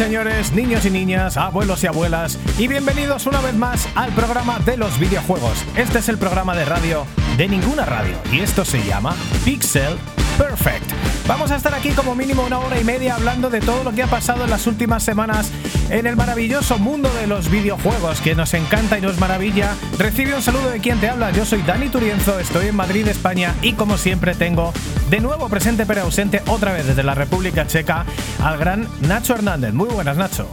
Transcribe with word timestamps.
señores, 0.00 0.52
niños 0.52 0.86
y 0.86 0.90
niñas, 0.90 1.36
abuelos 1.36 1.84
y 1.84 1.86
abuelas, 1.86 2.38
y 2.58 2.68
bienvenidos 2.68 3.26
una 3.26 3.42
vez 3.42 3.52
más 3.52 3.86
al 3.94 4.10
programa 4.12 4.58
de 4.60 4.78
los 4.78 4.98
videojuegos. 4.98 5.62
Este 5.76 5.98
es 5.98 6.08
el 6.08 6.16
programa 6.16 6.56
de 6.56 6.64
radio 6.64 7.06
de 7.36 7.46
ninguna 7.46 7.84
radio, 7.84 8.16
y 8.32 8.40
esto 8.40 8.64
se 8.64 8.82
llama 8.82 9.14
Pixel 9.44 9.98
Perfect. 10.38 10.90
Vamos 11.28 11.50
a 11.50 11.56
estar 11.56 11.74
aquí 11.74 11.90
como 11.90 12.14
mínimo 12.14 12.44
una 12.44 12.60
hora 12.60 12.80
y 12.80 12.84
media 12.84 13.16
hablando 13.16 13.50
de 13.50 13.60
todo 13.60 13.84
lo 13.84 13.92
que 13.92 14.02
ha 14.02 14.06
pasado 14.06 14.44
en 14.44 14.50
las 14.50 14.66
últimas 14.66 15.02
semanas 15.02 15.50
en 15.90 16.06
el 16.06 16.16
maravilloso 16.16 16.78
mundo 16.78 17.12
de 17.20 17.26
los 17.26 17.50
videojuegos 17.50 18.22
que 18.22 18.34
nos 18.34 18.54
encanta 18.54 18.96
y 18.96 19.02
nos 19.02 19.20
maravilla. 19.20 19.74
Recibe 19.98 20.34
un 20.34 20.40
saludo 20.40 20.70
de 20.70 20.80
quien 20.80 20.98
te 20.98 21.10
habla, 21.10 21.30
yo 21.30 21.44
soy 21.44 21.60
Dani 21.60 21.90
Turienzo, 21.90 22.38
estoy 22.38 22.68
en 22.68 22.76
Madrid, 22.76 23.06
España 23.06 23.54
y 23.60 23.74
como 23.74 23.98
siempre 23.98 24.34
tengo 24.34 24.72
de 25.10 25.20
nuevo 25.20 25.48
presente 25.48 25.84
pero 25.86 26.02
ausente 26.02 26.40
otra 26.46 26.72
vez 26.72 26.86
desde 26.86 27.02
la 27.02 27.14
República 27.14 27.66
Checa 27.66 28.06
al 28.42 28.58
gran 28.58 28.86
Nacho 29.02 29.34
Hernández. 29.34 29.74
Muy 29.74 29.88
buenas 29.88 30.16
Nacho. 30.16 30.48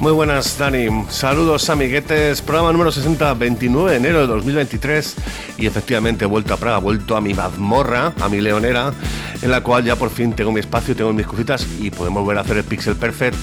Muy 0.00 0.12
buenas, 0.12 0.58
Dani. 0.58 0.88
Saludos, 1.08 1.70
amiguetes. 1.70 2.42
Programa 2.42 2.72
número 2.72 2.90
60, 2.90 3.32
29 3.34 3.92
de 3.92 3.96
enero 3.96 4.20
de 4.22 4.26
2023. 4.26 5.14
Y 5.58 5.66
efectivamente 5.66 6.24
he 6.24 6.28
vuelto 6.28 6.52
a 6.52 6.56
Praga, 6.56 6.78
he 6.78 6.80
vuelto 6.80 7.16
a 7.16 7.20
mi 7.20 7.32
mazmorra, 7.32 8.12
a 8.20 8.28
mi 8.28 8.40
leonera, 8.40 8.92
en 9.40 9.50
la 9.50 9.62
cual 9.62 9.84
ya 9.84 9.96
por 9.96 10.10
fin 10.10 10.32
tengo 10.32 10.50
mi 10.50 10.60
espacio, 10.60 10.96
tengo 10.96 11.12
mis 11.12 11.26
cositas 11.26 11.66
y 11.78 11.90
podemos 11.90 12.22
volver 12.22 12.38
a 12.38 12.40
hacer 12.40 12.56
el 12.58 12.64
Pixel 12.64 12.96
Perfect 12.96 13.36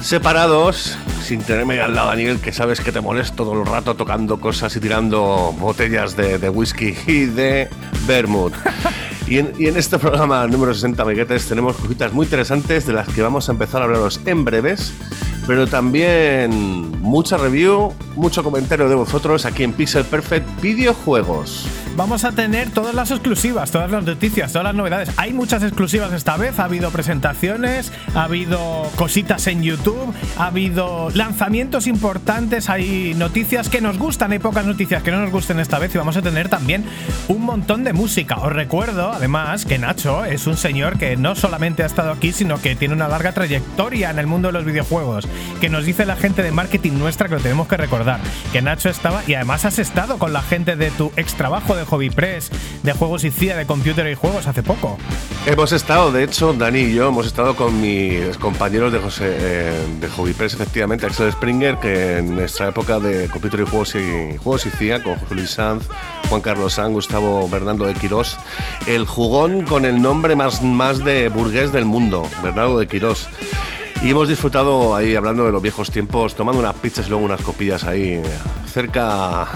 separados, 0.00 0.96
sin 1.24 1.42
tenerme 1.42 1.80
al 1.80 1.94
lado, 1.94 2.08
Daniel, 2.08 2.38
que 2.38 2.52
sabes 2.52 2.80
que 2.80 2.92
te 2.92 3.00
molesto 3.00 3.44
todo 3.44 3.60
el 3.60 3.66
rato 3.66 3.96
tocando 3.96 4.38
cosas 4.38 4.74
y 4.76 4.80
tirando 4.80 5.54
botellas 5.58 6.16
de, 6.16 6.38
de 6.38 6.48
whisky 6.48 6.96
y 7.06 7.24
de 7.24 7.68
vermouth. 8.06 8.54
Y 9.28 9.38
en, 9.38 9.76
este 9.76 9.98
programa 9.98 10.46
número 10.46 10.72
60, 10.72 11.02
amiguetes, 11.02 11.46
tenemos 11.46 11.76
cositas 11.76 12.12
muy 12.12 12.24
interesantes 12.24 12.86
de 12.86 12.94
las 12.94 13.08
que 13.08 13.20
vamos 13.20 13.48
a 13.48 13.52
empezar 13.52 13.82
a 13.82 13.84
hablaros 13.84 14.20
en 14.24 14.44
breves 14.44 14.94
pero 15.48 15.66
también 15.66 16.97
mucha 17.08 17.38
review, 17.38 17.94
mucho 18.16 18.44
comentario 18.44 18.86
de 18.86 18.94
vosotros 18.94 19.46
aquí 19.46 19.64
en 19.64 19.72
Pixel 19.72 20.04
Perfect 20.04 20.60
Videojuegos. 20.60 21.66
Vamos 21.96 22.22
a 22.24 22.30
tener 22.30 22.70
todas 22.70 22.94
las 22.94 23.10
exclusivas, 23.10 23.72
todas 23.72 23.90
las 23.90 24.04
noticias, 24.04 24.52
todas 24.52 24.66
las 24.66 24.74
novedades. 24.74 25.10
Hay 25.16 25.32
muchas 25.32 25.64
exclusivas 25.64 26.12
esta 26.12 26.36
vez, 26.36 26.60
ha 26.60 26.64
habido 26.64 26.90
presentaciones, 26.90 27.92
ha 28.14 28.24
habido 28.24 28.88
cositas 28.94 29.48
en 29.48 29.64
YouTube, 29.64 30.14
ha 30.36 30.46
habido 30.46 31.08
lanzamientos 31.14 31.88
importantes, 31.88 32.68
hay 32.68 33.14
noticias 33.14 33.68
que 33.68 33.80
nos 33.80 33.98
gustan, 33.98 34.30
hay 34.30 34.38
pocas 34.38 34.64
noticias 34.64 35.02
que 35.02 35.10
no 35.10 35.20
nos 35.20 35.32
gusten 35.32 35.58
esta 35.58 35.80
vez 35.80 35.92
y 35.94 35.98
vamos 35.98 36.16
a 36.16 36.22
tener 36.22 36.48
también 36.48 36.84
un 37.26 37.42
montón 37.42 37.82
de 37.82 37.94
música. 37.94 38.36
Os 38.36 38.52
recuerdo, 38.52 39.10
además, 39.10 39.64
que 39.64 39.78
Nacho 39.78 40.24
es 40.24 40.46
un 40.46 40.56
señor 40.56 40.98
que 40.98 41.16
no 41.16 41.34
solamente 41.34 41.82
ha 41.82 41.86
estado 41.86 42.12
aquí, 42.12 42.32
sino 42.32 42.60
que 42.60 42.76
tiene 42.76 42.94
una 42.94 43.08
larga 43.08 43.32
trayectoria 43.32 44.10
en 44.10 44.20
el 44.20 44.26
mundo 44.28 44.48
de 44.48 44.52
los 44.52 44.64
videojuegos 44.64 45.26
que 45.60 45.68
nos 45.68 45.84
dice 45.84 46.06
la 46.06 46.14
gente 46.14 46.42
de 46.42 46.52
marketing 46.52 46.97
nuestra 46.98 47.28
que 47.28 47.36
lo 47.36 47.40
tenemos 47.40 47.68
que 47.68 47.76
recordar. 47.76 48.20
Que 48.52 48.62
Nacho 48.62 48.88
estaba 48.88 49.22
y 49.26 49.34
además 49.34 49.64
has 49.64 49.78
estado 49.78 50.18
con 50.18 50.32
la 50.32 50.42
gente 50.42 50.76
de 50.76 50.90
tu 50.90 51.12
ex 51.16 51.34
trabajo 51.34 51.76
de 51.76 51.84
Hobby 51.84 52.10
Press, 52.10 52.50
de 52.82 52.92
juegos 52.92 53.24
y 53.24 53.30
CIA, 53.30 53.56
de 53.56 53.66
computer 53.66 54.06
y 54.10 54.14
juegos 54.14 54.46
hace 54.46 54.62
poco. 54.62 54.98
Hemos 55.46 55.72
estado, 55.72 56.12
de 56.12 56.24
hecho, 56.24 56.52
Dani 56.52 56.80
y 56.80 56.94
yo 56.94 57.08
hemos 57.08 57.26
estado 57.26 57.56
con 57.56 57.80
mis 57.80 58.36
compañeros 58.38 58.92
de, 58.92 58.98
José, 58.98 59.24
eh, 59.30 59.86
de 60.00 60.08
Hobby 60.08 60.32
Press, 60.32 60.54
efectivamente, 60.54 61.06
Axel 61.06 61.32
Springer, 61.32 61.76
que 61.76 62.18
en 62.18 62.34
nuestra 62.34 62.68
época 62.68 62.98
de 62.98 63.28
computer 63.28 63.60
y 63.60 63.64
juegos 63.64 63.94
y, 63.94 64.36
juegos 64.36 64.66
y 64.66 64.70
CIA, 64.70 65.02
con 65.02 65.16
José 65.16 65.46
Sanz, 65.46 65.84
Juan 66.28 66.40
Carlos 66.40 66.74
Sanz, 66.74 66.92
Gustavo 66.92 67.48
Bernardo 67.48 67.86
de 67.86 67.94
Quirós, 67.94 68.38
el 68.86 69.06
jugón 69.06 69.62
con 69.62 69.84
el 69.84 70.02
nombre 70.02 70.36
más, 70.36 70.62
más 70.62 71.04
de 71.04 71.28
burgués 71.28 71.72
del 71.72 71.84
mundo, 71.84 72.28
Bernardo 72.42 72.78
de 72.78 72.86
Quirós. 72.86 73.28
Y 74.02 74.10
hemos 74.10 74.28
disfrutado 74.28 74.94
ahí 74.94 75.16
hablando 75.16 75.44
de 75.44 75.52
los 75.52 75.60
viejos 75.60 75.90
tiempos, 75.90 76.36
tomando 76.36 76.60
unas 76.60 76.74
pizzas 76.74 77.06
y 77.06 77.10
luego 77.10 77.24
unas 77.24 77.40
copillas 77.40 77.82
ahí 77.82 78.22
cerca 78.72 79.48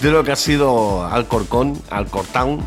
de 0.00 0.10
lo 0.10 0.24
que 0.24 0.32
ha 0.32 0.36
sido 0.36 1.06
Alcorcón, 1.06 1.80
Alcortown. 1.88 2.60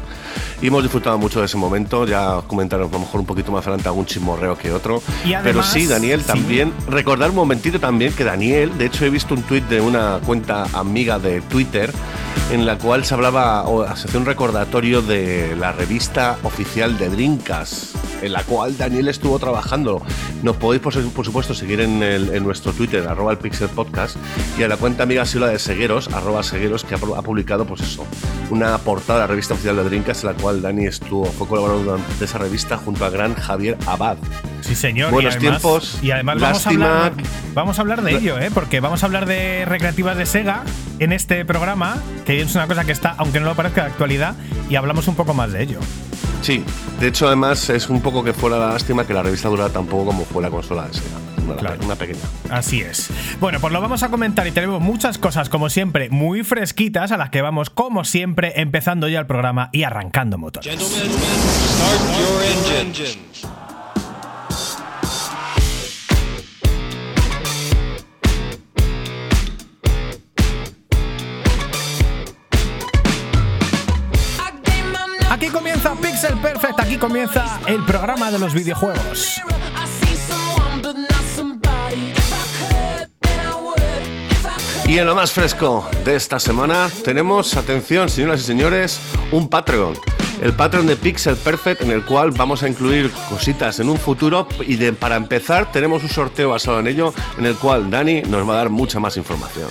Y 0.62 0.68
hemos 0.68 0.84
disfrutado 0.84 1.18
mucho 1.18 1.42
de 1.42 1.48
ese 1.48 1.58
momento. 1.58 2.08
Ya 2.08 2.42
comentaron 2.48 2.88
a 2.88 2.92
lo 2.92 3.00
mejor 3.00 3.20
un 3.20 3.26
poquito 3.26 3.52
más 3.52 3.64
adelante 3.68 3.90
algún 3.90 4.06
chismorreo 4.06 4.58
que 4.58 4.72
otro. 4.72 5.02
Además, 5.26 5.44
Pero 5.44 5.64
sí, 5.64 5.86
Daniel, 5.86 6.24
también. 6.24 6.74
Sí. 6.80 6.86
Recordar 6.90 7.30
un 7.30 7.36
momentito 7.36 7.78
también 7.78 8.14
que 8.14 8.24
Daniel, 8.24 8.78
de 8.78 8.86
hecho, 8.86 9.04
he 9.04 9.10
visto 9.10 9.34
un 9.34 9.44
tuit 9.44 9.66
de 9.66 9.82
una 9.82 10.20
cuenta 10.26 10.66
amiga 10.74 11.20
de 11.20 11.42
Twitter 11.42 11.92
en 12.52 12.66
la 12.66 12.78
cual 12.78 13.06
se 13.06 13.14
hablaba 13.14 13.64
o 13.64 13.86
se 13.96 14.08
hacía 14.08 14.20
un 14.20 14.26
recordatorio 14.26 15.02
de 15.02 15.56
la 15.56 15.72
revista 15.72 16.38
oficial 16.44 16.98
de 16.98 17.10
Drinkas, 17.10 17.94
en 18.22 18.34
la 18.34 18.44
cual 18.44 18.78
Daniel 18.78 19.08
estuvo 19.08 19.40
trabajando. 19.40 20.02
Nos 20.44 20.58
podéis, 20.58 20.82
por, 20.82 20.94
supuesto, 20.94 21.54
seguir 21.54 21.82
en, 21.82 22.04
el, 22.04 22.34
en, 22.34 22.44
nuestro 22.44 22.72
Twitter, 22.72 23.08
arroba 23.08 23.32
el 23.32 23.38
Pixel 23.38 23.70
Podcast, 23.70 24.18
y 24.58 24.64
a 24.64 24.68
la 24.68 24.78
cuenta 24.78 25.04
amiga 25.04 25.26
Silva 25.26 25.50
de 25.50 25.60
Segueros, 25.60 26.10
arroba 26.10 26.44
Segueros, 26.44 26.84
que 26.84 26.96
ha, 26.96 26.98
ha, 26.98 27.22
publicado, 27.22 27.66
pues 27.66 27.82
eso, 27.82 28.06
una 28.50 28.78
portada 28.78 29.20
de 29.20 29.24
la 29.24 29.28
revista 29.28 29.54
oficial 29.54 29.76
de 29.78 29.84
Drinkas, 29.84 30.24
en 30.24 30.32
la 30.32 30.36
cual 30.36 30.62
Dani 30.62 30.86
estuvo, 30.86 31.26
fue 31.26 31.48
colaborador 31.48 32.00
de 32.20 32.26
esa 32.26 32.38
revista 32.38 32.78
junto 32.78 33.06
al 33.06 33.12
gran 33.12 33.34
Javier 33.34 33.78
Abad. 33.88 34.18
Sí, 34.62 34.74
señor. 34.74 35.12
Buenos 35.12 35.36
y 35.36 35.38
además, 35.38 35.62
tiempos. 35.62 36.00
Y 36.02 36.12
además 36.12 36.40
vamos 36.40 36.66
a, 36.66 36.70
hablar, 36.72 37.14
vamos 37.54 37.78
a 37.78 37.82
hablar 37.82 38.02
de 38.02 38.16
ello, 38.16 38.40
¿eh? 38.40 38.50
porque 38.52 38.80
vamos 38.80 39.04
a 39.04 39.06
hablar 39.06 39.28
de 39.28 39.64
recreativas 39.66 40.18
de 40.18 40.26
Sega 40.26 40.64
en 40.98 41.14
este 41.14 41.46
programa, 41.46 41.98
que 42.26 42.42
es 42.42 42.56
una 42.56 42.68
cosa 42.68 42.84
que 42.86 42.92
está, 42.92 43.16
aunque 43.18 43.40
no 43.40 43.46
lo 43.46 43.56
parezca, 43.56 43.84
de 43.84 43.88
actualidad, 43.92 44.36
y 44.70 44.76
hablamos 44.76 45.08
un 45.08 45.16
poco 45.16 45.34
más 45.34 45.52
de 45.52 45.64
ello. 45.64 45.80
Sí, 46.42 46.64
de 47.00 47.08
hecho, 47.08 47.28
además 47.28 47.70
es 47.70 47.90
un 47.90 48.02
poco 48.02 48.24
que 48.24 48.34
fuera 48.34 48.58
la 48.60 48.70
lástima 48.70 49.06
que 49.08 49.14
la 49.14 49.24
revista 49.24 49.50
durara 49.50 49.70
tan 49.74 49.86
poco 49.88 50.06
como 50.08 50.26
fue 50.26 50.42
la 50.44 50.50
consola 50.50 50.88
de 50.88 50.94
Sega. 50.94 51.18
Una, 51.46 51.56
Claro. 51.58 51.78
una 51.86 51.96
pequeña. 51.96 52.20
Así 52.50 52.82
es. 52.82 53.10
Bueno, 53.40 53.60
pues 53.60 53.72
lo 53.72 53.80
vamos 53.80 54.02
a 54.02 54.10
comentar 54.10 54.48
y 54.48 54.52
tenemos 54.52 54.82
muchas 54.82 55.20
cosas, 55.20 55.48
como 55.48 55.70
siempre, 55.70 56.10
muy 56.10 56.44
fresquitas, 56.44 57.12
a 57.12 57.18
las 57.18 57.30
que 57.30 57.42
vamos, 57.44 57.70
como 57.70 58.04
siempre, 58.04 58.60
empezando 58.60 59.08
ya 59.08 59.20
el 59.20 59.28
programa 59.28 59.70
y 59.72 59.84
arrancando 59.84 60.40
motores. 60.40 60.76
Comienza 77.08 77.60
el 77.68 77.84
programa 77.86 78.32
de 78.32 78.40
los 78.40 78.52
videojuegos. 78.56 79.40
Y 84.88 84.98
en 84.98 85.06
lo 85.06 85.14
más 85.14 85.32
fresco 85.32 85.88
de 86.04 86.16
esta 86.16 86.40
semana 86.40 86.90
tenemos, 87.04 87.56
atención, 87.58 88.10
señoras 88.10 88.42
y 88.42 88.44
señores, 88.46 89.00
un 89.32 89.48
Patreon. 89.50 89.94
El 90.42 90.54
Patreon 90.54 90.88
de 90.88 90.96
Pixel 90.96 91.36
Perfect 91.36 91.84
en 91.84 91.92
el 91.92 92.04
cual 92.04 92.32
vamos 92.32 92.64
a 92.64 92.68
incluir 92.68 93.12
cositas 93.30 93.80
en 93.80 93.90
un 93.90 94.00
futuro 94.00 94.48
y 94.66 94.76
para 94.94 95.16
empezar 95.16 95.72
tenemos 95.72 96.02
un 96.02 96.10
sorteo 96.10 96.50
basado 96.50 96.80
en 96.80 96.88
ello 96.88 97.14
en 97.38 97.46
el 97.46 97.56
cual 97.56 97.92
Dani 97.92 98.24
nos 98.24 98.50
va 98.50 98.54
a 98.54 98.58
dar 98.58 98.70
mucha 98.72 99.00
más 99.00 99.16
información. 99.16 99.70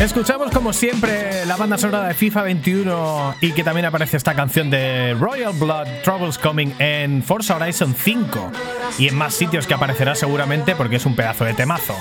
Escuchamos 0.00 0.50
como 0.50 0.72
siempre 0.72 1.44
la 1.44 1.56
banda 1.56 1.76
sonora 1.76 2.08
de 2.08 2.14
FIFA 2.14 2.44
21 2.44 3.34
y 3.42 3.52
que 3.52 3.62
también 3.62 3.84
aparece 3.84 4.16
esta 4.16 4.34
canción 4.34 4.70
de 4.70 5.12
Royal 5.12 5.52
Blood 5.52 5.88
Troubles 6.02 6.38
Coming 6.38 6.72
en 6.78 7.22
Forza 7.22 7.56
Horizon 7.56 7.94
5 7.94 8.50
y 8.98 9.08
en 9.08 9.14
más 9.14 9.34
sitios 9.34 9.66
que 9.66 9.74
aparecerá 9.74 10.14
seguramente 10.14 10.74
porque 10.74 10.96
es 10.96 11.04
un 11.04 11.14
pedazo 11.14 11.44
de 11.44 11.52
temazo. 11.52 11.94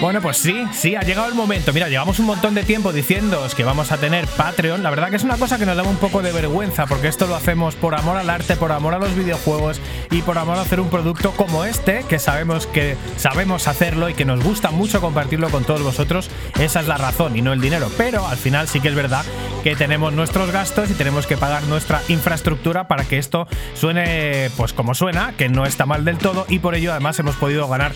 Bueno, 0.00 0.20
pues 0.22 0.36
sí, 0.36 0.64
sí, 0.72 0.94
ha 0.94 1.00
llegado 1.02 1.28
el 1.28 1.34
momento. 1.34 1.72
Mira, 1.72 1.88
llevamos 1.88 2.18
un 2.20 2.26
montón 2.26 2.54
de 2.54 2.62
tiempo 2.62 2.92
diciéndoos 2.92 3.54
que 3.54 3.64
vamos 3.64 3.90
a 3.92 3.96
tener 3.98 4.26
Patreon. 4.26 4.82
La 4.82 4.90
verdad 4.90 5.10
que 5.10 5.16
es 5.16 5.24
una 5.24 5.36
cosa 5.36 5.58
que 5.58 5.66
nos 5.66 5.76
da 5.76 5.82
un 5.82 5.96
poco 5.96 6.22
de 6.22 6.30
vergüenza 6.32 6.86
porque 6.86 7.08
esto 7.08 7.26
lo 7.26 7.34
hacemos 7.34 7.74
por 7.74 7.94
amor 7.94 8.16
al 8.16 8.30
arte, 8.30 8.56
por 8.56 8.70
amor 8.72 8.94
a 8.94 8.98
los 8.98 9.14
videojuegos 9.16 9.80
y 10.10 10.22
por 10.22 10.38
amor 10.38 10.56
a 10.58 10.62
hacer 10.62 10.78
un 10.80 10.88
producto 10.88 11.32
como 11.32 11.64
este, 11.64 12.04
que 12.08 12.18
sabemos 12.18 12.66
que 12.66 12.96
sabemos 13.16 13.66
hacerlo 13.66 14.08
y 14.08 14.14
que 14.14 14.24
nos 14.24 14.42
gusta 14.42 14.70
mucho 14.70 15.00
compartirlo 15.00 15.50
con 15.50 15.64
todos 15.64 15.82
vosotros. 15.82 16.30
Esa 16.60 16.80
es 16.80 16.86
la 16.86 16.96
razón 16.96 17.36
y 17.36 17.42
no 17.42 17.52
el 17.52 17.60
dinero. 17.60 17.90
Pero 17.98 18.26
al 18.26 18.36
final 18.38 18.68
sí 18.68 18.80
que 18.80 18.88
es 18.88 18.94
verdad 18.94 19.24
que 19.64 19.74
tenemos 19.74 20.12
nuestros 20.12 20.50
gastos 20.52 20.90
y 20.90 20.94
tenemos 20.94 21.26
que 21.26 21.36
pagar 21.36 21.64
nuestra 21.64 22.00
infraestructura 22.08 22.86
para 22.86 23.04
que 23.04 23.18
esto 23.18 23.48
suene 23.74 24.50
pues 24.56 24.72
como 24.72 24.94
suena, 24.94 25.34
que 25.36 25.48
no 25.48 25.66
está 25.66 25.86
mal 25.86 26.04
del 26.04 26.18
todo 26.18 26.46
y 26.48 26.60
por 26.60 26.74
ello 26.76 26.92
además 26.92 27.18
hemos 27.18 27.34
podido 27.36 27.66
ganar 27.68 27.92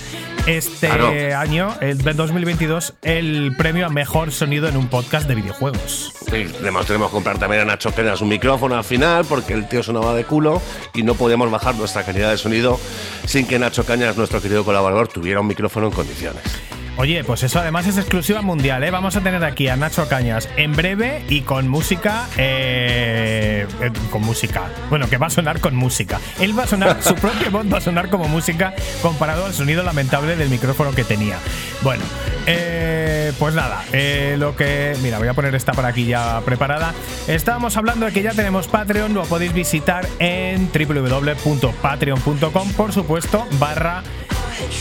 este 0.47 0.89
Claro. 0.89 1.13
año, 1.39 1.62
el 1.81 1.99
2022, 1.99 2.95
el 3.03 3.55
premio 3.57 3.87
a 3.87 3.89
mejor 3.89 4.33
sonido 4.33 4.69
en 4.69 4.77
un 4.77 4.89
podcast 4.89 5.29
de 5.29 5.35
videojuegos. 5.35 6.13
Y 6.29 6.45
además 6.61 6.87
tenemos 6.87 7.09
que 7.09 7.15
comprar 7.15 7.39
también 7.39 7.63
a 7.63 7.65
Nacho 7.65 7.91
Penas 7.91 8.21
un 8.21 8.29
micrófono 8.29 8.77
al 8.77 8.85
final 8.85 9.25
porque 9.25 9.55
el 9.55 9.69
tío 9.69 9.83
sonaba 9.83 10.15
de 10.15 10.25
culo 10.25 10.61
y 10.95 11.03
no 11.03 11.15
podíamos 11.15 11.51
bajar 11.51 11.75
nuestra 11.77 12.05
calidad 12.05 12.31
de 12.31 12.39
sonido 12.39 12.79
sin 13.27 13.47
que 13.47 13.59
Nacho 13.59 13.85
Cañas, 13.85 14.17
nuestro 14.17 14.41
querido 14.41 14.65
colaborador, 14.65 15.09
tuviera 15.09 15.41
un 15.41 15.47
micrófono 15.47 15.87
en 15.89 15.93
condiciones. 15.93 16.43
Oye, 16.99 17.25
pues 17.25 17.43
eso 17.43 17.59
además 17.59 17.87
es 17.87 17.97
exclusiva 17.97 18.43
mundial, 18.43 18.85
¿eh? 18.85 18.91
Vamos 18.91 19.17
a 19.17 19.23
tener 19.23 19.43
aquí 19.45 19.67
a 19.69 19.77
Nacho 19.77 20.09
Cañas 20.09 20.47
en 20.57 20.77
breve 20.77 21.25
y 21.29 21.41
con 21.41 21.67
música. 21.67 22.27
eh, 22.37 23.67
eh, 23.81 23.91
con 24.11 24.21
música. 24.23 24.65
Bueno, 24.91 25.09
que 25.09 25.17
va 25.17 25.29
a 25.29 25.31
sonar 25.31 25.59
con 25.61 25.75
música. 25.75 26.21
Él 26.39 26.57
va 26.57 26.65
a 26.65 26.67
sonar, 26.67 27.03
su 27.03 27.15
propia 27.15 27.49
voz 27.49 27.65
va 27.73 27.79
a 27.79 27.81
sonar 27.81 28.11
como 28.11 28.29
música 28.29 28.75
comparado 29.01 29.47
al 29.47 29.55
sonido 29.55 29.83
lamentable 29.83 30.37
del 30.37 30.51
micrófono 30.51 30.93
que 30.93 31.03
tenía. 31.05 31.39
Bueno, 31.83 32.05
eh, 32.47 33.33
pues 33.39 33.55
nada, 33.55 33.83
eh, 33.93 34.37
lo 34.39 34.55
que. 34.55 34.95
Mira, 35.03 35.19
voy 35.19 35.29
a 35.29 35.35
poner 35.35 35.55
esta 35.55 35.73
por 35.73 35.87
aquí 35.87 36.05
ya 36.05 36.43
preparada. 36.45 36.93
Estábamos 37.27 37.77
hablando 37.79 38.05
de 38.07 38.13
que 38.13 38.23
ya 38.23 38.33
tenemos 38.33 38.69
Patreon, 38.69 39.15
lo 39.15 39.25
podéis 39.25 39.55
visitar 39.55 40.07
en 40.19 40.71
www.patreon.com, 40.73 42.73
por 42.75 42.93
supuesto, 42.93 43.47
barra 43.59 44.03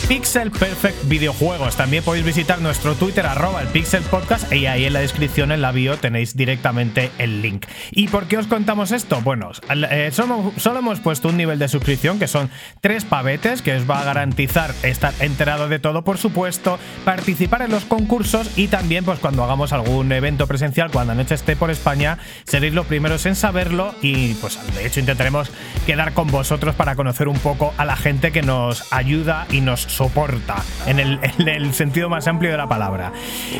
Pixel 0.07 0.51
Perfect 0.51 1.07
Videojuegos. 1.07 1.75
También 1.75 2.03
podéis 2.03 2.25
visitar 2.25 2.59
nuestro 2.61 2.95
Twitter, 2.95 3.25
arroba 3.25 3.61
el 3.61 3.67
Pixel 3.67 4.03
Podcast, 4.03 4.51
y 4.51 4.65
ahí 4.65 4.85
en 4.85 4.93
la 4.93 4.99
descripción, 4.99 5.51
en 5.51 5.61
la 5.61 5.71
bio, 5.71 5.97
tenéis 5.97 6.35
directamente 6.35 7.11
el 7.17 7.41
link. 7.41 7.65
¿Y 7.91 8.07
por 8.07 8.25
qué 8.25 8.37
os 8.37 8.47
contamos 8.47 8.91
esto? 8.91 9.21
Bueno, 9.21 9.51
eh, 9.69 10.09
solo, 10.11 10.51
solo 10.57 10.79
hemos 10.79 10.99
puesto 10.99 11.29
un 11.29 11.37
nivel 11.37 11.59
de 11.59 11.67
suscripción 11.67 12.19
que 12.19 12.27
son 12.27 12.49
tres 12.81 13.05
pavetes, 13.05 13.61
que 13.61 13.75
os 13.75 13.89
va 13.89 14.01
a 14.01 14.03
garantizar 14.03 14.73
estar 14.83 15.13
enterado 15.19 15.67
de 15.67 15.79
todo, 15.79 16.03
por 16.03 16.17
supuesto, 16.17 16.79
participar 17.05 17.61
en 17.61 17.71
los 17.71 17.85
concursos 17.85 18.57
y 18.57 18.67
también, 18.67 19.05
pues 19.05 19.19
cuando 19.19 19.43
hagamos 19.43 19.73
algún 19.73 20.11
evento 20.11 20.47
presencial, 20.47 20.91
cuando 20.91 21.13
Anoche 21.13 21.35
esté 21.35 21.55
por 21.55 21.71
España, 21.71 22.17
seréis 22.45 22.73
los 22.73 22.85
primeros 22.85 23.25
en 23.25 23.35
saberlo 23.35 23.95
y, 24.01 24.33
pues 24.35 24.59
de 24.75 24.85
hecho, 24.85 24.99
intentaremos 24.99 25.51
quedar 25.85 26.13
con 26.13 26.27
vosotros 26.27 26.75
para 26.75 26.95
conocer 26.95 27.27
un 27.27 27.39
poco 27.39 27.73
a 27.77 27.85
la 27.85 27.95
gente 27.95 28.31
que 28.31 28.41
nos 28.41 28.91
ayuda 28.91 29.47
y 29.51 29.61
nos 29.61 29.70
soporta 29.77 30.55
en 30.85 30.99
el, 30.99 31.19
en 31.39 31.47
el 31.47 31.73
sentido 31.73 32.09
más 32.09 32.27
amplio 32.27 32.51
de 32.51 32.57
la 32.57 32.67
palabra. 32.67 33.11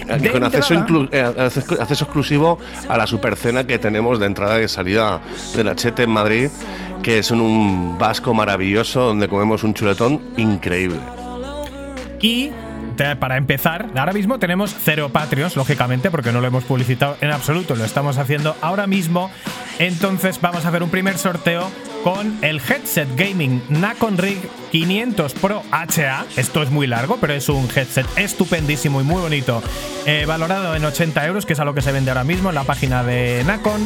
Aquí 0.09 0.23
De 0.23 0.31
con 0.31 0.43
acceso, 0.43 0.73
entrada- 0.73 1.03
inclu- 1.03 1.09
eh, 1.11 1.33
acceso- 1.79 2.03
exclusivo 2.05 2.59
a 2.89 2.97
la 2.97 3.07
supercena 3.07 3.65
que 3.65 3.79
tenemos 3.79 4.19
de 4.19 4.25
entrada 4.25 4.57
y 4.57 4.61
de 4.61 4.67
salida 4.67 5.21
de 5.55 5.63
la 5.63 5.75
Chete 5.75 6.03
en 6.03 6.09
Madrid, 6.11 6.49
que 7.03 7.19
es 7.19 7.31
un 7.31 7.97
vasco 7.99 8.33
maravilloso 8.33 9.01
donde 9.01 9.27
comemos 9.27 9.63
un 9.63 9.73
chuletón 9.73 10.21
increíble. 10.37 10.99
Y 12.21 12.51
para 13.19 13.37
empezar, 13.37 13.87
ahora 13.95 14.13
mismo 14.13 14.37
tenemos 14.37 14.75
cero 14.83 15.09
Patreons, 15.11 15.55
lógicamente, 15.55 16.11
porque 16.11 16.31
no 16.31 16.39
lo 16.39 16.47
hemos 16.47 16.63
publicitado 16.65 17.17
en 17.21 17.31
absoluto, 17.31 17.75
lo 17.75 17.83
estamos 17.83 18.17
haciendo 18.17 18.55
ahora 18.61 18.85
mismo. 18.85 19.31
Entonces 19.79 20.39
vamos 20.39 20.65
a 20.65 20.69
hacer 20.69 20.83
un 20.83 20.89
primer 20.89 21.17
sorteo 21.17 21.71
con 22.03 22.37
el 22.43 22.59
headset 22.59 23.07
gaming 23.15 23.63
Nacon 23.69 24.17
Rig 24.17 24.37
500 24.71 25.33
Pro 25.33 25.63
HA. 25.71 26.25
Esto 26.37 26.63
es 26.63 26.69
muy 26.69 26.87
largo, 26.87 27.17
pero 27.19 27.33
es 27.33 27.49
un 27.49 27.67
headset 27.75 28.05
estupendísimo 28.15 29.01
y 29.01 29.03
muy 29.03 29.21
bonito, 29.21 29.61
eh, 30.05 30.25
valorado 30.25 30.75
en 30.75 30.85
80 30.85 31.25
euros, 31.27 31.45
que 31.45 31.53
es 31.53 31.59
a 31.59 31.65
lo 31.65 31.73
que 31.73 31.81
se 31.81 31.91
vende 31.91 32.11
ahora 32.11 32.23
mismo 32.23 32.49
en 32.49 32.55
la 32.55 32.63
página 32.63 33.03
de 33.03 33.43
Nacon 33.45 33.85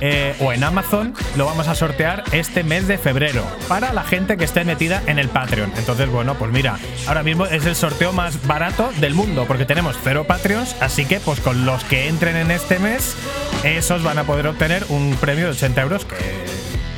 eh, 0.00 0.34
o 0.40 0.52
en 0.52 0.62
Amazon. 0.64 1.14
Lo 1.36 1.46
vamos 1.46 1.68
a 1.68 1.74
sortear 1.74 2.24
este 2.32 2.64
mes 2.64 2.86
de 2.86 2.98
febrero 2.98 3.44
para 3.68 3.92
la 3.92 4.04
gente 4.04 4.36
que 4.36 4.44
esté 4.44 4.64
metida 4.64 5.02
en 5.06 5.18
el 5.18 5.28
Patreon. 5.28 5.72
Entonces, 5.76 6.08
bueno, 6.08 6.34
pues 6.34 6.52
mira, 6.52 6.78
ahora 7.06 7.22
mismo 7.22 7.46
es 7.46 7.64
el 7.66 7.76
sorteo 7.76 8.12
más 8.12 8.46
barato 8.46 8.55
del 8.56 9.12
mundo 9.12 9.44
porque 9.46 9.66
tenemos 9.66 9.96
cero 10.02 10.24
Patreons, 10.26 10.76
así 10.80 11.04
que 11.04 11.20
pues 11.20 11.40
con 11.40 11.66
los 11.66 11.84
que 11.84 12.08
entren 12.08 12.36
en 12.36 12.50
este 12.50 12.78
mes, 12.78 13.14
esos 13.64 14.02
van 14.02 14.16
a 14.16 14.24
poder 14.24 14.46
obtener 14.46 14.86
un 14.88 15.14
premio 15.20 15.44
de 15.44 15.50
80 15.50 15.82
euros 15.82 16.06
que 16.06 16.16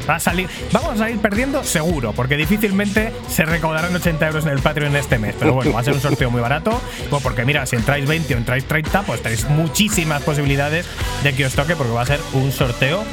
Va 0.09 0.15
a 0.15 0.21
salir, 0.21 0.49
vamos 0.73 0.93
a 0.93 0.97
salir 0.97 1.19
perdiendo 1.19 1.63
seguro, 1.65 2.15
porque 2.15 2.39
difícilmente 2.39 3.13
se 3.29 3.45
recaudarán 3.45 3.95
80 3.95 4.27
euros 4.27 4.47
en 4.47 4.53
el 4.53 4.61
Patreon 4.61 4.97
este 4.97 5.19
mes. 5.19 5.35
Pero 5.39 5.53
bueno, 5.53 5.71
va 5.75 5.81
a 5.81 5.85
ser 5.85 5.93
un 5.93 6.01
sorteo 6.01 6.31
muy 6.31 6.41
barato, 6.41 6.81
pues 7.11 7.23
porque 7.23 7.45
mira, 7.45 7.67
si 7.67 7.77
entráis 7.77 8.09
20 8.09 8.35
o 8.35 8.39
entráis 8.39 8.65
30, 8.65 9.03
pues 9.03 9.21
tenéis 9.21 9.47
muchísimas 9.51 10.23
posibilidades 10.23 10.87
de 11.23 11.35
que 11.35 11.45
os 11.45 11.55
toque, 11.55 11.77
porque 11.77 11.93
va 11.93 12.01
a 12.01 12.07
ser 12.07 12.21
un 12.33 12.53
sorteo 12.53 13.05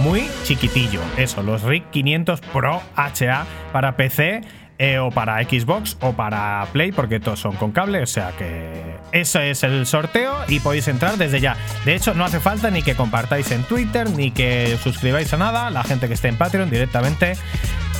muy 0.00 0.26
chiquitillo. 0.42 1.00
Eso, 1.16 1.44
los 1.44 1.62
RIG 1.62 1.84
500 1.90 2.40
Pro 2.40 2.82
HA 2.96 3.46
para 3.72 3.96
PC. 3.96 4.40
Eh, 4.82 4.98
o 4.98 5.10
para 5.10 5.42
Xbox 5.44 5.98
o 6.00 6.14
para 6.14 6.66
Play, 6.72 6.90
porque 6.90 7.20
todos 7.20 7.38
son 7.38 7.54
con 7.56 7.70
cable, 7.70 8.02
o 8.02 8.06
sea 8.06 8.32
que 8.32 8.96
ese 9.12 9.50
es 9.50 9.62
el 9.62 9.84
sorteo 9.84 10.34
y 10.48 10.58
podéis 10.60 10.88
entrar 10.88 11.18
desde 11.18 11.38
ya. 11.38 11.54
De 11.84 11.94
hecho, 11.94 12.14
no 12.14 12.24
hace 12.24 12.40
falta 12.40 12.70
ni 12.70 12.82
que 12.82 12.94
compartáis 12.94 13.50
en 13.50 13.62
Twitter, 13.64 14.08
ni 14.08 14.30
que 14.30 14.78
suscribáis 14.82 15.34
a 15.34 15.36
nada, 15.36 15.70
la 15.70 15.84
gente 15.84 16.08
que 16.08 16.14
esté 16.14 16.28
en 16.28 16.36
Patreon 16.36 16.70
directamente 16.70 17.34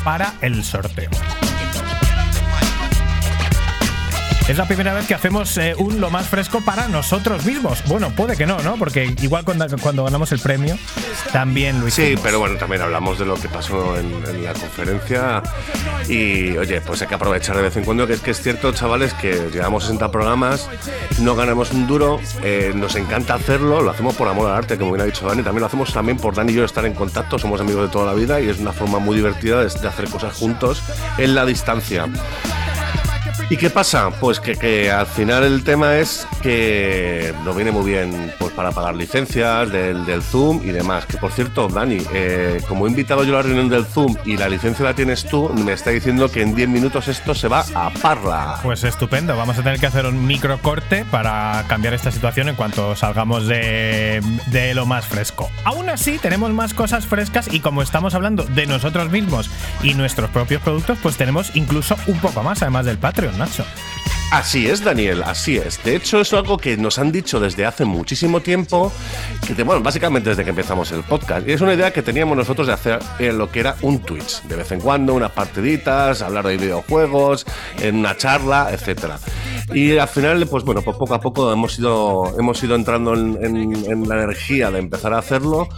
para 0.05 0.33
el 0.41 0.65
sorteo. 0.65 1.11
Es 4.51 4.59
la 4.59 4.67
primera 4.67 4.93
vez 4.93 5.07
que 5.07 5.15
hacemos 5.15 5.57
eh, 5.59 5.77
un 5.79 6.01
lo 6.01 6.11
más 6.11 6.27
fresco 6.27 6.61
para 6.61 6.89
nosotros 6.89 7.45
mismos. 7.45 7.85
Bueno, 7.87 8.11
puede 8.11 8.37
que 8.37 8.47
no, 8.47 8.59
¿no? 8.63 8.75
Porque 8.77 9.15
igual 9.23 9.45
cuando, 9.45 9.65
cuando 9.81 10.03
ganamos 10.03 10.33
el 10.33 10.41
premio 10.41 10.77
también 11.33 11.79
lo 11.81 11.89
Sí, 11.89 12.03
hicimos. 12.03 12.21
pero 12.25 12.41
bueno, 12.41 12.57
también 12.57 12.83
hablamos 12.83 13.17
de 13.21 13.27
lo 13.27 13.37
que 13.37 13.49
pasó 13.49 13.97
en, 13.97 14.07
en 14.27 14.43
la 14.43 14.53
conferencia 14.55 15.41
y 16.09 16.57
oye, 16.57 16.81
pues 16.81 17.01
hay 17.01 17.07
que 17.07 17.15
aprovechar 17.15 17.55
de 17.55 17.63
vez 17.63 17.77
en 17.77 17.85
cuando, 17.85 18.09
que 18.09 18.15
es 18.15 18.21
que 18.21 18.33
es 18.33 18.43
cierto, 18.43 18.73
chavales, 18.73 19.15
que 19.15 19.51
llevamos 19.53 19.85
60 19.85 20.11
programas, 20.11 20.69
no 21.21 21.37
ganamos 21.37 21.71
un 21.71 21.87
duro, 21.87 22.19
eh, 22.43 22.73
nos 22.75 22.97
encanta 22.97 23.35
hacerlo, 23.35 23.83
lo 23.83 23.91
hacemos 23.93 24.17
por 24.17 24.27
amor 24.27 24.51
al 24.51 24.57
arte, 24.57 24.77
como 24.77 24.91
bien 24.91 25.03
ha 25.03 25.05
dicho 25.05 25.29
Dani, 25.29 25.45
también 25.45 25.61
lo 25.61 25.67
hacemos 25.67 25.93
también 25.93 26.19
por 26.19 26.35
Dani 26.35 26.51
y 26.53 26.57
yo 26.57 26.65
estar 26.65 26.85
en 26.85 26.95
contacto, 26.95 27.39
somos 27.39 27.61
amigos 27.61 27.83
de 27.85 27.93
toda 27.93 28.07
la 28.07 28.15
vida 28.15 28.41
y 28.41 28.49
es 28.49 28.59
una 28.59 28.73
forma 28.73 28.99
muy 28.99 29.15
divertida 29.15 29.63
de, 29.63 29.69
de 29.81 29.87
hacer 29.87 30.09
cosas 30.09 30.35
juntos 30.35 30.83
en 31.19 31.37
la 31.37 31.47
distancia. 31.47 32.09
¿Y 33.51 33.57
qué 33.57 33.69
pasa? 33.69 34.11
Pues 34.21 34.39
que, 34.39 34.55
que 34.55 34.93
al 34.93 35.07
final 35.07 35.43
el 35.43 35.65
tema 35.65 35.97
es 35.97 36.25
que 36.41 37.35
nos 37.45 37.57
viene 37.57 37.73
muy 37.73 37.85
bien 37.85 38.33
pues, 38.39 38.53
para 38.53 38.71
pagar 38.71 38.95
licencias 38.95 39.73
del, 39.73 40.07
del 40.07 40.23
Zoom 40.23 40.61
y 40.63 40.71
demás. 40.71 41.05
Que 41.05 41.17
por 41.17 41.33
cierto, 41.33 41.67
Dani, 41.67 41.99
eh, 42.15 42.61
como 42.69 42.87
he 42.87 42.91
invitado 42.91 43.25
yo 43.25 43.35
a 43.35 43.39
la 43.39 43.43
reunión 43.43 43.69
del 43.69 43.85
Zoom 43.87 44.15
y 44.25 44.37
la 44.37 44.49
licencia 44.49 44.85
la 44.85 44.95
tienes 44.95 45.25
tú, 45.25 45.49
me 45.49 45.73
está 45.73 45.91
diciendo 45.91 46.31
que 46.31 46.43
en 46.43 46.55
10 46.55 46.69
minutos 46.69 47.09
esto 47.09 47.35
se 47.35 47.49
va 47.49 47.65
a 47.75 47.91
parla. 47.91 48.61
Pues 48.63 48.85
estupendo, 48.85 49.37
vamos 49.37 49.59
a 49.59 49.65
tener 49.65 49.81
que 49.81 49.87
hacer 49.87 50.07
un 50.07 50.25
micro 50.27 50.59
corte 50.59 51.05
para 51.11 51.65
cambiar 51.67 51.95
esta 51.95 52.13
situación 52.13 52.49
en 52.51 52.55
cuanto 52.55 52.95
salgamos 52.95 53.49
de, 53.49 54.23
de 54.47 54.75
lo 54.75 54.87
más 54.87 55.07
fresco. 55.07 55.51
Aún 55.65 55.89
así, 55.89 56.19
tenemos 56.19 56.53
más 56.53 56.73
cosas 56.73 57.05
frescas 57.05 57.53
y 57.53 57.59
como 57.59 57.83
estamos 57.83 58.15
hablando 58.15 58.45
de 58.45 58.67
nosotros 58.67 59.11
mismos 59.11 59.51
y 59.83 59.95
nuestros 59.95 60.31
propios 60.31 60.63
productos, 60.63 60.99
pues 61.03 61.17
tenemos 61.17 61.57
incluso 61.57 61.97
un 62.07 62.21
poco 62.21 62.45
más, 62.45 62.63
además 62.63 62.87
del 62.87 62.99
Patreon, 62.99 63.40
Nacho. 63.41 63.65
Así 64.33 64.69
es, 64.69 64.85
Daniel, 64.85 65.25
así 65.25 65.57
es. 65.57 65.83
De 65.83 65.97
hecho, 65.97 66.21
es 66.21 66.33
algo 66.33 66.57
que 66.57 66.77
nos 66.77 67.01
han 67.01 67.11
dicho 67.11 67.41
desde 67.41 67.67
hace 67.67 67.85
muchísimo 67.85 68.39
tiempo, 68.41 68.93
que 69.45 69.55
te- 69.55 69.65
bueno, 69.65 69.83
básicamente 69.83 70.29
desde 70.31 70.45
que 70.45 70.51
empezamos 70.51 70.93
el 70.93 71.03
podcast. 71.03 71.49
Y 71.49 71.53
es 71.53 71.61
una 71.61 71.75
idea 71.75 71.93
que 71.93 72.01
teníamos 72.03 72.37
nosotros 72.37 72.69
de 72.69 72.73
hacer 72.73 73.01
en 73.19 73.39
lo 73.39 73.51
que 73.51 73.59
era 73.59 73.75
un 73.83 73.99
Twitch. 73.99 74.41
De 74.43 74.55
vez 74.55 74.71
en 74.71 74.79
cuando, 74.81 75.15
unas 75.15 75.33
partiditas, 75.33 76.23
hablar 76.23 76.47
de 76.47 76.59
videojuegos, 76.59 77.45
en 77.81 77.97
una 77.97 78.17
charla, 78.17 78.69
etcétera. 78.71 79.19
Y 79.75 79.99
al 79.99 80.07
final, 80.09 80.47
pues 80.47 80.63
bueno, 80.63 80.83
pues 80.83 80.97
poco 80.97 81.15
a 81.15 81.21
poco 81.21 81.53
hemos 81.53 81.77
ido, 81.81 82.33
hemos 82.39 82.63
ido 82.63 82.77
entrando 82.77 83.15
en, 83.15 83.37
en- 83.45 83.91
en 83.91 84.09
la 84.09 84.15
energía 84.23 84.71
de 84.71 84.79
empezar 84.79 85.13
a 85.13 85.19
hacerlo. 85.19 85.69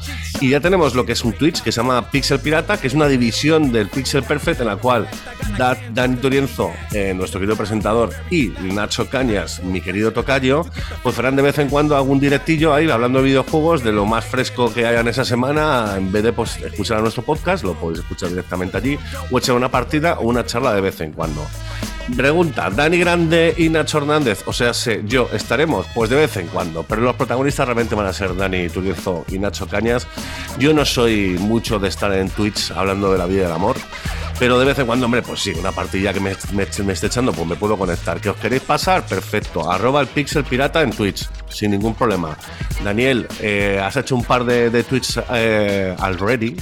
Y 0.43 0.51
ya 0.51 0.61
tenemos 0.61 0.95
lo 0.95 1.07
que 1.07 1.13
es 1.13 1.25
un 1.25 1.33
Twitch 1.33 1.63
que 1.63 1.73
se 1.73 1.81
llama 1.81 2.11
Pixel 2.11 2.39
Pirata, 2.41 2.77
que 2.79 2.89
es 2.89 2.93
una 2.93 3.09
división 3.09 3.73
del 3.73 3.89
Pixel 3.89 4.25
Perfect 4.25 4.61
en 4.61 4.67
la 4.67 4.77
cual 4.77 5.09
Da- 5.57 5.77
Dani 5.95 6.17
Torienzo, 6.17 6.71
eh, 6.93 7.15
nuestro 7.15 7.41
querido 7.41 7.52
presentador, 7.57 8.11
y 8.31 8.49
Nacho 8.61 9.09
Cañas, 9.09 9.63
mi 9.63 9.81
querido 9.81 10.13
tocayo, 10.13 10.67
pues 11.03 11.19
harán 11.19 11.37
de 11.37 11.43
vez 11.43 11.59
en 11.59 11.69
cuando 11.69 11.97
algún 11.97 12.21
directillo 12.21 12.75
ahí 12.75 12.91
hablando 12.91 13.19
de 13.19 13.27
videojuegos, 13.27 13.83
de 13.83 13.93
lo 13.93 14.07
más 14.07 14.25
fresco 14.25 14.73
que 14.73 14.87
haya 14.87 15.01
en 15.01 15.09
esa 15.09 15.25
semana, 15.25 15.95
en 15.97 16.13
vez 16.13 16.23
de 16.23 16.33
pues, 16.33 16.57
escuchar 16.59 16.99
a 16.99 17.01
nuestro 17.01 17.23
podcast, 17.23 17.65
lo 17.65 17.75
podéis 17.75 18.01
escuchar 18.01 18.29
directamente 18.31 18.77
allí, 18.77 18.99
o 19.31 19.39
echar 19.39 19.57
una 19.57 19.71
partida 19.71 20.19
o 20.19 20.23
una 20.23 20.45
charla 20.45 20.75
de 20.75 20.81
vez 20.81 21.01
en 21.01 21.13
cuando. 21.13 21.47
Pregunta, 22.17 22.69
Dani 22.71 22.99
Grande 22.99 23.55
y 23.57 23.69
Nacho 23.69 23.99
Hernández, 23.99 24.43
o 24.47 24.53
sea, 24.53 24.75
sé, 24.75 25.03
yo, 25.05 25.29
¿estaremos? 25.33 25.87
Pues 25.95 26.11
de 26.11 26.17
vez 26.17 26.37
en 26.37 26.47
cuando, 26.49 26.83
pero 26.83 27.01
los 27.03 27.17
protagonistas 27.17 27.67
realmente 27.67 27.95
van 27.95 28.07
a 28.07 28.13
ser 28.13 28.37
Dani 28.37 28.69
Turienzo 28.69 29.25
y 29.29 29.39
Nacho 29.39 29.67
Cañas. 29.67 30.07
Yo 30.59 30.73
no 30.75 30.85
soy 30.85 31.37
mucho 31.41 31.79
de 31.79 31.89
estar 31.89 32.13
en 32.13 32.29
Twitch 32.31 32.71
hablando 32.73 33.11
de 33.13 33.19
la 33.19 33.27
vida 33.27 33.41
y 33.41 33.45
del 33.45 33.53
amor, 33.53 33.77
pero 34.39 34.59
de 34.59 34.67
vez 34.67 34.79
en 34.79 34.87
cuando, 34.87 35.07
hombre, 35.07 35.23
pues 35.23 35.41
sí, 35.41 35.53
una 35.59 35.73
partida 35.73 36.13
que 36.13 36.21
me, 36.21 36.37
me- 36.53 36.67
me 36.85 36.93
esté 36.93 37.07
echando, 37.07 37.33
pues 37.33 37.47
me 37.47 37.57
puedo 37.57 37.77
conectar. 37.79 38.21
¿Que 38.21 38.31
os 38.31 38.37
queréis 38.37 38.63
pasar? 38.63 39.05
Perfecto. 39.07 39.71
Arroba 39.71 40.01
el 40.01 40.07
Pixel 40.09 40.45
Pirata 40.45 40.83
en 40.83 40.91
Twitch. 40.91 41.29
sin 41.49 41.71
ningún 41.71 41.95
problema. 41.95 42.37
Daniel, 42.83 43.27
eh, 43.41 43.81
has 43.83 43.97
hecho 43.97 44.17
un 44.17 44.25
par 44.25 44.45
de, 44.45 44.71
de 44.71 44.83
tweets 44.85 45.21
eh, 45.33 45.95
already, 46.01 46.57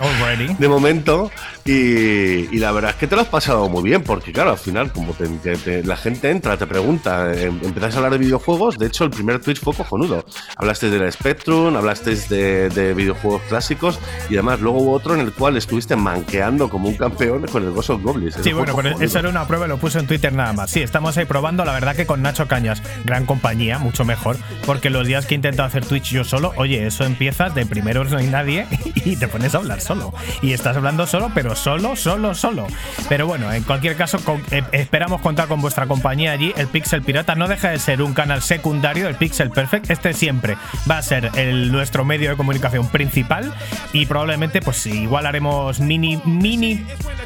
Already. 0.00 0.54
de 0.58 0.68
momento, 0.68 1.30
y, 1.64 2.54
y 2.54 2.58
la 2.58 2.72
verdad 2.72 2.90
es 2.90 2.96
que 2.96 3.06
te 3.06 3.14
lo 3.14 3.22
has 3.22 3.28
pasado 3.28 3.68
muy 3.68 3.82
bien, 3.82 4.02
porque 4.02 4.32
claro, 4.32 4.50
al 4.50 4.58
final, 4.58 4.92
como 4.92 5.12
te- 5.12 5.28
te- 5.28 5.56
te- 5.56 5.84
la 5.84 5.96
gente 5.96 6.30
entra, 6.30 6.56
te 6.56 6.66
pregunta, 6.66 7.32
eh, 7.32 7.44
empezáis 7.46 7.94
a 7.94 7.98
hablar 7.98 8.12
de 8.12 8.18
videojuegos, 8.18 8.78
de 8.78 8.86
hecho 8.86 9.04
el 9.04 9.10
primer 9.10 9.40
tweet 9.40 9.56
fue 9.56 9.74
cojonudo. 9.74 10.24
Hablasteis 10.56 10.92
del 10.92 11.10
Spectrum, 11.12 11.76
hablasteis 11.76 12.28
de, 12.28 12.68
de 12.70 12.94
videojuegos 12.94 13.42
clásicos, 13.48 13.98
y 14.28 14.34
además 14.34 14.60
luego 14.60 14.78
hubo 14.80 14.92
otro 14.92 15.14
en 15.14 15.20
el 15.20 15.32
cual 15.32 15.56
estuviste 15.56 15.94
manqueando 15.96 16.68
como 16.68 16.88
un 16.88 16.96
campeón 16.96 17.46
con 17.46 17.62
el 17.64 17.70
Ghost 17.70 17.90
of 17.90 18.02
Goblins. 18.02 18.36
Sí, 18.42 18.52
bueno, 18.52 18.74
pero 18.74 18.98
eso 19.00 19.18
era 19.18 19.28
una 19.28 19.46
prueba 19.46 19.66
lo 19.66 19.78
puse 19.78 19.98
en 19.98 20.06
Twitter 20.06 20.32
nada 20.32 20.52
más. 20.52 20.70
Sí, 20.70 20.80
estamos 20.80 21.16
ahí 21.16 21.24
probando. 21.26 21.64
La 21.64 21.72
verdad 21.72 21.94
que 21.94 22.06
con 22.06 22.22
Nacho 22.22 22.48
Cañas, 22.48 22.82
gran 23.04 23.26
compañía, 23.26 23.78
mucho 23.78 24.04
mejor. 24.04 24.36
Porque 24.66 24.90
los 24.90 25.06
días 25.06 25.26
que 25.26 25.34
he 25.34 25.36
intentado 25.36 25.66
hacer 25.68 25.84
Twitch 25.86 26.10
yo 26.10 26.24
solo, 26.24 26.52
oye, 26.56 26.86
eso 26.86 27.04
empiezas 27.04 27.54
de 27.54 27.66
primeros 27.66 28.10
no 28.10 28.18
hay 28.18 28.26
nadie 28.26 28.66
y 29.04 29.16
te 29.16 29.28
pones 29.28 29.54
a 29.54 29.58
hablar 29.58 29.80
solo. 29.80 30.12
Y 30.42 30.52
estás 30.52 30.76
hablando 30.76 31.06
solo, 31.06 31.30
pero 31.34 31.51
solo, 31.54 31.96
solo, 31.96 32.34
solo. 32.34 32.66
Pero 33.08 33.26
bueno, 33.26 33.52
en 33.52 33.62
cualquier 33.62 33.96
caso, 33.96 34.18
eh, 34.50 34.62
esperamos 34.72 35.20
contar 35.20 35.48
con 35.48 35.60
vuestra 35.60 35.86
compañía 35.86 36.32
allí. 36.32 36.52
El 36.56 36.68
Pixel 36.68 37.02
Pirata 37.02 37.34
no 37.34 37.48
deja 37.48 37.70
de 37.70 37.78
ser 37.78 38.02
un 38.02 38.14
canal 38.14 38.42
secundario, 38.42 39.08
el 39.08 39.16
Pixel 39.16 39.50
Perfect. 39.50 39.90
Este 39.90 40.12
siempre 40.14 40.56
va 40.90 40.98
a 40.98 41.02
ser 41.02 41.30
nuestro 41.70 42.04
medio 42.04 42.30
de 42.30 42.36
comunicación 42.36 42.88
principal. 42.88 43.52
Y 43.92 44.06
probablemente, 44.06 44.60
pues 44.60 44.86
igual 44.86 45.26
haremos 45.26 45.80
mini, 45.80 46.20
mini 46.24 46.84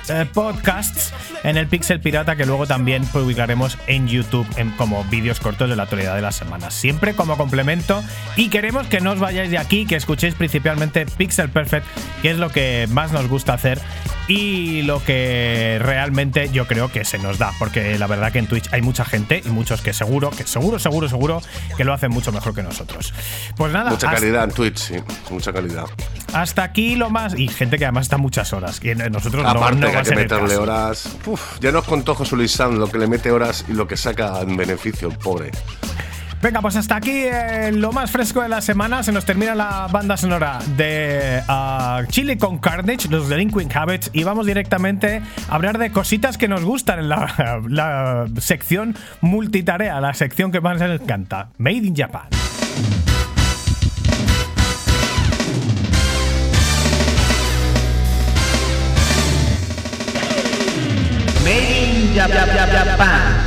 eh, 0.08 0.26
podcasts 0.32 1.12
en 1.42 1.56
el 1.56 1.66
Pixel 1.66 2.00
Pirata 2.00 2.36
que 2.36 2.46
luego 2.46 2.66
también 2.66 3.04
publicaremos 3.06 3.78
en 3.86 4.08
YouTube 4.08 4.46
en, 4.56 4.70
como 4.72 5.04
vídeos 5.04 5.40
cortos 5.40 5.68
de 5.68 5.76
la 5.76 5.84
actualidad 5.84 6.14
de 6.14 6.22
la 6.22 6.32
semana. 6.32 6.70
Siempre 6.70 7.14
como 7.14 7.36
complemento 7.36 8.02
y 8.36 8.48
queremos 8.48 8.86
que 8.86 9.00
no 9.00 9.12
os 9.12 9.18
vayáis 9.18 9.50
de 9.50 9.58
aquí, 9.58 9.86
que 9.86 9.96
escuchéis 9.96 10.34
principalmente 10.34 11.06
Pixel 11.06 11.50
Perfect, 11.50 11.86
que 12.22 12.30
es 12.30 12.38
lo 12.38 12.50
que 12.50 12.88
más 12.90 13.12
nos 13.12 13.28
gusta 13.28 13.54
hacer 13.54 13.80
y 14.28 14.82
lo 14.82 15.02
que 15.04 15.78
realmente 15.80 16.48
yo 16.50 16.66
creo 16.66 16.90
que 16.90 17.04
se 17.04 17.18
nos 17.18 17.38
da, 17.38 17.52
porque 17.58 17.96
la 17.98 18.06
verdad 18.08 18.32
que 18.32 18.40
en 18.40 18.46
Twitch 18.48 18.68
hay 18.72 18.82
mucha 18.82 19.04
gente 19.04 19.40
y 19.44 19.48
muchos 19.50 19.82
que 19.82 19.92
seguro, 19.92 20.30
que 20.30 20.44
seguro, 20.44 20.78
seguro, 20.78 21.08
seguro 21.08 21.42
que 21.76 21.84
lo 21.84 21.92
hacen 21.92 22.10
mucho 22.10 22.32
mejor 22.32 22.54
que 22.54 22.62
nosotros. 22.62 23.14
Pues 23.56 23.72
nada, 23.72 23.90
Mucha 23.90 24.10
calidad 24.10 24.44
en 24.44 24.50
Twitch, 24.50 24.78
sí, 24.78 24.94
mucha 25.30 25.52
calidad. 25.52 25.84
hasta 26.32 26.64
aquí 26.64 26.96
lo 26.96 27.08
más. 27.10 27.38
Y 27.38 27.46
gente 27.48 27.78
que 27.78 27.84
además 27.84 28.06
está 28.06 28.16
muchas 28.18 28.52
horas. 28.52 28.80
Y 28.82 28.94
nosotros 28.94 29.42
no- 29.44 29.48
Aparte 29.50 29.80
no, 29.80 29.86
que 29.88 29.92
va 29.92 29.98
a 29.98 30.02
hay 30.02 30.04
que 30.08 30.10
el 30.14 30.16
meterle 30.18 30.48
caso. 30.48 30.62
horas. 30.62 31.08
Uf, 31.26 31.58
ya 31.60 31.70
nos 31.72 31.84
contó 31.84 32.14
José 32.14 32.34
Luis 32.36 32.58
lo 32.58 32.90
que 32.90 32.98
le 32.98 33.06
mete 33.06 33.30
horas 33.30 33.64
y 33.68 33.72
lo 33.74 33.86
que 33.86 33.96
saca 33.96 34.40
en 34.40 34.56
beneficio, 34.56 35.08
el 35.08 35.18
pobre. 35.18 35.50
Venga, 36.46 36.60
pues 36.62 36.76
hasta 36.76 36.94
aquí 36.94 37.10
eh, 37.24 37.72
lo 37.72 37.90
más 37.90 38.12
fresco 38.12 38.40
de 38.40 38.48
la 38.48 38.60
semana. 38.60 39.02
Se 39.02 39.10
nos 39.10 39.24
termina 39.24 39.56
la 39.56 39.88
banda 39.90 40.16
sonora 40.16 40.60
de 40.76 41.42
ah, 41.48 42.02
Chile 42.08 42.38
con 42.38 42.58
Carnage, 42.58 43.08
los 43.08 43.28
Delinquent 43.28 43.74
Habits, 43.74 44.10
y 44.12 44.22
vamos 44.22 44.46
directamente 44.46 45.22
a 45.48 45.54
hablar 45.56 45.76
de 45.78 45.90
cositas 45.90 46.38
que 46.38 46.46
nos 46.46 46.62
gustan 46.62 47.00
en 47.00 47.08
la, 47.08 48.26
sección 48.38 48.94
multitarea, 49.20 50.00
la 50.00 50.14
sección 50.14 50.52
que 50.52 50.60
más 50.60 50.78
nos 50.78 51.00
encanta, 51.00 51.48
Made 51.58 51.78
in 51.78 51.96
Japan. 51.96 52.28
Made 61.42 61.70
in 61.90 62.14
Jap- 62.14 62.30
Jap- 62.30 62.54
Jap- 62.54 62.86
Japan. 62.86 63.45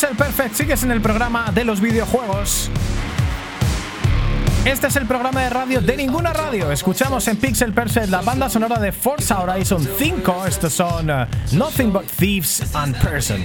Pixel 0.00 0.16
Perfect, 0.16 0.54
sigues 0.54 0.82
en 0.82 0.92
el 0.92 1.02
programa 1.02 1.52
de 1.52 1.62
los 1.62 1.78
videojuegos. 1.78 2.70
Este 4.64 4.86
es 4.86 4.96
el 4.96 5.04
programa 5.04 5.42
de 5.42 5.50
radio 5.50 5.82
de 5.82 5.94
ninguna 5.94 6.32
radio. 6.32 6.72
Escuchamos 6.72 7.28
en 7.28 7.36
Pixel 7.36 7.74
Perfect 7.74 8.08
la 8.08 8.22
banda 8.22 8.48
sonora 8.48 8.78
de 8.80 8.92
Forza 8.92 9.42
Horizon 9.42 9.86
5. 9.98 10.46
Estos 10.46 10.72
son 10.72 11.10
uh, 11.10 11.26
Nothing 11.52 11.92
But 11.92 12.06
Thieves 12.06 12.74
and 12.74 12.96
Person. 12.96 13.44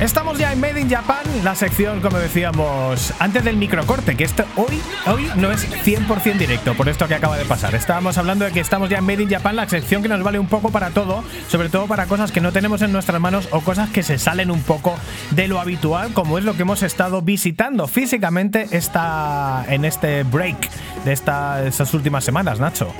Estamos 0.00 0.38
ya 0.38 0.52
en 0.52 0.60
Made 0.60 0.80
in 0.80 0.88
Japan, 0.88 1.24
la 1.42 1.56
sección, 1.56 2.00
como 2.00 2.18
decíamos, 2.18 3.12
antes 3.18 3.42
del 3.42 3.56
microcorte, 3.56 4.16
que 4.16 4.22
esto 4.22 4.44
hoy, 4.54 4.80
hoy 5.06 5.28
no 5.34 5.50
es 5.50 5.68
100% 5.84 6.36
directo, 6.38 6.74
por 6.74 6.88
esto 6.88 7.08
que 7.08 7.16
acaba 7.16 7.36
de 7.36 7.44
pasar. 7.44 7.74
Estábamos 7.74 8.16
hablando 8.16 8.44
de 8.44 8.52
que 8.52 8.60
estamos 8.60 8.88
ya 8.90 8.98
en 8.98 9.04
Made 9.06 9.24
in 9.24 9.28
Japan, 9.28 9.56
la 9.56 9.68
sección 9.68 10.00
que 10.00 10.08
nos 10.08 10.22
vale 10.22 10.38
un 10.38 10.46
poco 10.46 10.70
para 10.70 10.90
todo, 10.90 11.24
sobre 11.48 11.68
todo 11.68 11.88
para 11.88 12.06
cosas 12.06 12.30
que 12.30 12.40
no 12.40 12.52
tenemos 12.52 12.80
en 12.82 12.92
nuestras 12.92 13.20
manos 13.20 13.48
o 13.50 13.60
cosas 13.60 13.90
que 13.90 14.04
se 14.04 14.18
salen 14.18 14.52
un 14.52 14.62
poco 14.62 14.94
de 15.32 15.48
lo 15.48 15.58
habitual, 15.60 16.12
como 16.12 16.38
es 16.38 16.44
lo 16.44 16.54
que 16.54 16.62
hemos 16.62 16.84
estado 16.84 17.20
visitando 17.20 17.88
físicamente 17.88 18.68
esta, 18.70 19.64
en 19.68 19.84
este 19.84 20.22
break 20.22 20.70
de 21.04 21.12
esta- 21.12 21.66
estas 21.66 21.92
últimas 21.92 22.22
semanas, 22.22 22.60
Nacho. 22.60 22.92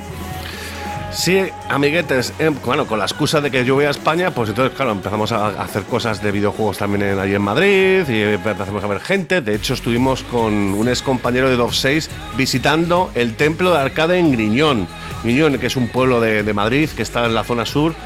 Sí, 1.18 1.36
amiguetes, 1.68 2.32
eh, 2.38 2.48
bueno, 2.64 2.86
con 2.86 3.00
la 3.00 3.04
excusa 3.04 3.40
de 3.40 3.50
que 3.50 3.64
yo 3.64 3.74
voy 3.74 3.86
a 3.86 3.90
España, 3.90 4.30
pues 4.30 4.50
entonces, 4.50 4.76
claro, 4.76 4.92
empezamos 4.92 5.32
a 5.32 5.48
hacer 5.60 5.82
cosas 5.82 6.22
de 6.22 6.30
videojuegos 6.30 6.78
también 6.78 7.18
allí 7.18 7.34
en 7.34 7.42
Madrid 7.42 8.08
y 8.08 8.22
empezamos 8.22 8.84
a 8.84 8.86
ver 8.86 9.00
gente. 9.00 9.40
De 9.40 9.56
hecho, 9.56 9.74
estuvimos 9.74 10.22
con 10.22 10.52
un 10.54 10.88
ex 10.88 11.02
compañero 11.02 11.50
de 11.50 11.56
Dove 11.56 11.74
6 11.74 12.08
visitando 12.36 13.10
el 13.16 13.34
templo 13.34 13.72
de 13.72 13.78
arcade 13.78 14.20
en 14.20 14.30
Griñón. 14.30 14.86
Griñón, 15.24 15.58
que 15.58 15.66
es 15.66 15.74
un 15.74 15.88
pueblo 15.88 16.20
de, 16.20 16.44
de 16.44 16.54
Madrid 16.54 16.88
que 16.88 17.02
está 17.02 17.26
en 17.26 17.34
la 17.34 17.42
zona 17.42 17.66
sur, 17.66 17.96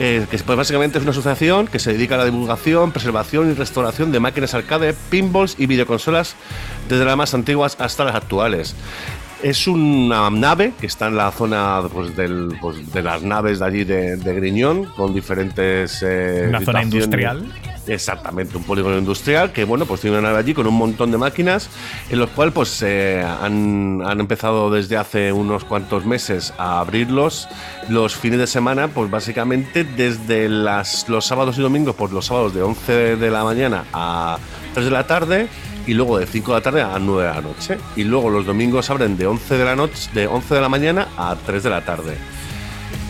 eh, 0.00 0.26
que 0.30 0.38
pues, 0.38 0.56
básicamente 0.56 0.96
es 0.96 1.02
una 1.02 1.10
asociación 1.10 1.66
que 1.66 1.78
se 1.78 1.92
dedica 1.92 2.14
a 2.14 2.18
la 2.18 2.24
divulgación, 2.24 2.90
preservación 2.90 3.50
y 3.50 3.54
restauración 3.54 4.12
de 4.12 4.20
máquinas 4.20 4.54
arcade, 4.54 4.94
pinballs 5.10 5.56
y 5.58 5.66
videoconsolas 5.66 6.36
desde 6.88 7.04
las 7.04 7.18
más 7.18 7.34
antiguas 7.34 7.76
hasta 7.78 8.04
las 8.04 8.14
actuales. 8.14 8.74
Es 9.42 9.66
una 9.66 10.30
nave 10.30 10.72
que 10.80 10.86
está 10.86 11.08
en 11.08 11.16
la 11.16 11.30
zona 11.32 11.82
pues, 11.92 12.16
del- 12.16 12.56
pues, 12.60 12.92
de 12.92 13.02
las 13.02 13.22
naves 13.22 13.58
de 13.58 13.64
allí 13.64 13.84
de, 13.84 14.16
de 14.16 14.34
Griñón, 14.34 14.84
con 14.84 15.12
diferentes. 15.12 16.00
eh, 16.06 16.46
Una 16.48 16.60
zona 16.60 16.82
industrial. 16.84 17.44
Exactamente, 17.88 18.56
un 18.56 18.62
polígono 18.62 18.96
industrial 18.96 19.50
que, 19.50 19.64
bueno, 19.64 19.84
pues 19.86 20.00
tiene 20.00 20.16
una 20.16 20.28
nave 20.28 20.38
allí 20.38 20.54
con 20.54 20.68
un 20.68 20.74
montón 20.74 21.10
de 21.10 21.18
máquinas, 21.18 21.68
en 22.10 22.20
los 22.20 22.30
cuales 22.30 22.54
pues 22.54 22.80
eh, 22.86 23.26
han, 23.42 24.00
han 24.06 24.20
empezado 24.20 24.70
desde 24.70 24.96
hace 24.96 25.32
unos 25.32 25.64
cuantos 25.64 26.06
meses 26.06 26.54
a 26.58 26.78
abrirlos 26.78 27.48
los 27.88 28.14
fines 28.14 28.38
de 28.38 28.46
semana, 28.46 28.86
pues 28.86 29.10
básicamente 29.10 29.82
desde 29.82 30.48
las, 30.48 31.08
los 31.08 31.26
sábados 31.26 31.58
y 31.58 31.62
domingos, 31.62 31.96
pues 31.96 32.12
los 32.12 32.26
sábados 32.26 32.54
de 32.54 32.62
11 32.62 33.16
de 33.16 33.30
la 33.32 33.42
mañana 33.42 33.82
a 33.92 34.38
3 34.74 34.84
de 34.84 34.92
la 34.92 35.04
tarde 35.08 35.48
y 35.86 35.94
luego 35.94 36.18
de 36.18 36.26
5 36.26 36.52
de 36.52 36.58
la 36.58 36.62
tarde 36.62 36.82
a 36.82 36.98
9 36.98 37.22
de 37.22 37.34
la 37.34 37.40
noche. 37.40 37.78
Y 37.96 38.04
luego 38.04 38.30
los 38.30 38.46
domingos 38.46 38.90
abren 38.90 39.16
de 39.16 39.26
11 39.26 39.56
de 39.56 39.64
la 39.64 39.76
noche, 39.76 40.10
de 40.14 40.26
11 40.26 40.54
de 40.54 40.60
la 40.60 40.68
mañana 40.68 41.08
a 41.16 41.36
3 41.36 41.62
de 41.62 41.70
la 41.70 41.84
tarde. 41.84 42.16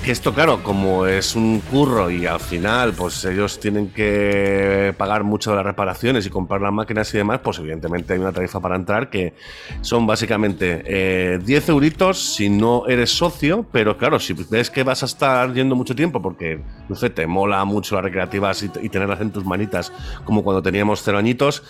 Que 0.05 0.11
esto, 0.11 0.35
claro, 0.35 0.65
como 0.65 1.07
es 1.07 1.37
un 1.37 1.61
curro 1.61 2.11
y 2.11 2.27
al 2.27 2.41
final, 2.41 2.93
pues 2.93 3.25
ellos 3.25 3.61
tienen 3.61 3.91
que 3.91 4.93
pagar 4.99 5.23
mucho 5.23 5.51
de 5.51 5.57
las 5.59 5.65
reparaciones 5.65 6.27
y 6.27 6.29
comprar 6.31 6.61
las 6.61 6.73
máquinas 6.73 7.15
y 7.15 7.19
demás, 7.19 7.39
pues 7.39 7.61
evidentemente 7.61 8.13
hay 8.13 8.19
una 8.19 8.33
tarifa 8.33 8.59
para 8.59 8.75
entrar 8.75 9.11
que 9.11 9.35
son 9.81 10.05
básicamente 10.05 10.83
eh, 10.87 11.39
10 11.45 11.69
euritos 11.69 12.19
si 12.35 12.51
no 12.51 12.89
eres 12.89 13.11
socio, 13.17 13.65
pero 13.71 13.97
claro, 13.97 14.19
si 14.19 14.33
ves 14.51 14.71
que 14.71 14.83
vas 14.83 15.05
a 15.05 15.07
estar 15.07 15.53
yendo 15.55 15.77
mucho 15.77 15.95
tiempo 15.95 16.21
porque, 16.21 16.59
no 16.89 16.97
sé, 16.97 17.09
te 17.11 17.29
mola 17.29 17.65
mucho 17.65 17.95
las 17.95 18.03
recreativas 18.03 18.61
y, 18.65 18.71
y 18.83 18.89
tenerlas 18.89 19.21
en 19.21 19.31
tus 19.31 19.45
manitas, 19.45 19.93
como 20.25 20.43
cuando 20.43 20.61
teníamos 20.63 21.01
cero 21.05 21.19
añitos, 21.19 21.63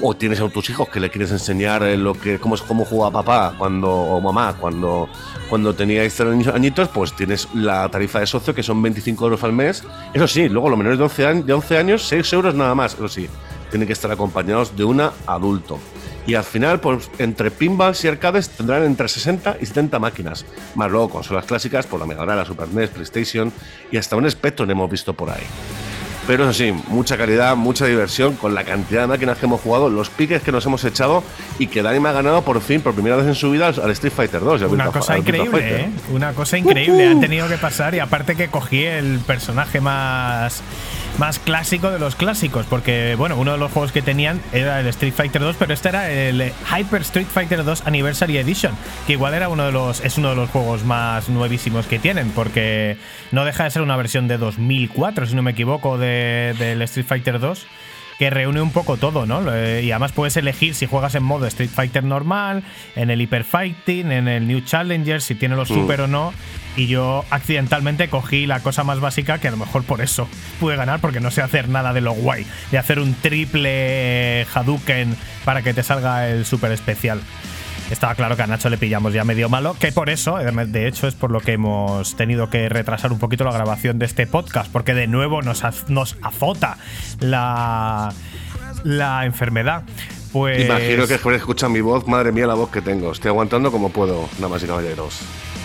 o 0.00 0.14
tienes 0.14 0.40
a 0.40 0.48
tus 0.48 0.70
hijos 0.70 0.88
que 0.90 1.00
le 1.00 1.10
quieres 1.10 1.32
enseñar 1.32 1.82
eh, 1.82 1.96
lo 1.96 2.14
que, 2.14 2.38
cómo, 2.38 2.54
cómo 2.68 2.84
jugaba 2.84 3.24
papá 3.24 3.56
cuando, 3.58 3.90
o 3.90 4.20
mamá 4.20 4.54
cuando, 4.60 5.08
cuando 5.48 5.74
teníais 5.74 6.14
cero 6.16 6.32
añi- 6.32 6.54
añitos, 6.54 6.88
pues 6.90 7.12
tienes 7.16 7.48
la 7.52 7.79
tarifa 7.88 8.20
de 8.20 8.26
socio 8.26 8.54
que 8.54 8.62
son 8.62 8.82
25 8.82 9.24
euros 9.24 9.44
al 9.44 9.52
mes. 9.52 9.84
Eso 10.12 10.26
sí, 10.26 10.48
luego 10.48 10.68
los 10.68 10.78
menores 10.78 10.98
de 10.98 11.04
11 11.04 11.26
años, 11.26 11.46
de 11.46 11.52
11 11.52 11.78
años 11.78 12.02
6 12.08 12.32
euros 12.32 12.54
nada 12.54 12.74
más. 12.74 12.94
Eso 12.94 13.08
sí, 13.08 13.28
tienen 13.70 13.86
que 13.86 13.92
estar 13.92 14.10
acompañados 14.10 14.76
de 14.76 14.84
un 14.84 15.00
adulto. 15.26 15.78
Y 16.26 16.34
al 16.34 16.44
final, 16.44 16.80
pues 16.80 17.10
entre 17.18 17.50
pinballs 17.50 18.04
y 18.04 18.08
arcades 18.08 18.50
tendrán 18.50 18.84
entre 18.84 19.08
60 19.08 19.56
y 19.60 19.66
70 19.66 19.98
máquinas. 19.98 20.44
Más 20.74 20.90
luego 20.90 21.08
consolas 21.08 21.46
clásicas, 21.46 21.86
por 21.86 21.98
la 21.98 22.06
Mega 22.06 22.24
la 22.26 22.44
Super 22.44 22.68
NES, 22.68 22.90
PlayStation 22.90 23.52
y 23.90 23.96
hasta 23.96 24.16
un 24.16 24.30
Spectrum 24.30 24.70
hemos 24.70 24.90
visto 24.90 25.14
por 25.14 25.30
ahí. 25.30 25.42
Pero 26.30 26.44
eso 26.44 26.52
sí, 26.52 26.72
mucha 26.86 27.16
calidad, 27.16 27.56
mucha 27.56 27.86
diversión 27.86 28.36
con 28.36 28.54
la 28.54 28.62
cantidad 28.62 29.00
de 29.00 29.08
máquinas 29.08 29.36
que 29.36 29.46
hemos 29.46 29.60
jugado, 29.60 29.90
los 29.90 30.10
piques 30.10 30.40
que 30.42 30.52
nos 30.52 30.64
hemos 30.64 30.84
echado 30.84 31.24
y 31.58 31.66
que 31.66 31.82
Dani 31.82 31.98
me 31.98 32.08
ha 32.08 32.12
ganado 32.12 32.42
por 32.42 32.60
fin, 32.60 32.80
por 32.80 32.94
primera 32.94 33.16
vez 33.16 33.26
en 33.26 33.34
su 33.34 33.50
vida, 33.50 33.66
al 33.66 33.90
Street 33.90 34.12
Fighter 34.12 34.40
2. 34.40 34.62
Una 34.62 34.92
cosa 34.92 35.18
increíble, 35.18 35.80
¿eh? 35.80 35.90
Una 36.12 36.32
cosa 36.32 36.56
increíble. 36.56 37.08
Han 37.08 37.20
tenido 37.20 37.48
que 37.48 37.56
pasar 37.56 37.96
y 37.96 37.98
aparte 37.98 38.36
que 38.36 38.46
cogí 38.46 38.84
el 38.84 39.18
personaje 39.26 39.80
más 39.80 40.62
más 41.20 41.38
clásico 41.38 41.90
de 41.90 41.98
los 41.98 42.16
clásicos, 42.16 42.64
porque 42.64 43.14
bueno, 43.14 43.36
uno 43.36 43.52
de 43.52 43.58
los 43.58 43.70
juegos 43.70 43.92
que 43.92 44.00
tenían 44.00 44.40
era 44.54 44.80
el 44.80 44.86
Street 44.86 45.12
Fighter 45.12 45.42
2, 45.42 45.54
pero 45.58 45.74
este 45.74 45.90
era 45.90 46.10
el 46.10 46.50
Hyper 46.74 47.02
Street 47.02 47.26
Fighter 47.26 47.62
2 47.62 47.82
Anniversary 47.86 48.38
Edition, 48.38 48.72
que 49.06 49.12
igual 49.12 49.34
era 49.34 49.50
uno 49.50 49.66
de 49.66 49.70
los 49.70 50.00
es 50.00 50.16
uno 50.16 50.30
de 50.30 50.36
los 50.36 50.48
juegos 50.48 50.82
más 50.82 51.28
nuevísimos 51.28 51.86
que 51.86 51.98
tienen, 51.98 52.30
porque 52.30 52.96
no 53.32 53.44
deja 53.44 53.64
de 53.64 53.70
ser 53.70 53.82
una 53.82 53.98
versión 53.98 54.28
de 54.28 54.38
2004, 54.38 55.26
si 55.26 55.34
no 55.34 55.42
me 55.42 55.50
equivoco, 55.50 55.98
de, 55.98 56.54
del 56.58 56.80
Street 56.80 57.06
Fighter 57.06 57.38
2 57.38 57.66
que 58.20 58.28
reúne 58.28 58.60
un 58.60 58.70
poco 58.70 58.98
todo, 58.98 59.24
¿no? 59.24 59.40
Y 59.80 59.90
además 59.92 60.12
puedes 60.12 60.36
elegir 60.36 60.74
si 60.74 60.84
juegas 60.84 61.14
en 61.14 61.22
modo 61.22 61.46
Street 61.46 61.70
Fighter 61.70 62.04
normal, 62.04 62.62
en 62.94 63.08
el 63.08 63.18
Hyper 63.18 63.44
Fighting, 63.44 64.12
en 64.12 64.28
el 64.28 64.46
New 64.46 64.60
Challenger, 64.60 65.22
si 65.22 65.34
tiene 65.34 65.56
los 65.56 65.70
mm. 65.70 65.74
super 65.74 66.02
o 66.02 66.06
no. 66.06 66.34
Y 66.76 66.86
yo 66.86 67.24
accidentalmente 67.30 68.10
cogí 68.10 68.44
la 68.44 68.60
cosa 68.60 68.84
más 68.84 69.00
básica 69.00 69.38
que 69.38 69.48
a 69.48 69.50
lo 69.50 69.56
mejor 69.56 69.84
por 69.84 70.02
eso 70.02 70.28
pude 70.60 70.76
ganar, 70.76 71.00
porque 71.00 71.20
no 71.20 71.30
sé 71.30 71.40
hacer 71.40 71.70
nada 71.70 71.94
de 71.94 72.02
lo 72.02 72.12
guay, 72.12 72.46
de 72.70 72.76
hacer 72.76 72.98
un 72.98 73.14
triple 73.14 74.46
Hadouken 74.52 75.16
para 75.46 75.62
que 75.62 75.72
te 75.72 75.82
salga 75.82 76.28
el 76.28 76.44
super 76.44 76.72
especial 76.72 77.22
estaba 77.90 78.14
claro 78.14 78.36
que 78.36 78.42
a 78.42 78.46
Nacho 78.46 78.70
le 78.70 78.78
pillamos 78.78 79.12
ya 79.12 79.24
medio 79.24 79.48
malo, 79.48 79.76
que 79.78 79.92
por 79.92 80.10
eso, 80.10 80.36
de 80.38 80.88
hecho, 80.88 81.06
es 81.06 81.14
por 81.14 81.30
lo 81.30 81.40
que 81.40 81.52
hemos 81.52 82.16
tenido 82.16 82.48
que 82.50 82.68
retrasar 82.68 83.12
un 83.12 83.18
poquito 83.18 83.44
la 83.44 83.52
grabación 83.52 83.98
de 83.98 84.06
este 84.06 84.26
podcast, 84.26 84.70
porque 84.70 84.94
de 84.94 85.06
nuevo 85.06 85.42
nos, 85.42 85.62
nos 85.88 86.16
azota 86.22 86.78
la, 87.20 88.12
la 88.84 89.26
enfermedad. 89.26 89.82
Pues... 90.32 90.64
Imagino 90.64 91.06
que 91.06 91.14
después 91.14 91.36
escuchan 91.36 91.72
mi 91.72 91.80
voz, 91.80 92.06
madre 92.06 92.30
mía 92.32 92.46
la 92.46 92.54
voz 92.54 92.70
que 92.70 92.80
tengo. 92.80 93.12
Estoy 93.12 93.30
aguantando 93.30 93.72
como 93.72 93.90
puedo, 93.90 94.28
nada 94.36 94.48
más 94.48 94.62
y 94.62 94.66
caballeros. 94.66 95.20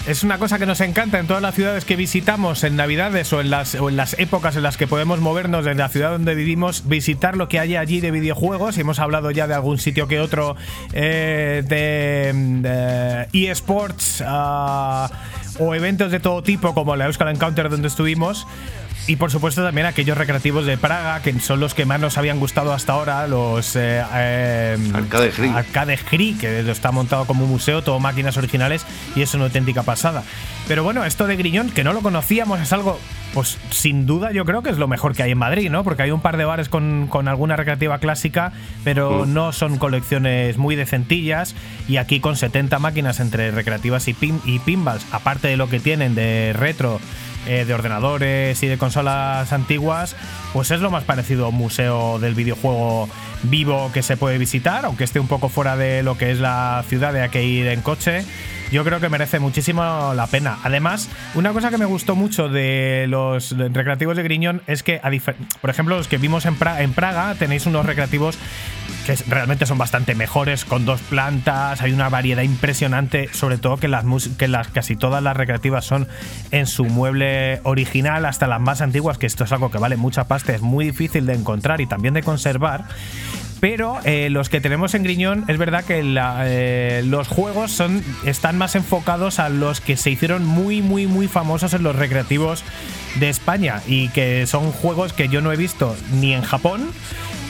Es 0.08 0.24
una 0.24 0.38
cosa 0.38 0.60
que 0.60 0.68
nos 0.68 0.82
encanta 0.82 1.18
en 1.18 1.26
todas 1.26 1.42
las 1.42 1.56
ciudades 1.56 1.84
que 1.84 1.96
visitamos 1.96 2.64
en 2.64 2.76
Navidades 2.76 3.34
o 3.34 3.42
en 3.42 3.50
las, 3.50 3.74
en 3.74 3.96
las 3.96 4.14
épocas 4.20 4.56
en 4.56 4.62
las 4.62 4.78
que 4.78 4.86
podemos 4.86 5.20
movernos 5.20 5.66
desde 5.66 5.80
la 5.80 5.90
ciudad 5.90 6.12
donde 6.12 6.36
vivimos, 6.36 6.88
visitar 6.88 7.36
lo 7.36 7.48
que 7.48 7.60
hay 7.60 7.76
allí 7.76 8.02
de 8.02 8.12
videojuegos. 8.12 8.78
Y 8.78 8.82
hemos 8.82 9.00
hablado 9.00 9.32
ya 9.32 9.48
de 9.48 9.56
algún 9.56 9.80
sitio 9.80 10.08
que 10.08 10.20
otro 10.20 10.56
eh, 10.94 11.64
de, 11.68 13.28
eSports 13.34 14.24
ah, 14.28 15.10
o 15.58 15.74
eventos 15.74 16.12
de 16.12 16.20
todo 16.20 16.44
tipo, 16.44 16.76
como 16.76 16.96
la 16.96 17.08
Euskal 17.08 17.30
Encounter 17.30 17.68
donde 17.72 17.88
estuvimos. 17.88 18.46
Y 19.08 19.18
por 19.18 19.30
supuesto 19.30 19.64
también 19.64 19.86
aquellos 19.86 20.18
recreativos 20.18 20.66
de 20.66 20.78
Praga, 20.78 21.22
que 21.22 21.40
son 21.40 21.60
los 21.60 21.76
que 21.76 21.86
más 21.86 22.00
nos 22.00 22.18
habían 22.18 22.40
gustado 22.40 22.74
hasta 22.74 22.94
ahora, 22.94 23.28
los 23.28 23.76
eh, 23.76 24.04
eh, 24.16 24.78
Arcade 24.94 25.32
Gri. 25.32 25.50
Arcade 25.50 26.00
que 26.40 26.72
está 26.72 26.92
montado 26.92 27.26
como 27.26 27.44
un 27.44 27.52
museo, 27.52 27.84
todo 27.84 28.00
máquinas 28.00 28.36
originales 28.38 28.84
y 29.16 29.22
es 29.22 29.32
una 29.36 29.44
auténtica 29.44 29.84
pasada. 29.84 30.24
Pero 30.68 30.84
bueno, 30.84 31.06
esto 31.06 31.28
de 31.28 31.36
Griñón, 31.36 31.70
que 31.70 31.84
no 31.84 31.94
lo 31.94 32.02
conocíamos, 32.02 32.60
es 32.60 32.74
algo, 32.74 33.00
pues 33.36 33.60
sin 33.70 34.08
duda 34.08 34.32
yo 34.32 34.44
creo 34.44 34.64
que 34.64 34.72
es 34.72 34.80
lo 34.80 34.88
mejor 34.88 35.14
que 35.14 35.22
hay 35.22 35.32
en 35.32 35.38
Madrid, 35.38 35.70
¿no? 35.70 35.84
Porque 35.84 36.02
hay 36.02 36.10
un 36.10 36.22
par 36.22 36.38
de 36.38 36.46
bares 36.46 36.68
con, 36.68 37.08
alguna 37.28 37.56
recreativa 37.56 38.00
clásica, 38.00 38.54
pero 38.84 39.26
mm. 39.26 39.34
no 39.34 39.54
son 39.54 39.78
colecciones 39.78 40.58
muy 40.58 40.76
decentillas. 40.76 41.54
Y 41.88 41.98
aquí 41.98 42.20
con 42.20 42.36
70 42.36 42.80
máquinas 42.80 43.20
entre 43.20 43.52
recreativas 43.52 44.08
y, 44.08 44.16
pin 44.16 44.42
y 44.46 44.58
pinballs, 44.58 45.06
aparte 45.12 45.48
de 45.48 45.58
lo 45.58 45.70
que 45.70 45.80
tienen 45.80 46.16
de 46.16 46.54
retro 46.54 47.00
eh, 47.48 47.66
de 47.66 47.74
ordenadores 47.74 48.62
y 48.64 48.68
de 48.68 48.78
consolas 48.78 49.52
antiguas, 49.54 50.16
pues 50.54 50.72
es 50.72 50.80
lo 50.82 50.92
más 50.92 51.04
parecido 51.04 51.46
a 51.46 51.50
un 51.50 51.56
museo 51.56 52.20
del 52.20 52.36
videojuego 52.36 53.10
vivo 53.44 53.92
que 53.94 54.04
se 54.04 54.18
puede 54.18 54.38
visitar, 54.38 54.86
aunque 54.86 55.04
esté 55.04 55.20
un 55.20 55.28
poco 55.28 55.50
fuera 55.50 55.76
de 55.78 56.04
lo 56.04 56.18
que 56.18 56.32
es 56.32 56.40
la 56.40 56.84
ciudad, 56.88 57.16
hay 57.16 57.30
que 57.30 57.44
ir 57.44 57.68
en 57.68 57.82
coche 57.82 58.26
yo 58.72 58.84
creo 58.84 59.00
que 59.00 59.10
merece 59.10 59.40
muchísimo 59.40 60.14
la 60.16 60.28
pena. 60.28 60.58
Además, 60.64 61.10
una 61.36 61.54
cosa 61.54 61.70
que 61.70 61.78
me 61.78 61.86
gustó 61.86 62.16
mucho 62.16 62.50
de 62.50 63.06
los 63.08 63.56
recreativos 63.58 64.18
de 64.18 64.24
Griñón 64.24 64.62
es 64.68 64.84
que, 64.84 65.00
por 65.62 65.70
ejemplo, 65.70 65.98
los 65.98 66.08
que 66.08 66.18
vimos 66.18 66.46
en 66.46 66.56
Praga, 66.56 67.36
tenéis 67.36 67.66
unos 67.66 67.86
recreativos 67.86 68.38
que 69.06 69.16
realmente 69.28 69.66
son 69.66 69.78
bastante 69.78 70.16
mejores, 70.16 70.66
con 70.66 70.86
dos 70.86 71.02
plantas, 71.02 71.82
hay 71.82 71.92
una 71.92 72.10
variedad 72.10 72.44
impresionante, 72.44 73.30
sobre 73.34 73.58
todo 73.58 73.78
que 73.78 73.88
las, 73.88 74.06
que 74.38 74.48
las 74.48 74.68
casi 74.70 74.96
todas 74.96 75.22
las 75.22 75.38
recreativas 75.38 75.86
son 75.86 76.08
en 76.52 76.68
su 76.68 76.86
mueble 76.86 77.60
original, 77.64 78.26
hasta 78.26 78.48
las 78.48 78.62
más 78.62 78.82
antiguas, 78.82 79.18
que 79.18 79.28
esto 79.28 79.44
es 79.44 79.52
algo 79.52 79.72
que 79.72 79.78
vale 79.78 79.98
mucha 79.98 80.26
pasta, 80.28 80.54
es 80.54 80.62
muy 80.62 80.86
difícil 80.86 81.26
de 81.26 81.34
encontrar 81.34 81.82
y 81.82 81.88
también 81.88 82.14
de 82.14 82.24
conservar. 82.24 82.86
Pero 83.60 84.00
eh, 84.04 84.30
los 84.30 84.50
que 84.50 84.62
tenemos 84.62 84.94
en 84.94 85.04
Griñón 85.04 85.46
es 85.48 85.58
verdad 85.58 85.84
que 85.84 86.02
eh, 86.04 87.02
los 87.06 87.28
juegos 87.28 87.72
son, 87.72 88.04
están 88.26 88.58
más 88.58 88.76
enfocados 88.76 89.40
a 89.40 89.50
los 89.50 89.82
que 89.82 89.98
se 89.98 90.12
hicieron 90.12 90.46
muy, 90.46 90.82
muy, 90.82 91.08
muy 91.08 91.28
famosos 91.28 91.74
en 91.74 91.84
los 91.84 91.96
recreativos 91.96 92.64
de 93.20 93.30
España 93.30 93.82
y 93.88 94.10
que 94.10 94.46
son 94.46 94.72
juegos 94.72 95.14
que 95.14 95.30
yo 95.30 95.42
no 95.42 95.52
he 95.52 95.56
visto 95.56 95.96
ni 96.20 96.34
en 96.34 96.42
Japón 96.42 96.92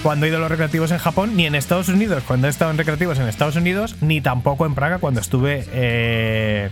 cuando 0.06 0.28
he 0.28 0.30
ido 0.30 0.38
a 0.38 0.42
los 0.42 0.52
recreativos 0.52 0.92
en 0.92 1.00
Japón, 1.00 1.36
ni 1.36 1.48
en 1.48 1.56
Estados 1.56 1.90
Unidos. 1.90 2.22
Cuando 2.28 2.46
he 2.46 2.50
estado 2.52 2.70
en 2.70 2.78
recreativos 2.78 3.18
en 3.18 3.28
Estados 3.28 3.56
Unidos, 3.56 3.96
ni 4.02 4.22
tampoco 4.22 4.68
en 4.68 4.76
Praga 4.76 5.00
cuando 5.00 5.20
estuve 5.20 5.66
eh, 5.72 6.70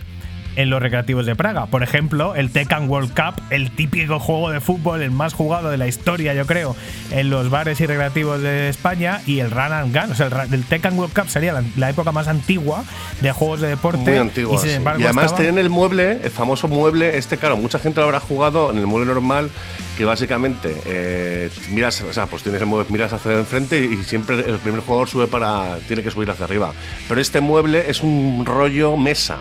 en 0.56 0.70
los 0.70 0.80
recreativos 0.80 1.26
de 1.26 1.34
Praga. 1.36 1.66
Por 1.66 1.82
ejemplo, 1.82 2.34
el 2.34 2.50
Tekken 2.50 2.88
World 2.88 3.14
Cup, 3.14 3.42
el 3.50 3.70
típico 3.70 4.18
juego 4.18 4.50
de 4.50 4.60
fútbol, 4.60 5.02
el 5.02 5.10
más 5.10 5.34
jugado 5.34 5.70
de 5.70 5.78
la 5.78 5.86
historia, 5.86 6.34
yo 6.34 6.46
creo, 6.46 6.76
en 7.10 7.30
los 7.30 7.50
bares 7.50 7.80
y 7.80 7.86
recreativos 7.86 8.40
de 8.40 8.68
España, 8.68 9.20
y 9.26 9.40
el 9.40 9.50
Run 9.50 9.72
and 9.72 9.96
Gun. 9.96 10.12
O 10.12 10.14
sea, 10.14 10.28
el, 10.50 10.64
Tekken 10.64 10.98
World 10.98 11.14
Cup 11.14 11.28
sería 11.28 11.62
la, 11.76 11.90
época 11.90 12.12
más 12.12 12.28
antigua 12.28 12.84
de 13.20 13.32
juegos 13.32 13.60
de 13.60 13.68
deporte. 13.68 13.98
Muy 13.98 14.16
antigua. 14.16 14.60
Y, 14.64 15.04
además 15.04 15.34
tienen 15.36 15.58
el 15.58 15.70
mueble, 15.70 16.20
el 16.22 16.30
famoso 16.30 16.68
mueble, 16.68 17.16
este, 17.16 17.36
claro, 17.36 17.56
mucha 17.56 17.78
gente 17.78 18.00
lo 18.00 18.06
habrá 18.06 18.20
jugado 18.20 18.70
en 18.70 18.78
el 18.78 18.86
mueble 18.86 19.12
normal, 19.12 19.50
que 19.96 20.04
básicamente 20.04 20.74
eh, 20.86 21.50
miras, 21.70 22.00
o 22.02 22.12
sea, 22.12 22.26
pues 22.26 22.42
tienes 22.42 22.60
el 22.60 22.66
mueble, 22.66 22.90
miras 22.90 23.12
hacia 23.12 23.32
enfrente 23.32 23.78
y 23.84 24.02
siempre 24.02 24.36
el 24.40 24.58
primer 24.58 24.80
jugador 24.80 25.08
sube 25.08 25.26
para. 25.26 25.78
tiene 25.86 26.02
que 26.02 26.10
subir 26.10 26.30
hacia 26.30 26.44
arriba. 26.44 26.72
Pero 27.08 27.20
este 27.20 27.40
mueble 27.40 27.84
es 27.88 28.02
un 28.02 28.44
rollo 28.44 28.96
mesa. 28.96 29.38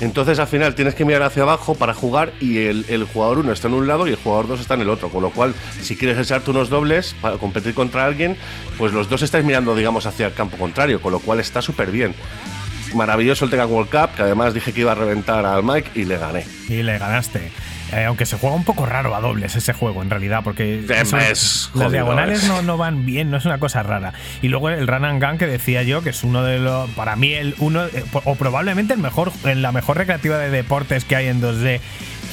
Entonces 0.00 0.38
al 0.38 0.46
final 0.46 0.74
tienes 0.74 0.94
que 0.94 1.04
mirar 1.04 1.22
hacia 1.22 1.42
abajo 1.42 1.74
para 1.74 1.94
jugar 1.94 2.32
y 2.40 2.58
el, 2.58 3.06
jugador 3.12 3.38
1 3.38 3.52
está 3.52 3.68
en 3.68 3.74
un 3.74 3.86
lado 3.86 4.06
y 4.06 4.10
el 4.10 4.16
jugador 4.16 4.48
2 4.48 4.60
está 4.60 4.74
en 4.74 4.82
el 4.82 4.90
otro. 4.90 5.08
Con 5.08 5.22
lo 5.22 5.30
cual, 5.30 5.54
si 5.80 5.96
quieres 5.96 6.18
echarte 6.18 6.50
unos 6.50 6.68
dobles 6.68 7.14
para 7.20 7.38
competir 7.38 7.74
contra 7.74 8.04
alguien, 8.04 8.36
pues 8.78 8.92
los 8.92 9.08
dos 9.08 9.22
estáis 9.22 9.44
mirando, 9.44 9.74
digamos, 9.74 10.06
hacia 10.06 10.26
el 10.26 10.34
campo 10.34 10.56
contrario, 10.56 11.00
con 11.00 11.12
lo 11.12 11.20
cual 11.20 11.40
está 11.40 11.62
súper 11.62 11.90
bien. 11.90 12.14
Maravilloso 12.94 13.44
el 13.44 13.50
Tekken 13.50 13.70
World 13.70 13.90
Cup, 13.90 14.16
que 14.16 14.22
además 14.22 14.54
dije 14.54 14.72
que 14.72 14.80
iba 14.82 14.92
a 14.92 14.94
reventar 14.94 15.44
al 15.44 15.64
Mike 15.64 15.90
y 15.94 16.04
le 16.04 16.16
gané. 16.16 16.46
Y 16.68 16.82
le 16.82 16.98
ganaste. 16.98 17.50
Eh, 17.94 18.04
aunque 18.04 18.26
se 18.26 18.36
juega 18.36 18.56
un 18.56 18.64
poco 18.64 18.86
raro 18.86 19.14
a 19.14 19.20
dobles 19.20 19.54
ese 19.54 19.72
juego, 19.72 20.02
en 20.02 20.10
realidad, 20.10 20.42
porque 20.42 20.84
las 20.88 21.92
diagonales 21.92 22.48
no, 22.48 22.62
no, 22.62 22.76
van 22.76 23.06
bien, 23.06 23.30
no 23.30 23.36
es 23.36 23.44
una 23.44 23.58
cosa 23.58 23.82
rara. 23.82 24.12
Y 24.42 24.48
luego 24.48 24.68
el 24.70 24.86
Run 24.86 25.04
and 25.04 25.24
Gun 25.24 25.38
que 25.38 25.46
decía 25.46 25.82
yo, 25.82 26.02
que 26.02 26.10
es 26.10 26.24
uno 26.24 26.42
de 26.42 26.58
los. 26.58 26.90
Para 26.90 27.14
mí, 27.14 27.34
el 27.34 27.54
uno. 27.58 27.84
Eh, 27.86 28.04
o 28.24 28.34
probablemente 28.34 28.94
el 28.94 29.00
mejor, 29.00 29.32
en 29.44 29.62
la 29.62 29.70
mejor 29.70 29.96
recreativa 29.96 30.38
de 30.38 30.50
deportes 30.50 31.04
que 31.04 31.16
hay 31.16 31.28
en 31.28 31.40
2D 31.40 31.80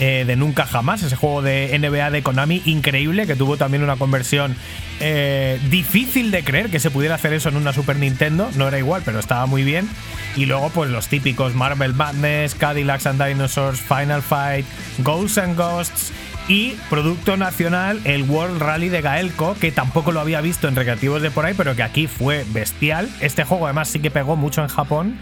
eh, 0.01 0.25
de 0.25 0.35
Nunca 0.35 0.65
Jamás, 0.65 1.03
ese 1.03 1.15
juego 1.15 1.43
de 1.43 1.77
NBA 1.77 2.09
de 2.09 2.23
Konami 2.23 2.63
increíble 2.65 3.27
que 3.27 3.35
tuvo 3.35 3.55
también 3.55 3.83
una 3.83 3.97
conversión 3.97 4.55
eh, 4.99 5.59
difícil 5.69 6.31
de 6.31 6.43
creer 6.43 6.71
que 6.71 6.79
se 6.79 6.89
pudiera 6.89 7.13
hacer 7.13 7.33
eso 7.33 7.49
en 7.49 7.55
una 7.55 7.71
Super 7.71 7.97
Nintendo, 7.97 8.49
no 8.55 8.67
era 8.67 8.79
igual, 8.79 9.03
pero 9.05 9.19
estaba 9.19 9.45
muy 9.45 9.63
bien. 9.63 9.87
Y 10.35 10.47
luego 10.47 10.71
pues 10.71 10.89
los 10.89 11.07
típicos 11.07 11.53
Marvel 11.53 11.93
Madness, 11.93 12.55
Cadillacs 12.55 13.05
and 13.05 13.23
Dinosaurs, 13.23 13.79
Final 13.79 14.23
Fight, 14.23 14.65
Ghosts 14.97 15.37
and 15.37 15.55
Ghosts 15.55 16.11
y 16.47 16.71
producto 16.89 17.37
nacional 17.37 18.01
el 18.03 18.23
World 18.23 18.59
Rally 18.59 18.89
de 18.89 19.01
Gaelco, 19.01 19.55
que 19.59 19.71
tampoco 19.71 20.11
lo 20.11 20.19
había 20.19 20.41
visto 20.41 20.67
en 20.67 20.75
recreativos 20.75 21.21
de 21.21 21.29
por 21.29 21.45
ahí, 21.45 21.53
pero 21.55 21.75
que 21.75 21.83
aquí 21.83 22.07
fue 22.07 22.43
bestial. 22.49 23.07
Este 23.19 23.43
juego 23.43 23.67
además 23.67 23.89
sí 23.89 23.99
que 23.99 24.09
pegó 24.09 24.35
mucho 24.35 24.63
en 24.63 24.67
Japón 24.67 25.19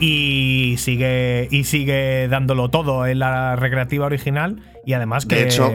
y 0.00 0.76
sigue 0.78 1.48
y 1.50 1.64
sigue 1.64 2.28
dándolo 2.28 2.68
todo 2.68 3.06
en 3.06 3.18
la 3.18 3.56
recreativa 3.56 4.06
original 4.06 4.60
y 4.84 4.92
además 4.92 5.26
que 5.26 5.36
de 5.36 5.44
hecho 5.44 5.72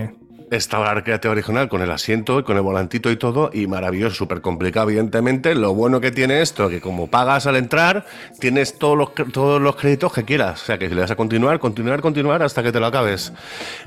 estaba 0.51 0.85
la 0.85 0.93
recreativa 0.95 1.31
original 1.31 1.69
con 1.69 1.81
el 1.81 1.89
asiento 1.89 2.39
y 2.39 2.43
con 2.43 2.57
el 2.57 2.61
volantito 2.61 3.09
y 3.09 3.15
todo, 3.15 3.49
y 3.53 3.67
maravilloso, 3.67 4.15
súper 4.15 4.41
complicado, 4.41 4.89
evidentemente. 4.89 5.55
Lo 5.55 5.73
bueno 5.73 6.01
que 6.01 6.11
tiene 6.11 6.41
esto, 6.41 6.67
que 6.67 6.81
como 6.81 7.07
pagas 7.07 7.47
al 7.47 7.55
entrar, 7.55 8.05
tienes 8.39 8.77
todos 8.77 8.97
los, 8.97 9.31
todos 9.31 9.61
los 9.61 9.77
créditos 9.77 10.11
que 10.11 10.25
quieras. 10.25 10.61
O 10.61 10.65
sea, 10.65 10.77
que 10.77 10.89
si 10.89 10.93
le 10.93 11.01
das 11.01 11.11
a 11.11 11.15
continuar, 11.15 11.57
continuar, 11.59 12.01
continuar 12.01 12.43
hasta 12.43 12.61
que 12.61 12.73
te 12.73 12.81
lo 12.81 12.85
acabes. 12.85 13.31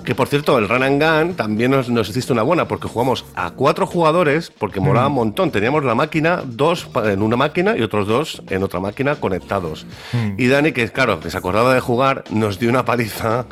Que 0.05 0.15
por 0.15 0.27
cierto, 0.29 0.59
el 0.59 0.67
Run 0.67 0.83
and 0.83 1.03
Gun 1.03 1.35
también 1.35 1.71
nos, 1.71 1.91
nos 1.91 2.09
hiciste 2.09 2.33
una 2.33 2.43
buena, 2.43 2.67
porque 2.67 2.89
jugamos 2.89 3.27
a 3.35 3.51
cuatro 3.51 3.87
jugadores, 3.87 4.51
porque 4.51 4.81
molaba 4.81 5.09
un 5.09 5.13
mm. 5.13 5.17
montón. 5.17 5.51
Teníamos 5.51 5.85
la 5.85 5.95
máquina, 5.95 6.43
dos 6.47 6.89
en 7.05 7.21
una 7.21 7.37
máquina 7.37 7.77
y 7.77 7.83
otros 7.83 8.07
dos 8.07 8.43
en 8.49 8.63
otra 8.63 8.81
máquina 8.81 9.17
conectados. 9.17 9.87
Mm. 10.15 10.41
Y 10.41 10.49
Dani, 10.49 10.73
que 10.73 10.89
claro, 10.89 11.21
que 11.21 11.31
se 11.31 11.37
acordaba 11.37 11.75
de 11.75 11.81
jugar, 11.81 12.25
nos 12.31 12.59
dio 12.59 12.71
una 12.71 12.87
paliza 12.87 13.45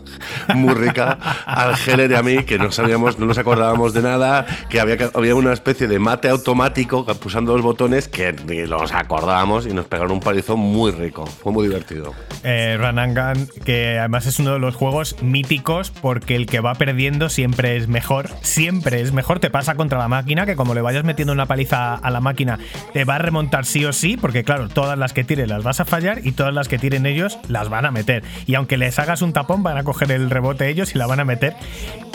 muy 0.54 0.72
rica 0.72 1.18
al 1.44 1.76
Geller 1.76 2.10
y 2.10 2.14
a 2.14 2.22
mí, 2.22 2.44
que 2.44 2.58
no 2.58 2.72
sabíamos 2.72 3.01
no 3.18 3.26
nos 3.26 3.38
acordábamos 3.38 3.92
de 3.94 4.02
nada, 4.02 4.46
que 4.68 4.80
había, 4.80 4.96
había 5.14 5.34
una 5.34 5.52
especie 5.52 5.86
de 5.86 5.98
mate 5.98 6.28
automático 6.28 7.04
pulsando 7.04 7.52
los 7.52 7.62
botones 7.62 8.08
que 8.08 8.32
ni 8.46 8.66
los 8.66 8.92
acordábamos 8.92 9.66
y 9.66 9.72
nos 9.72 9.86
pegaron 9.86 10.12
un 10.12 10.20
palizón 10.20 10.58
muy 10.58 10.90
rico. 10.92 11.26
Fue 11.26 11.52
muy 11.52 11.66
divertido. 11.66 12.14
Eh, 12.44 12.78
Gun, 12.80 13.48
que 13.64 13.98
además 13.98 14.26
es 14.26 14.38
uno 14.38 14.52
de 14.52 14.58
los 14.58 14.74
juegos 14.74 15.22
míticos 15.22 15.90
porque 15.90 16.36
el 16.36 16.46
que 16.46 16.60
va 16.60 16.74
perdiendo 16.74 17.28
siempre 17.28 17.76
es 17.76 17.88
mejor. 17.88 18.28
Siempre 18.42 19.00
es 19.00 19.12
mejor. 19.12 19.40
Te 19.40 19.50
pasa 19.50 19.74
contra 19.74 19.98
la 19.98 20.08
máquina, 20.08 20.46
que 20.46 20.56
como 20.56 20.74
le 20.74 20.80
vayas 20.80 21.04
metiendo 21.04 21.32
una 21.32 21.46
paliza 21.46 21.94
a 21.94 22.10
la 22.10 22.20
máquina, 22.20 22.58
te 22.92 23.04
va 23.04 23.16
a 23.16 23.18
remontar 23.18 23.64
sí 23.64 23.84
o 23.84 23.92
sí, 23.92 24.16
porque 24.16 24.44
claro, 24.44 24.68
todas 24.68 24.98
las 24.98 25.12
que 25.12 25.24
tires 25.24 25.48
las 25.48 25.62
vas 25.62 25.80
a 25.80 25.84
fallar 25.84 26.26
y 26.26 26.32
todas 26.32 26.54
las 26.54 26.68
que 26.68 26.78
tiren 26.78 27.06
ellos 27.06 27.38
las 27.48 27.68
van 27.68 27.86
a 27.86 27.90
meter. 27.90 28.22
Y 28.46 28.54
aunque 28.54 28.76
les 28.76 28.98
hagas 28.98 29.22
un 29.22 29.32
tapón, 29.32 29.62
van 29.62 29.78
a 29.78 29.84
coger 29.84 30.10
el 30.12 30.30
rebote 30.30 30.68
ellos 30.68 30.94
y 30.94 30.98
la 30.98 31.06
van 31.06 31.20
a 31.20 31.24
meter. 31.24 31.54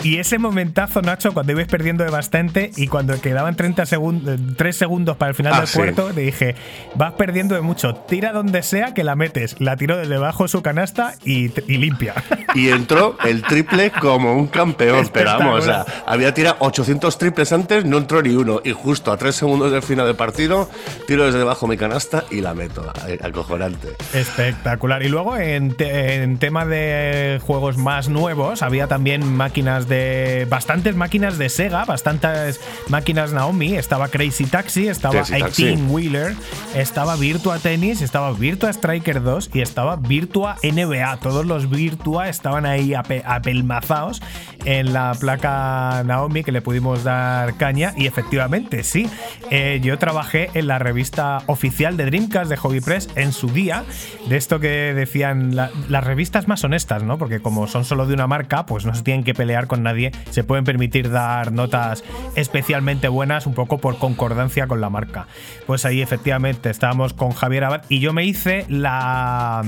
Y 0.02 0.18
ese 0.18 0.38
momentazo, 0.78 1.02
Nacho, 1.02 1.32
cuando 1.34 1.52
ibas 1.52 1.66
perdiendo 1.66 2.04
de 2.04 2.10
bastante 2.10 2.70
y 2.76 2.86
cuando 2.86 3.20
quedaban 3.20 3.56
30 3.56 3.84
segundos, 3.86 4.38
3 4.56 4.76
segundos 4.76 5.16
para 5.16 5.30
el 5.30 5.34
final 5.34 5.52
Ah, 5.54 5.58
del 5.60 5.66
sí. 5.66 5.76
cuarto, 5.78 6.10
te 6.14 6.20
dije, 6.20 6.54
vas 6.94 7.12
perdiendo 7.14 7.54
de 7.56 7.62
mucho, 7.62 7.94
tira 7.94 8.32
donde 8.32 8.62
sea 8.62 8.94
que 8.94 9.02
la 9.02 9.16
metes. 9.16 9.56
La 9.60 9.76
tiró 9.76 9.96
desde 9.96 10.14
debajo 10.14 10.44
de 10.44 10.48
su 10.50 10.62
canasta 10.62 11.14
y, 11.24 11.50
y 11.70 11.78
limpia. 11.78 12.14
Y 12.54 12.68
entró 12.68 13.16
el 13.24 13.42
triple 13.42 13.90
como 13.90 14.34
un 14.34 14.46
campeón. 14.46 15.08
Pero 15.12 15.30
vamos, 15.38 15.60
o 15.60 15.62
sea, 15.62 15.84
había 16.06 16.32
tirado 16.32 16.56
800 16.60 17.18
triples 17.18 17.52
antes, 17.52 17.84
no 17.84 17.98
entró 17.98 18.22
ni 18.22 18.34
uno. 18.36 18.60
Y 18.64 18.70
justo 18.72 19.10
a 19.10 19.16
3 19.16 19.34
segundos 19.34 19.72
del 19.72 19.82
final 19.82 20.06
del 20.06 20.16
partido, 20.16 20.68
tiro 21.06 21.24
desde 21.26 21.38
debajo 21.38 21.66
mi 21.66 21.76
canasta 21.76 22.24
y 22.30 22.40
la 22.40 22.54
meto. 22.54 22.92
Acojonante. 23.22 23.88
Espectacular. 24.14 25.02
Y 25.02 25.08
luego 25.08 25.36
en, 25.36 25.74
te- 25.76 26.22
en 26.22 26.38
tema 26.38 26.64
de 26.64 27.40
juegos 27.44 27.76
más 27.78 28.08
nuevos, 28.08 28.62
había 28.62 28.86
también 28.86 29.26
máquinas 29.36 29.88
de. 29.88 30.46
Bastantes 30.68 30.96
máquinas 30.96 31.38
de 31.38 31.48
Sega, 31.48 31.86
bastantes 31.86 32.60
máquinas 32.90 33.32
Naomi. 33.32 33.74
Estaba 33.76 34.08
Crazy 34.08 34.44
Taxi, 34.44 34.86
estaba 34.88 35.14
Crazy 35.14 35.38
Taxi. 35.38 35.64
18 35.64 35.84
Wheeler, 35.90 36.34
estaba 36.74 37.16
Virtua 37.16 37.58
Tennis, 37.58 38.02
estaba 38.02 38.30
Virtua 38.32 38.68
Striker 38.68 39.22
2 39.22 39.48
y 39.54 39.62
estaba 39.62 39.96
Virtua 39.96 40.56
NBA. 40.62 41.16
Todos 41.22 41.46
los 41.46 41.70
Virtua 41.70 42.28
estaban 42.28 42.66
ahí 42.66 42.90
ape- 42.92 43.22
apelmazados 43.24 44.20
en 44.66 44.92
la 44.92 45.12
placa 45.18 46.02
Naomi 46.04 46.44
que 46.44 46.52
le 46.52 46.60
pudimos 46.60 47.02
dar 47.02 47.54
caña. 47.56 47.94
Y 47.96 48.06
efectivamente, 48.06 48.84
sí, 48.84 49.08
eh, 49.50 49.80
yo 49.82 49.96
trabajé 49.98 50.50
en 50.52 50.66
la 50.66 50.78
revista 50.78 51.38
oficial 51.46 51.96
de 51.96 52.04
Dreamcast 52.04 52.50
de 52.50 52.58
Hobby 52.58 52.82
Press 52.82 53.08
en 53.14 53.32
su 53.32 53.48
día. 53.48 53.84
De 54.28 54.36
esto 54.36 54.60
que 54.60 54.92
decían 54.92 55.56
la- 55.56 55.70
las 55.88 56.04
revistas 56.04 56.46
más 56.46 56.62
honestas, 56.62 57.04
¿no? 57.04 57.16
Porque 57.16 57.40
como 57.40 57.66
son 57.68 57.86
solo 57.86 58.04
de 58.04 58.12
una 58.12 58.26
marca, 58.26 58.66
pues 58.66 58.84
no 58.84 58.94
se 58.94 59.02
tienen 59.02 59.24
que 59.24 59.32
pelear 59.32 59.66
con 59.66 59.82
nadie. 59.82 60.12
Se 60.28 60.44
permitir 60.64 61.10
dar 61.10 61.52
notas 61.52 62.04
especialmente 62.34 63.08
buenas, 63.08 63.46
un 63.46 63.54
poco 63.54 63.78
por 63.78 63.98
concordancia 63.98 64.66
con 64.66 64.80
la 64.80 64.90
marca. 64.90 65.26
Pues 65.66 65.84
ahí 65.84 66.02
efectivamente 66.02 66.70
estábamos 66.70 67.12
con 67.12 67.32
Javier 67.32 67.64
Abad 67.64 67.82
y 67.88 68.00
yo 68.00 68.12
me 68.12 68.24
hice 68.24 68.64
la 68.68 69.64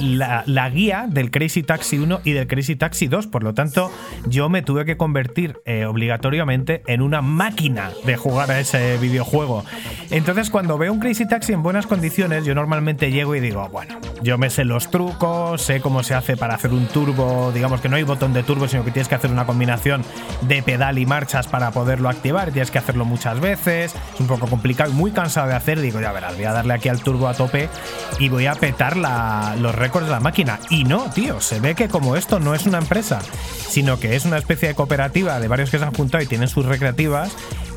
la, 0.00 0.70
guía 0.70 1.06
del 1.08 1.30
Crazy 1.30 1.62
Taxi 1.62 1.98
1 1.98 2.20
y 2.24 2.32
del 2.32 2.46
Crazy 2.46 2.76
Taxi 2.76 3.06
2. 3.08 3.26
Por 3.26 3.42
lo 3.42 3.54
tanto, 3.54 3.90
yo 4.26 4.48
me 4.48 4.62
tuve 4.62 4.84
que 4.84 4.96
convertir 4.96 5.60
eh, 5.64 5.84
obligatoriamente 5.84 6.82
en 6.86 7.02
una 7.02 7.22
máquina 7.22 7.90
de 8.04 8.16
jugar 8.16 8.50
a 8.50 8.60
ese 8.60 8.96
videojuego. 8.98 9.64
Entonces, 10.10 10.50
cuando 10.50 10.78
veo 10.78 10.92
un 10.92 11.00
Crazy 11.00 11.26
Taxi 11.26 11.52
en 11.52 11.62
buenas 11.62 11.86
condiciones, 11.86 12.44
yo 12.44 12.54
normalmente 12.54 13.10
llego 13.10 13.34
y 13.34 13.40
digo, 13.40 13.68
bueno, 13.70 13.98
yo 14.22 14.38
me 14.38 14.50
sé 14.50 14.64
los 14.64 14.90
trucos, 14.90 15.62
sé 15.62 15.80
cómo 15.80 16.02
se 16.02 16.14
hace 16.14 16.36
para 16.36 16.54
hacer 16.54 16.72
un 16.72 16.86
turbo. 16.86 17.52
Digamos 17.52 17.80
que 17.80 17.88
no 17.88 17.96
hay 17.96 18.02
botón 18.02 18.32
de 18.32 18.42
turbo, 18.42 18.68
sino 18.68 18.84
que 18.84 18.90
tienes 18.90 19.08
que 19.08 19.14
hacer 19.14 19.30
una 19.30 19.46
combinación 19.46 20.02
de 20.42 20.62
pedal 20.62 20.98
y 20.98 21.06
marchas 21.06 21.46
para 21.48 21.70
poderlo 21.70 22.08
activar. 22.08 22.50
Tienes 22.52 22.70
que 22.70 22.78
hacerlo 22.78 23.04
muchas 23.04 23.40
veces. 23.40 23.94
Es 24.14 24.20
un 24.20 24.26
poco 24.26 24.46
complicado 24.46 24.90
y 24.90 24.94
muy 24.94 25.10
cansado 25.10 25.48
de 25.48 25.54
hacer. 25.54 25.80
Digo, 25.80 26.00
ya 26.00 26.12
verás, 26.12 26.34
voy 26.36 26.44
a 26.44 26.52
darle 26.52 26.74
aquí 26.74 26.88
al 26.88 27.00
turbo 27.00 27.28
a 27.28 27.34
tope 27.34 27.68
y 28.18 28.28
voy 28.28 28.46
a 28.46 28.54
petar 28.54 28.96
la- 28.96 29.56
los 29.60 29.74
récords 29.78 30.06
de 30.06 30.12
la 30.12 30.20
máquina. 30.20 30.58
Y 30.70 30.84
no, 30.84 31.10
tío, 31.10 31.40
se 31.40 31.60
ve 31.60 31.74
que 31.74 31.88
como 31.88 32.16
esto 32.16 32.40
no 32.40 32.54
es 32.54 32.66
una 32.66 32.78
empresa, 32.78 33.20
sino 33.68 33.98
que 33.98 34.16
es 34.16 34.24
una 34.24 34.38
especie 34.38 34.68
de 34.68 34.74
cooperativa 34.74 35.40
de 35.40 35.48
varios 35.48 35.70
que 35.70 35.78
se 35.78 35.84
han 35.84 35.94
juntado 35.94 36.22
y 36.22 36.26
tienen 36.26 36.48
sus 36.48 36.66
recreativas. 36.66 37.30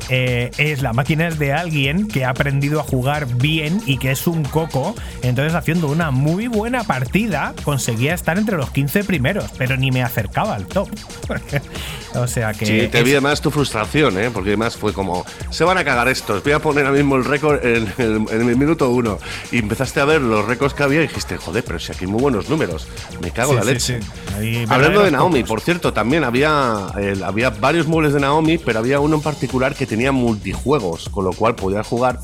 eh, 0.08 0.50
es 0.58 0.82
la 0.82 0.92
máquina 0.92 1.28
es 1.28 1.38
de 1.38 1.52
alguien 1.52 2.08
que 2.08 2.24
ha 2.24 2.30
aprendido 2.30 2.80
a 2.80 2.82
jugar 2.82 3.26
bien 3.26 3.80
y 3.86 3.98
que 3.98 4.10
es 4.10 4.26
un 4.26 4.42
coco. 4.44 4.94
Entonces, 5.22 5.54
haciendo 5.54 5.88
una 5.88 6.10
muy 6.10 6.48
buena 6.48 6.84
partida, 6.84 7.54
conseguía 7.64 8.12
estar 8.12 8.36
entre 8.36 8.56
los 8.56 8.70
15 8.70 9.04
primeros, 9.04 9.46
pero 9.56 9.76
ni 9.76 9.90
me 9.90 10.02
acercaba 10.02 10.54
al 10.54 10.66
top. 10.66 10.88
o 12.14 12.26
sea 12.26 12.52
que. 12.52 12.66
Sí, 12.66 12.88
te 12.88 12.98
es- 12.98 13.04
vi 13.04 13.12
además 13.12 13.40
tu 13.40 13.50
frustración, 13.50 14.18
¿eh? 14.18 14.30
porque 14.32 14.50
además 14.50 14.76
fue 14.76 14.92
como, 14.92 15.24
se 15.50 15.64
van 15.64 15.78
a 15.78 15.84
cagar 15.84 16.08
estos, 16.08 16.42
voy 16.42 16.52
a 16.52 16.58
poner 16.58 16.86
ahora 16.86 16.96
mismo 16.98 17.16
el 17.16 17.24
récord 17.24 17.64
en, 17.64 17.92
el- 17.98 18.26
en 18.30 18.48
el 18.48 18.56
minuto 18.56 18.90
uno. 18.90 19.18
Y 19.50 19.58
empezaste 19.58 20.00
a 20.00 20.04
ver 20.04 20.20
los 20.20 20.44
récords 20.46 20.74
que 20.74 20.82
había 20.82 21.00
y 21.00 21.08
dijiste, 21.08 21.36
joder, 21.36 21.64
pero 21.64 21.78
si 21.78 21.92
aquí 21.92 22.04
hay 22.04 22.10
muy 22.10 22.20
buenos 22.20 22.48
números, 22.48 22.86
me 23.20 23.30
cago 23.30 23.54
la 23.54 23.62
Sí, 23.62 23.68
leche. 23.68 24.00
sí, 24.40 24.64
Hablando 24.68 25.02
de 25.02 25.10
Naomi, 25.10 25.42
por 25.44 25.60
cierto, 25.60 25.92
también 25.92 26.24
había, 26.24 26.86
eh, 26.98 27.14
había 27.24 27.50
varios 27.50 27.86
muebles 27.86 28.12
de 28.12 28.20
Naomi, 28.20 28.58
pero 28.58 28.78
había 28.78 29.00
uno 29.00 29.16
en 29.16 29.22
particular 29.22 29.74
que 29.74 29.86
tenía 29.86 30.12
multijuegos, 30.12 31.08
con 31.08 31.24
lo 31.24 31.32
cual 31.32 31.54
podías 31.54 31.86
jugar, 31.86 32.18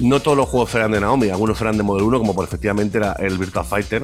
no 0.00 0.20
todos 0.20 0.36
los 0.36 0.48
juegos 0.48 0.74
eran 0.74 0.90
de 0.92 1.00
Naomi, 1.00 1.28
algunos 1.30 1.60
eran 1.60 1.76
de 1.76 1.82
Model 1.82 2.04
1, 2.04 2.18
como 2.18 2.34
por 2.34 2.44
efectivamente 2.44 2.98
era 2.98 3.12
el 3.18 3.38
Virtua 3.38 3.64
Fighter, 3.64 4.02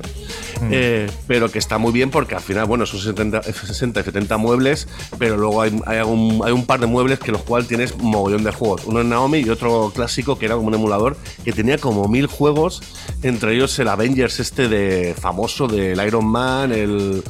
Mm. 0.61 0.69
eh, 0.73 1.11
pero 1.27 1.51
que 1.51 1.59
está 1.59 1.77
muy 1.79 1.93
bien 1.93 2.11
porque 2.11 2.35
al 2.35 2.41
final, 2.41 2.65
bueno, 2.65 2.87
son 2.87 3.01
70, 3.01 3.43
60 3.43 4.01
y 4.01 4.05
70 4.05 4.37
muebles, 4.39 4.89
pero 5.19 5.26
luego 5.31 5.63
hay, 5.63 5.81
hay, 5.87 5.99
algún- 5.99 6.41
hay 6.45 6.53
un 6.53 6.67
par 6.67 6.81
de 6.81 6.87
muebles 6.87 7.19
que 7.19 7.33
los 7.33 7.43
cuales 7.43 7.69
tienes 7.69 7.97
mogollón 7.99 8.45
de 8.45 8.51
juegos. 8.53 8.83
Uno 8.87 9.01
en 9.01 9.09
Naomi 9.09 9.39
y 9.39 9.49
otro 9.51 9.93
clásico 9.95 10.39
que 10.39 10.47
era 10.47 10.55
como 10.57 10.69
un 10.69 10.75
emulador 10.75 11.17
que 11.45 11.53
tenía 11.53 11.79
como 11.79 12.07
mil 12.09 12.27
juegos, 12.27 12.83
entre 13.23 13.55
ellos 13.55 13.79
el 13.79 13.89
Avengers 13.89 14.41
este 14.41 14.69
de 14.69 15.15
famoso 15.19 15.67
del 15.69 16.05
Iron 16.07 16.27
Man, 16.27 16.73
el, 16.73 17.23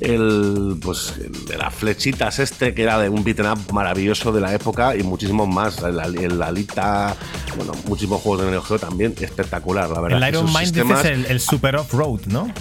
el 0.00 0.76
pues 0.82 1.14
el 1.22 1.44
de 1.46 1.56
las 1.58 1.74
flechitas 1.74 2.38
este 2.38 2.74
que 2.74 2.82
era 2.82 2.98
de 2.98 3.08
un 3.08 3.22
beat'em 3.24 3.46
up 3.52 3.72
maravilloso 3.72 4.32
de 4.32 4.40
la 4.40 4.52
época 4.54 4.96
y 4.96 5.02
muchísimos 5.02 5.48
más, 5.48 5.78
el, 5.82 5.98
el 6.18 6.42
Alita, 6.42 7.16
bueno, 7.56 7.72
muchísimos 7.86 8.20
juegos 8.20 8.44
de 8.44 8.50
Neo 8.50 8.62
Geo 8.62 8.78
también, 8.78 9.14
espectacular, 9.20 9.88
la 9.90 10.00
verdad. 10.00 10.22
El 10.22 10.28
Iron 10.28 10.48
sistemas- 10.48 11.02
dices 11.02 11.18
el, 11.18 11.26
el 11.26 11.40
Super 11.40 11.76
Off-Road, 11.76 12.20
¿no? 12.26 12.52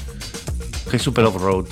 Super 1.00 1.26
Off-Road. 1.26 1.66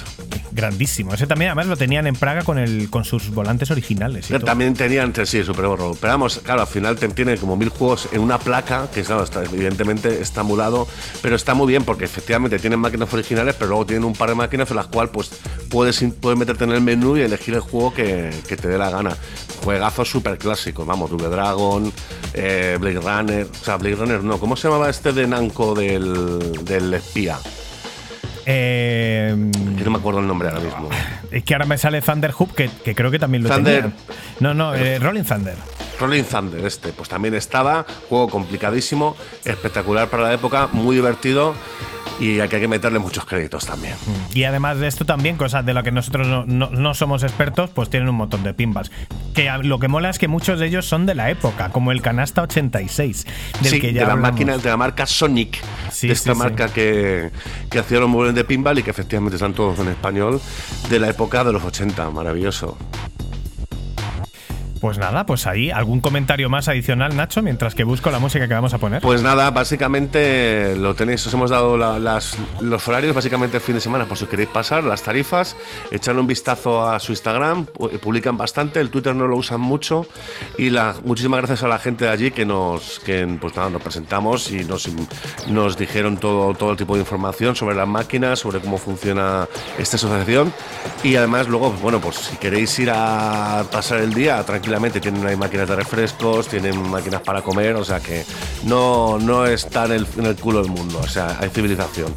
Grandísimo. 0.51 1.13
Ese 1.13 1.27
también, 1.27 1.49
además, 1.49 1.67
lo 1.67 1.77
tenían 1.77 2.07
en 2.07 2.15
Praga 2.15 2.43
con, 2.43 2.57
el, 2.57 2.89
con 2.89 3.05
sus 3.05 3.29
volantes 3.29 3.71
originales. 3.71 4.25
y 4.25 4.27
Pero 4.29 4.39
todo. 4.39 4.47
También 4.47 4.73
tenían 4.73 5.05
entre 5.05 5.25
sí 5.25 5.43
Super 5.43 5.65
Off-Road. 5.65 5.97
Pero 5.99 6.13
vamos, 6.13 6.39
claro, 6.43 6.61
al 6.61 6.67
final 6.67 6.97
te 6.97 7.07
tiene 7.09 7.37
como 7.37 7.55
mil 7.55 7.69
juegos 7.69 8.09
en 8.11 8.21
una 8.21 8.39
placa, 8.39 8.89
que 8.93 9.03
claro, 9.03 9.23
está, 9.23 9.43
evidentemente 9.43 10.21
está 10.21 10.41
emulado, 10.41 10.87
pero 11.21 11.35
está 11.35 11.53
muy 11.53 11.67
bien 11.67 11.83
porque 11.83 12.05
efectivamente 12.05 12.59
tienen 12.59 12.79
máquinas 12.79 13.13
originales, 13.13 13.55
pero 13.55 13.69
luego 13.69 13.85
tienen 13.85 14.03
un 14.03 14.13
par 14.13 14.29
de 14.29 14.35
máquinas 14.35 14.69
en 14.69 14.77
las 14.77 14.87
cuales 14.87 15.11
pues 15.13 15.31
puedes, 15.69 16.03
puedes 16.19 16.37
meterte 16.37 16.63
en 16.63 16.71
el 16.71 16.81
menú 16.81 17.17
y 17.17 17.21
elegir 17.21 17.55
el 17.55 17.61
juego 17.61 17.93
que, 17.93 18.31
que 18.47 18.57
te 18.57 18.67
dé 18.67 18.77
la 18.77 18.89
gana. 18.89 19.15
Juegazos 19.63 20.09
súper 20.09 20.37
clásicos, 20.37 20.85
vamos, 20.85 21.09
Double 21.09 21.27
Dragon, 21.27 21.91
eh, 22.33 22.77
Blade 22.79 22.99
Runner, 22.99 23.47
o 23.49 23.63
sea, 23.63 23.77
Blade 23.77 23.95
Runner 23.95 24.23
no, 24.23 24.39
¿cómo 24.39 24.55
se 24.55 24.67
llamaba 24.67 24.89
este 24.89 25.11
de 25.11 25.27
Namco 25.27 25.75
del, 25.75 26.63
del 26.63 26.93
espía? 26.93 27.37
Eh, 28.51 29.35
Que 29.77 29.83
no 29.83 29.91
me 29.91 29.97
acuerdo 29.97 30.19
el 30.21 30.27
nombre 30.27 30.49
ahora 30.49 30.59
mismo. 30.61 30.89
es 31.31 31.43
que 31.43 31.53
ahora 31.53 31.65
me 31.67 31.77
sale 31.77 32.01
Thunder 32.01 32.33
Hoop, 32.37 32.55
que, 32.55 32.67
que 32.83 32.95
creo 32.95 33.11
que 33.11 33.19
también 33.19 33.43
lo 33.43 33.49
Thunder. 33.49 33.81
tenía. 33.83 33.97
No, 34.39 34.53
no, 34.55 34.73
eh, 34.73 34.97
Rolling 34.97 35.23
Thunder. 35.23 35.55
Rolling 35.99 36.23
Thunder, 36.23 36.65
este, 36.65 36.91
pues 36.93 37.09
también 37.09 37.35
estaba, 37.35 37.85
juego 38.07 38.27
complicadísimo, 38.29 39.15
espectacular 39.45 40.07
para 40.09 40.23
la 40.23 40.33
época, 40.33 40.69
muy 40.71 40.95
divertido 40.95 41.53
y 42.21 42.39
aquí 42.41 42.55
hay 42.55 42.61
que 42.61 42.67
meterle 42.67 42.99
muchos 42.99 43.23
créditos 43.25 43.65
también. 43.65 43.93
Y 44.33 44.43
además 44.45 44.77
de 44.79 44.87
esto 44.87 45.05
también, 45.05 45.35
cosas 45.37 45.65
de 45.65 45.73
las 45.73 45.83
que 45.83 45.91
nosotros 45.91 46.27
no, 46.27 46.45
no- 46.45 46.69
no 46.69 46.93
somos 46.93 47.23
expertos, 47.23 47.69
pues 47.69 47.89
tienen 47.89 48.09
un 48.09 48.15
montón 48.15 48.43
de 48.43 48.53
pinballs. 48.53 48.91
Que 49.33 49.49
lo 49.63 49.79
que 49.79 49.87
mola 49.89 50.09
es 50.09 50.19
que 50.19 50.27
muchos 50.27 50.59
de 50.59 50.65
ellos 50.67 50.85
son 50.85 51.05
de 51.05 51.15
la 51.15 51.29
época, 51.29 51.69
como 51.69 51.91
el 51.91 52.01
Canasta 52.01 52.41
86, 52.43 53.25
del 53.61 53.71
sí, 53.71 53.79
que 53.81 53.93
ya 53.93 54.01
de 54.01 54.07
la 54.07 54.13
hablamos. 54.13 54.31
máquina, 54.31 54.57
de 54.57 54.69
la 54.69 54.77
marca 54.77 55.05
Sonic, 55.05 55.59
Sí, 55.91 56.07
de 56.07 56.13
esta 56.13 56.33
sí. 56.33 56.39
marca 56.39 56.67
que, 56.69 57.31
que 57.69 57.79
hacía 57.79 57.99
los 57.99 58.09
muebles 58.09 58.35
de 58.39 58.45
pinball 58.45 58.79
y 58.79 58.83
que 58.83 58.89
efectivamente 58.89 59.35
están 59.35 59.53
todos 59.53 59.79
en 59.79 59.89
español, 59.89 60.39
de 60.89 60.99
la 60.99 61.09
época 61.09 61.43
de 61.43 61.51
los 61.51 61.63
80, 61.63 62.09
maravilloso. 62.11 62.77
Pues 64.79 64.97
nada, 64.97 65.25
pues 65.25 65.45
ahí, 65.45 65.71
¿algún 65.71 65.99
comentario 65.99 66.49
más 66.49 66.69
adicional, 66.69 67.15
Nacho, 67.15 67.41
mientras 67.41 67.75
que 67.75 67.83
busco 67.83 68.11
la 68.11 68.19
música 68.19 68.47
que 68.47 68.53
vamos 68.53 68.73
a 68.73 68.77
poner? 68.77 69.01
Pues 69.01 69.21
nada, 69.21 69.51
básicamente 69.51 70.75
lo 70.77 70.95
tenéis, 70.95 71.25
os 71.27 71.33
hemos 71.33 71.49
dado 71.49 71.77
la- 71.77 71.99
las, 71.99 72.37
los 72.61 72.87
horarios 72.87 73.13
básicamente 73.13 73.57
el 73.57 73.61
fin 73.63 73.75
de 73.75 73.81
semana, 73.81 74.05
por 74.05 74.17
si 74.17 74.25
queréis 74.25 74.49
pasar, 74.49 74.83
las 74.85 75.01
tarifas, 75.03 75.57
echarle 75.91 76.21
un 76.21 76.27
vistazo 76.27 76.87
a 76.89 76.99
su 76.99 77.11
Instagram, 77.11 77.65
pu- 77.67 77.99
publican 77.99 78.37
bastante, 78.37 78.79
el 78.79 78.89
Twitter 78.89 79.13
no 79.13 79.27
lo 79.27 79.35
usan 79.35 79.59
mucho 79.59 80.05
y 80.57 80.69
la, 80.69 80.95
muchísimas 81.03 81.39
gracias 81.39 81.63
a 81.63 81.67
la 81.67 81.79
gente 81.79 82.05
de 82.05 82.11
allí 82.11 82.31
que 82.31 82.45
nos, 82.45 82.99
que, 83.01 83.27
pues 83.41 83.55
nada, 83.57 83.69
nos 83.69 83.81
presentamos 83.81 84.49
y 84.51 84.63
nos, 84.63 84.87
nos 85.49 85.77
dijeron 85.77 86.17
todo, 86.17 86.53
todo 86.53 86.71
el 86.71 86.77
tipo 86.77 86.93
de 86.95 87.01
información 87.01 87.55
sobre 87.55 87.75
las 87.75 87.87
máquinas, 87.87 88.39
sobre 88.39 88.59
cómo 88.61 88.77
funciona 88.77 89.47
esta 89.77 89.97
asociación 89.97 90.53
y 91.03 91.15
además 91.17 91.47
luego, 91.49 91.71
bueno, 91.81 91.99
pues 91.99 92.15
si 92.15 92.37
queréis 92.37 92.77
ir 92.79 92.91
a 92.93 93.65
pasar 93.71 93.99
el 93.99 94.13
día 94.13 94.39
tranquilamente, 94.69 95.01
tienen 95.01 95.25
ahí 95.25 95.35
máquinas 95.35 95.67
de 95.67 95.75
refrescos, 95.75 96.47
tienen 96.47 96.79
máquinas 96.89 97.21
para 97.21 97.41
comer, 97.41 97.75
o 97.75 97.83
sea 97.83 97.99
que 97.99 98.23
no, 98.65 99.17
no 99.17 99.45
está 99.47 99.85
en 99.85 99.93
el, 99.93 100.07
en 100.17 100.27
el 100.27 100.35
culo 100.35 100.61
del 100.61 100.71
mundo, 100.71 100.99
o 101.03 101.07
sea, 101.07 101.37
hay 101.39 101.49
civilización. 101.49 102.13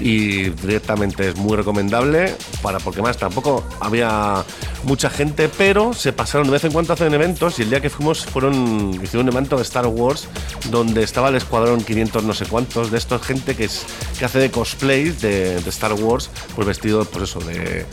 Y 0.00 0.50
directamente 0.50 1.28
es 1.28 1.36
muy 1.36 1.56
recomendable, 1.56 2.34
para 2.62 2.78
porque 2.78 3.02
más 3.02 3.16
tampoco 3.16 3.64
había 3.80 4.44
mucha 4.84 5.10
gente, 5.10 5.48
pero 5.48 5.92
se 5.92 6.12
pasaron 6.12 6.48
de 6.48 6.54
vez 6.54 6.64
en 6.64 6.72
cuando 6.72 6.92
hacen 6.92 7.12
eventos 7.14 7.58
y 7.58 7.62
el 7.62 7.70
día 7.70 7.80
que 7.80 7.90
fuimos 7.90 8.24
fueron 8.26 8.90
hicieron 9.02 9.28
un 9.28 9.32
evento 9.32 9.56
de 9.56 9.62
Star 9.62 9.86
Wars 9.86 10.28
donde 10.70 11.04
estaba 11.04 11.28
el 11.28 11.36
escuadrón 11.36 11.82
500 11.84 12.24
no 12.24 12.34
sé 12.34 12.46
cuántos 12.46 12.90
de 12.90 12.98
estos 12.98 13.22
gente 13.22 13.54
que 13.54 13.64
es 13.64 13.86
que 14.18 14.24
hace 14.24 14.40
de 14.40 14.50
cosplay 14.50 15.10
de, 15.10 15.60
de 15.60 15.70
Star 15.70 15.92
Wars, 15.92 16.30
pues 16.54 16.66
vestido 16.66 17.04
pues 17.04 17.24
eso 17.30 17.40
de, 17.40 17.86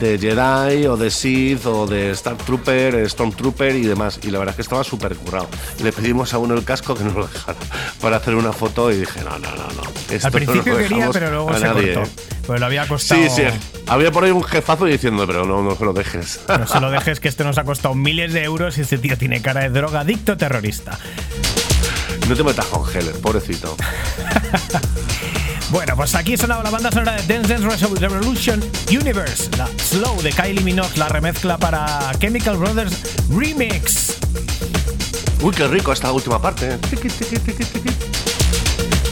de 0.00 0.18
Jedi 0.18 0.86
o 0.86 0.96
de 0.96 1.10
Sith 1.10 1.66
o 1.66 1.86
de 1.86 2.10
Star 2.12 2.36
Trooper, 2.36 3.08
Stormtrooper 3.08 3.76
y 3.76 3.82
demás. 3.82 4.20
Y 4.22 4.30
la 4.30 4.38
verdad 4.38 4.52
es 4.52 4.56
que 4.56 4.62
estaba 4.62 4.84
súper 4.84 5.16
currado. 5.16 5.48
Le 5.82 5.92
pedimos 5.92 6.34
a 6.34 6.38
uno 6.38 6.54
el 6.54 6.64
casco 6.64 6.94
que 6.94 7.04
nos 7.04 7.14
lo 7.14 7.26
dejara 7.26 7.58
para 8.00 8.16
hacer 8.16 8.34
una 8.34 8.52
foto 8.52 8.90
y 8.90 8.98
dije, 8.98 9.20
no, 9.24 9.38
no, 9.38 9.50
no, 9.50 9.66
no. 9.68 9.82
esto 10.10 10.26
Al 10.26 10.32
no 10.32 10.36
principio 10.36 10.72
lo 10.74 10.78
quería, 10.78 11.10
pero 11.10 11.41
luego 11.44 11.56
a 11.56 11.58
se 11.58 11.64
nadie, 11.66 11.94
cortó. 11.94 12.10
Pues 12.46 12.60
lo 12.60 12.66
había 12.66 12.86
costado. 12.88 13.22
Sí, 13.22 13.28
sí. 13.30 13.42
Había 13.86 14.10
por 14.10 14.24
ahí 14.24 14.30
un 14.30 14.44
jefazo 14.44 14.84
diciendo, 14.86 15.26
pero 15.26 15.44
no, 15.44 15.62
no 15.62 15.76
se 15.76 15.84
lo 15.84 15.92
dejes. 15.92 16.40
No 16.48 16.66
se 16.66 16.80
lo 16.80 16.90
dejes 16.90 17.20
que 17.20 17.28
esto 17.28 17.44
nos 17.44 17.58
ha 17.58 17.64
costado 17.64 17.94
miles 17.94 18.32
de 18.32 18.42
euros 18.44 18.78
y 18.78 18.82
este 18.82 18.98
tío 18.98 19.16
tiene 19.18 19.42
cara 19.42 19.62
de 19.62 19.70
drogadicto 19.70 20.36
terrorista. 20.36 20.98
no 22.28 22.34
te 22.34 22.44
metas 22.44 22.66
con 22.66 22.88
Heller, 22.88 23.14
pobrecito. 23.20 23.76
Bueno, 25.72 25.96
pues 25.96 26.14
aquí 26.14 26.36
sonaba 26.36 26.62
la 26.62 26.68
banda 26.68 26.92
sonora 26.92 27.12
de 27.12 27.34
Dance 27.34 27.56
Dance 27.56 27.86
Revolution 27.86 28.62
Universe, 28.90 29.48
la 29.56 29.66
Slow 29.78 30.20
de 30.20 30.30
Kylie 30.30 30.60
Minogue, 30.60 30.98
la 30.98 31.08
remezcla 31.08 31.56
para 31.56 32.12
Chemical 32.18 32.58
Brothers 32.58 32.94
Remix. 33.30 34.18
Uy, 35.40 35.54
qué 35.54 35.66
rico 35.68 35.94
esta 35.94 36.12
última 36.12 36.42
parte. 36.42 36.74
¿eh? 36.74 36.78
Tiqui, 36.90 37.08
tiqui, 37.08 37.38
tiqui. 37.38 38.31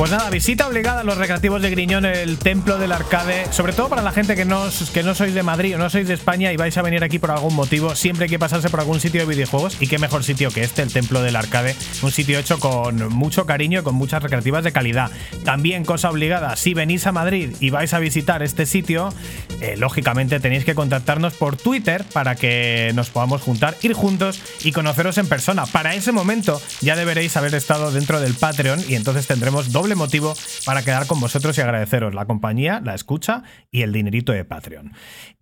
Pues 0.00 0.12
nada, 0.12 0.30
visita 0.30 0.66
obligada 0.66 1.02
a 1.02 1.04
los 1.04 1.18
recreativos 1.18 1.60
de 1.60 1.68
Griñón, 1.68 2.06
el 2.06 2.38
templo 2.38 2.78
del 2.78 2.90
arcade, 2.90 3.52
sobre 3.52 3.74
todo 3.74 3.90
para 3.90 4.00
la 4.00 4.12
gente 4.12 4.34
que 4.34 4.46
no, 4.46 4.64
que 4.94 5.02
no 5.02 5.14
sois 5.14 5.34
de 5.34 5.42
Madrid 5.42 5.74
o 5.74 5.78
no 5.78 5.90
sois 5.90 6.08
de 6.08 6.14
España 6.14 6.50
y 6.54 6.56
vais 6.56 6.74
a 6.78 6.80
venir 6.80 7.04
aquí 7.04 7.18
por 7.18 7.30
algún 7.30 7.54
motivo, 7.54 7.94
siempre 7.94 8.24
hay 8.24 8.30
que 8.30 8.38
pasarse 8.38 8.70
por 8.70 8.80
algún 8.80 8.98
sitio 8.98 9.20
de 9.20 9.26
videojuegos 9.26 9.76
y 9.78 9.88
qué 9.88 9.98
mejor 9.98 10.24
sitio 10.24 10.50
que 10.50 10.62
este, 10.62 10.80
el 10.80 10.90
templo 10.90 11.20
del 11.20 11.36
arcade, 11.36 11.76
un 12.00 12.10
sitio 12.12 12.38
hecho 12.38 12.58
con 12.58 13.10
mucho 13.10 13.44
cariño 13.44 13.80
y 13.80 13.82
con 13.82 13.94
muchas 13.94 14.22
recreativas 14.22 14.64
de 14.64 14.72
calidad. 14.72 15.10
También 15.44 15.84
cosa 15.84 16.08
obligada, 16.08 16.56
si 16.56 16.72
venís 16.72 17.06
a 17.06 17.12
Madrid 17.12 17.54
y 17.60 17.68
vais 17.68 17.92
a 17.92 17.98
visitar 17.98 18.42
este 18.42 18.64
sitio, 18.64 19.12
eh, 19.60 19.74
lógicamente 19.76 20.40
tenéis 20.40 20.64
que 20.64 20.74
contactarnos 20.74 21.34
por 21.34 21.58
Twitter 21.58 22.06
para 22.10 22.36
que 22.36 22.92
nos 22.94 23.10
podamos 23.10 23.42
juntar, 23.42 23.76
ir 23.82 23.92
juntos 23.92 24.40
y 24.64 24.72
conoceros 24.72 25.18
en 25.18 25.28
persona. 25.28 25.66
Para 25.66 25.94
ese 25.94 26.10
momento 26.10 26.58
ya 26.80 26.96
deberéis 26.96 27.36
haber 27.36 27.54
estado 27.54 27.92
dentro 27.92 28.18
del 28.18 28.32
Patreon 28.32 28.82
y 28.88 28.94
entonces 28.94 29.26
tendremos 29.26 29.72
doble 29.72 29.89
motivo 29.94 30.34
para 30.64 30.82
quedar 30.82 31.06
con 31.06 31.20
vosotros 31.20 31.56
y 31.58 31.60
agradeceros 31.60 32.14
la 32.14 32.26
compañía, 32.26 32.80
la 32.84 32.94
escucha 32.94 33.42
y 33.70 33.82
el 33.82 33.92
dinerito 33.92 34.32
de 34.32 34.44
Patreon. 34.44 34.92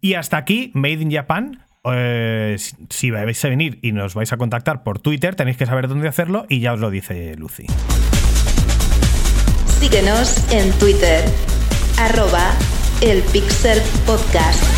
Y 0.00 0.14
hasta 0.14 0.36
aquí, 0.36 0.70
Made 0.74 1.02
in 1.02 1.10
Japan. 1.10 1.64
Eh, 1.90 2.56
si 2.90 3.10
vais 3.10 3.44
a 3.44 3.48
venir 3.48 3.78
y 3.82 3.92
nos 3.92 4.14
vais 4.14 4.32
a 4.32 4.36
contactar 4.36 4.82
por 4.82 4.98
Twitter, 4.98 5.34
tenéis 5.36 5.56
que 5.56 5.66
saber 5.66 5.88
dónde 5.88 6.08
hacerlo 6.08 6.44
y 6.48 6.60
ya 6.60 6.74
os 6.74 6.80
lo 6.80 6.90
dice 6.90 7.34
Lucy. 7.36 7.66
Síguenos 9.80 10.52
en 10.52 10.70
Twitter, 10.72 11.24
arroba 11.98 12.52
el 13.00 13.22
Pixel 13.22 13.80
Podcast. 14.04 14.77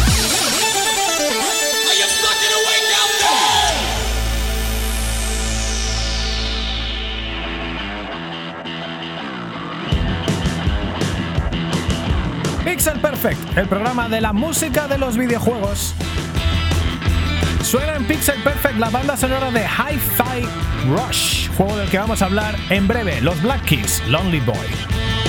El 13.22 13.68
programa 13.68 14.08
de 14.08 14.22
la 14.22 14.32
música 14.32 14.88
de 14.88 14.96
los 14.96 15.18
videojuegos. 15.18 15.94
Suena 17.62 17.96
en 17.96 18.06
Pixel 18.06 18.42
Perfect 18.42 18.78
la 18.78 18.88
banda 18.88 19.14
sonora 19.14 19.50
de 19.50 19.60
Hi-Fi 19.60 20.88
Rush, 20.88 21.50
juego 21.54 21.76
del 21.76 21.90
que 21.90 21.98
vamos 21.98 22.22
a 22.22 22.24
hablar 22.24 22.56
en 22.70 22.88
breve, 22.88 23.20
los 23.20 23.40
Black 23.42 23.62
Keys, 23.66 24.02
Lonely 24.08 24.40
Boy. 24.40 25.19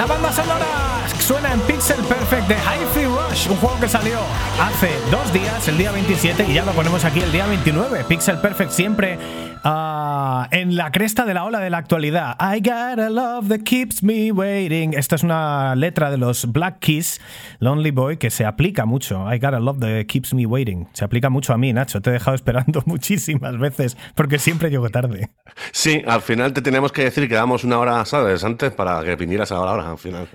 La 0.00 0.06
banda 0.06 0.32
sonora 0.32 1.06
suena 1.18 1.52
en 1.52 1.60
Pixel 1.60 2.02
Perfect 2.04 2.48
de 2.48 2.54
High 2.54 2.86
Free 2.94 3.04
Rush, 3.04 3.50
un 3.50 3.58
juego 3.58 3.78
que 3.80 3.86
salió 3.86 4.18
hace 4.58 4.88
dos 5.10 5.30
días, 5.30 5.68
el 5.68 5.76
día 5.76 5.92
27, 5.92 6.46
y 6.48 6.54
ya 6.54 6.64
lo 6.64 6.72
ponemos 6.72 7.04
aquí 7.04 7.20
el 7.20 7.30
día 7.30 7.44
29. 7.44 8.04
Pixel 8.04 8.38
Perfect 8.38 8.70
siempre 8.70 9.18
ah, 9.64 10.48
en 10.50 10.76
la 10.76 10.90
cresta 10.90 11.24
de 11.24 11.34
la 11.34 11.44
ola 11.44 11.60
de 11.60 11.70
la 11.70 11.78
actualidad. 11.78 12.36
I 12.40 12.60
got 12.60 12.98
a 12.98 13.10
love 13.10 13.48
that 13.48 13.60
keeps 13.64 14.02
me 14.02 14.32
waiting. 14.32 14.94
Esta 14.94 15.16
es 15.16 15.22
una 15.22 15.74
letra 15.76 16.10
de 16.10 16.18
los 16.18 16.50
Black 16.52 16.78
Keys, 16.80 17.20
Lonely 17.58 17.90
Boy, 17.90 18.16
que 18.16 18.30
se 18.30 18.44
aplica 18.44 18.86
mucho. 18.86 19.32
I 19.32 19.38
got 19.38 19.54
a 19.54 19.60
love 19.60 19.80
that 19.80 20.06
keeps 20.06 20.34
me 20.34 20.46
waiting. 20.46 20.88
Se 20.92 21.04
aplica 21.04 21.30
mucho 21.30 21.52
a 21.52 21.58
mí, 21.58 21.72
Nacho. 21.72 22.00
Te 22.00 22.10
he 22.10 22.12
dejado 22.14 22.34
esperando 22.34 22.82
muchísimas 22.86 23.58
veces 23.58 23.96
porque 24.14 24.38
siempre 24.38 24.70
llego 24.70 24.88
tarde. 24.88 25.30
Sí, 25.72 26.02
al 26.06 26.22
final 26.22 26.52
te 26.52 26.62
teníamos 26.62 26.92
que 26.92 27.04
decir 27.04 27.28
que 27.28 27.34
damos 27.34 27.64
una 27.64 27.78
hora, 27.78 28.04
¿sabes? 28.04 28.44
Antes 28.44 28.72
para 28.72 29.02
que 29.04 29.16
vinieras 29.16 29.52
ahora, 29.52 29.72
ahora 29.72 29.90
al 29.90 29.98
final. 29.98 30.28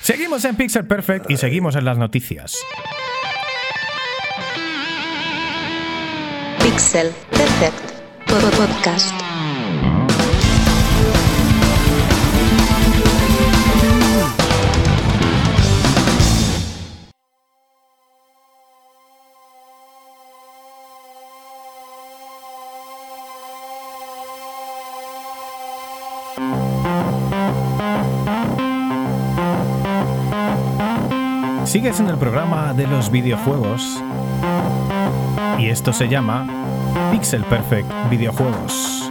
Seguimos 0.00 0.44
en 0.44 0.56
Pixel 0.56 0.86
Perfect 0.86 1.30
y 1.30 1.36
seguimos 1.36 1.76
en 1.76 1.84
las 1.84 1.98
noticias. 1.98 2.56
Pixel 6.62 7.10
Perfect 7.30 7.99
Podcast. 8.30 9.12
Sigues 31.64 31.98
en 31.98 32.08
el 32.08 32.16
programa 32.16 32.74
de 32.74 32.86
los 32.86 33.10
videojuegos 33.10 34.00
y 35.58 35.68
esto 35.68 35.92
se 35.92 36.08
llama 36.08 36.46
Pixel 37.10 37.44
Perfect 37.44 37.88
Videojuegos. 38.10 39.10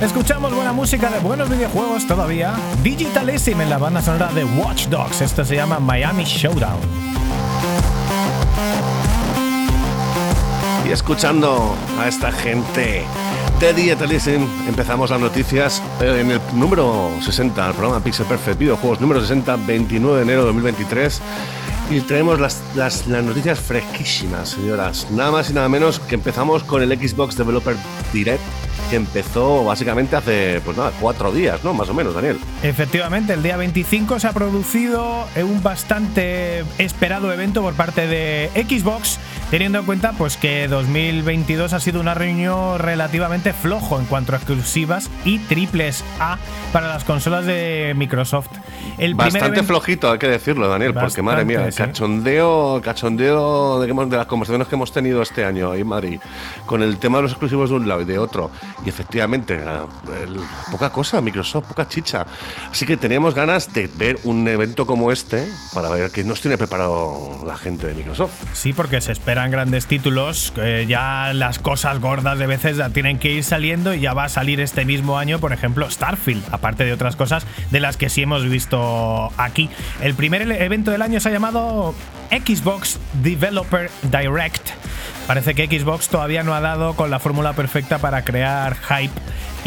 Escuchamos 0.00 0.54
buena 0.54 0.72
música 0.72 1.10
de 1.10 1.18
buenos 1.18 1.48
videojuegos 1.48 2.06
todavía. 2.06 2.54
Digitalism 2.82 3.60
en 3.60 3.70
la 3.70 3.78
banda 3.78 4.02
sonora 4.02 4.32
de 4.32 4.44
Watch 4.44 4.86
Dogs. 4.86 5.20
Esto 5.20 5.44
se 5.44 5.56
llama 5.56 5.80
Miami 5.80 6.24
Showdown. 6.24 6.78
Y 10.86 10.92
escuchando 10.92 11.74
a 11.98 12.06
esta 12.06 12.30
gente 12.30 13.04
de 13.60 13.72
Dietalism, 13.72 14.44
empezamos 14.68 15.08
las 15.10 15.20
noticias 15.20 15.82
eh, 16.00 16.20
en 16.20 16.30
el 16.30 16.40
número 16.54 17.10
60, 17.22 17.68
el 17.68 17.72
programa 17.72 18.04
Pixel 18.04 18.26
Perfect 18.26 18.58
Videojuegos 18.58 19.00
número 19.00 19.20
60, 19.20 19.56
29 19.56 20.16
de 20.18 20.22
enero 20.22 20.40
de 20.40 20.46
2023. 20.46 21.22
Y 21.90 22.00
traemos 22.00 22.38
las, 22.38 22.60
las, 22.74 23.06
las 23.06 23.24
noticias 23.24 23.58
fresquísimas, 23.58 24.50
señoras. 24.50 25.06
Nada 25.10 25.30
más 25.30 25.48
y 25.50 25.54
nada 25.54 25.68
menos 25.68 26.00
que 26.00 26.16
empezamos 26.16 26.64
con 26.64 26.82
el 26.82 26.90
Xbox 26.98 27.36
Developer 27.36 27.76
Direct, 28.12 28.42
que 28.88 28.96
empezó 28.96 29.64
básicamente 29.64 30.16
hace, 30.16 30.60
pues 30.64 30.76
nada, 30.76 30.92
cuatro 31.00 31.32
días, 31.32 31.62
¿no? 31.64 31.74
Más 31.74 31.88
o 31.88 31.94
menos, 31.94 32.14
Daniel. 32.14 32.38
Efectivamente, 32.62 33.32
el 33.32 33.42
día 33.42 33.56
25 33.56 34.20
se 34.20 34.26
ha 34.26 34.32
producido 34.32 35.26
un 35.36 35.62
bastante 35.62 36.64
esperado 36.78 37.32
evento 37.32 37.62
por 37.62 37.74
parte 37.74 38.06
de 38.06 38.50
Xbox, 38.54 39.18
teniendo 39.50 39.78
en 39.78 39.84
cuenta 39.84 40.12
pues 40.12 40.36
que 40.36 40.68
2022 40.68 41.72
ha 41.72 41.80
sido 41.80 42.00
un 42.00 42.08
año 42.08 42.78
relativamente 42.78 43.52
flojo 43.52 43.98
en 43.98 44.06
cuanto 44.06 44.32
a 44.32 44.36
exclusivas 44.36 45.10
y 45.24 45.38
triples 45.38 46.04
A 46.18 46.38
para 46.72 46.88
las 46.88 47.04
consolas 47.04 47.46
de 47.46 47.94
Microsoft. 47.96 48.48
El 48.98 49.14
Bastante 49.14 49.48
evento- 49.48 49.64
flojito, 49.64 50.10
hay 50.12 50.18
que 50.18 50.28
decirlo, 50.28 50.68
Daniel, 50.68 50.94
porque 50.94 51.22
madre 51.22 51.44
mía, 51.44 51.66
el 51.66 51.74
cachondeo, 51.74 52.80
cachondeo 52.82 53.80
de, 53.80 53.86
de 53.86 54.16
las 54.16 54.26
conversaciones 54.26 54.68
que 54.68 54.74
hemos 54.74 54.92
tenido 54.92 55.22
este 55.22 55.44
año 55.44 55.70
ahí 55.72 55.80
en 55.82 55.86
Madrid, 55.88 56.20
con 56.66 56.82
el 56.82 56.98
tema 56.98 57.18
de 57.18 57.22
los 57.22 57.32
exclusivos 57.32 57.70
de 57.70 57.76
un 57.76 57.88
lado 57.88 58.02
y 58.02 58.04
de 58.04 58.18
otro, 58.18 58.50
y 58.84 58.88
efectivamente, 58.88 59.58
la- 59.64 59.86
el- 60.22 60.40
poca 60.70 60.90
cosa, 60.90 61.20
Microsoft, 61.20 61.66
poca 61.68 61.88
chicha. 61.88 62.26
Así 62.70 62.86
que 62.86 62.96
teníamos 62.96 63.34
ganas 63.34 63.72
de 63.72 63.88
ver 63.96 64.18
un 64.24 64.46
evento 64.48 64.86
como 64.86 65.12
este 65.12 65.46
para 65.74 65.88
ver 65.90 66.10
qué 66.10 66.24
nos 66.24 66.40
tiene 66.40 66.56
preparado 66.58 67.42
la 67.46 67.56
gente 67.56 67.86
de 67.86 67.94
Microsoft. 67.94 68.32
Sí, 68.52 68.72
porque 68.72 69.00
se 69.00 69.12
esperan 69.12 69.50
grandes 69.50 69.86
títulos. 69.86 70.52
eh, 70.56 70.86
ya 70.88 71.32
las 71.34 71.58
cosas 71.58 72.00
gordas 72.00 72.38
de 72.38 72.46
veces 72.46 72.76
ya 72.76 72.90
tienen 72.90 73.18
que 73.18 73.30
ir 73.30 73.44
saliendo 73.44 73.94
y 73.94 74.00
ya 74.00 74.14
va 74.14 74.24
a 74.24 74.28
salir 74.28 74.60
este 74.60 74.84
mismo 74.84 75.18
año, 75.18 75.38
por 75.38 75.52
ejemplo, 75.52 75.90
Starfield, 75.90 76.42
aparte 76.52 76.84
de 76.84 76.92
otras 76.92 77.16
cosas 77.16 77.46
de 77.70 77.80
las 77.80 77.96
que 77.96 78.08
sí 78.08 78.22
hemos 78.22 78.44
visto 78.48 78.75
aquí. 79.36 79.68
El 80.00 80.14
primer 80.14 80.42
evento 80.50 80.90
del 80.90 81.02
año 81.02 81.20
se 81.20 81.28
ha 81.28 81.32
llamado 81.32 81.94
Xbox 82.30 82.98
Developer 83.22 83.90
Direct. 84.02 84.70
Parece 85.26 85.54
que 85.54 85.66
Xbox 85.66 86.08
todavía 86.08 86.42
no 86.42 86.54
ha 86.54 86.60
dado 86.60 86.94
con 86.94 87.10
la 87.10 87.18
fórmula 87.18 87.52
perfecta 87.52 87.98
para 87.98 88.22
crear 88.22 88.76
hype 88.76 89.12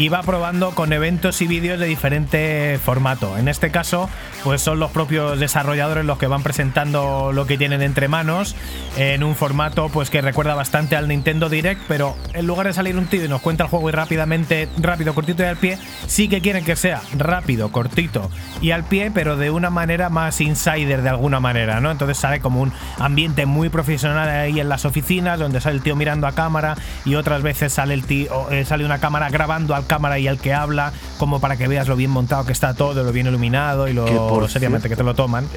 y 0.00 0.08
va 0.08 0.22
probando 0.22 0.70
con 0.70 0.94
eventos 0.94 1.42
y 1.42 1.46
vídeos 1.46 1.78
de 1.78 1.84
diferente 1.84 2.80
formato. 2.82 3.36
En 3.36 3.48
este 3.48 3.70
caso, 3.70 4.08
pues 4.42 4.62
son 4.62 4.80
los 4.80 4.90
propios 4.92 5.38
desarrolladores 5.38 6.06
los 6.06 6.16
que 6.16 6.26
van 6.26 6.42
presentando 6.42 7.32
lo 7.34 7.46
que 7.46 7.58
tienen 7.58 7.82
entre 7.82 8.08
manos 8.08 8.56
en 8.96 9.22
un 9.22 9.36
formato 9.36 9.90
pues 9.90 10.08
que 10.08 10.22
recuerda 10.22 10.54
bastante 10.54 10.96
al 10.96 11.06
Nintendo 11.06 11.50
Direct, 11.50 11.82
pero 11.86 12.16
en 12.32 12.46
lugar 12.46 12.66
de 12.66 12.72
salir 12.72 12.96
un 12.96 13.08
tío 13.08 13.26
y 13.26 13.28
nos 13.28 13.42
cuenta 13.42 13.64
el 13.64 13.68
juego 13.68 13.90
y 13.90 13.92
rápidamente, 13.92 14.70
rápido, 14.78 15.14
cortito 15.14 15.42
y 15.42 15.46
al 15.46 15.58
pie, 15.58 15.78
sí 16.06 16.28
que 16.28 16.40
quieren 16.40 16.64
que 16.64 16.76
sea 16.76 17.02
rápido, 17.18 17.70
cortito 17.70 18.30
y 18.62 18.70
al 18.70 18.84
pie, 18.84 19.10
pero 19.12 19.36
de 19.36 19.50
una 19.50 19.68
manera 19.68 20.08
más 20.08 20.40
insider 20.40 21.02
de 21.02 21.10
alguna 21.10 21.40
manera, 21.40 21.78
¿no? 21.82 21.90
Entonces 21.90 22.16
sale 22.16 22.40
como 22.40 22.62
un 22.62 22.72
ambiente 22.98 23.44
muy 23.44 23.68
profesional 23.68 24.30
ahí 24.30 24.60
en 24.60 24.70
las 24.70 24.86
oficinas, 24.86 25.38
donde 25.38 25.60
sale 25.60 25.76
el 25.76 25.82
tío 25.82 25.94
mirando 25.94 26.26
a 26.26 26.32
cámara 26.32 26.74
y 27.04 27.16
otras 27.16 27.42
veces 27.42 27.74
sale 27.74 27.92
el 27.92 28.04
tío, 28.04 28.50
eh, 28.50 28.64
sale 28.64 28.86
una 28.86 28.98
cámara 28.98 29.28
grabando 29.28 29.74
al 29.74 29.89
cámara 29.90 30.20
y 30.20 30.28
al 30.28 30.38
que 30.38 30.54
habla, 30.54 30.92
como 31.18 31.40
para 31.40 31.56
que 31.56 31.66
veas 31.66 31.88
lo 31.88 31.96
bien 31.96 32.12
montado 32.12 32.46
que 32.46 32.52
está 32.52 32.74
todo, 32.74 33.02
lo 33.02 33.10
bien 33.10 33.26
iluminado 33.26 33.88
y 33.88 33.92
lo 33.92 34.04
Que 34.04 34.12
por 34.14 34.48
seriamente 34.48 34.88
que 34.88 34.94
te 34.94 35.02
lo 35.02 35.14
toman. 35.14 35.48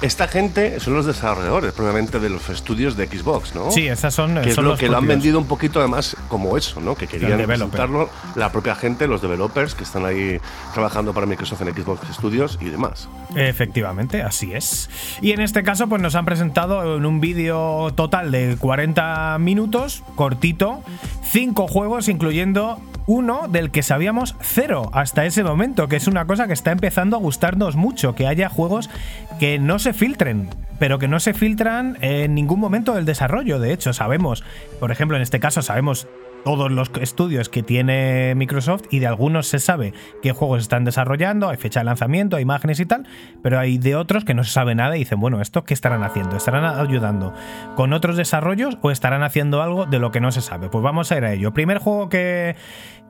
Esta 0.00 0.26
gente 0.26 0.80
son 0.80 0.94
los 0.94 1.06
desarrolladores, 1.06 1.72
probablemente 1.72 2.18
de 2.18 2.28
los 2.28 2.48
estudios 2.48 2.96
de 2.96 3.06
Xbox, 3.06 3.54
¿no? 3.54 3.70
Sí, 3.70 3.86
esas 3.86 4.12
son, 4.12 4.34
que 4.42 4.50
es 4.50 4.54
son 4.54 4.64
lo 4.64 4.70
los 4.70 4.80
que 4.80 4.88
lo 4.88 4.96
han 4.96 5.06
vendido 5.06 5.38
un 5.38 5.46
poquito 5.46 5.80
además 5.80 6.16
como 6.28 6.56
eso, 6.56 6.80
¿no? 6.80 6.94
Que 6.94 7.06
querían 7.06 7.42
presentarlo 7.42 8.08
la 8.34 8.50
propia 8.52 8.74
gente, 8.74 9.06
los 9.06 9.22
developers 9.22 9.74
que 9.74 9.84
están 9.84 10.04
ahí 10.04 10.40
trabajando 10.72 11.12
para 11.14 11.26
Microsoft 11.26 11.62
en 11.62 11.74
Xbox 11.74 12.00
Studios 12.14 12.58
y 12.60 12.66
demás. 12.66 13.08
Efectivamente, 13.36 14.22
así 14.22 14.52
es. 14.52 14.90
Y 15.22 15.32
en 15.32 15.40
este 15.40 15.62
caso, 15.62 15.88
pues 15.88 16.02
nos 16.02 16.14
han 16.14 16.24
presentado 16.24 16.96
en 16.96 17.06
un 17.06 17.20
vídeo 17.20 17.92
total 17.94 18.30
de 18.30 18.56
40 18.58 19.38
minutos, 19.38 20.02
cortito, 20.16 20.82
cinco 21.22 21.66
juegos, 21.66 22.08
incluyendo 22.08 22.78
uno 23.06 23.48
del 23.48 23.70
que 23.70 23.82
sabíamos 23.82 24.34
cero 24.40 24.90
hasta 24.92 25.24
ese 25.24 25.44
momento, 25.44 25.88
que 25.88 25.96
es 25.96 26.06
una 26.06 26.26
cosa 26.26 26.46
que 26.46 26.52
está 26.52 26.72
empezando 26.72 27.16
a 27.16 27.20
gustarnos 27.20 27.76
mucho, 27.76 28.14
que 28.14 28.26
haya 28.26 28.48
juegos 28.48 28.90
que 29.38 29.58
no 29.58 29.78
se 29.78 29.92
filtren, 29.92 30.48
pero 30.78 30.98
que 30.98 31.08
no 31.08 31.20
se 31.20 31.34
filtran 31.34 31.98
en 32.00 32.34
ningún 32.34 32.60
momento 32.60 32.94
del 32.94 33.04
desarrollo. 33.04 33.58
De 33.58 33.72
hecho, 33.72 33.92
sabemos, 33.92 34.44
por 34.80 34.90
ejemplo, 34.90 35.16
en 35.16 35.22
este 35.22 35.40
caso 35.40 35.62
sabemos 35.62 36.08
todos 36.44 36.70
los 36.70 36.90
estudios 37.00 37.48
que 37.48 37.62
tiene 37.62 38.34
Microsoft 38.36 38.82
y 38.90 38.98
de 38.98 39.06
algunos 39.06 39.48
se 39.48 39.58
sabe 39.58 39.94
qué 40.22 40.32
juegos 40.32 40.60
están 40.60 40.84
desarrollando, 40.84 41.48
hay 41.48 41.56
fecha 41.56 41.80
de 41.80 41.84
lanzamiento, 41.84 42.36
hay 42.36 42.42
imágenes 42.42 42.78
y 42.80 42.86
tal, 42.86 43.06
pero 43.42 43.58
hay 43.58 43.78
de 43.78 43.96
otros 43.96 44.24
que 44.24 44.34
no 44.34 44.44
se 44.44 44.52
sabe 44.52 44.74
nada 44.74 44.94
y 44.96 45.00
dicen, 45.00 45.20
bueno, 45.20 45.40
¿esto 45.40 45.64
qué 45.64 45.72
estarán 45.72 46.02
haciendo? 46.02 46.36
¿Estarán 46.36 46.64
ayudando 46.64 47.32
con 47.76 47.92
otros 47.94 48.16
desarrollos 48.16 48.76
o 48.82 48.90
estarán 48.90 49.22
haciendo 49.22 49.62
algo 49.62 49.86
de 49.86 49.98
lo 49.98 50.10
que 50.10 50.20
no 50.20 50.30
se 50.32 50.42
sabe? 50.42 50.68
Pues 50.68 50.84
vamos 50.84 51.10
a 51.10 51.16
ir 51.16 51.24
a 51.24 51.32
ello. 51.32 51.54
Primer 51.54 51.78
juego 51.78 52.10
que, 52.10 52.56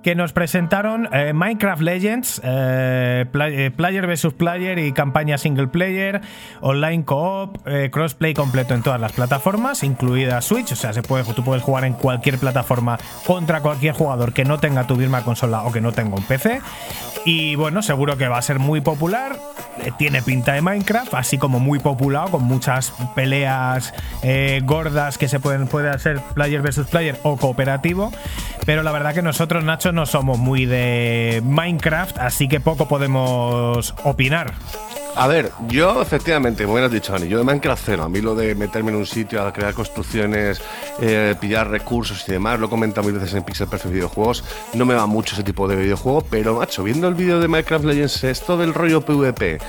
que 0.04 0.14
nos 0.14 0.34
presentaron, 0.34 1.08
eh, 1.14 1.32
Minecraft 1.32 1.80
Legends, 1.80 2.40
eh, 2.44 3.24
eh, 3.32 3.70
player 3.74 4.07
versus 4.07 4.34
player 4.34 4.78
y 4.78 4.92
campaña 4.92 5.38
single 5.38 5.68
player, 5.68 6.20
online 6.61 7.07
co-op, 7.07 7.57
crossplay 7.90 8.34
completo 8.34 8.74
en 8.74 8.82
todas 8.82 9.00
las 9.00 9.12
plataformas, 9.12 9.82
incluida 9.82 10.42
Switch, 10.42 10.72
o 10.72 10.76
sea, 10.76 10.92
se 10.92 11.02
puede, 11.02 11.24
tú 11.32 11.42
puedes 11.42 11.62
jugar 11.62 11.86
en 11.86 11.94
cualquier 11.94 12.36
plataforma 12.36 12.98
contra 13.26 13.62
cualquier 13.62 13.94
jugador 13.94 14.34
que 14.34 14.44
no 14.44 14.59
tenga 14.59 14.86
tu 14.86 14.96
misma 14.96 15.22
consola 15.22 15.62
o 15.62 15.72
que 15.72 15.80
no 15.80 15.92
tenga 15.92 16.16
un 16.16 16.22
PC. 16.22 16.61
Y 17.24 17.55
bueno, 17.55 17.80
seguro 17.80 18.18
que 18.18 18.28
va 18.28 18.36
a 18.36 18.42
ser 18.42 18.59
muy 18.59 18.82
popular. 18.82 19.38
Tiene 19.96 20.20
pinta 20.20 20.52
de 20.52 20.61
Minecraft, 20.61 21.14
así 21.14 21.38
como 21.38 21.59
muy 21.59 21.78
popular, 21.78 22.30
con 22.30 22.44
muchas 22.44 22.92
peleas 23.14 23.94
gordas 24.64 25.16
que 25.16 25.28
se 25.28 25.40
pueden 25.40 25.66
puede 25.66 25.88
hacer 25.88 26.20
player 26.34 26.61
versus 26.61 26.86
player 26.86 27.18
o 27.22 27.38
cooperativo. 27.38 28.12
Pero 28.66 28.82
la 28.82 28.92
verdad 28.92 29.14
que 29.14 29.22
nosotros, 29.22 29.64
Nacho, 29.64 29.93
no 29.95 30.07
somos 30.07 30.38
muy 30.38 30.66
de 30.66 31.40
Minecraft, 31.45 32.18
así 32.18 32.49
que 32.49 32.61
poco 32.61 32.86
podemos 32.88 33.95
opinar. 34.05 34.53
A 35.16 35.28
ver, 35.28 35.53
yo 35.68 36.03
efectivamente, 36.03 36.64
como 36.64 36.78
has 36.78 36.90
dicho, 36.90 37.12
Dani, 37.12 37.28
yo 37.28 37.38
de 37.38 37.45
Minecraft 37.45 37.82
cero. 37.86 38.03
A 38.03 38.09
mí 38.09 38.20
lo 38.20 38.34
de 38.34 38.57
meterme 38.57 38.90
en 38.90 38.97
un 38.97 39.07
sitio 39.07 39.47
a 39.47 39.53
crear 39.53 39.72
construcciones, 39.72 40.61
eh, 41.01 41.36
pillar 41.40 41.70
recursos 41.70 42.28
y 42.28 42.32
demás, 42.32 42.59
lo 42.59 42.66
he 42.66 42.68
comentado 42.68 43.07
mil 43.07 43.16
veces 43.16 43.34
en 43.34 43.45
Pixel 43.45 43.68
Perfect 43.68 43.95
Videojuegos, 43.95 44.45
no 44.74 44.84
me 44.84 44.95
va 44.95 45.07
mucho 45.07 45.34
ese 45.34 45.45
tipo 45.45 45.68
de 45.68 45.76
videojuego, 45.76 46.22
pero 46.28 46.57
macho, 46.57 46.82
viendo 46.82 47.07
el 47.07 47.14
vídeo 47.14 47.38
de 47.38 47.47
Minecraft 47.47 47.84
Legends, 47.84 48.24
esto 48.24 48.57
del 48.57 48.74
rollo 48.74 49.03
PvP 49.03 49.61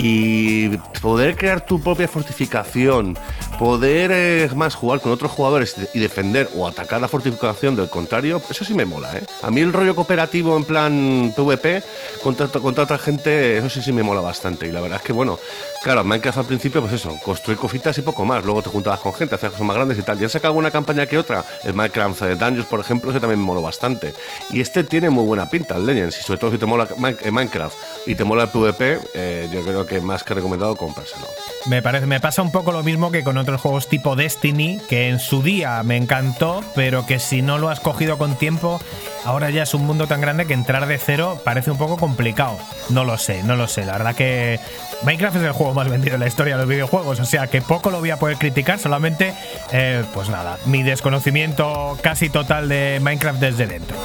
y 0.00 0.68
poder 1.02 1.36
crear 1.36 1.66
tu 1.66 1.80
propia 1.80 2.06
fortificación, 2.06 3.18
poder 3.58 4.12
eh, 4.14 4.48
más 4.54 4.76
jugar 4.76 5.00
con 5.00 5.10
otros 5.10 5.32
jugadores 5.32 5.74
y 5.92 5.98
defender 5.98 6.48
o 6.54 6.68
atacar 6.68 7.00
la 7.00 7.08
fortificación 7.08 7.74
del 7.74 7.90
contrario, 7.90 8.40
eso 8.48 8.64
sí 8.64 8.74
me 8.74 8.84
mola, 8.84 9.16
¿eh? 9.16 9.22
A 9.42 9.50
mí 9.50 9.60
el 9.60 9.72
rollo 9.72 9.96
cooperativo 9.96 10.56
en 10.56 10.64
plan 10.64 11.32
PvP 11.34 11.82
contra, 12.22 12.46
contra 12.46 12.84
otra 12.84 12.98
gente, 12.98 13.58
eso 13.58 13.68
sí 13.68 13.82
sí 13.82 13.92
me 13.92 14.02
mola 14.02 14.20
bastante. 14.20 14.68
Y 14.68 14.72
la 14.72 14.80
verdad 14.80 14.98
es 14.98 15.04
que, 15.04 15.12
bueno, 15.12 15.38
claro, 15.82 16.04
Minecraft 16.04 16.38
al 16.38 16.44
principio, 16.44 16.80
pues 16.80 16.92
eso, 16.92 17.18
construir 17.24 17.58
cositas 17.58 17.96
y 17.98 18.02
poco 18.02 18.24
más. 18.24 18.44
Luego 18.44 18.62
te 18.62 18.70
juntabas 18.70 19.00
con 19.00 19.14
gente, 19.14 19.34
hacías 19.34 19.52
cosas 19.52 19.66
más 19.66 19.76
grandes 19.76 19.98
y 19.98 20.02
tal. 20.02 20.18
Ya 20.18 20.24
han 20.24 20.30
sacado 20.30 20.54
una 20.54 20.70
campaña 20.70 21.06
que 21.06 21.18
otra. 21.18 21.44
El 21.64 21.74
Minecraft 21.74 22.22
eh, 22.22 22.34
Dungeons, 22.34 22.66
por 22.66 22.80
ejemplo, 22.80 23.10
ese 23.10 23.18
también 23.18 23.40
me 23.40 23.46
moló 23.46 23.62
bastante. 23.62 24.14
Y 24.50 24.60
este 24.60 24.84
tiene 24.84 25.10
muy 25.10 25.24
buena 25.24 25.48
pinta, 25.48 25.76
el 25.76 25.86
Legends. 25.86 26.20
Y 26.20 26.22
sobre 26.22 26.38
todo 26.38 26.50
si 26.52 26.58
te 26.58 26.66
mola 26.66 26.86
eh, 27.24 27.30
Minecraft 27.30 27.76
y 28.06 28.14
te 28.14 28.24
mola 28.24 28.44
el 28.44 28.48
PvP, 28.50 29.00
eh, 29.14 29.48
yo 29.52 29.62
creo 29.62 29.86
que 29.88 30.00
más 30.00 30.22
que 30.22 30.34
recomendado 30.34 30.76
comprárselo. 30.76 31.26
Me 31.66 31.82
parece, 31.82 32.06
me 32.06 32.20
pasa 32.20 32.42
un 32.42 32.52
poco 32.52 32.72
lo 32.72 32.82
mismo 32.82 33.10
que 33.10 33.24
con 33.24 33.36
otros 33.38 33.60
juegos 33.60 33.88
tipo 33.88 34.14
Destiny, 34.14 34.78
que 34.88 35.08
en 35.08 35.18
su 35.18 35.42
día 35.42 35.82
me 35.82 35.96
encantó, 35.96 36.62
pero 36.74 37.06
que 37.06 37.18
si 37.18 37.42
no 37.42 37.58
lo 37.58 37.68
has 37.68 37.80
cogido 37.80 38.18
con 38.18 38.36
tiempo, 38.36 38.80
ahora 39.24 39.50
ya 39.50 39.64
es 39.64 39.74
un 39.74 39.86
mundo 39.86 40.06
tan 40.06 40.20
grande 40.20 40.46
que 40.46 40.54
entrar 40.54 40.86
de 40.86 40.98
cero 40.98 41.40
parece 41.44 41.70
un 41.70 41.78
poco 41.78 41.96
complicado. 41.96 42.58
No 42.90 43.04
lo 43.04 43.18
sé, 43.18 43.42
no 43.42 43.56
lo 43.56 43.66
sé. 43.66 43.84
La 43.84 43.92
verdad 43.92 44.14
que 44.14 44.60
Minecraft 45.02 45.36
es 45.36 45.42
el 45.42 45.52
juego 45.52 45.74
más 45.74 45.88
vendido 45.88 46.14
en 46.14 46.20
la 46.20 46.28
historia 46.28 46.54
de 46.54 46.62
los 46.62 46.68
videojuegos, 46.68 47.20
o 47.20 47.24
sea 47.24 47.46
que 47.46 47.62
poco 47.62 47.90
lo 47.90 48.00
voy 48.00 48.10
a 48.10 48.18
poder 48.18 48.36
criticar, 48.36 48.78
solamente, 48.78 49.34
eh, 49.72 50.04
pues 50.14 50.28
nada, 50.28 50.58
mi 50.66 50.82
desconocimiento 50.82 51.98
casi 52.02 52.28
total 52.28 52.68
de 52.68 52.98
Minecraft 53.02 53.40
desde 53.40 53.66
dentro. 53.66 53.96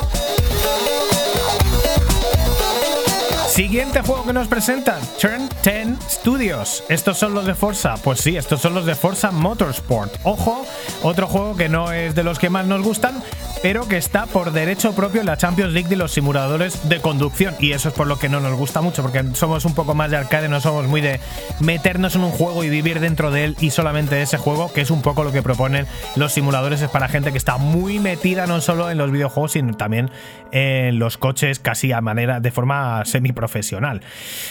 Siguiente 3.54 4.01
juego 4.01 4.26
que 4.26 4.34
nos 4.34 4.47
presentan, 4.47 4.99
Turn 5.22 5.47
10 5.64 5.99
Studios. 6.10 6.84
¿Estos 6.89 7.20
son 7.20 7.36
los 7.36 7.45
de 7.45 7.54
Forza? 7.54 7.93
Pues 8.04 8.20
sí, 8.20 8.36
estos 8.36 8.60
son 8.60 8.74
los 8.74 8.88
de 8.88 8.95
Forza 8.95 9.30
Motorsport. 9.30 10.12
Ojo, 10.24 10.66
otro 11.04 11.28
juego 11.28 11.56
que 11.56 11.70
no 11.70 11.91
es 11.91 12.16
de 12.16 12.24
los 12.24 12.39
que 12.39 12.49
más 12.49 12.66
nos 12.66 12.82
gustan, 12.82 13.22
pero 13.62 13.88
que 13.88 13.97
está 13.97 14.26
por 14.26 14.54
derecho 14.54 14.93
propio 14.95 15.22
en 15.22 15.28
la 15.28 15.38
Champions 15.38 15.72
League 15.72 15.88
de 15.88 15.95
los 15.97 16.12
simuladores 16.12 16.89
de 16.89 16.99
conducción. 16.99 17.54
Y 17.60 17.74
eso 17.74 17.89
es 17.89 17.93
por 17.93 18.08
lo 18.08 18.18
que 18.18 18.28
no 18.28 18.39
nos 18.39 18.58
gusta 18.58 18.82
mucho, 18.82 19.04
porque 19.04 19.24
somos 19.36 19.66
un 19.66 19.76
poco 19.76 19.93
más 19.93 20.10
de 20.10 20.18
arcade, 20.18 20.49
no 20.49 20.60
somos 20.60 20.88
muy 20.88 21.01
de 21.01 21.20
meternos 21.60 22.16
en 22.16 22.24
un 22.24 22.32
juego 22.32 22.64
y 22.64 22.70
vivir 22.70 22.99
dentro 22.99 23.30
de 23.30 23.45
él 23.45 23.56
y 23.60 23.70
solamente 23.70 24.20
ese 24.20 24.39
juego, 24.39 24.74
que 24.74 24.82
es 24.82 24.89
un 24.89 25.04
poco 25.04 25.24
lo 25.24 25.32
que 25.32 25.43
proponen 25.43 25.86
los 26.16 26.34
simuladores. 26.34 26.82
Es 26.82 26.89
para 26.89 27.08
gente 27.08 27.32
que 27.32 27.38
está 27.38 27.58
muy 27.58 27.99
metida 27.99 28.47
no 28.47 28.60
solo 28.62 28.89
en 28.89 28.97
los 28.97 29.12
videojuegos, 29.12 29.51
sino 29.51 29.76
también 29.76 30.10
en 30.51 30.97
los 30.97 31.18
coches 31.20 31.60
casi 31.60 31.91
a 31.91 32.01
manera, 32.01 32.39
de 32.39 32.49
forma 32.49 33.06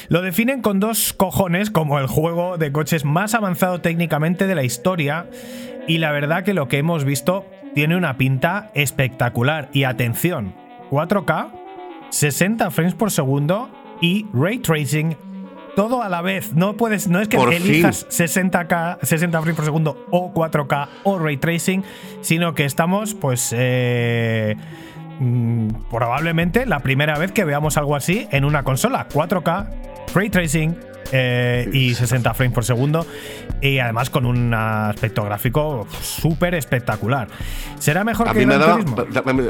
Lo 0.08 0.22
definen 0.22 0.62
con 0.62 0.80
dos 0.80 1.12
cojones 1.12 1.70
como 1.70 1.98
el 1.98 2.06
juego 2.06 2.58
de 2.58 2.72
coches 2.72 3.04
más 3.04 3.34
avanzado 3.34 3.80
técnicamente 3.80 4.46
de 4.46 4.54
la 4.54 4.64
historia. 4.64 5.26
Y 5.86 5.98
la 5.98 6.12
verdad 6.12 6.44
que 6.44 6.54
lo 6.54 6.68
que 6.68 6.78
hemos 6.78 7.04
visto 7.04 7.46
tiene 7.74 7.96
una 7.96 8.16
pinta 8.16 8.70
espectacular. 8.74 9.68
Y 9.72 9.84
atención, 9.84 10.54
4K, 10.90 11.50
60 12.10 12.70
frames 12.70 12.94
por 12.94 13.10
segundo 13.10 13.70
y 14.00 14.26
ray 14.32 14.58
tracing. 14.58 15.16
Todo 15.74 16.02
a 16.02 16.10
la 16.10 16.20
vez. 16.20 16.52
No 16.52 16.76
puedes, 16.76 17.08
no 17.08 17.18
es 17.20 17.28
que 17.28 17.38
Por 17.38 17.52
elijas 17.52 18.06
60K, 18.10 18.98
60 19.02 19.40
frames 19.40 19.56
por 19.56 19.64
segundo 19.64 20.06
o 20.10 20.32
4K 20.34 20.88
o 21.04 21.18
ray 21.18 21.38
tracing, 21.38 21.82
sino 22.20 22.54
que 22.54 22.66
estamos, 22.66 23.14
pues, 23.14 23.54
eh, 23.56 24.56
mm, 25.20 25.68
probablemente 25.90 26.66
la 26.66 26.80
primera 26.80 27.18
vez 27.18 27.32
que 27.32 27.44
veamos 27.44 27.76
algo 27.76 27.96
así 27.96 28.26
en 28.30 28.44
una 28.44 28.62
consola. 28.62 29.08
4K, 29.08 29.68
ray 30.14 30.30
tracing 30.30 30.91
eh, 31.12 31.68
y 31.72 31.94
60 31.94 32.34
frames 32.34 32.54
por 32.54 32.64
segundo. 32.64 33.06
Y 33.60 33.78
además 33.78 34.10
con 34.10 34.26
un 34.26 34.52
aspecto 34.52 35.22
gráfico 35.24 35.86
súper 36.00 36.54
espectacular. 36.54 37.28
¿Será 37.78 38.02
mejor 38.02 38.28
A 38.28 38.32
que 38.32 38.40
mí 38.40 38.46
me 38.46 38.58
daba, 38.58 38.80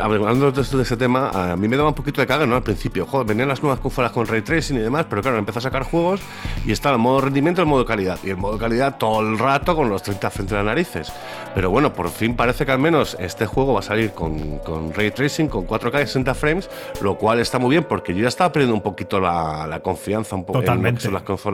hablando 0.02 0.52
de, 0.52 0.62
de 0.62 0.82
ese 0.82 0.96
tema, 0.96 1.30
a 1.30 1.56
mí 1.56 1.68
me 1.68 1.76
daba 1.76 1.88
un 1.90 1.94
poquito 1.94 2.20
de 2.20 2.26
caga, 2.26 2.46
¿no? 2.46 2.56
Al 2.56 2.62
principio, 2.62 3.06
joder, 3.06 3.26
venían 3.26 3.48
las 3.48 3.62
nuevas 3.62 3.80
consolas 3.80 4.12
con 4.12 4.26
ray 4.26 4.42
tracing 4.42 4.76
y 4.76 4.80
demás, 4.80 5.06
pero 5.08 5.22
claro, 5.22 5.38
empezó 5.38 5.60
a 5.60 5.62
sacar 5.62 5.84
juegos 5.84 6.20
y 6.66 6.72
estaba 6.72 6.96
el 6.96 7.02
modo 7.02 7.22
rendimiento 7.22 7.60
y 7.60 7.64
el 7.64 7.68
modo 7.68 7.86
calidad. 7.86 8.18
Y 8.22 8.30
el 8.30 8.36
modo 8.36 8.58
calidad 8.58 8.96
todo 8.98 9.20
el 9.20 9.38
rato 9.38 9.74
con 9.76 9.88
los 9.88 10.02
30 10.02 10.30
frente 10.30 10.54
a 10.54 10.58
las 10.58 10.66
narices. 10.66 11.12
Pero 11.54 11.70
bueno, 11.70 11.92
por 11.92 12.10
fin 12.10 12.34
parece 12.34 12.66
que 12.66 12.72
al 12.72 12.78
menos 12.78 13.16
este 13.20 13.46
juego 13.46 13.74
va 13.74 13.80
a 13.80 13.82
salir 13.82 14.12
con, 14.12 14.58
con 14.58 14.92
ray 14.92 15.10
tracing, 15.10 15.48
con 15.48 15.66
4K 15.66 16.02
y 16.02 16.06
60 16.06 16.34
frames, 16.34 16.70
lo 17.00 17.16
cual 17.16 17.40
está 17.40 17.58
muy 17.58 17.70
bien 17.70 17.84
porque 17.84 18.14
yo 18.14 18.22
ya 18.22 18.28
estaba 18.28 18.52
perdiendo 18.52 18.74
un 18.74 18.82
poquito 18.82 19.20
la, 19.20 19.66
la 19.66 19.80
confianza 19.80 20.36
un 20.36 20.44
poco 20.44 20.58
en 20.58 20.64
Totalmente. 20.64 21.02
son 21.02 21.14
las 21.14 21.22
consolas 21.22 21.51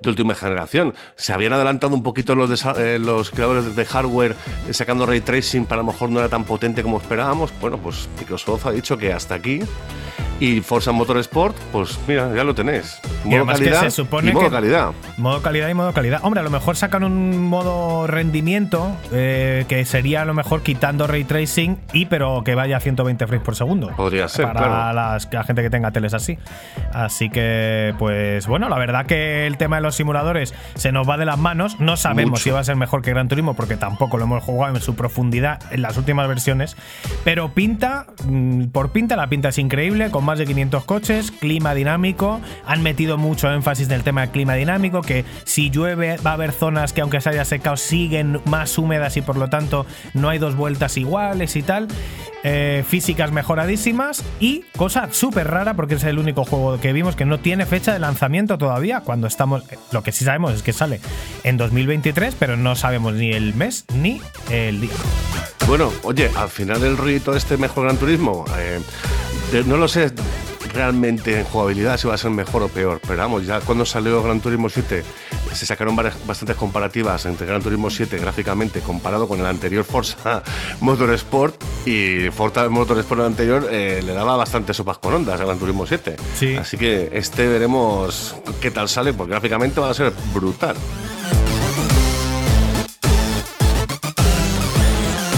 de 0.00 0.10
última 0.10 0.34
generación. 0.34 0.94
Se 1.16 1.32
habían 1.32 1.52
adelantado 1.52 1.94
un 1.94 2.02
poquito 2.02 2.34
los, 2.34 2.64
eh, 2.76 2.98
los 2.98 3.30
creadores 3.30 3.76
de 3.76 3.84
hardware 3.84 4.36
eh, 4.68 4.72
sacando 4.72 5.06
ray 5.06 5.20
tracing, 5.20 5.66
para 5.66 5.82
lo 5.82 5.92
mejor 5.92 6.10
no 6.10 6.20
era 6.20 6.28
tan 6.28 6.44
potente 6.44 6.82
como 6.82 6.98
esperábamos. 6.98 7.52
Bueno, 7.60 7.78
pues 7.78 8.08
Microsoft 8.18 8.66
ha 8.66 8.72
dicho 8.72 8.96
que 8.96 9.12
hasta 9.12 9.34
aquí. 9.34 9.60
Y 10.40 10.60
Forza 10.60 10.90
Motorsport, 10.92 11.56
pues 11.72 11.98
mira, 12.08 12.30
ya 12.34 12.42
lo 12.44 12.54
tenéis. 12.54 12.98
Y 13.24 13.28
Modo 13.28 13.46
que 13.46 13.52
calidad 13.52 13.80
se 13.82 13.90
supone 13.92 14.30
y 14.30 14.34
modo 14.34 14.46
que- 14.46 14.50
calidad. 14.50 14.90
Modo 15.16 15.40
calidad 15.42 15.68
y 15.68 15.74
modo 15.74 15.92
calidad. 15.92 16.20
Hombre, 16.22 16.40
a 16.40 16.42
lo 16.42 16.50
mejor 16.50 16.76
sacan 16.76 17.04
un 17.04 17.46
modo 17.48 18.06
rendimiento 18.08 18.94
eh, 19.12 19.64
que 19.68 19.84
sería 19.84 20.22
a 20.22 20.24
lo 20.24 20.34
mejor 20.34 20.62
quitando 20.62 21.06
ray 21.06 21.22
tracing 21.24 21.78
y 21.92 22.06
pero 22.06 22.42
que 22.44 22.54
vaya 22.56 22.76
a 22.76 22.80
120 22.80 23.26
frames 23.28 23.44
por 23.44 23.54
segundo. 23.54 23.90
Podría 23.96 24.26
ser, 24.28 24.46
Para 24.46 24.58
claro. 24.66 24.92
las- 24.94 25.28
la 25.32 25.44
gente 25.44 25.62
que 25.62 25.70
tenga 25.70 25.92
teles 25.92 26.12
así. 26.14 26.36
Así 26.92 27.30
que, 27.30 27.94
pues 27.98 28.46
bueno, 28.48 28.68
la 28.68 28.76
verdad 28.76 29.06
que 29.06 29.46
el 29.46 29.56
tema 29.56 29.76
de 29.76 29.82
los 29.82 29.94
simuladores 29.94 30.52
se 30.74 30.90
nos 30.92 31.08
va 31.08 31.16
de 31.16 31.24
las 31.26 31.38
manos. 31.38 31.78
No 31.80 31.96
sabemos 31.96 32.32
Mucho. 32.32 32.42
si 32.42 32.50
va 32.50 32.58
a 32.60 32.64
ser 32.64 32.76
mejor 32.76 33.02
que 33.02 33.10
Gran 33.10 33.28
Turismo 33.28 33.54
porque 33.54 33.76
tampoco 33.76 34.18
lo 34.18 34.24
hemos 34.24 34.42
jugado 34.42 34.74
en 34.74 34.82
su 34.82 34.96
profundidad 34.96 35.60
en 35.70 35.80
las 35.80 35.96
últimas 35.96 36.26
versiones. 36.28 36.76
Pero 37.22 37.50
pinta, 37.54 38.06
mm, 38.26 38.64
por 38.66 38.90
pinta, 38.90 39.14
la 39.16 39.28
pinta 39.28 39.48
es 39.50 39.58
increíble, 39.58 40.10
más 40.24 40.38
de 40.38 40.46
500 40.46 40.84
coches, 40.84 41.30
clima 41.30 41.74
dinámico. 41.74 42.40
Han 42.66 42.82
metido 42.82 43.18
mucho 43.18 43.52
énfasis 43.52 43.86
en 43.88 43.92
el 43.92 44.02
tema 44.02 44.22
del 44.22 44.30
clima 44.30 44.54
dinámico, 44.54 45.02
que 45.02 45.24
si 45.44 45.70
llueve 45.70 46.16
va 46.26 46.30
a 46.32 46.34
haber 46.34 46.52
zonas 46.52 46.92
que 46.92 47.00
aunque 47.02 47.20
se 47.20 47.28
haya 47.30 47.44
secado 47.44 47.76
siguen 47.76 48.40
más 48.46 48.76
húmedas 48.78 49.16
y 49.16 49.22
por 49.22 49.36
lo 49.36 49.48
tanto 49.48 49.86
no 50.14 50.28
hay 50.28 50.38
dos 50.38 50.56
vueltas 50.56 50.96
iguales 50.96 51.54
y 51.56 51.62
tal. 51.62 51.88
Eh, 52.46 52.84
físicas 52.86 53.32
mejoradísimas 53.32 54.22
y 54.38 54.64
cosa 54.76 55.08
súper 55.12 55.48
rara 55.50 55.72
porque 55.72 55.94
es 55.94 56.04
el 56.04 56.18
único 56.18 56.44
juego 56.44 56.78
que 56.78 56.92
vimos 56.92 57.16
que 57.16 57.24
no 57.24 57.38
tiene 57.40 57.64
fecha 57.64 57.94
de 57.94 57.98
lanzamiento 58.00 58.58
todavía 58.58 59.00
cuando 59.00 59.26
estamos 59.26 59.62
lo 59.92 60.02
que 60.02 60.12
sí 60.12 60.26
sabemos 60.26 60.52
es 60.52 60.62
que 60.62 60.74
sale 60.74 61.00
en 61.42 61.56
2023 61.56 62.34
pero 62.38 62.58
no 62.58 62.76
sabemos 62.76 63.14
ni 63.14 63.30
el 63.32 63.54
mes 63.54 63.86
ni 63.94 64.20
el 64.50 64.82
día 64.82 64.90
Bueno, 65.66 65.90
oye, 66.02 66.30
al 66.36 66.50
final 66.50 66.82
del 66.82 66.98
rollito 66.98 67.34
este 67.34 67.56
mejor 67.56 67.84
Gran 67.84 67.96
Turismo, 67.96 68.44
eh, 68.58 68.78
de- 69.50 69.64
no 69.64 69.78
lo 69.78 69.88
sé 69.88 70.10
realmente 70.72 71.38
en 71.38 71.44
jugabilidad 71.44 71.96
si 71.98 72.08
va 72.08 72.14
a 72.14 72.18
ser 72.18 72.30
mejor 72.32 72.62
o 72.64 72.68
peor, 72.68 73.00
pero 73.06 73.18
vamos, 73.18 73.46
ya 73.46 73.60
cuando 73.60 73.84
salió 73.86 74.22
Gran 74.22 74.40
Turismo 74.40 74.68
7 74.68 75.04
se 75.52 75.66
sacaron 75.66 75.94
varias- 75.94 76.16
bastantes 76.26 76.56
comparativas 76.56 77.24
entre 77.26 77.46
Gran 77.46 77.62
Turismo 77.62 77.90
7 77.90 78.18
gráficamente 78.18 78.80
comparado 78.80 79.28
con 79.28 79.38
el 79.38 79.46
anterior 79.46 79.84
Forza 79.84 80.42
Motorsport 80.80 81.62
y 81.86 82.28
Forza 82.30 82.68
Motorsport 82.68 83.20
anterior 83.20 83.68
eh, 83.70 84.02
le 84.04 84.14
daba 84.14 84.36
bastante 84.36 84.74
sopas 84.74 84.98
con 84.98 85.14
ondas 85.14 85.40
a 85.40 85.44
Gran 85.44 85.58
Turismo 85.58 85.86
7. 85.86 86.16
Sí. 86.36 86.56
Así 86.56 86.76
que 86.76 87.10
este 87.12 87.46
veremos 87.46 88.34
qué 88.60 88.72
tal 88.72 88.88
sale, 88.88 89.12
porque 89.12 89.30
gráficamente 89.30 89.80
va 89.80 89.90
a 89.90 89.94
ser 89.94 90.12
brutal. 90.34 90.74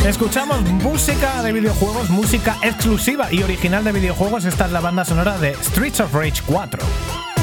Escuchamos 0.06 0.62
música 0.70 1.42
de 1.42 1.52
videojuegos, 1.52 2.10
música 2.10 2.56
exclusiva 2.62 3.26
y 3.32 3.42
original 3.42 3.82
de 3.82 3.90
videojuegos. 3.90 4.44
Esta 4.44 4.66
es 4.66 4.72
la 4.72 4.80
banda 4.80 5.04
sonora 5.04 5.36
de 5.36 5.54
Streets 5.54 5.98
of 5.98 6.14
Rage 6.14 6.42
4. 6.46 7.35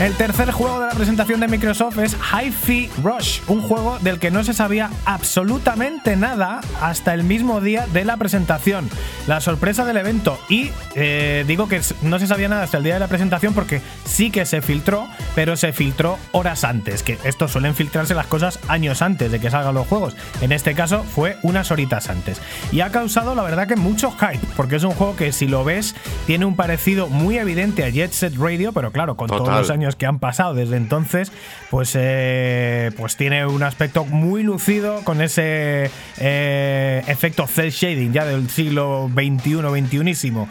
El 0.00 0.14
tercer 0.14 0.50
juego 0.50 0.80
de 0.80 0.86
la 0.86 0.94
presentación 0.94 1.40
de 1.40 1.48
Microsoft 1.48 1.98
es 1.98 2.16
Hi-Fi 2.32 2.88
Rush, 3.02 3.40
un 3.48 3.60
juego 3.60 3.98
del 3.98 4.18
que 4.18 4.30
no 4.30 4.42
se 4.42 4.54
sabía 4.54 4.88
absolutamente 5.04 6.16
nada 6.16 6.62
hasta 6.80 7.12
el 7.12 7.22
mismo 7.22 7.60
día 7.60 7.86
de 7.86 8.06
la 8.06 8.16
presentación. 8.16 8.88
La 9.26 9.42
sorpresa 9.42 9.84
del 9.84 9.98
evento. 9.98 10.38
Y 10.48 10.70
eh, 10.94 11.44
digo 11.46 11.68
que 11.68 11.82
no 12.00 12.18
se 12.18 12.26
sabía 12.26 12.48
nada 12.48 12.62
hasta 12.62 12.78
el 12.78 12.84
día 12.84 12.94
de 12.94 13.00
la 13.00 13.08
presentación 13.08 13.52
porque 13.52 13.82
sí 14.06 14.30
que 14.30 14.46
se 14.46 14.62
filtró, 14.62 15.06
pero 15.34 15.54
se 15.54 15.74
filtró 15.74 16.16
horas 16.32 16.64
antes. 16.64 17.02
Que 17.02 17.18
esto 17.24 17.46
suelen 17.46 17.74
filtrarse 17.74 18.14
las 18.14 18.26
cosas 18.26 18.58
años 18.68 19.02
antes 19.02 19.30
de 19.30 19.38
que 19.38 19.50
salgan 19.50 19.74
los 19.74 19.86
juegos. 19.86 20.16
En 20.40 20.52
este 20.52 20.74
caso 20.74 21.04
fue 21.04 21.36
unas 21.42 21.70
horitas 21.70 22.08
antes. 22.08 22.40
Y 22.72 22.80
ha 22.80 22.90
causado, 22.90 23.34
la 23.34 23.42
verdad, 23.42 23.68
que 23.68 23.76
mucho 23.76 24.10
hype, 24.12 24.46
porque 24.56 24.76
es 24.76 24.82
un 24.82 24.92
juego 24.92 25.14
que 25.14 25.30
si 25.32 25.46
lo 25.46 25.62
ves 25.62 25.94
tiene 26.26 26.46
un 26.46 26.56
parecido 26.56 27.08
muy 27.08 27.36
evidente 27.36 27.84
a 27.84 27.90
Jet 27.90 28.12
Set 28.12 28.34
Radio, 28.38 28.72
pero 28.72 28.92
claro, 28.92 29.14
con 29.14 29.28
todos 29.28 29.46
los 29.46 29.68
años 29.68 29.89
que 29.96 30.06
han 30.06 30.18
pasado 30.18 30.54
desde 30.54 30.76
entonces, 30.76 31.32
pues, 31.70 31.92
eh, 31.94 32.90
pues 32.96 33.16
tiene 33.16 33.46
un 33.46 33.62
aspecto 33.62 34.04
muy 34.04 34.42
lucido 34.42 35.02
con 35.04 35.20
ese 35.22 35.90
eh, 36.18 37.02
efecto 37.06 37.46
cel 37.46 37.70
shading 37.70 38.12
ya 38.12 38.24
del 38.24 38.48
siglo 38.48 39.10
XXI, 39.12 39.60
XXIísimo. 39.60 40.48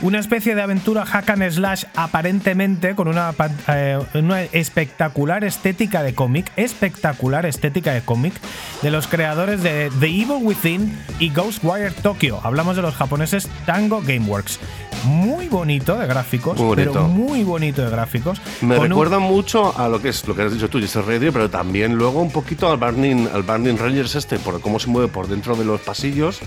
Una 0.00 0.18
especie 0.18 0.54
de 0.54 0.62
aventura 0.62 1.06
hack 1.06 1.30
and 1.30 1.50
slash 1.50 1.84
aparentemente 1.94 2.94
con 2.94 3.08
una, 3.08 3.34
eh, 3.68 3.98
una 4.14 4.42
espectacular 4.42 5.44
estética 5.44 6.02
de 6.02 6.14
cómic, 6.14 6.50
espectacular 6.56 7.46
estética 7.46 7.92
de 7.92 8.02
cómic 8.02 8.34
de 8.82 8.90
los 8.90 9.06
creadores 9.06 9.62
de 9.62 9.90
The 10.00 10.06
Evil 10.06 10.38
Within 10.42 10.98
y 11.18 11.30
Ghostwire 11.30 11.92
Tokyo. 11.92 12.40
Hablamos 12.42 12.76
de 12.76 12.82
los 12.82 12.94
japoneses 12.94 13.48
Tango 13.66 14.02
Gameworks. 14.02 14.58
Muy 15.04 15.48
bonito 15.48 15.96
de 15.96 16.06
gráficos, 16.06 16.56
Muy 16.58 16.66
bonito. 16.68 16.92
pero 16.92 17.08
muy 17.08 17.42
bonito 17.44 17.82
de 17.82 17.90
gráficos. 17.90 18.40
Me 18.60 18.76
con 18.76 18.84
un- 18.84 18.90
recuerda 18.90 19.18
mucho 19.18 19.76
a 19.76 19.88
lo 19.88 20.00
que 20.00 20.10
es 20.10 20.26
lo 20.28 20.34
que 20.34 20.42
has 20.42 20.52
dicho 20.52 20.68
tú, 20.68 20.78
Jet 20.80 20.88
Set 20.90 21.04
Radio, 21.06 21.32
pero 21.32 21.50
también 21.50 21.94
luego 21.94 22.20
un 22.20 22.30
poquito 22.30 22.70
al 22.70 22.76
Burning, 22.76 23.28
al 23.34 23.42
Burning 23.42 23.76
Rangers 23.76 24.14
este, 24.14 24.38
por 24.38 24.60
cómo 24.60 24.78
se 24.78 24.88
mueve 24.88 25.08
por 25.08 25.26
dentro 25.28 25.56
de 25.56 25.64
los 25.64 25.80
pasillos. 25.80 26.38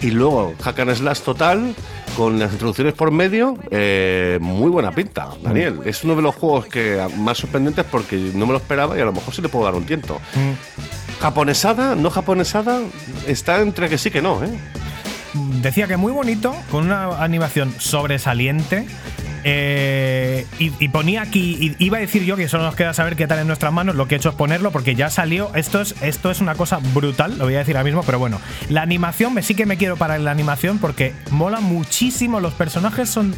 Y 0.00 0.10
luego 0.10 0.54
Hack 0.62 0.80
and 0.80 0.94
Slash 0.96 1.20
total, 1.20 1.74
con 2.16 2.38
las 2.38 2.52
introducciones 2.52 2.94
por 2.94 3.10
medio, 3.12 3.56
eh, 3.70 4.38
muy 4.40 4.70
buena 4.70 4.90
pinta, 4.90 5.28
Daniel. 5.42 5.74
Mm. 5.84 5.88
Es 5.88 6.02
uno 6.04 6.16
de 6.16 6.22
los 6.22 6.34
juegos 6.34 6.66
que 6.66 7.00
más 7.18 7.38
sorprendentes 7.38 7.84
porque 7.90 8.16
no 8.34 8.46
me 8.46 8.52
lo 8.52 8.58
esperaba 8.58 8.98
y 8.98 9.00
a 9.00 9.04
lo 9.04 9.12
mejor 9.12 9.32
sí 9.34 9.40
le 9.42 9.48
puedo 9.48 9.64
dar 9.64 9.74
un 9.74 9.84
tiento. 9.86 10.14
Mm. 10.34 11.20
Japonesada, 11.22 11.94
no 11.94 12.10
japonesada, 12.10 12.80
está 13.28 13.60
entre 13.60 13.88
que 13.88 13.96
sí 13.96 14.10
que 14.10 14.20
no, 14.20 14.42
¿eh? 14.42 14.48
Decía 15.34 15.86
que 15.86 15.96
muy 15.96 16.12
bonito, 16.12 16.54
con 16.70 16.84
una 16.84 17.22
animación 17.22 17.74
sobresaliente. 17.78 18.86
eh, 19.44 20.46
y, 20.58 20.88
ponía 20.88 21.22
aquí, 21.22 21.74
iba 21.78 21.98
a 21.98 22.00
decir 22.00 22.24
yo 22.24 22.36
que 22.36 22.48
solo 22.48 22.62
nos 22.62 22.76
queda 22.76 22.94
saber 22.94 23.16
qué 23.16 23.26
tal 23.26 23.40
en 23.40 23.48
nuestras 23.48 23.72
manos, 23.72 23.96
lo 23.96 24.06
que 24.06 24.14
he 24.14 24.18
hecho 24.18 24.28
es 24.28 24.34
ponerlo 24.36 24.70
porque 24.70 24.94
ya 24.94 25.10
salió, 25.10 25.52
esto 25.56 25.80
es, 25.80 25.96
esto 26.00 26.30
es 26.30 26.40
una 26.40 26.54
cosa 26.54 26.78
brutal, 26.94 27.38
lo 27.38 27.44
voy 27.44 27.56
a 27.56 27.58
decir 27.58 27.76
ahora 27.76 27.84
mismo, 27.84 28.02
pero 28.04 28.20
bueno, 28.20 28.40
la 28.68 28.82
animación, 28.82 29.34
me 29.34 29.42
sí 29.42 29.56
que 29.56 29.66
me 29.66 29.76
quiero 29.76 29.96
parar 29.96 30.18
en 30.18 30.24
la 30.24 30.30
animación 30.30 30.78
porque 30.78 31.12
mola 31.30 31.60
muchísimo, 31.60 32.38
los 32.38 32.54
personajes 32.54 33.10
son 33.10 33.34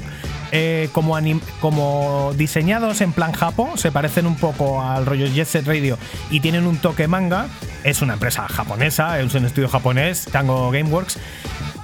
eh, 0.53 0.89
como, 0.93 1.19
como 1.61 2.33
diseñados 2.37 3.01
en 3.01 3.13
plan 3.13 3.33
Japo, 3.33 3.77
se 3.77 3.91
parecen 3.91 4.27
un 4.27 4.37
poco 4.37 4.83
al 4.83 5.07
rollo 5.07 5.27
Jet 5.27 5.49
Set 5.49 5.67
Radio 5.67 5.99
y 6.31 6.41
tienen 6.41 6.67
un 6.67 6.77
toque 6.77 7.09
manga, 7.09 7.49
es 7.83 8.03
una 8.03 8.15
empresa 8.15 8.47
japonesa, 8.47 9.19
es 9.21 9.35
un 9.35 9.47
estudio 9.47 9.69
japonés, 9.69 10.27
Tango 10.27 10.71
Gameworks, 10.71 11.19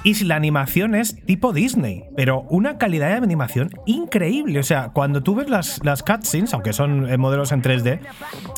y 0.03 0.15
si 0.15 0.25
la 0.25 0.35
animación 0.35 0.95
es 0.95 1.15
tipo 1.25 1.53
Disney, 1.53 2.05
pero 2.15 2.41
una 2.49 2.77
calidad 2.77 3.09
de 3.09 3.15
animación 3.15 3.69
increíble. 3.85 4.59
O 4.59 4.63
sea, 4.63 4.89
cuando 4.89 5.21
tú 5.21 5.35
ves 5.35 5.49
las, 5.49 5.79
las 5.83 6.01
cutscenes, 6.01 6.53
aunque 6.53 6.73
son 6.73 7.09
eh, 7.09 7.17
modelos 7.17 7.51
en 7.51 7.61
3D, 7.61 7.99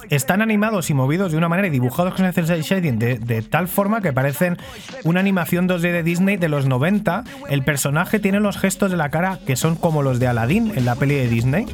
están 0.10 0.42
animados 0.42 0.90
y 0.90 0.94
movidos 0.94 1.32
de 1.32 1.38
una 1.38 1.50
manera 1.50 1.68
y 1.68 1.72
dibujados 1.72 2.14
con 2.14 2.26
el 2.26 2.34
cel 2.34 2.46
shading 2.62 2.98
de, 2.98 3.20
de 3.20 3.42
tal 3.42 3.68
forma 3.68 4.02
que 4.02 4.14
parecen 4.14 4.58
una 5.04 5.20
animación 5.20 5.68
2D 5.68 5.92
de 5.92 6.04
Disney 6.04 6.38
de 6.38 6.48
los 6.48 6.66
90. 6.66 7.24
El 7.50 7.64
personaje 7.64 8.20
tiene 8.20 8.40
los 8.40 8.58
gestos 8.58 8.92
de 8.92 8.98
la 8.98 9.10
cara 9.10 9.40
que 9.46 9.56
son 9.56 9.76
como 9.76 10.02
los 10.02 10.20
de 10.20 10.28
Aladdin 10.28 10.72
en 10.76 10.86
la 10.86 10.96
peli 10.96 11.16
de 11.16 11.28
Disney. 11.28 11.66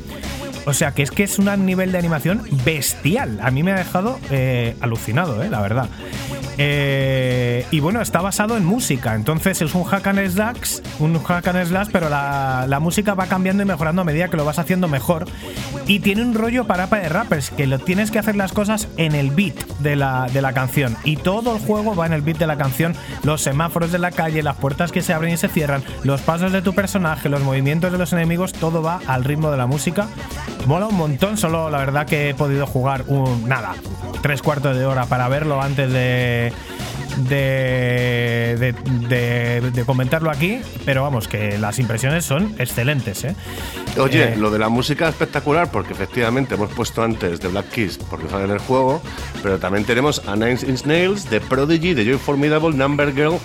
O 0.70 0.74
sea, 0.74 0.92
que 0.92 1.02
es 1.02 1.10
que 1.10 1.24
es 1.24 1.40
un 1.40 1.66
nivel 1.66 1.92
de 1.92 1.98
animación 1.98 2.44
bestial. 2.64 3.40
A 3.42 3.50
mí 3.50 3.64
me 3.64 3.72
ha 3.72 3.76
dejado 3.76 4.20
eh, 4.30 4.76
alucinado, 4.82 5.42
eh, 5.42 5.50
la 5.50 5.62
verdad. 5.62 5.90
Eh, 6.60 7.66
y 7.72 7.80
bueno, 7.80 8.02
está 8.02 8.22
basado 8.22 8.56
en 8.56 8.66
música. 8.66 9.16
Entonces 9.16 9.64
es 9.64 9.74
un 9.74 9.84
hack 9.84 10.06
and 10.06 10.30
slash, 10.30 10.82
un 11.00 11.18
hack 11.24 11.48
and 11.48 11.66
slash, 11.66 11.88
pero 11.92 12.08
la, 12.08 12.66
la 12.68 12.80
música 12.80 13.16
va 13.16 13.26
cambiando 13.26 13.64
y 13.64 13.66
mejorando 13.66 14.04
a 14.04 14.06
medida 14.06 14.28
que 14.28 14.38
lo 14.38 14.46
vas 14.46 14.60
haciendo 14.60 14.88
mejor. 14.88 15.26
Y 15.88 16.02
tiene 16.02 16.22
un 16.22 16.36
rollo 16.36 16.68
parapa 16.68 17.00
de 17.00 17.10
rappers, 17.10 17.50
que 17.50 17.66
lo 17.66 17.80
tienes 17.80 18.12
que 18.12 18.20
hacer 18.20 18.36
las 18.36 18.52
cosas 18.52 18.90
en 18.98 19.16
el 19.16 19.32
beat 19.32 19.56
de 19.80 19.96
la, 19.96 20.28
de 20.32 20.44
la 20.44 20.54
canción. 20.54 20.96
Y 21.04 21.16
todo 21.16 21.56
el 21.56 21.62
juego 21.62 21.96
va 21.96 22.06
en 22.06 22.14
el 22.14 22.22
beat 22.22 22.38
de 22.38 22.46
la 22.46 22.58
canción. 22.58 22.94
Los 23.24 23.42
semáforos 23.42 23.92
de 23.92 23.98
la 23.98 24.12
calle, 24.12 24.44
las 24.44 24.58
puertas 24.58 24.92
que 24.92 25.02
se 25.02 25.14
abren 25.14 25.34
y 25.34 25.38
se 25.38 25.48
cierran, 25.48 25.82
los 26.04 26.22
pasos 26.22 26.52
de 26.52 26.62
tu 26.62 26.76
personaje, 26.76 27.28
los 27.28 27.42
movimientos 27.42 27.92
de 27.92 27.98
los 27.98 28.14
enemigos, 28.14 28.54
todo 28.54 28.84
va 28.84 29.00
al 29.08 29.24
ritmo 29.24 29.50
de 29.50 29.58
la 29.58 29.66
música. 29.66 30.08
Mola 30.66 30.88
un 30.88 30.96
montón, 30.96 31.38
solo 31.38 31.70
la 31.70 31.80
verdad 31.80 32.06
que 32.06 32.30
he 32.30 32.34
podido 32.36 32.68
jugar 32.68 33.04
un, 33.08 33.48
nada, 33.50 33.74
tres 34.22 34.42
cuartos 34.42 34.76
de 34.78 34.86
hora 34.86 35.06
para 35.06 35.28
verlo 35.28 35.60
antes 35.62 35.92
de, 35.92 36.54
de, 37.28 38.56
de, 38.60 38.76
de- 39.08 39.72
de 39.72 39.86
comentarlo 39.86 40.30
aquí, 40.30 40.62
pero 40.86 41.02
vamos, 41.04 41.28
que 41.28 41.58
las 41.58 41.80
impresiones 41.80 42.24
son 42.26 42.54
excelentes. 42.60 43.24
¿eh? 43.24 43.36
Oye, 43.98 44.34
Eh, 44.34 44.36
lo 44.38 44.52
de 44.52 44.60
la 44.60 44.70
música 44.70 45.06
es 45.06 45.12
espectacular 45.16 45.72
porque 45.72 45.94
efectivamente 45.94 46.54
hemos 46.56 46.70
puesto 46.72 47.02
antes 47.02 47.40
de 47.40 47.48
Black 47.48 47.70
Keys 47.70 47.98
porque 47.98 48.30
sale 48.30 48.46
en 48.46 48.52
el 48.52 48.60
juego, 48.60 49.02
pero 49.42 49.58
también 49.58 49.86
tenemos 49.86 50.22
a 50.28 50.36
Nine 50.36 50.60
Inch 50.68 50.86
Nails, 50.86 51.26
The 51.26 51.42
Prodigy, 51.42 51.96
The 51.96 52.06
Joy 52.06 52.18
Formidable, 52.20 52.76
Number 52.78 53.12
Girl, 53.14 53.40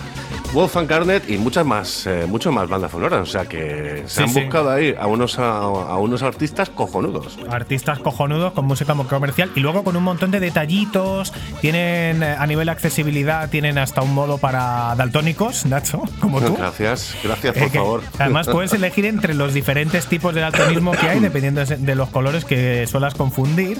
Wolfgang 0.55 0.87
Garnet 0.87 1.29
y 1.29 1.37
muchas 1.37 1.67
más, 1.67 2.07
eh, 2.07 2.27
muchas 2.29 2.53
más 2.53 2.69
bandas 2.69 2.93
sonoras. 2.93 3.21
O 3.23 3.27
sea 3.27 3.45
que 3.47 4.05
se 4.07 4.17
Sí, 4.17 4.23
han 4.23 4.29
sí. 4.31 4.41
buscado 4.41 4.71
ahí 4.71 4.95
a 4.99 5.07
unos, 5.09 5.39
a, 5.39 5.59
a 5.59 5.99
unos 5.99 6.23
artistas 6.23 6.71
cojonudos. 6.71 7.39
artistas 7.51 7.99
cojonudos 7.99 8.53
con 8.53 8.65
música 8.67 8.95
comercial 8.95 9.51
y 9.57 9.61
luego 9.61 9.83
con 9.85 9.97
un 9.97 10.05
montón 10.05 10.31
de 10.31 10.39
detallitos. 10.41 11.33
Tienen 11.61 12.23
eh, 12.23 12.37
a 12.39 12.47
nivel 12.47 12.67
de 12.67 12.73
accesibilidad, 12.73 13.51
tienen 13.51 13.79
hasta 13.79 14.01
un 14.03 14.15
modo 14.15 14.39
para 14.39 14.95
daltónicos, 14.97 15.67
Nacho, 15.67 16.03
como 16.21 16.41
tú. 16.41 16.55
Gracias, 16.57 17.17
gracias 17.25 17.57
Eh, 17.57 17.61
por 17.61 17.71
que 17.73 17.79
favor. 17.79 18.03
Además, 18.19 18.47
puedes 18.49 18.73
elegir 18.75 19.07
entre 19.07 19.35
los 19.35 19.53
diferentes 19.55 20.07
tipos 20.07 20.35
de 20.35 20.41
daltonismo 20.43 20.93
que 20.93 21.09
hay, 21.09 21.19
dependiendo 21.21 21.65
de 21.65 21.75
de 21.77 21.95
los 21.97 22.09
colores 22.11 22.45
que 22.45 22.87
suelas 22.87 23.15
confundir. 23.15 23.79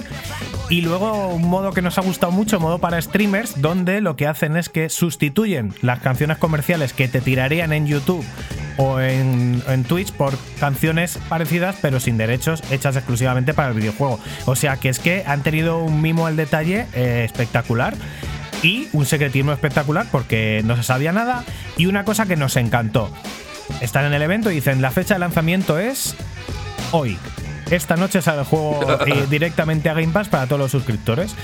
Y 0.69 0.81
luego 0.81 1.29
un 1.29 1.47
modo 1.47 1.71
que 1.71 1.81
nos 1.81 1.97
ha 1.97 2.01
gustado 2.01 2.31
mucho, 2.33 2.59
modo 2.59 2.79
para 2.79 3.01
streamers, 3.01 3.61
donde 3.61 4.01
lo 4.01 4.15
que 4.17 4.27
hacen 4.27 4.57
es 4.57 4.67
que 4.67 4.89
sustituyen 4.89 5.73
las 5.81 5.99
canciones 5.99 6.37
comerciales 6.37 6.64
que 6.95 7.07
te 7.07 7.21
tirarían 7.21 7.73
en 7.73 7.85
YouTube 7.85 8.25
o 8.77 8.99
en, 8.99 9.63
en 9.67 9.83
Twitch 9.83 10.11
por 10.11 10.33
canciones 10.59 11.19
parecidas 11.29 11.75
pero 11.81 11.99
sin 11.99 12.17
derechos 12.17 12.61
hechas 12.71 12.95
exclusivamente 12.95 13.53
para 13.53 13.69
el 13.69 13.75
videojuego. 13.75 14.19
O 14.45 14.55
sea 14.55 14.77
que 14.77 14.89
es 14.89 14.99
que 14.99 15.23
han 15.25 15.43
tenido 15.43 15.79
un 15.79 16.01
mimo 16.01 16.27
al 16.27 16.35
detalle 16.35 16.87
eh, 16.93 17.23
espectacular 17.23 17.95
y 18.63 18.87
un 18.93 19.05
secretismo 19.05 19.51
espectacular 19.53 20.07
porque 20.11 20.61
no 20.65 20.75
se 20.75 20.83
sabía 20.83 21.11
nada 21.11 21.43
y 21.77 21.85
una 21.85 22.03
cosa 22.03 22.25
que 22.25 22.35
nos 22.35 22.55
encantó. 22.55 23.11
Están 23.81 24.05
en 24.05 24.13
el 24.13 24.21
evento 24.21 24.51
y 24.51 24.55
dicen 24.55 24.81
la 24.81 24.91
fecha 24.91 25.15
de 25.15 25.19
lanzamiento 25.19 25.77
es 25.77 26.15
hoy. 26.91 27.17
Esta 27.69 27.95
noche 27.95 28.21
sale 28.21 28.39
el 28.41 28.45
juego 28.45 28.79
eh, 29.05 29.25
directamente 29.29 29.89
a 29.89 29.93
Game 29.93 30.13
Pass 30.13 30.29
para 30.29 30.45
todos 30.45 30.59
los 30.59 30.71
suscriptores. 30.71 31.35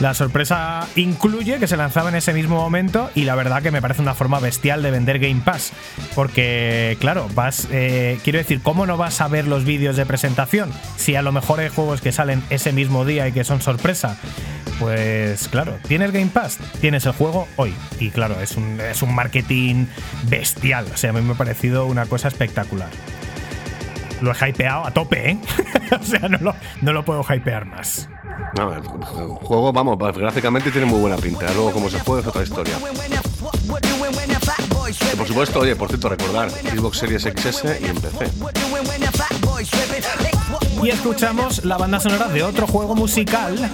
La 0.00 0.14
sorpresa 0.14 0.86
incluye 0.96 1.58
que 1.58 1.66
se 1.66 1.76
lanzaba 1.76 2.08
en 2.08 2.16
ese 2.16 2.32
mismo 2.32 2.56
momento 2.56 3.10
y 3.14 3.24
la 3.24 3.34
verdad 3.34 3.62
que 3.62 3.70
me 3.70 3.80
parece 3.80 4.02
una 4.02 4.14
forma 4.14 4.40
bestial 4.40 4.82
de 4.82 4.90
vender 4.90 5.18
Game 5.18 5.42
Pass. 5.44 5.72
Porque, 6.14 6.96
claro, 7.00 7.28
vas. 7.34 7.68
eh, 7.70 8.18
quiero 8.24 8.38
decir, 8.38 8.60
¿cómo 8.62 8.86
no 8.86 8.96
vas 8.96 9.20
a 9.20 9.28
ver 9.28 9.46
los 9.46 9.64
vídeos 9.64 9.96
de 9.96 10.06
presentación? 10.06 10.70
Si 10.96 11.14
a 11.14 11.22
lo 11.22 11.32
mejor 11.32 11.60
hay 11.60 11.68
juegos 11.68 12.00
que 12.00 12.12
salen 12.12 12.42
ese 12.50 12.72
mismo 12.72 13.04
día 13.04 13.28
y 13.28 13.32
que 13.32 13.44
son 13.44 13.60
sorpresa. 13.60 14.16
Pues 14.78 15.48
claro, 15.48 15.76
tienes 15.88 16.12
Game 16.12 16.30
Pass, 16.32 16.58
tienes 16.80 17.04
el 17.06 17.12
juego 17.12 17.48
hoy. 17.56 17.74
Y 17.98 18.10
claro, 18.10 18.40
es 18.40 18.56
un, 18.56 18.80
es 18.80 19.02
un 19.02 19.12
marketing 19.14 19.86
bestial. 20.24 20.86
O 20.92 20.96
sea, 20.96 21.10
a 21.10 21.12
mí 21.12 21.20
me 21.20 21.32
ha 21.32 21.36
parecido 21.36 21.86
una 21.86 22.06
cosa 22.06 22.28
espectacular. 22.28 22.90
Lo 24.20 24.32
he 24.32 24.48
hypeado 24.48 24.86
a 24.86 24.90
tope, 24.90 25.30
¿eh? 25.30 25.38
o 26.00 26.02
sea, 26.04 26.28
no 26.28 26.38
lo, 26.38 26.54
no 26.82 26.92
lo 26.92 27.04
puedo 27.04 27.24
hypear 27.28 27.64
más. 27.64 28.08
No, 28.56 28.72
el 28.74 28.82
juego, 28.82 29.72
vamos, 29.72 29.98
gráficamente 30.16 30.70
tiene 30.70 30.86
muy 30.86 31.00
buena 31.00 31.16
pinta. 31.16 31.46
Luego, 31.54 31.70
cómo 31.72 31.88
se 31.90 32.00
juega 32.00 32.22
es 32.22 32.26
otra 32.26 32.42
historia. 32.42 32.74
Y 35.12 35.16
por 35.16 35.26
supuesto, 35.26 35.60
oye, 35.60 35.76
por 35.76 35.88
cierto, 35.88 36.08
recordar 36.08 36.50
Xbox 36.50 36.98
Series 36.98 37.22
XS 37.22 37.64
y 37.80 37.84
en 37.86 37.96
PC. 38.00 38.30
Y 40.82 40.90
escuchamos 40.90 41.64
la 41.64 41.76
banda 41.76 42.00
sonora 42.00 42.28
de 42.28 42.42
otro 42.42 42.66
juego 42.66 42.94
musical. 42.94 43.70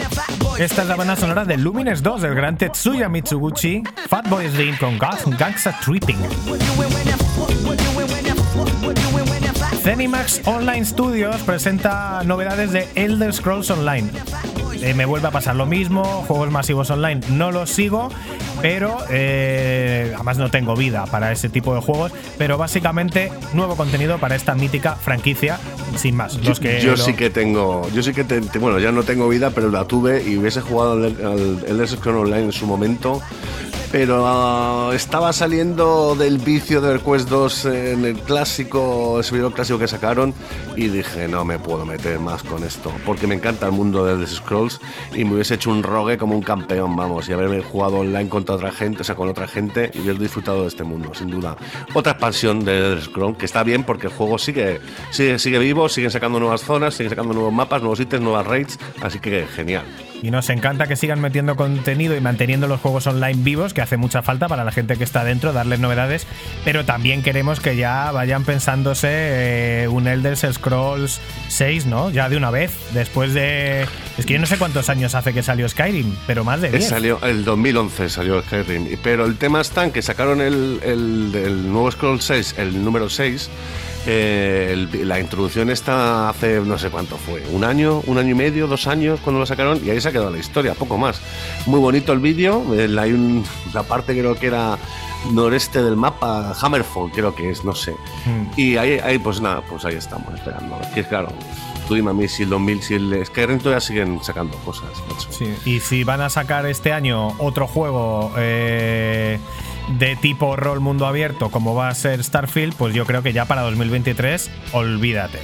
Esta 0.58 0.82
es 0.82 0.88
la 0.88 0.96
banda 0.96 1.14
sonora 1.16 1.44
de 1.44 1.56
Lumines 1.56 2.02
2 2.02 2.22
del 2.22 2.34
gran 2.34 2.56
Tetsuya 2.56 3.08
Mitsuguchi, 3.08 3.82
Fatboy 4.08 4.48
Slim 4.50 4.76
con 4.78 4.98
Gas- 4.98 5.24
Gangsta 5.38 5.78
Tripping. 5.84 6.18
Zenimax 9.84 10.40
Online 10.46 10.82
Studios 10.82 11.42
presenta 11.42 12.22
novedades 12.24 12.72
de 12.72 12.88
Elder 12.94 13.34
Scrolls 13.34 13.70
Online. 13.70 14.10
Eh, 14.84 14.92
me 14.92 15.06
vuelve 15.06 15.28
a 15.28 15.30
pasar 15.30 15.56
lo 15.56 15.64
mismo, 15.64 16.04
juegos 16.28 16.50
masivos 16.50 16.90
online 16.90 17.20
no 17.30 17.50
los 17.50 17.70
sigo, 17.70 18.10
pero 18.60 18.98
eh, 19.08 20.12
además 20.14 20.36
no 20.36 20.50
tengo 20.50 20.76
vida 20.76 21.06
para 21.06 21.32
ese 21.32 21.48
tipo 21.48 21.74
de 21.74 21.80
juegos, 21.80 22.12
pero 22.36 22.58
básicamente 22.58 23.32
nuevo 23.54 23.76
contenido 23.76 24.18
para 24.18 24.34
esta 24.36 24.54
mítica 24.54 24.94
franquicia, 24.96 25.58
sin 25.96 26.16
más. 26.16 26.36
Los 26.44 26.60
que 26.60 26.82
yo 26.82 26.90
lo- 26.90 26.96
sí 26.98 27.14
que 27.14 27.30
tengo, 27.30 27.88
yo 27.94 28.02
sí 28.02 28.12
que 28.12 28.24
te- 28.24 28.42
te- 28.42 28.58
bueno, 28.58 28.78
ya 28.78 28.92
no 28.92 29.04
tengo 29.04 29.26
vida, 29.28 29.50
pero 29.54 29.70
la 29.70 29.86
tuve 29.86 30.22
y 30.22 30.36
hubiese 30.36 30.60
jugado 30.60 30.92
al, 30.92 31.04
Elder 31.66 31.88
Scrolls 31.88 32.20
Online 32.26 32.44
en 32.44 32.52
su 32.52 32.66
momento. 32.66 33.22
Pero 33.92 34.24
ah, 34.26 34.90
estaba 34.92 35.32
saliendo 35.32 36.16
del 36.16 36.38
vicio 36.38 36.80
de 36.80 36.98
Quest 36.98 37.28
2 37.28 37.64
en 37.66 38.04
el 38.04 38.16
clásico, 38.18 39.18
el 39.18 39.24
servidor 39.24 39.52
clásico 39.54 39.78
que 39.78 39.86
sacaron 39.86 40.34
y 40.74 40.88
dije, 40.88 41.28
no 41.28 41.44
me 41.44 41.60
puedo 41.60 41.86
meter 41.86 42.18
más 42.18 42.42
con 42.42 42.64
esto, 42.64 42.90
porque 43.06 43.28
me 43.28 43.36
encanta 43.36 43.66
el 43.66 43.72
mundo 43.72 44.04
de 44.04 44.14
Elder 44.14 44.26
Scrolls 44.28 44.73
y 45.14 45.24
me 45.24 45.34
hubiese 45.34 45.54
hecho 45.54 45.70
un 45.70 45.82
rogue 45.82 46.18
como 46.18 46.34
un 46.34 46.42
campeón, 46.42 46.96
vamos, 46.96 47.28
y 47.28 47.32
haberme 47.32 47.60
jugado 47.62 47.98
online 47.98 48.28
contra 48.28 48.54
otra 48.54 48.72
gente, 48.72 49.02
o 49.02 49.04
sea, 49.04 49.14
con 49.14 49.28
otra 49.28 49.46
gente 49.46 49.90
y 49.94 50.00
haber 50.00 50.18
disfrutado 50.18 50.62
de 50.62 50.68
este 50.68 50.84
mundo, 50.84 51.12
sin 51.14 51.30
duda. 51.30 51.56
Otra 51.94 52.12
expansión 52.12 52.64
de 52.64 52.78
Elder 52.78 53.02
Scrolls 53.02 53.38
que 53.38 53.46
está 53.46 53.62
bien 53.62 53.84
porque 53.84 54.06
el 54.06 54.12
juego 54.12 54.38
sigue, 54.38 54.80
sigue, 55.10 55.38
sigue 55.38 55.58
vivo, 55.58 55.88
siguen 55.88 56.10
sacando 56.10 56.38
nuevas 56.40 56.62
zonas, 56.62 56.94
siguen 56.94 57.10
sacando 57.10 57.34
nuevos 57.34 57.52
mapas, 57.52 57.80
nuevos 57.80 58.00
ítems, 58.00 58.22
nuevas 58.22 58.46
raids, 58.46 58.78
así 59.02 59.18
que 59.18 59.46
genial. 59.46 59.84
Y 60.24 60.30
nos 60.30 60.48
encanta 60.48 60.86
que 60.86 60.96
sigan 60.96 61.20
metiendo 61.20 61.54
contenido 61.54 62.16
y 62.16 62.20
manteniendo 62.22 62.66
los 62.66 62.80
juegos 62.80 63.06
online 63.06 63.42
vivos, 63.42 63.74
que 63.74 63.82
hace 63.82 63.98
mucha 63.98 64.22
falta 64.22 64.48
para 64.48 64.64
la 64.64 64.72
gente 64.72 64.96
que 64.96 65.04
está 65.04 65.22
dentro, 65.22 65.52
darles 65.52 65.80
novedades, 65.80 66.26
pero 66.64 66.86
también 66.86 67.22
queremos 67.22 67.60
que 67.60 67.76
ya 67.76 68.10
vayan 68.10 68.42
pensándose 68.44 69.08
eh, 69.10 69.86
un 69.88 70.08
Elder 70.08 70.34
Scrolls 70.34 71.20
6, 71.48 71.84
¿no? 71.84 72.08
Ya 72.08 72.30
de 72.30 72.38
una 72.38 72.50
vez, 72.50 72.72
después 72.94 73.34
de... 73.34 73.82
Es 74.16 74.24
que 74.24 74.32
yo 74.32 74.38
no 74.38 74.46
sé 74.46 74.56
cuántos 74.56 74.88
años 74.88 75.14
hace 75.14 75.34
que 75.34 75.42
salió 75.42 75.68
Skyrim, 75.68 76.16
pero 76.26 76.42
más 76.42 76.62
de 76.62 76.68
Eh, 76.68 76.78
10. 76.78 76.88
Salió, 76.88 77.20
el 77.22 77.44
2011 77.44 78.08
salió 78.08 78.40
Skyrim, 78.40 78.96
pero 79.02 79.26
el 79.26 79.36
tema 79.36 79.60
está 79.60 79.84
en 79.84 79.90
que 79.90 80.00
sacaron 80.00 80.40
el, 80.40 80.80
el, 80.82 81.34
el 81.34 81.70
nuevo 81.70 81.90
Scroll 81.90 82.22
6, 82.22 82.54
el 82.56 82.82
número 82.82 83.10
6. 83.10 83.50
Eh, 84.06 84.70
el- 84.72 85.08
la 85.08 85.18
introducción 85.20 85.70
está 85.70 86.28
hace 86.28 86.60
no 86.60 86.78
sé 86.78 86.90
cuánto 86.90 87.16
fue, 87.16 87.42
un 87.52 87.64
año, 87.64 88.02
un 88.06 88.18
año 88.18 88.30
y 88.30 88.34
medio, 88.34 88.66
dos 88.66 88.86
años 88.86 89.20
cuando 89.22 89.40
lo 89.40 89.46
sacaron 89.46 89.80
y 89.84 89.90
ahí 89.90 90.00
se 90.00 90.08
ha 90.08 90.12
quedado 90.12 90.30
la 90.30 90.38
historia, 90.38 90.74
poco 90.74 90.98
más. 90.98 91.20
Muy 91.66 91.80
bonito 91.80 92.12
el 92.12 92.18
vídeo, 92.20 92.64
eh, 92.74 92.88
hay 92.98 93.12
un, 93.12 93.44
la 93.72 93.82
parte 93.82 94.12
creo 94.18 94.34
que 94.34 94.46
era 94.48 94.78
noreste 95.32 95.82
del 95.82 95.96
mapa, 95.96 96.54
Hammerfall 96.60 97.10
creo 97.10 97.34
que 97.34 97.50
es, 97.50 97.64
no 97.64 97.74
sé. 97.74 97.92
Mm. 98.26 98.60
Y 98.60 98.76
ahí, 98.76 98.98
ahí 99.02 99.18
pues 99.18 99.40
nada, 99.40 99.62
pues 99.62 99.84
ahí 99.86 99.94
estamos 99.94 100.34
esperando. 100.34 100.78
Que 100.94 101.02
claro, 101.04 101.28
tú 101.88 101.94
dime 101.94 102.10
a 102.10 102.14
mí 102.14 102.28
si 102.28 102.42
el 102.42 102.50
2000, 102.50 102.82
si 102.82 102.94
el 102.94 103.24
Skyrim 103.24 103.58
todavía 103.58 103.80
siguen 103.80 104.22
sacando 104.22 104.56
cosas. 104.58 104.90
Sí, 105.30 105.46
Y 105.64 105.80
si 105.80 106.04
van 106.04 106.20
a 106.20 106.28
sacar 106.28 106.66
este 106.66 106.92
año 106.92 107.28
otro 107.38 107.66
juego 107.66 108.32
eh, 108.36 109.38
de 109.98 110.16
tipo 110.16 110.56
rol 110.56 110.80
mundo 110.80 111.06
abierto 111.06 111.50
como 111.50 111.74
va 111.74 111.88
a 111.88 111.94
ser 111.94 112.22
Starfield, 112.22 112.74
pues 112.74 112.94
yo 112.94 113.06
creo 113.06 113.22
que 113.22 113.32
ya 113.32 113.44
para 113.44 113.62
2023, 113.62 114.50
olvídate. 114.72 115.38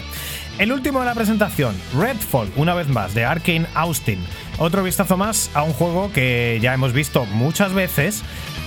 El 0.59 0.73
último 0.73 1.01
de 1.01 1.07
la 1.07 1.15
presentación, 1.15 1.75
Redfall, 1.99 2.53
una 2.55 2.75
vez 2.75 2.87
más, 2.89 3.15
de 3.15 3.25
Arkane 3.25 3.67
Austin. 3.75 4.19
Otro 4.59 4.83
vistazo 4.83 5.17
más 5.17 5.51
a 5.55 5.63
un 5.63 5.73
juego 5.73 6.13
que 6.13 6.59
ya 6.61 6.75
hemos 6.75 6.93
visto 6.93 7.25
muchas 7.25 7.73
veces, 7.73 8.23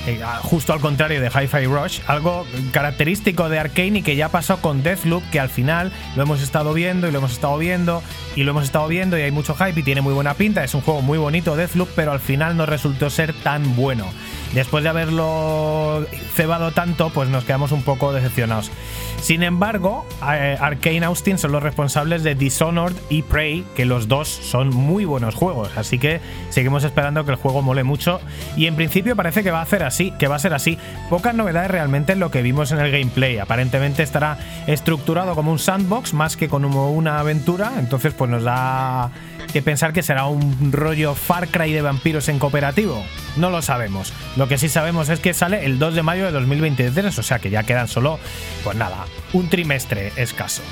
eh, 0.07 0.19
justo 0.41 0.73
al 0.73 0.79
contrario 0.79 1.21
de 1.21 1.27
Hi-Fi 1.27 1.65
Rush, 1.65 1.99
algo 2.07 2.47
característico 2.71 3.47
de 3.47 3.59
Arkane 3.59 3.99
y 3.99 4.01
que 4.01 4.15
ya 4.15 4.29
pasó 4.29 4.57
con 4.57 4.81
Deathloop, 4.81 5.23
que 5.29 5.39
al 5.39 5.49
final 5.49 5.91
lo 6.15 6.23
hemos 6.23 6.41
estado 6.41 6.73
viendo 6.73 7.07
y 7.07 7.11
lo 7.11 7.19
hemos 7.19 7.33
estado 7.33 7.59
viendo 7.59 8.01
y 8.35 8.41
lo 8.43 8.51
hemos 8.51 8.63
estado 8.63 8.87
viendo 8.87 9.19
y 9.19 9.21
hay 9.21 9.31
mucho 9.31 9.53
hype 9.53 9.79
y 9.79 9.83
tiene 9.83 10.01
muy 10.01 10.15
buena 10.15 10.33
pinta. 10.33 10.63
Es 10.63 10.73
un 10.73 10.81
juego 10.81 11.03
muy 11.03 11.19
bonito, 11.19 11.55
Deathloop, 11.55 11.89
pero 11.95 12.11
al 12.11 12.19
final 12.19 12.57
no 12.57 12.65
resultó 12.65 13.11
ser 13.11 13.33
tan 13.33 13.75
bueno. 13.75 14.07
Después 14.53 14.83
de 14.83 14.89
haberlo 14.89 16.05
cebado 16.35 16.71
tanto, 16.71 17.09
pues 17.09 17.29
nos 17.29 17.43
quedamos 17.43 17.71
un 17.71 17.81
poco 17.81 18.13
decepcionados. 18.13 18.71
Sin 19.19 19.41
embargo, 19.41 20.05
eh, 20.31 20.57
Arkane 20.59 21.05
Austin 21.05 21.37
son 21.37 21.53
los 21.53 21.63
responsables 21.63 22.23
de 22.23 22.35
Dishonored 22.35 22.95
y 23.09 23.21
Prey, 23.21 23.63
que 23.73 23.85
los 23.85 24.07
dos 24.07 24.27
son 24.27 24.69
muy 24.69 25.05
buenos 25.05 25.33
juegos. 25.33 25.69
Así 25.77 25.97
que 25.97 26.19
seguimos 26.49 26.83
esperando 26.83 27.23
que 27.25 27.31
el 27.31 27.37
juego 27.37 27.61
mole 27.61 27.83
mucho. 27.83 28.19
Y 28.57 28.67
en 28.67 28.75
principio 28.75 29.15
parece 29.15 29.41
que 29.41 29.49
va 29.49 29.59
a 29.59 29.63
hacer 29.63 29.81
así, 29.83 30.11
que 30.19 30.27
va 30.27 30.35
a 30.35 30.39
ser 30.39 30.53
así. 30.53 30.77
Pocas 31.09 31.33
novedades 31.33 31.71
realmente 31.71 32.13
en 32.13 32.19
lo 32.19 32.31
que 32.31 32.41
vimos 32.41 32.71
en 32.73 32.79
el 32.79 32.91
gameplay. 32.91 33.39
Aparentemente 33.39 34.03
estará 34.03 34.37
estructurado 34.67 35.35
como 35.35 35.51
un 35.51 35.59
sandbox 35.59 36.13
más 36.13 36.37
que 36.37 36.49
como 36.49 36.91
una 36.91 37.19
aventura. 37.19 37.71
Entonces, 37.79 38.13
pues 38.13 38.29
nos 38.29 38.43
da 38.43 39.09
que 39.53 39.61
pensar 39.61 39.93
que 39.93 40.01
será 40.01 40.25
un 40.25 40.71
rollo 40.71 41.13
Far 41.13 41.47
Cry 41.47 41.71
de 41.71 41.83
vampiros 41.83 42.27
en 42.27 42.39
cooperativo. 42.39 43.05
No 43.37 43.51
lo 43.51 43.61
sabemos. 43.61 44.11
Lo 44.35 44.47
que 44.47 44.57
sí 44.57 44.67
sabemos 44.67 45.09
es 45.09 45.19
que 45.19 45.35
sale 45.35 45.65
el 45.65 45.77
2 45.77 45.93
de 45.93 46.01
mayo 46.01 46.25
de 46.25 46.31
2023, 46.31 47.17
o 47.19 47.23
sea 47.23 47.37
que 47.37 47.51
ya 47.51 47.61
quedan 47.61 47.87
solo, 47.87 48.19
pues 48.63 48.75
nada, 48.75 49.05
un 49.31 49.49
trimestre 49.49 50.11
escaso. 50.15 50.63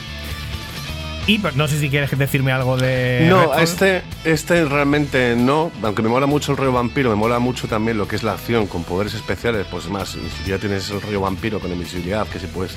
Y 1.28 1.38
no 1.55 1.67
sé 1.67 1.80
si 1.80 1.89
quieres 1.89 2.17
decirme 2.17 2.51
algo 2.51 2.78
de. 2.78 3.28
No, 3.30 3.53
este, 3.53 4.01
este 4.24 4.65
realmente 4.65 5.36
no. 5.36 5.72
Aunque 5.84 6.01
me 6.01 6.09
mola 6.09 6.26
mucho 6.26 6.51
el 6.51 6.57
rollo 6.57 6.74
vampiro, 6.74 7.09
me 7.09 7.15
mola 7.15 7.39
mucho 7.39 7.67
también 7.67 7.97
lo 7.97 8.07
que 8.07 8.15
es 8.15 8.24
la 8.24 8.34
acción 8.34 8.65
con 8.67 8.84
poderes 8.84 9.13
especiales. 9.13 9.67
Pues 9.69 9.88
más, 9.88 10.09
si 10.09 10.49
ya 10.49 10.57
tienes 10.57 10.89
el 10.89 10.99
rollo 10.99 11.22
vampiro 11.22 11.59
con 11.59 11.72
invisibilidad, 11.72 12.28
que 12.28 12.39
si 12.39 12.47
puedes 12.47 12.74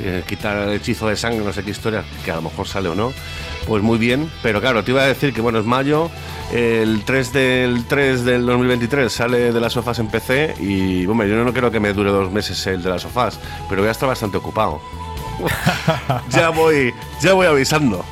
eh, 0.00 0.22
quitar 0.26 0.68
el 0.68 0.74
hechizo 0.74 1.06
de 1.08 1.16
sangre, 1.16 1.44
no 1.44 1.52
sé 1.52 1.62
qué 1.62 1.70
historia, 1.70 2.02
que 2.24 2.30
a 2.30 2.36
lo 2.36 2.42
mejor 2.42 2.66
sale 2.66 2.88
o 2.88 2.94
no, 2.94 3.12
pues 3.66 3.82
muy 3.82 3.98
bien. 3.98 4.30
Pero 4.42 4.60
claro, 4.60 4.82
te 4.82 4.92
iba 4.92 5.02
a 5.02 5.06
decir 5.06 5.34
que 5.34 5.42
bueno, 5.42 5.58
es 5.58 5.66
mayo, 5.66 6.10
el 6.52 7.04
3 7.04 7.32
del 7.32 7.84
3 7.86 8.24
del 8.24 8.46
2023 8.46 9.12
sale 9.12 9.52
de 9.52 9.60
las 9.60 9.74
sofás 9.74 9.98
en 9.98 10.08
PC 10.08 10.54
y, 10.60 11.06
hombre, 11.06 11.28
yo 11.28 11.36
no 11.44 11.52
creo 11.52 11.70
que 11.70 11.78
me 11.78 11.92
dure 11.92 12.10
dos 12.10 12.32
meses 12.32 12.66
el 12.66 12.82
de 12.82 12.90
las 12.90 13.02
sofás, 13.02 13.38
pero 13.68 13.82
voy 13.82 13.88
a 13.88 13.92
estar 13.92 14.08
bastante 14.08 14.38
ocupado. 14.38 14.80
Ya 16.30 16.50
voy, 16.50 16.94
ya 17.20 17.32
voy 17.34 17.46
avisando. 17.46 18.04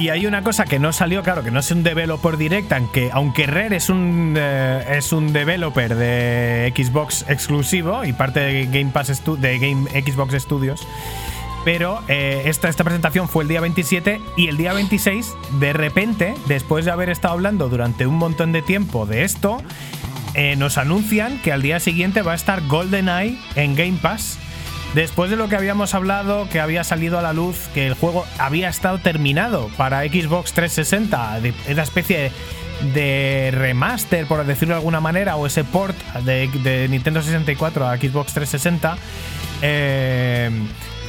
Y 0.00 0.08
hay 0.08 0.24
una 0.24 0.42
cosa 0.42 0.64
que 0.64 0.78
no 0.78 0.94
salió, 0.94 1.22
claro, 1.22 1.42
que 1.42 1.50
no 1.50 1.60
es 1.60 1.70
un 1.70 1.82
developer 1.82 2.38
direct, 2.38 2.72
aunque, 2.72 3.10
aunque 3.12 3.46
Rare 3.46 3.76
es 3.76 3.90
un, 3.90 4.34
eh, 4.34 4.96
es 4.96 5.12
un 5.12 5.34
developer 5.34 5.94
de 5.94 6.72
Xbox 6.74 7.26
exclusivo 7.28 8.02
y 8.06 8.14
parte 8.14 8.40
de 8.40 8.64
Game 8.64 8.92
Pass 8.92 9.22
de 9.38 9.58
Game 9.58 9.90
Xbox 9.90 10.42
Studios. 10.42 10.86
Pero 11.66 12.00
eh, 12.08 12.44
esta, 12.46 12.70
esta 12.70 12.82
presentación 12.82 13.28
fue 13.28 13.44
el 13.44 13.48
día 13.48 13.60
27 13.60 14.22
y 14.38 14.48
el 14.48 14.56
día 14.56 14.72
26, 14.72 15.34
de 15.58 15.74
repente, 15.74 16.34
después 16.46 16.86
de 16.86 16.92
haber 16.92 17.10
estado 17.10 17.34
hablando 17.34 17.68
durante 17.68 18.06
un 18.06 18.14
montón 18.14 18.52
de 18.52 18.62
tiempo 18.62 19.04
de 19.04 19.24
esto, 19.24 19.58
eh, 20.32 20.56
nos 20.56 20.78
anuncian 20.78 21.38
que 21.42 21.52
al 21.52 21.60
día 21.60 21.78
siguiente 21.78 22.22
va 22.22 22.32
a 22.32 22.36
estar 22.36 22.66
GoldenEye 22.66 23.38
en 23.54 23.74
Game 23.74 23.98
Pass. 24.00 24.38
Después 24.94 25.30
de 25.30 25.36
lo 25.36 25.48
que 25.48 25.54
habíamos 25.54 25.94
hablado, 25.94 26.48
que 26.48 26.60
había 26.60 26.82
salido 26.82 27.18
a 27.18 27.22
la 27.22 27.32
luz 27.32 27.68
que 27.74 27.86
el 27.86 27.94
juego 27.94 28.26
había 28.38 28.68
estado 28.68 28.98
terminado 28.98 29.70
para 29.76 30.02
Xbox 30.02 30.52
360, 30.52 31.40
de, 31.40 31.54
esa 31.68 31.82
especie 31.82 32.32
de 32.92 33.50
remaster, 33.52 34.26
por 34.26 34.44
decirlo 34.44 34.74
de 34.74 34.78
alguna 34.78 35.00
manera, 35.00 35.36
o 35.36 35.46
ese 35.46 35.62
port 35.62 35.96
de, 36.24 36.48
de 36.48 36.88
Nintendo 36.88 37.22
64 37.22 37.86
a 37.86 37.96
Xbox 37.98 38.32
360. 38.32 38.98
eh, 39.62 40.50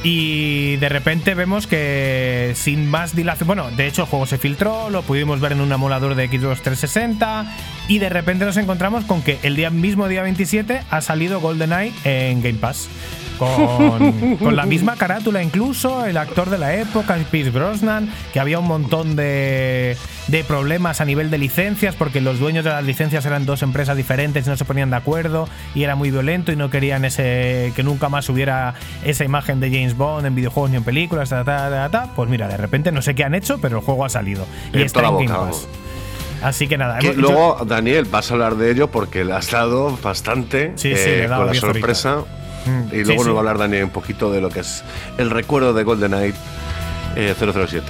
y 0.04 0.76
de 0.76 0.88
repente 0.88 1.34
vemos 1.34 1.68
que 1.68 2.54
sin 2.56 2.90
más 2.90 3.14
dilación, 3.14 3.46
bueno, 3.46 3.70
de 3.70 3.86
hecho 3.86 4.02
el 4.02 4.08
juego 4.08 4.26
se 4.26 4.36
filtró, 4.36 4.90
lo 4.90 5.02
pudimos 5.02 5.38
ver 5.38 5.52
en 5.52 5.60
un 5.60 5.70
emulador 5.70 6.16
de 6.16 6.26
Xbox 6.26 6.60
360 6.62 7.46
y 7.86 7.98
de 7.98 8.08
repente 8.08 8.44
nos 8.44 8.56
encontramos 8.56 9.04
con 9.04 9.22
que 9.22 9.38
el 9.44 9.54
día 9.54 9.70
mismo 9.70 10.08
día 10.08 10.22
27 10.22 10.82
ha 10.90 11.00
salido 11.02 11.40
GoldenEye 11.40 11.92
en 12.02 12.42
Game 12.42 12.58
Pass. 12.58 12.88
Con, 13.38 14.36
con 14.40 14.56
la 14.56 14.66
misma 14.66 14.96
carátula 14.96 15.42
incluso, 15.42 16.04
el 16.06 16.16
actor 16.16 16.50
de 16.50 16.58
la 16.58 16.74
época, 16.76 17.16
Pierce 17.30 17.50
Brosnan, 17.50 18.08
que 18.32 18.40
había 18.40 18.58
un 18.58 18.66
montón 18.66 19.16
de, 19.16 19.96
de 20.28 20.44
problemas 20.44 21.00
a 21.00 21.04
nivel 21.04 21.30
de 21.30 21.38
licencias, 21.38 21.94
porque 21.96 22.20
los 22.20 22.38
dueños 22.38 22.64
de 22.64 22.70
las 22.70 22.84
licencias 22.84 23.24
eran 23.26 23.44
dos 23.46 23.62
empresas 23.62 23.96
diferentes 23.96 24.46
y 24.46 24.50
no 24.50 24.56
se 24.56 24.64
ponían 24.64 24.90
de 24.90 24.96
acuerdo, 24.96 25.48
y 25.74 25.82
era 25.84 25.94
muy 25.96 26.10
violento 26.10 26.52
y 26.52 26.56
no 26.56 26.70
querían 26.70 27.04
ese 27.04 27.72
que 27.74 27.82
nunca 27.82 28.08
más 28.08 28.28
hubiera 28.28 28.74
esa 29.04 29.24
imagen 29.24 29.60
de 29.60 29.70
James 29.70 29.96
Bond 29.96 30.26
en 30.26 30.34
videojuegos 30.34 30.70
ni 30.70 30.76
en 30.76 30.84
películas, 30.84 31.30
ta, 31.30 31.44
ta, 31.44 31.68
ta, 31.70 31.88
ta. 31.90 32.12
pues 32.14 32.28
mira, 32.28 32.48
de 32.48 32.56
repente 32.56 32.92
no 32.92 33.02
sé 33.02 33.14
qué 33.14 33.24
han 33.24 33.34
hecho, 33.34 33.58
pero 33.60 33.78
el 33.78 33.84
juego 33.84 34.04
ha 34.04 34.08
salido. 34.08 34.46
Y 34.72 34.82
está 34.82 35.00
en. 35.00 35.28
Así 36.42 36.66
que 36.66 36.76
nada, 36.76 36.98
Que 36.98 37.06
hemos- 37.06 37.16
yo- 37.16 37.22
luego, 37.22 37.64
Daniel, 37.64 38.04
vas 38.04 38.30
a 38.30 38.34
hablar 38.34 38.56
de 38.56 38.70
ello 38.72 38.88
porque 38.90 39.24
le 39.24 39.32
has 39.32 39.50
dado 39.52 39.96
bastante 40.02 40.72
Sí, 40.74 40.94
sí, 40.96 41.00
eh, 41.00 41.06
le 41.18 41.24
he 41.24 41.28
dado 41.28 41.42
con 41.42 41.46
la 41.46 41.52
10 41.52 41.60
sorpresa. 41.60 42.24
Mm, 42.66 42.94
Y 42.94 43.04
luego 43.04 43.22
sí. 43.22 43.28
nos 43.28 43.34
va 43.34 43.38
a 43.38 43.38
hablar 43.40 43.58
Daniel 43.58 43.84
un 43.84 43.90
poquito 43.90 44.30
de 44.30 44.40
lo 44.40 44.48
que 44.50 44.60
es 44.60 44.84
el 45.18 45.30
recuerdo 45.30 45.72
de 45.74 45.82
GoldenEye 45.84 46.34
eh, 47.16 47.34
007. 47.38 47.82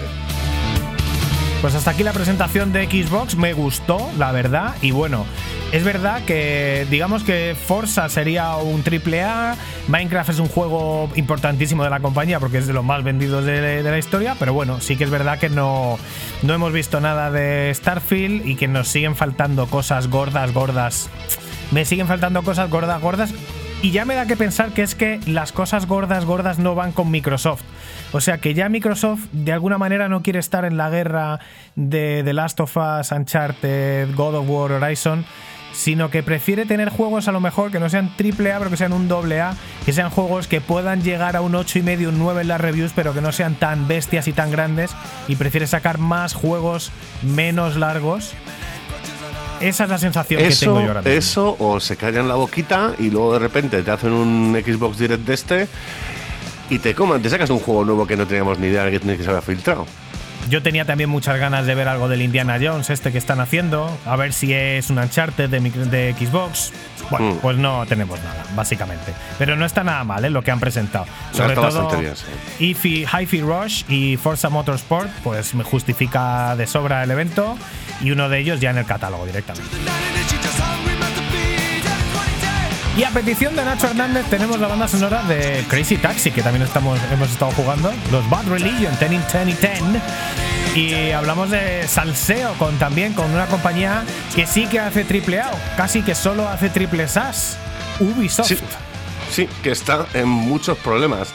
Pues 1.60 1.74
hasta 1.76 1.92
aquí 1.92 2.02
la 2.02 2.12
presentación 2.12 2.72
de 2.72 2.86
Xbox, 2.86 3.36
me 3.36 3.52
gustó, 3.52 4.10
la 4.18 4.32
verdad, 4.32 4.74
y 4.82 4.90
bueno, 4.90 5.24
Es 5.70 5.84
verdad 5.84 6.20
que, 6.26 6.86
digamos 6.90 7.22
que 7.22 7.56
Forza 7.58 8.06
sería 8.10 8.56
un 8.56 8.82
triple 8.82 9.22
A, 9.22 9.56
Minecraft 9.88 10.28
es 10.30 10.38
un 10.38 10.48
juego 10.48 11.08
importantísimo 11.14 11.82
de 11.82 11.88
la 11.88 12.00
compañía 12.00 12.38
porque 12.40 12.58
es 12.58 12.66
de 12.66 12.74
los 12.74 12.84
más 12.84 13.02
vendidos 13.02 13.46
de, 13.46 13.82
de 13.82 13.90
la 13.90 13.96
historia, 13.96 14.36
pero 14.38 14.52
bueno, 14.52 14.82
sí 14.82 14.96
que 14.96 15.04
es 15.04 15.10
verdad 15.10 15.38
que 15.38 15.48
no, 15.48 15.98
no 16.42 16.52
hemos 16.52 16.74
visto 16.74 17.00
nada 17.00 17.30
de 17.30 17.72
Starfield 17.74 18.44
y 18.46 18.56
que 18.56 18.68
nos 18.68 18.88
siguen 18.88 19.16
faltando 19.16 19.66
cosas 19.66 20.08
gordas, 20.08 20.52
gordas. 20.52 21.08
Me 21.70 21.86
siguen 21.86 22.06
faltando 22.06 22.42
cosas 22.42 22.68
gordas, 22.68 23.00
gordas. 23.00 23.32
Y 23.82 23.90
ya 23.90 24.04
me 24.04 24.14
da 24.14 24.26
que 24.26 24.36
pensar 24.36 24.70
que 24.70 24.82
es 24.82 24.94
que 24.94 25.18
las 25.26 25.50
cosas 25.50 25.86
gordas, 25.86 26.24
gordas 26.24 26.60
no 26.60 26.76
van 26.76 26.92
con 26.92 27.10
Microsoft. 27.10 27.62
O 28.12 28.20
sea 28.20 28.38
que 28.38 28.54
ya 28.54 28.68
Microsoft 28.68 29.24
de 29.32 29.52
alguna 29.52 29.76
manera 29.76 30.08
no 30.08 30.22
quiere 30.22 30.38
estar 30.38 30.64
en 30.64 30.76
la 30.76 30.88
guerra 30.88 31.40
de 31.74 32.22
The 32.24 32.32
Last 32.32 32.60
of 32.60 32.76
Us, 32.76 33.10
Uncharted, 33.10 34.14
God 34.14 34.36
of 34.36 34.48
War, 34.48 34.70
Horizon, 34.70 35.24
sino 35.72 36.10
que 36.10 36.22
prefiere 36.22 36.64
tener 36.64 36.90
juegos 36.90 37.26
a 37.26 37.32
lo 37.32 37.40
mejor 37.40 37.72
que 37.72 37.80
no 37.80 37.88
sean 37.88 38.16
triple 38.16 38.52
A, 38.52 38.58
pero 38.58 38.70
que 38.70 38.76
sean 38.76 38.92
un 38.92 39.08
doble 39.08 39.40
A, 39.40 39.56
que 39.84 39.92
sean 39.92 40.10
juegos 40.10 40.46
que 40.46 40.60
puedan 40.60 41.02
llegar 41.02 41.34
a 41.34 41.40
un 41.40 41.56
8 41.56 41.80
y 41.80 41.82
medio, 41.82 42.10
un 42.10 42.20
9 42.20 42.42
en 42.42 42.48
las 42.48 42.60
reviews, 42.60 42.92
pero 42.94 43.12
que 43.12 43.20
no 43.20 43.32
sean 43.32 43.56
tan 43.56 43.88
bestias 43.88 44.28
y 44.28 44.32
tan 44.32 44.52
grandes, 44.52 44.94
y 45.26 45.34
prefiere 45.34 45.66
sacar 45.66 45.98
más 45.98 46.34
juegos 46.34 46.92
menos 47.22 47.74
largos. 47.74 48.34
Esa 49.62 49.84
es 49.84 49.90
la 49.90 49.98
sensación 49.98 50.40
que 50.42 50.48
tengo 50.50 50.74
yo 50.74 50.80
Eso, 50.80 50.88
ahora 50.88 51.02
mismo. 51.02 51.18
eso, 51.18 51.56
o 51.58 51.80
se 51.80 51.96
callan 51.96 52.28
la 52.28 52.34
boquita 52.34 52.94
y 52.98 53.10
luego 53.10 53.32
de 53.34 53.38
repente 53.38 53.82
te 53.82 53.90
hacen 53.90 54.12
un 54.12 54.60
Xbox 54.64 54.98
Direct 54.98 55.24
de 55.24 55.34
este 55.34 55.68
y 56.70 56.78
te 56.78 56.94
coman, 56.94 57.22
te 57.22 57.30
sacas 57.30 57.50
un 57.50 57.58
juego 57.60 57.84
nuevo 57.84 58.06
que 58.06 58.16
no 58.16 58.26
teníamos 58.26 58.58
ni 58.58 58.66
idea 58.68 58.84
de 58.84 58.92
que, 58.92 59.00
que 59.00 59.22
se 59.22 59.28
había 59.28 59.42
filtrado. 59.42 59.86
Yo 60.48 60.62
tenía 60.62 60.84
también 60.84 61.08
muchas 61.08 61.38
ganas 61.38 61.66
de 61.66 61.74
ver 61.74 61.88
algo 61.88 62.08
del 62.08 62.20
Indiana 62.20 62.58
Jones, 62.60 62.90
este 62.90 63.10
que 63.12 63.18
están 63.18 63.40
haciendo, 63.40 63.96
a 64.04 64.16
ver 64.16 64.32
si 64.32 64.52
es 64.52 64.90
un 64.90 64.98
Uncharted 64.98 65.48
de, 65.48 65.60
de 65.60 66.14
Xbox. 66.18 66.72
Bueno, 67.10 67.32
Mm. 67.34 67.38
pues 67.38 67.56
no 67.58 67.84
tenemos 67.86 68.18
nada, 68.22 68.44
básicamente. 68.54 69.12
Pero 69.38 69.56
no 69.56 69.64
está 69.64 69.82
nada 69.84 70.02
mal 70.04 70.24
¿eh? 70.24 70.30
lo 70.30 70.42
que 70.42 70.50
han 70.50 70.60
presentado. 70.60 71.06
Sobre 71.32 71.54
todo, 71.54 71.88
bien, 71.98 72.14
sí. 72.16 72.24
Hi-Fi, 72.64 73.06
Hi-Fi 73.06 73.40
Rush 73.42 73.84
y 73.88 74.16
Forza 74.16 74.48
Motorsport, 74.50 75.10
pues 75.22 75.54
me 75.54 75.64
justifica 75.64 76.54
de 76.56 76.66
sobra 76.66 77.02
el 77.02 77.10
evento 77.10 77.56
y 78.02 78.10
uno 78.10 78.28
de 78.28 78.38
ellos 78.38 78.60
ya 78.60 78.70
en 78.70 78.78
el 78.78 78.86
catálogo 78.86 79.24
directamente. 79.26 79.68
Y 82.94 83.04
a 83.04 83.10
petición 83.10 83.56
de 83.56 83.64
Nacho 83.64 83.86
Hernández 83.86 84.26
tenemos 84.28 84.60
la 84.60 84.68
banda 84.68 84.86
sonora 84.86 85.22
de 85.22 85.64
Crazy 85.68 85.96
Taxi, 85.96 86.30
que 86.30 86.42
también 86.42 86.62
estamos, 86.62 87.00
hemos 87.10 87.30
estado 87.30 87.50
jugando. 87.52 87.90
Los 88.10 88.28
Bad 88.28 88.48
Religion, 88.48 88.94
10 88.98 89.12
in 89.12 89.22
10 89.32 89.48
y 89.48 89.52
10. 89.54 89.82
Y 90.74 91.10
hablamos 91.12 91.50
de 91.50 91.88
salseo 91.88 92.52
con 92.58 92.78
también 92.78 93.14
con 93.14 93.30
una 93.30 93.46
compañía 93.46 94.04
que 94.34 94.46
sí 94.46 94.66
que 94.66 94.78
hace 94.78 95.04
triple 95.04 95.40
A, 95.40 95.50
casi 95.74 96.02
que 96.02 96.14
solo 96.14 96.46
hace 96.46 96.68
triple 96.68 97.08
SAS. 97.08 97.56
Ubisoft. 97.98 98.48
Sí, 98.48 98.56
sí, 99.30 99.48
que 99.62 99.70
está 99.70 100.04
en 100.12 100.28
muchos 100.28 100.76
problemas. 100.76 101.28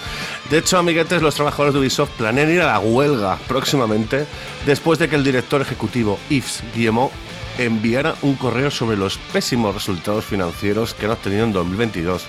De 0.51 0.59
hecho, 0.59 0.77
amiguetes, 0.77 1.23
los 1.23 1.33
trabajadores 1.33 1.73
de 1.73 1.79
Ubisoft 1.79 2.11
planean 2.17 2.51
ir 2.51 2.61
a 2.61 2.67
la 2.67 2.79
huelga 2.79 3.39
próximamente 3.47 4.27
después 4.67 4.99
de 4.99 5.09
que 5.09 5.15
el 5.15 5.23
director 5.23 5.59
ejecutivo 5.59 6.19
Yves 6.29 6.61
Guillemot 6.75 7.11
enviara 7.57 8.15
un 8.21 8.35
correo 8.35 8.71
sobre 8.71 8.97
los 8.97 9.17
pésimos 9.17 9.73
resultados 9.73 10.25
financieros 10.25 10.93
que 10.93 11.05
han 11.05 11.11
obtenido 11.11 11.45
en 11.45 11.53
2022. 11.53 12.25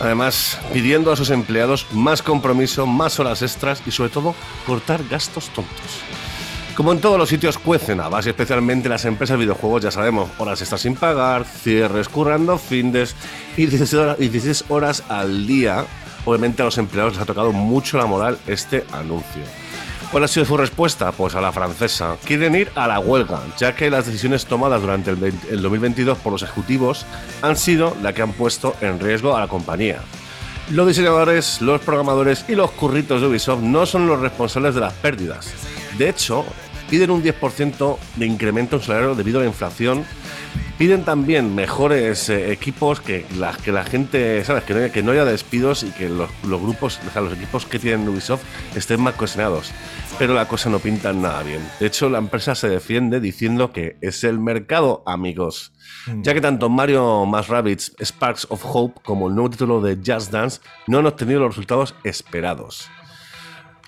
Además, 0.00 0.58
pidiendo 0.72 1.12
a 1.12 1.16
sus 1.16 1.30
empleados 1.30 1.86
más 1.92 2.22
compromiso, 2.22 2.86
más 2.86 3.20
horas 3.20 3.42
extras 3.42 3.82
y 3.86 3.90
sobre 3.90 4.10
todo 4.10 4.34
cortar 4.66 5.02
gastos 5.08 5.50
tontos. 5.50 6.00
Como 6.74 6.92
en 6.92 7.00
todos 7.00 7.18
los 7.18 7.28
sitios 7.28 7.58
cuecen 7.58 8.00
habas 8.00 8.24
y 8.24 8.30
especialmente 8.30 8.88
las 8.88 9.04
empresas 9.04 9.36
de 9.36 9.44
videojuegos, 9.44 9.82
ya 9.82 9.90
sabemos, 9.90 10.30
horas 10.38 10.60
extras 10.62 10.80
sin 10.80 10.94
pagar, 10.94 11.44
cierres 11.44 12.08
currando, 12.08 12.56
findes 12.56 13.14
y 13.56 13.66
16 13.66 13.94
horas, 13.94 14.16
y 14.18 14.28
16 14.28 14.64
horas 14.70 15.02
al 15.08 15.46
día. 15.46 15.84
Obviamente 16.24 16.62
a 16.62 16.64
los 16.64 16.78
empleados 16.78 17.14
les 17.14 17.22
ha 17.22 17.26
tocado 17.26 17.52
mucho 17.52 17.98
la 17.98 18.06
moral 18.06 18.38
este 18.46 18.84
anuncio. 18.92 19.42
¿Cuál 20.10 20.24
ha 20.24 20.28
sido 20.28 20.44
su 20.44 20.56
respuesta? 20.56 21.12
Pues 21.12 21.36
a 21.36 21.40
la 21.40 21.52
francesa. 21.52 22.16
Quieren 22.24 22.56
ir 22.56 22.72
a 22.74 22.88
la 22.88 22.98
huelga, 22.98 23.42
ya 23.56 23.76
que 23.76 23.90
las 23.90 24.06
decisiones 24.06 24.44
tomadas 24.44 24.80
durante 24.80 25.10
el, 25.10 25.16
20 25.16 25.50
el 25.50 25.62
2022 25.62 26.18
por 26.18 26.32
los 26.32 26.42
ejecutivos 26.42 27.06
han 27.42 27.56
sido 27.56 27.96
la 28.02 28.12
que 28.12 28.22
han 28.22 28.32
puesto 28.32 28.74
en 28.80 28.98
riesgo 28.98 29.36
a 29.36 29.40
la 29.40 29.46
compañía. 29.46 30.00
Los 30.70 30.88
diseñadores, 30.88 31.60
los 31.60 31.80
programadores 31.82 32.44
y 32.48 32.56
los 32.56 32.72
curritos 32.72 33.20
de 33.20 33.28
Ubisoft 33.28 33.62
no 33.62 33.86
son 33.86 34.08
los 34.08 34.18
responsables 34.18 34.74
de 34.74 34.80
las 34.80 34.94
pérdidas. 34.94 35.52
De 35.96 36.08
hecho, 36.08 36.44
piden 36.88 37.12
un 37.12 37.22
10% 37.22 37.96
de 38.16 38.26
incremento 38.26 38.76
en 38.76 38.82
salario 38.82 39.14
debido 39.14 39.38
a 39.38 39.42
la 39.42 39.48
inflación. 39.48 40.04
Piden 40.78 41.04
también 41.04 41.54
mejores 41.54 42.30
eh, 42.30 42.52
equipos, 42.52 43.00
que 43.00 43.26
la, 43.36 43.52
que 43.52 43.70
la 43.70 43.84
gente, 43.84 44.42
¿sabes? 44.44 44.64
Que 44.64 44.72
no, 44.72 44.80
haya, 44.80 44.92
que 44.92 45.02
no 45.02 45.12
haya 45.12 45.24
despidos 45.26 45.82
y 45.82 45.90
que 45.90 46.08
los, 46.08 46.30
los 46.44 46.60
grupos, 46.60 46.98
o 47.06 47.10
sea, 47.10 47.20
los 47.20 47.34
equipos 47.34 47.66
que 47.66 47.78
tienen 47.78 48.08
Ubisoft 48.08 48.42
estén 48.74 49.02
más 49.02 49.14
cohesionados. 49.14 49.72
Pero 50.18 50.34
la 50.34 50.48
cosa 50.48 50.70
no 50.70 50.78
pinta 50.78 51.12
nada 51.12 51.42
bien. 51.42 51.60
De 51.78 51.86
hecho, 51.86 52.08
la 52.08 52.18
empresa 52.18 52.54
se 52.54 52.68
defiende 52.68 53.20
diciendo 53.20 53.72
que 53.72 53.96
es 54.00 54.24
el 54.24 54.38
mercado, 54.38 55.02
amigos. 55.06 55.72
Ya 56.22 56.32
que 56.32 56.40
tanto 56.40 56.68
Mario 56.68 57.26
más 57.26 57.48
Rabbids, 57.48 57.94
Sparks 58.00 58.46
of 58.48 58.64
Hope 58.64 59.00
como 59.02 59.28
el 59.28 59.34
nuevo 59.34 59.50
título 59.50 59.80
de 59.80 59.96
Just 59.96 60.30
Dance 60.32 60.60
no 60.86 60.98
han 60.98 61.06
obtenido 61.06 61.40
los 61.40 61.50
resultados 61.50 61.94
esperados. 62.04 62.88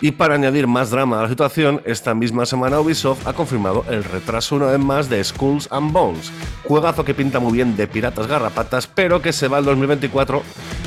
Y 0.01 0.11
para 0.11 0.35
añadir 0.35 0.67
más 0.67 0.89
drama 0.89 1.19
a 1.19 1.23
la 1.23 1.29
situación, 1.29 1.81
esta 1.85 2.13
misma 2.13 2.45
semana 2.45 2.79
Ubisoft 2.79 3.25
ha 3.27 3.33
confirmado 3.33 3.85
el 3.89 4.03
retraso 4.03 4.55
una 4.55 4.67
vez 4.67 4.79
más 4.79 5.09
de 5.09 5.23
Skulls 5.23 5.67
and 5.71 5.91
Bones, 5.91 6.31
juegazo 6.63 7.05
que 7.05 7.13
pinta 7.13 7.39
muy 7.39 7.53
bien 7.53 7.75
de 7.75 7.87
piratas 7.87 8.27
garrapatas, 8.27 8.87
pero 8.87 9.21
que 9.21 9.33
se 9.33 9.47
va 9.47 9.57
al 9.57 9.65
2024 9.65 10.41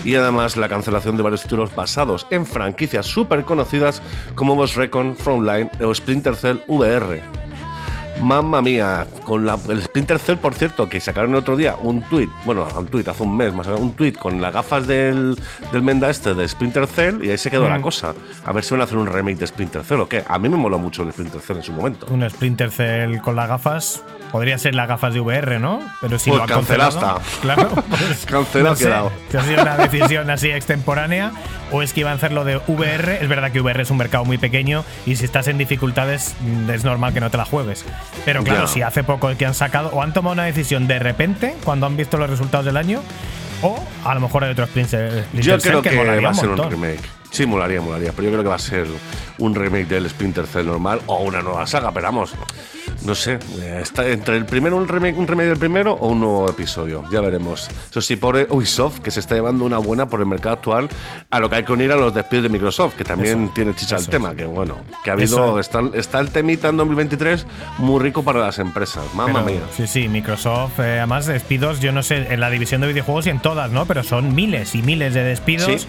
y 0.04 0.14
además 0.14 0.56
la 0.56 0.68
cancelación 0.68 1.16
de 1.16 1.22
varios 1.22 1.42
títulos 1.42 1.74
basados 1.74 2.26
en 2.30 2.46
franquicias 2.46 3.06
súper 3.06 3.44
conocidas 3.44 4.02
como 4.34 4.54
Ghost 4.54 4.76
Recon, 4.76 5.16
Frontline 5.16 5.70
o 5.82 5.94
Splinter 5.94 6.36
Cell 6.36 6.58
VR. 6.66 7.45
Mamma 8.20 8.62
mía, 8.62 9.06
con 9.24 9.44
la, 9.44 9.58
el 9.68 9.82
Splinter 9.82 10.18
Cell, 10.18 10.36
por 10.36 10.54
cierto, 10.54 10.88
que 10.88 11.00
sacaron 11.00 11.30
el 11.30 11.36
otro 11.36 11.56
día 11.56 11.76
un 11.80 12.02
tweet, 12.02 12.28
bueno, 12.44 12.66
un 12.76 12.86
tweet 12.86 13.04
hace 13.08 13.22
un 13.22 13.36
mes 13.36 13.54
más, 13.54 13.66
o 13.66 13.70
menos, 13.70 13.82
un 13.82 13.92
tweet 13.92 14.12
con 14.12 14.40
las 14.40 14.52
gafas 14.52 14.86
del, 14.86 15.38
del 15.72 15.82
Menda 15.82 16.10
este 16.10 16.34
de 16.34 16.48
Splinter 16.48 16.86
Cell 16.86 17.24
y 17.24 17.30
ahí 17.30 17.38
se 17.38 17.50
quedó 17.50 17.68
la 17.68 17.80
cosa. 17.80 18.14
A 18.44 18.52
ver 18.52 18.64
si 18.64 18.72
van 18.72 18.80
a 18.80 18.84
hacer 18.84 18.98
un 18.98 19.06
remake 19.06 19.38
de 19.38 19.46
Splinter 19.46 19.84
Cell 19.84 20.00
o 20.00 20.08
qué. 20.08 20.24
A 20.26 20.38
mí 20.38 20.48
me 20.48 20.56
moló 20.56 20.78
mucho 20.78 21.02
el 21.02 21.12
Splinter 21.12 21.40
Cell 21.40 21.56
en 21.58 21.62
su 21.62 21.72
momento. 21.72 22.06
Un 22.10 22.28
Splinter 22.28 22.70
Cell 22.70 23.18
con 23.20 23.36
las 23.36 23.48
gafas. 23.48 24.02
Podría 24.30 24.58
ser 24.58 24.74
las 24.74 24.88
gafas 24.88 25.14
de 25.14 25.20
VR, 25.20 25.58
¿no? 25.58 25.80
Pero 26.00 26.18
si 26.18 26.30
Pues 26.30 26.48
lo 26.48 26.88
está. 26.88 27.16
Claro, 27.40 27.70
pues, 27.88 28.26
Cancelado 28.26 28.70
no 28.70 28.76
sé, 28.76 28.84
quedado. 28.84 29.12
Si 29.30 29.36
ha 29.36 29.42
sido 29.42 29.62
una 29.62 29.76
decisión 29.76 30.30
así 30.30 30.50
extemporánea 30.50 31.32
o 31.70 31.82
es 31.82 31.92
que 31.92 32.00
iban 32.00 32.12
a 32.12 32.16
hacerlo 32.16 32.44
de 32.44 32.60
VR. 32.66 33.18
Es 33.20 33.28
verdad 33.28 33.52
que 33.52 33.60
VR 33.60 33.82
es 33.82 33.90
un 33.90 33.98
mercado 33.98 34.24
muy 34.24 34.38
pequeño 34.38 34.84
y 35.04 35.16
si 35.16 35.24
estás 35.24 35.48
en 35.48 35.58
dificultades 35.58 36.34
mm, 36.40 36.70
es 36.70 36.84
normal 36.84 37.14
que 37.14 37.20
no 37.20 37.30
te 37.30 37.36
la 37.36 37.44
juegues. 37.44 37.84
Pero 38.24 38.42
claro, 38.42 38.66
si 38.66 38.82
hace 38.82 39.04
poco 39.04 39.34
que 39.36 39.46
han 39.46 39.54
sacado 39.54 39.90
o 39.90 40.02
han 40.02 40.12
tomado 40.12 40.34
una 40.34 40.44
decisión 40.44 40.86
de 40.86 40.98
repente 40.98 41.54
cuando 41.64 41.86
han 41.86 41.96
visto 41.96 42.16
los 42.18 42.28
resultados 42.28 42.66
del 42.66 42.76
año 42.76 43.00
o 43.62 43.82
a 44.04 44.14
lo 44.14 44.20
mejor 44.20 44.44
hay 44.44 44.50
otro 44.50 44.66
Splinter, 44.66 45.24
Splinter 45.24 45.42
Yo 45.42 45.58
creo 45.58 45.82
que, 45.82 46.20
va 46.20 46.30
a 46.30 46.34
ser 46.34 46.50
un 46.50 46.70
remake. 46.70 47.00
Sí, 47.30 47.46
molaría, 47.46 47.80
molaría, 47.80 48.12
pero 48.12 48.24
yo 48.24 48.30
creo 48.30 48.42
que 48.42 48.48
va 48.48 48.56
a 48.56 48.60
ser 48.60 48.86
un 49.38 49.54
remake 49.54 49.86
del 49.86 50.08
Splinter 50.08 50.46
Cell 50.46 50.66
normal 50.66 51.00
o 51.06 51.18
una 51.18 51.42
nueva 51.42 51.66
saga, 51.66 51.92
pero 51.92 52.06
vamos, 52.06 52.34
no 53.04 53.14
sé, 53.14 53.38
eh, 53.60 53.78
está 53.82 54.06
entre 54.08 54.36
el 54.36 54.46
primero 54.46 54.76
un 54.76 54.88
remake, 54.88 55.16
un 55.18 55.26
del 55.26 55.56
primero 55.58 55.92
o 55.94 56.08
un 56.08 56.20
nuevo 56.20 56.48
episodio, 56.48 57.04
ya 57.10 57.20
veremos. 57.20 57.68
Eso 57.90 58.00
sí, 58.00 58.16
por 58.16 58.36
Ubisoft, 58.50 59.00
que 59.00 59.10
se 59.10 59.20
está 59.20 59.34
llevando 59.34 59.64
una 59.64 59.78
buena 59.78 60.08
por 60.08 60.20
el 60.20 60.26
mercado 60.26 60.54
actual, 60.54 60.88
a 61.30 61.38
lo 61.40 61.50
que 61.50 61.56
hay 61.56 61.64
que 61.64 61.72
unir 61.72 61.92
a 61.92 61.96
los 61.96 62.14
despidos 62.14 62.44
de 62.44 62.48
Microsoft, 62.48 62.94
que 62.94 63.04
también 63.04 63.50
tiene 63.54 63.74
chicha 63.74 63.96
el 63.96 64.08
tema, 64.08 64.34
que 64.34 64.44
bueno, 64.46 64.76
que 65.04 65.10
ha 65.10 65.12
habido, 65.12 65.60
está, 65.60 65.80
está 65.94 66.20
el 66.20 66.30
temita 66.30 66.68
en 66.68 66.76
2023 66.78 67.46
muy 67.78 68.00
rico 68.02 68.22
para 68.22 68.40
las 68.40 68.58
empresas, 68.58 69.04
mamma 69.14 69.42
mía. 69.42 69.60
Sí, 69.76 69.86
sí, 69.86 70.08
Microsoft, 70.08 70.78
eh, 70.80 70.98
además 70.98 71.26
despidos, 71.26 71.80
yo 71.80 71.92
no 71.92 72.02
sé, 72.02 72.32
en 72.32 72.40
la 72.40 72.50
división 72.50 72.80
de 72.80 72.88
videojuegos 72.88 73.26
y 73.26 73.30
en 73.30 73.40
todas, 73.40 73.70
¿no? 73.70 73.86
Pero 73.86 74.02
son 74.02 74.34
miles 74.34 74.74
y 74.74 74.82
miles 74.82 75.12
de 75.14 75.22
despidos. 75.24 75.82
Sí. 75.82 75.86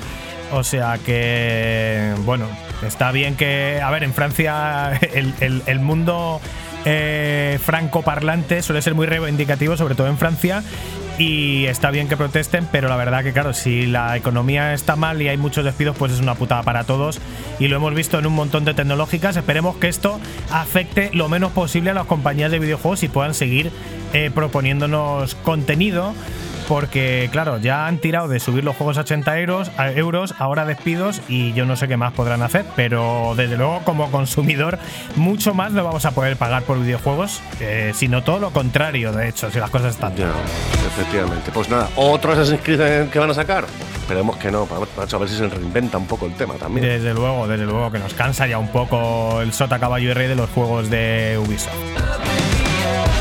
O 0.53 0.63
sea 0.63 0.97
que, 1.05 2.13
bueno, 2.25 2.45
está 2.85 3.11
bien 3.11 3.35
que, 3.35 3.81
a 3.83 3.89
ver, 3.91 4.03
en 4.03 4.13
Francia 4.13 4.93
el, 5.13 5.33
el- 5.41 5.61
el 5.65 5.79
mundo 5.79 6.39
eh, 6.86 7.59
francoparlante 7.63 8.61
suele 8.61 8.82
ser 8.82 8.95
muy 8.95 9.07
reivindicativo, 9.07 9.78
sobre 9.78 9.95
todo 9.95 10.07
en 10.07 10.17
Francia. 10.17 10.63
Y 11.17 11.65
está 11.65 11.89
bien 11.89 12.07
que 12.07 12.15
protesten, 12.15 12.67
pero 12.71 12.89
la 12.89 12.95
verdad 12.95 13.23
que, 13.23 13.34
claro, 13.34 13.51
si 13.53 13.88
la 13.88 14.15
economía 14.15 14.73
está 14.73 14.95
mal 14.95 15.19
y 15.19 15.28
hay 15.28 15.38
muchos 15.38 15.65
despidos, 15.65 15.97
pues 15.97 16.11
es 16.11 16.19
una 16.19 16.36
putada 16.36 16.61
para 16.61 16.84
todos. 16.84 17.19
Y 17.59 17.69
lo 17.69 17.78
hemos 17.78 17.95
visto 17.95 18.19
en 18.19 18.28
un 18.28 18.34
montón 18.34 18.65
de 18.65 18.75
tecnológicas. 18.75 19.36
Esperemos 19.36 19.78
que 19.78 19.88
esto 19.88 20.19
afecte 20.51 21.09
lo 21.13 21.28
menos 21.28 21.53
posible 21.53 21.89
a 21.89 21.95
las 21.95 22.05
compañías 22.05 22.51
de 22.51 22.59
videojuegos 22.59 23.01
y 23.01 23.07
puedan 23.07 23.34
seguir 23.34 23.71
eh, 24.13 24.30
proponiéndonos 24.34 25.34
contenido 25.36 26.13
porque 26.68 27.30
claro, 27.32 27.57
ya 27.57 27.88
han 27.88 27.99
tirado 27.99 28.28
de 28.28 28.39
subir 28.39 28.63
los 28.63 28.76
juegos 28.76 28.97
a 28.97 29.01
80 29.01 29.39
euros, 29.39 29.72
a 29.78 29.91
euros, 29.91 30.36
ahora 30.38 30.65
despidos 30.65 31.22
y 31.28 31.53
yo 31.53 31.65
no 31.65 31.76
sé 31.76 31.88
qué 31.88 31.97
más 31.97 32.13
podrán 32.13 32.41
hacer, 32.41 32.65
pero 32.76 33.34
desde 33.36 33.57
luego 33.57 33.82
como 33.84 34.11
consumidor 34.11 34.78
mucho 35.15 35.53
más 35.53 35.72
no 35.72 35.84
vamos 35.84 36.05
a 36.05 36.11
poder 36.11 36.38
pagar 36.38 36.63
por 36.63 36.80
videojuegos, 36.80 37.41
eh, 37.59 37.91
sino 37.95 38.24
todo 38.24 38.39
lo 38.39 38.51
contrario, 38.51 39.11
de 39.13 39.30
hecho, 39.30 39.49
si 39.49 39.59
las 39.59 39.70
cosas 39.70 39.95
están 39.95 40.15
Ya, 40.15 40.32
efectivamente. 40.88 41.51
Pues 41.53 41.70
nada, 41.70 41.89
otro 41.95 42.34
Assassin's 42.34 42.61
Creed 42.61 43.09
que 43.09 43.20
van 43.20 43.32
a 43.32 43.34
sacar. 43.34 43.65
Esperemos 43.95 44.38
que 44.38 44.51
no, 44.51 44.68
macho, 44.97 45.18
a 45.18 45.20
ver 45.20 45.30
si 45.30 45.36
se 45.36 45.47
reinventa 45.47 45.97
un 45.97 46.07
poco 46.07 46.26
el 46.26 46.34
tema 46.34 46.55
también. 46.55 46.86
Desde 46.86 47.13
luego, 47.13 47.47
desde 47.47 47.65
luego 47.65 47.91
que 47.91 47.99
nos 47.99 48.13
cansa 48.13 48.47
ya 48.47 48.57
un 48.57 48.70
poco 48.70 49.41
el 49.41 49.53
sota 49.53 49.80
caballo 49.80 50.09
y 50.09 50.13
rey 50.13 50.28
de 50.28 50.36
los 50.36 50.49
juegos 50.49 50.89
de 50.89 51.38
Ubisoft. 51.45 52.46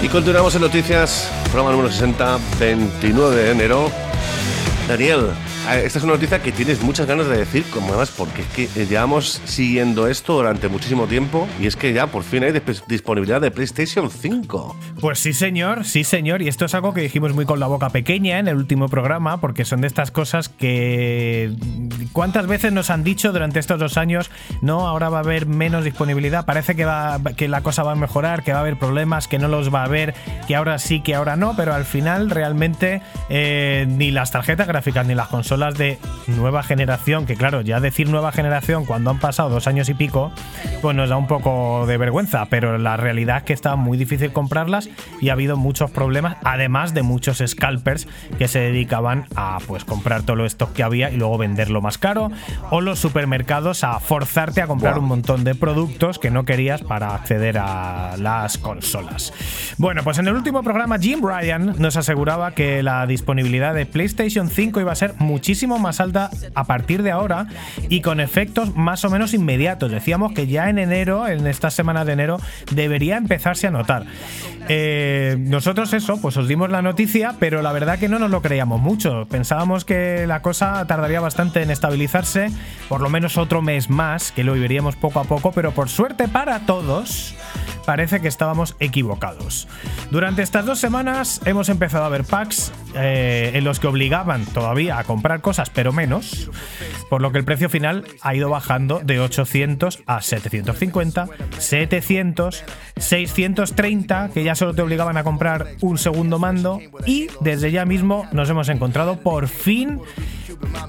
Y 0.03 0.09
continuamos 0.09 0.55
en 0.55 0.61
noticias, 0.62 1.31
programa 1.45 1.73
número 1.73 1.91
60, 1.91 2.39
29 2.59 3.37
de 3.37 3.51
enero. 3.51 3.91
Daniel, 4.89 5.31
esta 5.75 5.99
es 5.99 6.05
una 6.05 6.14
noticia 6.14 6.41
que 6.41 6.53
tienes 6.53 6.81
muchas 6.83 7.07
ganas 7.07 7.27
de 7.29 7.37
decir, 7.39 7.64
como 7.73 7.89
además, 7.89 8.12
porque 8.17 8.43
es 8.43 8.49
que 8.49 8.64
eh, 8.81 8.87
llevamos 8.87 9.41
siguiendo 9.45 10.07
esto 10.07 10.35
durante 10.35 10.69
muchísimo 10.69 11.07
tiempo 11.07 11.49
y 11.61 11.67
es 11.67 11.77
que 11.77 11.93
ya 11.93 12.07
por 12.07 12.23
fin 12.23 12.45
hay 12.45 12.53
disp- 12.53 12.85
disponibilidad 12.87 13.41
de 13.41 13.51
PlayStation 13.51 14.11
5. 14.11 14.77
Pues 15.01 15.19
sí, 15.19 15.33
señor, 15.33 15.85
sí, 15.85 16.05
señor. 16.05 16.43
Y 16.43 16.49
esto 16.49 16.64
es 16.67 16.75
algo 16.75 16.95
que 16.95 17.01
dijimos 17.01 17.35
muy 17.35 17.45
con 17.47 17.59
la 17.61 17.67
boca 17.67 17.91
pequeña 17.91 18.39
en 18.39 18.49
el 18.49 18.57
último 18.57 18.89
programa, 18.89 19.41
porque 19.41 19.64
son 19.64 19.81
de 19.81 19.87
estas 19.89 20.11
cosas 20.11 20.49
que. 20.49 21.53
¿Cuántas 22.12 22.47
veces 22.47 22.73
nos 22.73 22.91
han 22.91 23.05
dicho 23.05 23.33
durante 23.33 23.59
estos 23.59 23.79
dos 23.79 23.97
años, 23.97 24.31
no, 24.62 24.87
ahora 24.87 25.09
va 25.09 25.19
a 25.19 25.21
haber 25.23 25.47
menos 25.47 25.85
disponibilidad? 25.85 26.47
Parece 26.47 26.75
que, 26.75 26.85
va, 26.85 27.19
que 27.37 27.49
la 27.49 27.62
cosa 27.62 27.83
va 27.83 27.93
a 27.93 27.97
mejorar, 27.97 28.43
que 28.43 28.53
va 28.53 28.59
a 28.59 28.61
haber 28.62 28.79
problemas, 28.79 29.29
que 29.29 29.39
no 29.39 29.49
los 29.49 29.73
va 29.75 29.83
a 29.83 29.85
haber, 29.87 30.14
que 30.47 30.57
ahora 30.57 30.79
sí, 30.79 31.01
que 31.01 31.14
ahora 31.14 31.37
no, 31.37 31.55
pero 31.57 31.75
al 31.75 31.85
final 31.85 32.31
realmente 32.31 33.03
eh, 33.29 33.87
ni 33.89 34.11
las 34.11 34.31
tarjetas 34.31 34.67
gráficas 34.67 35.07
ni 35.07 35.14
las 35.14 35.29
consolas 35.57 35.79
de 35.79 35.99
nueva 36.27 36.63
generación, 36.63 37.25
que 37.25 37.35
claro, 37.35 37.63
ya 37.63 37.81
decir 37.81 38.11
nueva 38.11 38.33
generación 38.33 38.85
cuando 38.85 39.11
han 39.11 39.19
pasado 39.19 39.49
dos 39.49 39.67
años 39.67 39.89
y 39.89 39.95
pico, 39.95 40.33
pues 40.83 40.95
nos 40.95 41.09
da 41.09 41.17
un 41.17 41.27
poco 41.27 41.87
de 41.87 41.97
vergüenza, 41.97 42.47
pero 42.47 42.77
la 42.79 42.97
realidad 42.97 43.39
es 43.39 43.43
que 43.45 43.53
está 43.53 43.77
muy 43.77 43.97
difícil 43.97 44.33
comprarlas 44.33 44.91
y 45.21 45.31
ha 45.31 45.33
habido 45.33 45.57
muchos 45.57 45.91
problemas, 45.91 46.37
además 46.45 46.93
de 46.93 47.03
muchos 47.03 47.43
scalpers 47.47 48.07
que 48.39 48.49
se 48.49 48.59
dedicaban 48.59 49.27
a 49.35 49.59
pues 49.67 49.85
comprar 49.85 50.25
todo 50.25 50.37
lo 50.37 50.45
stock 50.47 50.73
que 50.73 50.83
había 50.83 51.11
y 51.11 51.17
luego 51.17 51.39
venderlo 51.39 51.81
más 51.81 51.97
caro, 51.97 52.31
o 52.71 52.81
los 52.81 52.99
supermercados 52.99 53.85
a 53.85 53.99
forzarte 54.01 54.61
a 54.61 54.67
comprar 54.67 54.99
un 54.99 55.07
montón 55.07 55.45
de 55.45 55.55
productos 55.55 56.19
que 56.19 56.31
no 56.31 56.45
querías 56.45 56.83
para 56.83 57.15
acceder 57.15 57.57
a 57.59 58.17
las 58.19 58.59
consolas. 58.59 59.33
Bueno, 59.79 60.03
pues 60.03 60.19
en 60.19 60.29
el 60.29 60.35
último 60.35 60.63
programa 60.63 60.99
Jim 60.99 61.21
Ryan 61.23 61.77
nos 61.79 61.97
aseguraba 61.97 62.53
que 62.53 62.83
la 62.83 63.07
disponibilidad 63.07 63.75
de 63.75 63.87
PlayStation 63.87 64.51
5 64.51 64.81
iba 64.81 64.93
a 64.93 64.97
ser 64.97 65.15
muchísimo 65.47 65.79
más 65.79 66.01
alta 66.01 66.29
a 66.57 66.65
partir 66.65 67.05
de 67.05 67.13
ahora 67.13 67.47
y 67.89 68.01
con 68.01 68.19
efectos 68.19 68.75
más 68.75 69.05
o 69.05 69.11
menos 69.11 69.33
inmediatos. 69.33 69.93
Decíamos 69.93 70.33
que 70.33 70.49
ya 70.49 70.69
en 70.69 70.81
enero, 70.81 71.29
en 71.29 71.47
estas 71.47 71.73
semanas 71.73 72.05
de 72.05 72.15
enero, 72.15 72.41
debería 72.73 73.17
empezarse 73.17 73.69
a 73.69 73.71
notar. 73.71 74.07
Eh, 74.69 75.37
nosotros 75.39 75.93
eso, 75.93 76.21
pues 76.21 76.37
os 76.37 76.49
dimos 76.49 76.69
la 76.71 76.83
noticia, 76.83 77.37
pero 77.39 77.63
la 77.63 77.71
verdad 77.71 78.01
que 78.01 78.09
no 78.09 78.19
nos 78.19 78.33
lo 78.33 78.43
creíamos 78.43 78.81
mucho. 78.81 79.29
Pensábamos 79.31 79.85
que 79.85 80.27
la 80.27 80.43
cosa 80.43 80.85
tardaría 80.89 81.21
bastante 81.21 81.63
en 81.63 81.71
estabilizarse, 81.71 82.51
por 82.89 83.01
lo 83.01 83.09
menos 83.09 83.39
otro 83.39 83.63
mes 83.63 83.89
más, 83.89 84.33
que 84.33 84.43
lo 84.43 84.55
veríamos 84.55 84.97
poco 84.97 85.21
a 85.21 85.25
poco, 85.25 85.53
pero 85.53 85.71
por 85.71 85.89
suerte 85.89 86.27
para 86.27 86.67
todos, 86.67 87.37
parece 87.85 88.21
que 88.21 88.27
estábamos 88.27 88.75
equivocados. 88.81 89.69
Durante 90.11 90.43
estas 90.43 90.67
dos 90.67 90.81
semanas 90.81 91.41
hemos 91.45 91.69
empezado 91.69 92.05
a 92.05 92.09
ver 92.09 92.25
packs 92.25 92.73
eh, 92.95 93.53
en 93.55 93.64
los 93.64 93.80
que 93.80 93.87
obligaban 93.87 94.45
todavía 94.47 94.99
a 94.99 95.05
comprar 95.05 95.41
cosas, 95.41 95.70
pero 95.70 95.93
menos, 95.93 96.51
por 97.11 97.20
lo 97.20 97.32
que 97.32 97.39
el 97.39 97.45
precio 97.45 97.68
final 97.68 98.05
ha 98.22 98.34
ido 98.34 98.49
bajando 98.49 99.01
de 99.05 99.20
800 99.20 100.03
a 100.07 100.22
750, 100.22 101.28
700, 101.59 102.64
630, 102.97 104.30
que 104.32 104.45
ya 104.45 104.55
solo 104.55 104.74
te 104.74 104.82
obligaban 104.82 105.16
a 105.16 105.24
comprar 105.24 105.68
un 105.80 105.99
segundo 105.99 106.39
mando, 106.39 106.80
y 107.05 107.28
desde 107.41 107.70
ya 107.70 107.84
mismo 107.84 108.26
nos 108.32 108.49
hemos 108.51 108.68
encontrado 108.68 109.20
por 109.20 109.49
fin 109.49 110.01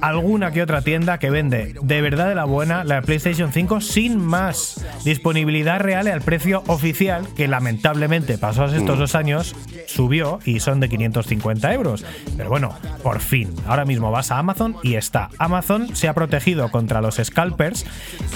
alguna 0.01 0.51
que 0.51 0.61
otra 0.61 0.81
tienda 0.81 1.17
que 1.19 1.29
vende 1.29 1.75
de 1.81 2.01
verdad 2.01 2.29
de 2.29 2.35
la 2.35 2.45
buena 2.45 2.83
la 2.83 3.01
PlayStation 3.01 3.51
5 3.51 3.81
sin 3.81 4.17
más 4.17 4.85
disponibilidad 5.03 5.79
real 5.79 6.07
al 6.07 6.21
precio 6.21 6.63
oficial 6.67 7.27
que 7.35 7.47
lamentablemente 7.47 8.37
pasados 8.37 8.73
estos 8.73 8.99
dos 8.99 9.15
años 9.15 9.55
subió 9.87 10.39
y 10.45 10.59
son 10.59 10.79
de 10.79 10.89
550 10.89 11.73
euros. 11.73 11.86
Pero 12.35 12.49
bueno, 12.49 12.75
por 13.03 13.19
fin, 13.19 13.53
ahora 13.67 13.85
mismo 13.85 14.11
vas 14.11 14.31
a 14.31 14.39
Amazon 14.39 14.75
y 14.83 14.95
está. 14.95 15.29
Amazon 15.37 15.95
se 15.95 16.07
ha 16.07 16.13
protegido 16.13 16.69
contra 16.69 17.01
los 17.01 17.15
scalpers 17.23 17.85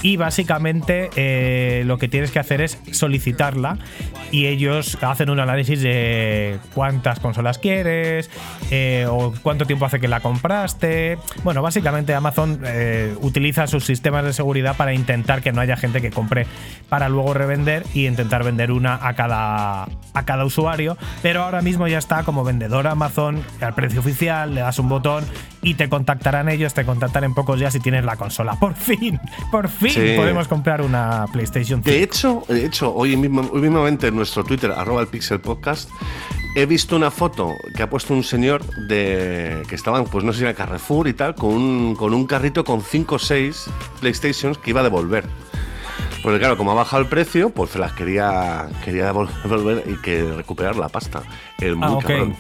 y 0.02 0.18
básicamente 0.18 1.10
eh, 1.16 1.84
lo 1.86 1.98
que 1.98 2.08
tienes 2.08 2.32
que 2.32 2.40
hacer 2.40 2.62
es 2.62 2.78
solicitarla 2.92 3.78
y 4.32 4.48
ellos 4.48 4.98
hacen 5.02 5.30
un 5.30 5.40
análisis 5.40 5.82
de 5.82 6.60
cuántas 6.74 7.20
consolas 7.20 7.58
quieres 7.58 8.30
eh, 8.70 9.06
o 9.10 9.34
cuánto 9.42 9.66
tiempo 9.66 9.86
hace 9.86 10.00
que 10.00 10.08
la 10.08 10.22
compraste. 10.22 11.18
Bueno, 11.44 11.62
básicamente 11.62 12.14
Amazon 12.14 12.62
eh, 12.64 13.16
utiliza 13.22 13.68
sus 13.68 13.86
sistemas 13.86 14.24
de 14.24 14.34
seguridad 14.34 14.76
para 14.78 14.94
intentar 14.94 15.42
que 15.42 15.52
no 15.52 15.62
haya 15.62 15.76
gente 15.76 16.02
que 16.02 16.12
compre 16.12 16.48
para 16.90 17.10
luego 17.10 17.34
revender 17.34 17.84
y 17.94 18.08
intentar 18.08 18.44
vender 18.44 18.72
una 18.72 19.00
a 19.06 19.14
cada, 19.14 19.84
a 19.84 20.26
cada 20.26 20.46
usuario. 20.46 20.98
Pero 21.22 21.44
ahora 21.44 21.62
mismo 21.62 21.88
ya 21.88 21.98
está 21.98 22.24
como 22.24 22.44
vendedor 22.44 22.88
Amazon 22.88 23.41
al 23.60 23.74
precio 23.74 24.00
oficial, 24.00 24.54
le 24.56 24.62
das 24.62 24.80
un 24.80 24.90
botón 24.90 25.24
y 25.62 25.76
te 25.76 25.90
contactarán 25.90 26.50
ellos, 26.50 26.74
te 26.74 26.86
contactarán 26.86 27.30
en 27.30 27.34
pocos 27.36 27.60
días 27.60 27.74
si 27.74 27.80
tienes 27.80 28.04
la 28.06 28.16
consola. 28.16 28.54
Por 28.60 28.74
fin, 28.76 29.20
por 29.52 29.68
fin 29.70 29.90
Sí. 29.92 30.14
podemos 30.16 30.48
comprar 30.48 30.82
una 30.82 31.26
PlayStation 31.32 31.84
5. 31.84 31.90
De 31.90 32.04
hecho, 32.04 32.44
de 32.48 32.66
hecho 32.66 32.94
hoy, 32.94 33.16
mismo, 33.18 33.42
hoy 33.52 33.62
mismamente 33.62 34.08
en 34.08 34.16
nuestro 34.16 34.44
Twitter, 34.44 34.72
arroba 34.72 35.02
el 35.02 35.08
Pixel 35.08 35.40
Podcast, 35.40 35.90
he 36.56 36.66
visto 36.66 36.96
una 36.96 37.12
foto 37.12 37.56
que 37.76 37.84
ha 37.84 37.90
puesto 37.90 38.14
un 38.14 38.24
señor 38.24 38.66
de 38.88 39.64
que 39.70 39.76
estaban, 39.76 40.06
pues 40.06 40.24
no 40.26 40.34
sé 40.34 40.40
si 40.40 40.44
era 40.46 40.54
Carrefour 40.54 41.08
y 41.08 41.14
tal, 41.14 41.36
con 41.36 41.52
un, 41.54 41.96
con 41.96 42.14
un 42.14 42.26
carrito 42.26 42.64
con 42.64 42.82
5 42.82 43.16
o 43.16 43.20
6 43.20 43.70
PlayStations 44.02 44.58
que 44.58 44.72
iba 44.72 44.82
a 44.82 44.84
devolver. 44.84 45.26
Porque 46.24 46.38
claro, 46.38 46.56
como 46.56 46.72
ha 46.72 46.76
bajado 46.76 47.02
el 47.02 47.10
precio, 47.10 47.50
pues 47.50 47.72
se 47.72 47.80
las 47.80 47.94
quería, 47.94 48.68
quería 48.86 49.12
vol- 49.12 49.30
devolver 49.44 49.84
y 49.88 49.96
que 50.02 50.24
recuperar 50.36 50.76
la 50.76 50.88
pasta. 50.90 51.24
El 51.60 51.76
muy 51.78 51.88
Ah, 51.88 51.98
cabrón. 52.06 52.36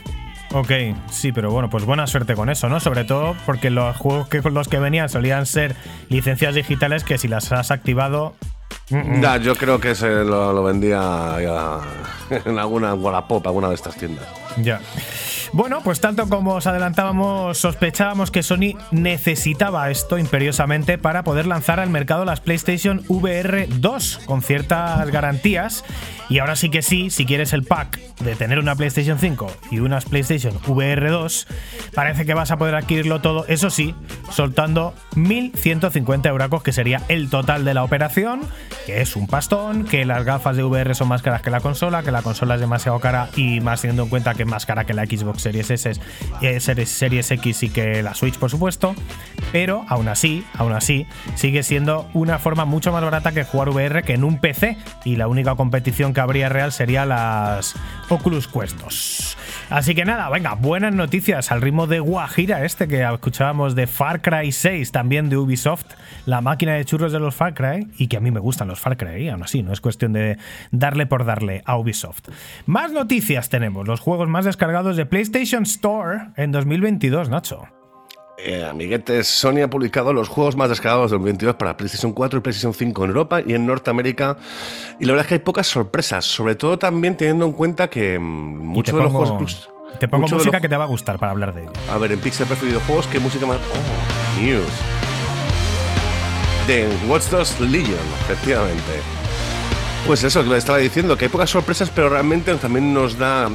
Ok, 0.54 0.72
sí, 1.10 1.32
pero 1.32 1.49
bueno, 1.52 1.70
pues 1.70 1.86
buena 1.86 2.08
suerte 2.08 2.36
con 2.36 2.49
eso, 2.49 2.68
¿no? 2.68 2.80
Sobre 2.82 3.06
todo 3.06 3.36
porque 3.45 3.70
los 3.70 3.95
juegos 3.95 4.28
que 4.28 4.41
con 4.41 4.54
los 4.54 4.68
que 4.68 4.80
venían 4.80 5.08
solían 5.08 5.45
ser 5.45 5.76
licencias 6.10 6.56
digitales 6.56 7.06
que 7.06 7.18
si 7.18 7.30
las 7.30 7.52
has 7.54 7.72
activado. 7.72 8.36
mm, 8.89 8.97
mm. 8.97 9.22
Ya, 9.22 9.38
yo 9.38 9.56
creo 9.56 9.80
que 9.80 9.95
se 9.95 10.10
lo, 10.10 10.52
lo 10.52 10.64
vendía 10.64 11.38
ya 11.41 11.80
en 12.45 12.60
alguna 12.60 12.93
Wallapop, 12.93 13.45
alguna 13.47 13.70
de 13.70 13.76
estas 13.76 13.95
tiendas. 13.95 14.26
Ya. 14.58 14.82
Bueno, 15.54 15.82
pues 15.84 15.99
tanto 15.99 16.30
como 16.30 16.56
os 16.56 16.68
adelantábamos, 16.68 17.58
sospechábamos 17.58 18.32
que 18.32 18.41
Sony 18.41 18.78
necesitaba 18.91 19.89
esto 19.91 20.18
imperiosamente 20.18 20.97
para 20.97 21.24
poder 21.24 21.45
lanzar 21.45 21.82
al 21.82 21.89
mercado 21.89 22.24
las 22.24 22.39
PlayStation 22.39 23.04
VR 23.10 23.68
2 23.68 24.22
con 24.26 24.41
ciertas 24.41 25.10
garantías. 25.12 25.84
Y 26.30 26.39
ahora 26.39 26.55
sí 26.55 26.69
que 26.69 26.82
sí, 26.82 27.09
si 27.09 27.26
quieres 27.26 27.53
el 27.53 27.63
pack 27.63 27.99
de 28.19 28.36
tener 28.36 28.59
una 28.59 28.76
PlayStation 28.76 29.19
5 29.19 29.51
y 29.72 29.80
unas 29.80 30.05
PlayStation 30.05 30.53
VR 30.67 31.09
2, 31.09 31.47
parece 31.93 32.26
que 32.26 32.34
vas 32.34 32.51
a 32.51 32.57
poder 32.57 32.76
adquirirlo 32.76 33.22
todo, 33.22 33.45
eso 33.47 33.69
sí, 33.69 33.95
soltando 34.32 34.93
1.150 35.15 36.28
euracos, 36.28 36.63
que 36.63 36.72
sería 36.72 37.01
el 37.09 37.30
total 37.30 37.65
de 37.65 37.74
la 37.74 37.84
operación, 37.84 38.41
que 38.86 39.01
es 39.01 39.15
un 39.15 39.28
pastón, 39.28 39.86
que 39.86 40.05
las 40.05 40.24
gafas 40.24 40.55
de 40.55 40.63
VR 40.63 40.95
son 40.95 41.07
más 41.09 41.22
caras 41.22 41.41
que 41.41 41.49
la 41.49 41.59
consola, 41.59 42.03
que 42.03 42.11
la 42.11 42.22
consola 42.22 42.55
es 42.55 42.61
demasiado 42.61 42.99
cara 42.99 43.30
y 43.36 43.59
más 43.59 43.82
teniendo 43.82 44.03
en 44.03 44.09
cuenta 44.09 44.34
que 44.34 44.43
es 44.43 44.49
más 44.49 44.65
cara 44.65 44.86
que 44.86 44.93
la 44.93 45.05
Xbox 45.05 45.41
Series 45.41 45.69
S, 45.72 45.91
eh, 46.41 46.59
Series, 46.59 46.89
Series 46.89 47.32
X 47.32 47.63
y 47.63 47.69
que 47.69 48.03
la 48.03 48.13
Switch, 48.13 48.38
por 48.38 48.49
supuesto. 48.49 48.95
Pero 49.51 49.86
aún 49.89 50.07
así, 50.07 50.45
aún 50.57 50.74
así, 50.74 51.05
sigue 51.36 51.63
siendo 51.63 52.09
una 52.13 52.39
forma 52.39 52.65
mucho 52.65 52.91
más 52.91 53.03
barata 53.03 53.32
que 53.32 53.43
jugar 53.43 53.69
VR 53.69 54.03
que 54.03 54.13
en 54.13 54.24
un 54.24 54.39
PC. 54.39 54.78
Y 55.03 55.17
la 55.17 55.28
única 55.28 55.55
competición 55.55 56.13
que 56.13 56.20
habría 56.24 56.49
real 56.49 56.72
sería 56.72 57.05
las 57.05 57.76
Oculus 58.09 58.47
Quest 58.47 58.80
2. 58.80 59.38
Así 59.69 59.95
que 59.95 60.05
nada, 60.05 60.30
venga, 60.30 60.55
buenas 60.55 60.93
noticias 60.93 61.51
al 61.51 61.61
ritmo 61.61 61.88
de 61.88 61.99
Guajira 61.99 62.65
este 62.65 62.88
que 62.88 63.03
escuchábamos 63.03 63.76
de 63.76 63.88
Far 63.88 64.22
Cry 64.22 64.51
6, 64.51 64.91
también 64.91 65.30
de 65.30 65.38
Ubisoft, 65.38 65.86
la 66.26 66.41
máquina 66.41 66.74
de 66.74 66.86
churros 66.86 67.11
de 67.11 67.19
los 67.19 67.36
Far 67.36 67.53
Cry, 67.53 67.88
y 67.97 68.07
que 68.07 68.17
a 68.17 68.19
mí 68.19 68.32
me 68.32 68.39
gustan 68.39 68.67
los 68.67 68.80
Far 68.80 68.97
Cry, 68.97 69.30
aún 69.30 69.43
así, 69.43 69.63
no 69.63 69.72
es 69.72 69.82
cuestión 69.82 70.13
de 70.13 70.38
darle 70.72 71.05
por 71.05 71.26
darle 71.26 71.61
a 71.65 71.78
Ubisoft. 71.78 72.30
Más 72.65 72.91
noticias 72.91 73.49
tenemos, 73.49 73.88
los 73.88 73.99
juegos 73.99 74.28
más 74.28 74.45
descargados 74.45 74.97
de 74.97 75.05
PlayStation 75.05 75.63
Store 75.63 76.32
en 76.36 76.51
2022, 76.51 77.30
Nacho. 77.30 77.81
Eh, 78.38 78.66
amiguetes, 78.66 79.28
Sony 79.28 79.62
ha 79.64 79.70
publicado 79.70 80.14
los 80.14 80.28
juegos 80.28 80.56
más 80.56 80.70
descargados 80.70 81.12
del 81.12 81.20
2022 81.20 81.56
para 81.56 81.78
PlayStation 81.78 82.12
4 82.12 82.40
y 82.40 82.42
PlayStation 82.42 82.74
5 82.74 83.04
en 83.04 83.10
Europa 83.12 83.42
y 83.46 83.54
en 83.54 83.68
Norteamérica. 83.68 84.38
Y 85.00 85.06
la 85.06 85.12
verdad 85.14 85.26
es 85.26 85.28
que 85.28 85.34
hay 85.36 85.40
pocas 85.42 85.68
sorpresas, 85.68 86.26
sobre 86.26 86.56
todo 86.56 86.80
también 86.80 87.16
teniendo 87.16 87.46
en 87.46 87.52
cuenta 87.52 87.88
que 87.90 88.18
mm, 88.18 88.24
muchos 88.66 88.96
de 88.96 89.04
los 89.04 89.12
juegos. 89.12 89.70
Te 90.00 90.08
pongo 90.08 90.28
música 90.28 90.58
lo- 90.58 90.62
que 90.62 90.70
te 90.70 90.78
va 90.78 90.86
a 90.86 90.88
gustar 90.88 91.20
para 91.20 91.34
hablar 91.34 91.54
de 91.54 91.64
ello. 91.64 91.72
A 91.92 91.98
ver, 92.00 92.14
en 92.14 92.20
Pixel 92.20 92.48
Perfect 92.48 92.68
Videojuegos, 92.70 93.06
¿qué 93.08 93.20
música 93.20 93.46
más? 93.46 93.58
Oh, 93.58 94.42
News. 94.42 94.64
De 96.68 96.88
Watch 97.08 97.26
Dogs 97.30 97.60
Legion, 97.60 98.00
efectivamente. 98.22 98.82
Pues 100.08 100.24
eso, 100.24 100.44
que 100.44 100.50
le 100.50 100.58
estaba 100.58 100.78
diciendo, 100.80 101.16
que 101.18 101.26
hay 101.26 101.30
pocas 101.30 101.50
sorpresas, 101.50 101.92
pero 101.94 102.10
realmente 102.10 102.56
también 102.56 102.92
nos 102.94 103.18
da 103.20 103.50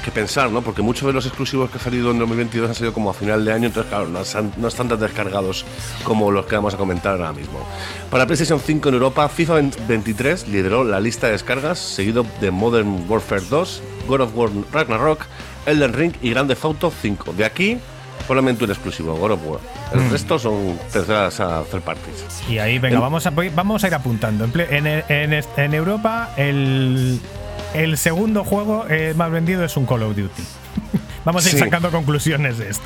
que 0.00 0.10
pensar, 0.10 0.50
¿no? 0.50 0.62
Porque 0.62 0.82
muchos 0.82 1.06
de 1.06 1.12
los 1.12 1.26
exclusivos 1.26 1.70
que 1.70 1.78
han 1.78 1.84
salido 1.84 2.10
en 2.10 2.18
2022 2.18 2.68
han 2.68 2.74
salido 2.74 2.92
como 2.92 3.10
a 3.10 3.14
final 3.14 3.44
de 3.44 3.52
año, 3.52 3.66
entonces, 3.66 3.90
claro, 3.90 4.08
no 4.08 4.20
están, 4.20 4.52
no 4.56 4.68
están 4.68 4.88
tan 4.88 4.98
descargados 5.00 5.64
como 6.04 6.30
los 6.30 6.46
que 6.46 6.56
vamos 6.56 6.74
a 6.74 6.76
comentar 6.76 7.12
ahora 7.12 7.32
mismo. 7.32 7.58
Para 8.10 8.26
PlayStation 8.26 8.60
5 8.60 8.88
en 8.88 8.94
Europa, 8.94 9.28
FIFA 9.28 9.60
23 9.88 10.48
lideró 10.48 10.84
la 10.84 11.00
lista 11.00 11.26
de 11.26 11.32
descargas, 11.34 11.78
seguido 11.78 12.24
de 12.40 12.50
Modern 12.50 13.04
Warfare 13.08 13.42
2, 13.48 13.82
God 14.08 14.20
of 14.22 14.30
War 14.36 14.50
Ragnarok, 14.72 15.20
Elden 15.66 15.92
Ring 15.92 16.12
y 16.22 16.30
Grand 16.30 16.48
Theft 16.48 16.64
Auto 16.64 16.90
5. 17.02 17.32
De 17.34 17.44
aquí, 17.44 17.78
solamente 18.26 18.64
un 18.64 18.70
exclusivo, 18.70 19.14
God 19.16 19.32
of 19.32 19.40
War. 19.46 19.60
El 19.92 20.08
resto 20.10 20.38
son 20.38 20.78
terceras 20.92 21.40
a 21.40 21.62
third 21.64 21.82
parties. 21.82 22.24
Y 22.48 22.58
ahí, 22.58 22.78
venga, 22.78 22.96
El- 22.96 23.00
vamos 23.02 23.26
a, 23.26 23.30
vamos 23.30 23.82
a 23.84 23.88
ir 23.88 23.94
apuntando. 23.94 24.44
En, 24.44 24.86
en, 24.86 25.02
en 25.08 25.44
en 25.56 25.74
Europa, 25.74 26.30
el, 26.36 27.20
el 27.74 27.96
segundo 27.98 28.44
juego 28.44 28.86
eh, 28.88 29.14
más 29.16 29.30
vendido 29.30 29.64
es 29.64 29.76
un 29.76 29.86
Call 29.86 30.02
of 30.02 30.16
Duty. 30.16 30.42
vamos 31.24 31.44
a 31.44 31.48
ir 31.48 31.54
Sí. 31.54 31.60
sacando 31.60 31.90
conclusiones 31.90 32.58
de 32.58 32.70
esto. 32.70 32.84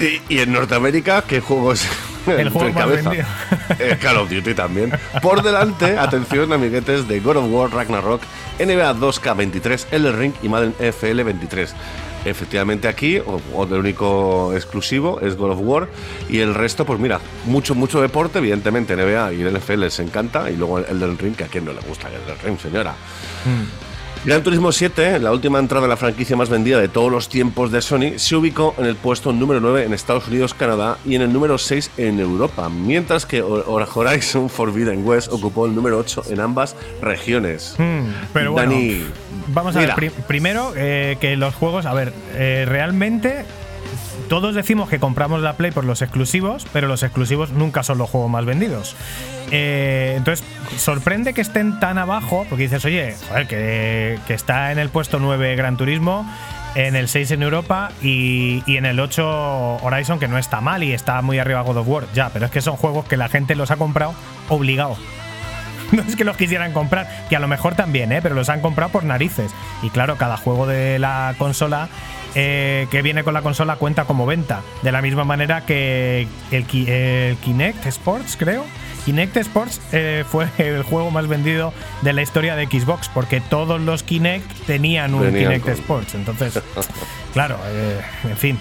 Y, 0.00 0.34
y 0.34 0.38
en 0.40 0.52
Norteamérica, 0.52 1.22
¿qué 1.22 1.40
juegos 1.40 1.84
El 2.26 2.50
juego 2.50 2.72
más 2.74 2.88
vendido. 2.88 3.24
Eh, 3.78 3.96
Call 4.00 4.16
of 4.16 4.30
Duty 4.30 4.54
también. 4.54 4.92
Por 5.22 5.42
delante, 5.42 5.98
atención, 5.98 6.52
amiguetes, 6.52 7.06
de 7.06 7.20
God 7.20 7.36
of 7.36 7.44
War 7.50 7.70
Ragnarok, 7.70 8.22
NBA 8.58 8.94
2K23, 8.94 9.86
Elden 9.92 10.18
Ring 10.18 10.32
y 10.42 10.48
Madden 10.48 10.74
FL 10.80 11.22
23. 11.22 11.74
Efectivamente 12.24 12.88
aquí, 12.88 13.18
o, 13.18 13.40
o 13.54 13.64
el 13.64 13.74
único 13.74 14.52
exclusivo 14.54 15.20
es 15.20 15.36
God 15.36 15.50
of 15.52 15.58
War 15.60 15.88
y 16.28 16.40
el 16.40 16.54
resto, 16.54 16.84
pues 16.84 16.98
mira, 16.98 17.20
mucho, 17.44 17.74
mucho 17.76 18.00
deporte, 18.00 18.38
evidentemente 18.38 18.96
NBA 18.96 19.34
y 19.34 19.42
el 19.42 19.56
NFL 19.56 19.80
les 19.80 19.98
encanta 20.00 20.50
y 20.50 20.56
luego 20.56 20.78
el 20.78 20.86
Elden 20.86 21.18
Ring, 21.18 21.36
que 21.36 21.44
a 21.44 21.48
quien 21.48 21.64
no 21.64 21.72
le 21.72 21.80
gusta 21.82 22.08
el 22.08 22.14
Elden 22.14 22.36
Ring, 22.44 22.58
señora. 22.58 22.94
Gran 24.24 24.42
Turismo 24.42 24.72
7, 24.72 25.20
la 25.20 25.32
última 25.32 25.58
entrada 25.58 25.84
en 25.86 25.90
la 25.90 25.96
franquicia 25.96 26.36
más 26.36 26.50
vendida 26.50 26.78
de 26.80 26.88
todos 26.88 27.10
los 27.10 27.28
tiempos 27.30 27.70
de 27.72 27.80
Sony, 27.80 28.14
se 28.18 28.36
ubicó 28.36 28.74
en 28.76 28.84
el 28.84 28.94
puesto 28.96 29.32
número 29.32 29.60
9 29.60 29.84
en 29.84 29.94
Estados 29.94 30.28
Unidos, 30.28 30.52
Canadá 30.52 30.98
y 31.06 31.14
en 31.14 31.22
el 31.22 31.32
número 31.32 31.56
6 31.56 31.92
en 31.96 32.20
Europa, 32.20 32.68
mientras 32.68 33.24
que 33.24 33.40
Horizon 33.42 34.50
Forbidden 34.50 35.06
West 35.06 35.32
ocupó 35.32 35.64
el 35.66 35.74
número 35.74 35.98
8 35.98 36.24
en 36.30 36.40
ambas 36.40 36.76
regiones. 37.00 37.74
Mm, 37.78 38.00
pero 38.34 38.52
bueno, 38.52 38.70
Dani, 38.72 39.02
vamos 39.48 39.76
a 39.76 39.80
mira. 39.80 39.94
ver. 39.96 40.10
pri- 40.12 40.22
primero, 40.26 40.72
eh, 40.76 41.16
que 41.20 41.36
los 41.36 41.54
juegos, 41.54 41.86
a 41.86 41.94
ver, 41.94 42.12
eh, 42.34 42.66
realmente 42.68 43.44
todos 44.28 44.54
decimos 44.54 44.88
que 44.88 44.98
compramos 44.98 45.42
la 45.42 45.54
Play 45.54 45.70
por 45.70 45.84
los 45.84 46.02
exclusivos, 46.02 46.66
pero 46.72 46.88
los 46.88 47.02
exclusivos 47.02 47.50
nunca 47.50 47.82
son 47.82 47.98
los 47.98 48.10
juegos 48.10 48.30
más 48.30 48.44
vendidos. 48.44 48.96
Eh, 49.50 50.14
entonces, 50.16 50.44
sorprende 50.76 51.34
que 51.34 51.40
estén 51.40 51.80
tan 51.80 51.98
abajo, 51.98 52.46
porque 52.48 52.64
dices, 52.64 52.84
oye, 52.84 53.14
joder, 53.28 53.46
que, 53.46 54.34
está 54.34 54.72
en 54.72 54.78
el 54.78 54.90
puesto 54.90 55.18
9 55.18 55.56
Gran 55.56 55.76
Turismo, 55.76 56.30
en 56.74 56.94
el 56.96 57.08
6 57.08 57.32
en 57.32 57.42
Europa 57.42 57.90
y, 58.02 58.62
y 58.66 58.76
en 58.76 58.86
el 58.86 59.00
8 59.00 59.78
Horizon, 59.82 60.18
que 60.18 60.28
no 60.28 60.38
está 60.38 60.60
mal 60.60 60.84
y 60.84 60.92
está 60.92 61.20
muy 61.22 61.38
arriba 61.38 61.62
God 61.62 61.78
of 61.78 61.88
War. 61.88 62.04
Ya, 62.14 62.28
pero 62.30 62.46
es 62.46 62.52
que 62.52 62.60
son 62.60 62.76
juegos 62.76 63.06
que 63.06 63.16
la 63.16 63.28
gente 63.28 63.56
los 63.56 63.70
ha 63.70 63.76
comprado 63.76 64.14
obligado. 64.48 64.96
No 65.90 66.02
es 66.02 66.16
que 66.16 66.24
los 66.24 66.36
quisieran 66.36 66.72
comprar, 66.72 67.08
que 67.30 67.36
a 67.36 67.40
lo 67.40 67.48
mejor 67.48 67.74
también, 67.74 68.12
¿eh? 68.12 68.20
pero 68.22 68.34
los 68.34 68.50
han 68.50 68.60
comprado 68.60 68.92
por 68.92 69.04
narices. 69.04 69.52
Y 69.82 69.88
claro, 69.88 70.16
cada 70.16 70.36
juego 70.36 70.66
de 70.66 70.98
la 70.98 71.34
consola 71.38 71.88
eh, 72.34 72.86
que 72.90 73.02
viene 73.02 73.24
con 73.24 73.34
la 73.34 73.42
consola 73.42 73.76
cuenta 73.76 74.04
como 74.04 74.26
venta. 74.26 74.62
De 74.82 74.92
la 74.92 75.02
misma 75.02 75.24
manera 75.24 75.64
que 75.66 76.26
el, 76.50 76.64
Ki- 76.66 76.86
el 76.88 77.36
Kinect 77.38 77.86
Sports, 77.86 78.36
creo. 78.38 78.64
Kinect 79.04 79.36
Sports 79.38 79.80
eh, 79.92 80.24
fue 80.28 80.48
el 80.58 80.82
juego 80.82 81.10
más 81.10 81.26
vendido 81.28 81.72
de 82.02 82.12
la 82.12 82.22
historia 82.22 82.56
de 82.56 82.66
Xbox, 82.66 83.08
porque 83.08 83.40
todos 83.40 83.80
los 83.80 84.02
Kinect 84.02 84.50
tenían 84.66 85.14
un 85.14 85.22
Venían 85.22 85.44
Kinect 85.44 85.64
con- 85.64 85.72
Sports. 85.74 86.14
Entonces, 86.14 86.60
claro, 87.32 87.56
eh, 87.66 88.00
en 88.24 88.36
fin. 88.36 88.58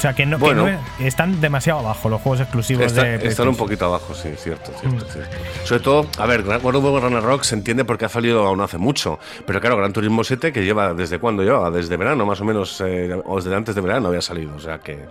O 0.00 0.02
sea, 0.02 0.14
que, 0.14 0.24
no, 0.24 0.38
que 0.38 0.44
Bueno. 0.44 0.62
no 0.62 0.68
es- 0.68 0.78
están 1.00 1.42
demasiado 1.42 1.80
abajo 1.80 2.08
los 2.08 2.22
juegos 2.22 2.40
exclusivos 2.40 2.86
Está- 2.86 3.02
de 3.02 3.28
están 3.28 3.48
un 3.48 3.54
poquito 3.56 3.84
abajo, 3.84 4.14
sí, 4.14 4.30
cierto, 4.34 4.72
Mm. 4.82 4.88
cierto, 4.88 5.06
cierto. 5.12 5.36
Sobre 5.64 5.80
todo, 5.82 6.06
a 6.16 6.24
ver, 6.24 6.42
Gran- 6.42 6.64
of 6.64 6.74
War 6.84 7.02
Ragnarok 7.02 7.42
se 7.42 7.54
entiende 7.54 7.84
porque 7.84 8.06
ha 8.06 8.08
salido 8.08 8.46
aún 8.46 8.62
hace 8.62 8.78
mucho, 8.78 9.18
pero 9.46 9.60
claro, 9.60 9.76
Gran 9.76 9.92
Turismo 9.92 10.24
7 10.24 10.54
que 10.54 10.64
lleva, 10.64 10.94
¿desde 10.94 11.18
cuándo 11.18 11.42
lleva? 11.42 11.70
Desde 11.70 11.98
verano, 11.98 12.24
más 12.24 12.40
o 12.40 12.46
menos, 12.46 12.80
eh, 12.80 13.10
o 13.26 13.36
desde 13.36 13.54
antes 13.54 13.74
de 13.74 13.80
verano 13.82 14.08
había 14.08 14.22
salido, 14.22 14.54
o 14.56 14.58
sea 14.58 14.78
que... 14.78 15.04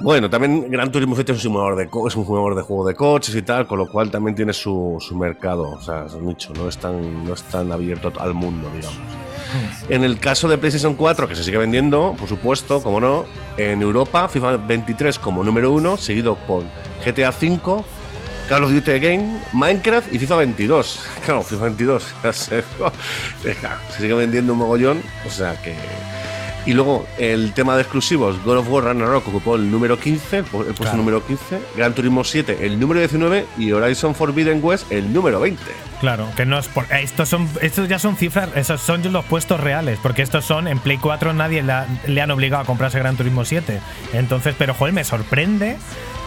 Bueno, 0.00 0.28
también 0.28 0.70
Gran 0.70 0.92
Turismo 0.92 1.14
7 1.14 1.32
es 1.32 1.38
un 1.38 1.42
simulador 1.42 1.76
de, 1.76 1.84
es 1.84 2.16
un 2.16 2.24
simulador 2.24 2.54
de 2.56 2.62
juego 2.62 2.86
de 2.86 2.94
coches 2.94 3.34
y 3.34 3.40
tal, 3.40 3.66
con 3.66 3.78
lo 3.78 3.86
cual 3.86 4.10
también 4.10 4.34
tiene 4.34 4.52
su, 4.52 4.98
su 5.00 5.16
mercado, 5.16 5.70
o 5.70 5.80
sea, 5.80 6.04
nicho, 6.20 6.52
no 6.54 6.68
es 6.68 6.76
tan, 6.76 7.24
no 7.24 7.32
es 7.32 7.42
tan 7.44 7.72
abierto 7.72 8.12
al 8.20 8.34
mundo, 8.34 8.68
digamos. 8.74 8.98
En 9.88 10.04
el 10.04 10.18
caso 10.18 10.48
de 10.48 10.58
PlayStation 10.58 10.94
4, 10.94 11.28
que 11.28 11.36
se 11.36 11.44
sigue 11.44 11.58
vendiendo, 11.58 12.14
por 12.18 12.28
supuesto, 12.28 12.82
como 12.82 13.00
no, 13.00 13.24
en 13.56 13.82
Europa, 13.82 14.28
FIFA 14.28 14.56
23 14.58 15.18
como 15.18 15.44
número 15.44 15.72
uno, 15.72 15.96
seguido 15.96 16.36
por 16.36 16.64
GTA 17.04 17.32
5, 17.32 17.84
Call 18.48 18.64
of 18.64 18.72
Duty 18.72 18.98
Game, 18.98 19.40
Minecraft 19.52 20.12
y 20.12 20.18
FIFA 20.18 20.36
22. 20.36 21.00
Claro, 21.24 21.42
FIFA 21.42 21.64
22. 21.64 22.14
ya 22.24 22.32
sé, 22.32 22.64
claro, 23.60 23.80
se 23.90 24.02
sigue 24.02 24.14
vendiendo 24.14 24.52
un 24.52 24.58
mogollón, 24.58 25.02
o 25.26 25.30
sea 25.30 25.60
que. 25.62 25.74
Y 26.64 26.74
luego 26.74 27.06
el 27.18 27.52
tema 27.54 27.74
de 27.74 27.82
exclusivos, 27.82 28.36
God 28.44 28.58
of 28.58 28.68
War 28.70 28.84
Ragnarok 28.84 29.26
ocupó 29.28 29.56
el 29.56 29.70
número 29.70 29.98
15, 29.98 30.38
el 30.38 30.44
puesto 30.44 30.74
Claro. 30.74 30.96
número 30.98 31.26
15, 31.26 31.58
Gran 31.76 31.92
Turismo 31.94 32.22
7 32.22 32.58
el 32.64 32.78
número 32.78 33.00
19 33.00 33.46
y 33.58 33.72
Horizon 33.72 34.14
Forbidden 34.14 34.60
West 34.62 34.90
el 34.92 35.12
número 35.12 35.40
20. 35.40 35.60
Claro, 36.00 36.26
que 36.36 36.46
no 36.46 36.58
es 36.58 36.66
por. 36.68 36.84
eh, 36.84 37.00
Estos, 37.02 37.28
son, 37.28 37.48
estos 37.60 37.88
ya 37.88 37.98
son 37.98 38.16
cifras, 38.16 38.48
esos 38.56 38.80
son 38.80 39.02
los 39.12 39.24
puestos 39.24 39.60
reales, 39.60 39.98
porque 40.02 40.22
estos 40.22 40.44
son 40.44 40.66
en 40.68 40.78
Play 40.78 40.98
4 40.98 41.32
nadie 41.32 41.62
la- 41.62 41.86
le 42.06 42.20
han 42.20 42.30
obligado 42.30 42.62
a 42.62 42.66
comprarse 42.66 42.98
Gran 42.98 43.16
Turismo 43.16 43.44
7. 43.44 43.80
Entonces, 44.12 44.54
pero 44.58 44.74
joder, 44.74 44.94
me 44.94 45.04
sorprende 45.04 45.76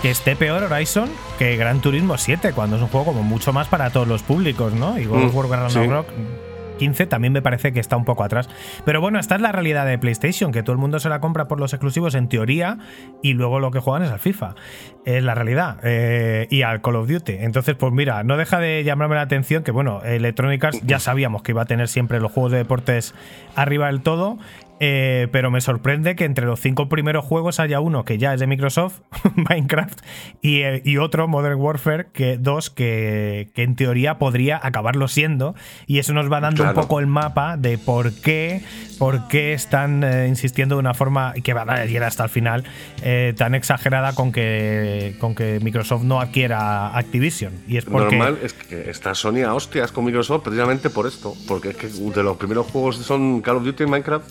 que 0.02 0.12
esté 0.12 0.36
peor 0.36 0.64
Horizon 0.64 1.10
que 1.40 1.56
Gran 1.58 1.80
Turismo 1.82 2.18
7, 2.18 2.52
cuando 2.54 2.76
es 2.78 2.82
un 2.82 2.88
juego 2.90 3.08
como 3.08 3.24
mucho 3.24 3.52
más 3.54 3.68
para 3.68 3.90
todos 3.90 4.08
los 4.08 4.22
públicos, 4.24 4.74
¿no? 4.74 4.98
Y 5.00 5.06
God 5.06 5.26
of 5.26 5.34
Mm, 5.34 5.38
War 5.38 5.72
sí. 5.72 5.80
Ragnarok 6.76 6.78
15 6.78 7.08
también 7.08 7.34
me 7.34 7.42
parece 7.42 7.72
que 7.74 7.80
está 7.80 7.98
un 7.98 8.06
poco 8.06 8.24
atrás. 8.24 8.50
Pero 8.86 9.02
bueno, 9.02 9.20
esta 9.20 9.36
es 9.36 9.42
la 9.42 9.52
realidad 9.52 9.86
de 9.86 9.98
PlayStation, 9.98 10.52
que 10.52 10.64
todo 10.64 10.74
el 10.74 10.80
mundo 10.80 11.00
se 11.00 11.10
la 11.10 11.20
compra 11.20 11.48
por 11.48 11.60
los 11.60 11.74
exclusivos 11.74 12.16
en 12.16 12.28
teoría 12.28 12.78
y 13.22 13.34
luego 13.34 13.60
lo 13.60 13.72
que 13.72 13.80
juegan 13.80 14.04
es 14.04 14.12
al 14.12 14.20
FIFA. 14.20 14.56
Es 15.06 15.24
la 15.24 15.36
realidad. 15.36 15.78
Eh, 15.84 16.48
y 16.50 16.64
al 16.64 16.82
Call 16.82 16.96
of 16.96 17.08
Duty. 17.08 17.34
Entonces, 17.40 17.76
pues 17.76 17.94
mira, 17.94 18.24
no 18.24 18.38
deja 18.38 18.60
de 18.60 18.84
llamarme 18.84 19.16
la 19.16 19.22
atención 19.22 19.64
que, 19.64 19.72
bueno, 19.72 20.02
Electronic 20.04 20.82
ya 20.84 21.00
sabíamos 21.00 21.44
que 21.44 21.52
iba 21.52 21.62
a 21.62 21.66
tener 21.66 21.88
siempre 21.88 22.20
los 22.20 22.32
juegos 22.32 22.52
de 22.52 22.60
deportes 22.60 23.14
arriba 23.56 23.88
del 23.88 24.02
todo. 24.02 24.38
Eh, 24.80 25.28
pero 25.32 25.52
me 25.52 25.62
sorprende 25.62 26.16
que 26.16 26.26
entre 26.26 26.46
los 26.46 26.60
cinco 26.60 26.90
primeros 26.90 27.24
juegos 27.26 27.60
haya 27.60 27.80
uno 27.80 28.04
que 28.06 28.18
ya 28.18 28.34
es 28.34 28.40
de 28.40 28.48
Microsoft, 28.48 29.00
Minecraft, 29.36 30.00
y, 30.42 30.62
eh, 30.62 30.82
y 30.84 30.98
otro, 30.98 31.28
Modern 31.28 31.60
Warfare, 31.60 32.08
que 32.14 32.38
dos 32.38 32.70
que, 32.70 33.50
que 33.54 33.64
en 33.64 33.76
teoría 33.76 34.18
podría 34.18 34.60
acabarlo 34.62 35.08
siendo. 35.08 35.56
Y 35.88 36.00
eso 36.00 36.14
nos 36.14 36.32
va 36.32 36.40
dando 36.40 36.64
Claro. 36.64 36.78
un 36.80 36.82
poco 36.84 37.00
el 37.00 37.08
mapa 37.08 37.58
de 37.58 37.78
por 37.78 38.14
qué, 38.14 38.62
por 39.00 39.28
qué 39.28 39.54
están 39.54 40.04
eh, 40.04 40.28
insistiendo 40.28 40.76
de 40.76 40.80
una 40.80 40.94
forma 40.94 41.34
que 41.44 41.54
va 41.54 41.62
a 41.64 41.86
llegar 41.86 42.04
hasta 42.08 42.24
el 42.24 42.30
final 42.30 42.64
eh, 43.04 43.34
tan 43.38 43.56
exagerada 43.56 44.14
con 44.14 44.32
que, 44.32 45.16
con 45.20 45.36
que 45.36 45.60
Microsoft 45.62 46.04
no 46.04 46.20
adquiera 46.22 46.96
Activision. 46.98 47.54
Y 47.68 47.78
es 47.78 47.86
porque. 47.86 48.16
Normal 48.18 48.40
es 48.44 48.54
que 48.54 48.90
está 48.90 49.14
Sony 49.16 49.44
a 49.46 49.54
hostias 49.54 49.92
con 49.92 50.06
Microsoft 50.06 50.44
precisamente 50.44 50.90
por 50.90 51.08
esto, 51.08 51.34
porque 51.48 51.70
es 51.70 51.76
que 51.76 51.88
de 51.88 52.24
los 52.24 52.38
primeros 52.38 52.68
juegos 52.68 52.98
son 52.98 53.42
Call 53.42 53.58
of 53.58 53.64
Duty 53.66 53.84
y 53.84 53.88
Minecraft. 53.88 54.26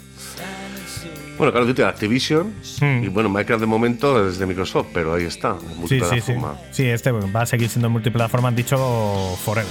Bueno, 1.36 1.52
Call 1.52 1.62
of 1.62 1.68
Duty 1.68 1.82
Activision 1.82 2.54
Hmm. 2.80 3.04
y 3.04 3.08
bueno, 3.08 3.28
Minecraft 3.28 3.60
de 3.60 3.66
momento 3.66 4.28
es 4.28 4.38
de 4.38 4.46
Microsoft, 4.46 4.86
pero 4.94 5.14
ahí 5.14 5.24
está, 5.24 5.56
Sí, 5.58 5.60
sí, 5.60 5.66
sí. 5.66 5.78
multiplataforma. 6.32 6.54
Sí, 6.70 6.84
este 6.86 7.10
va 7.12 7.42
a 7.42 7.46
seguir 7.46 7.68
siendo 7.68 7.90
multiplataforma, 7.90 8.48
han 8.48 8.56
dicho 8.56 9.36
forever. 9.44 9.66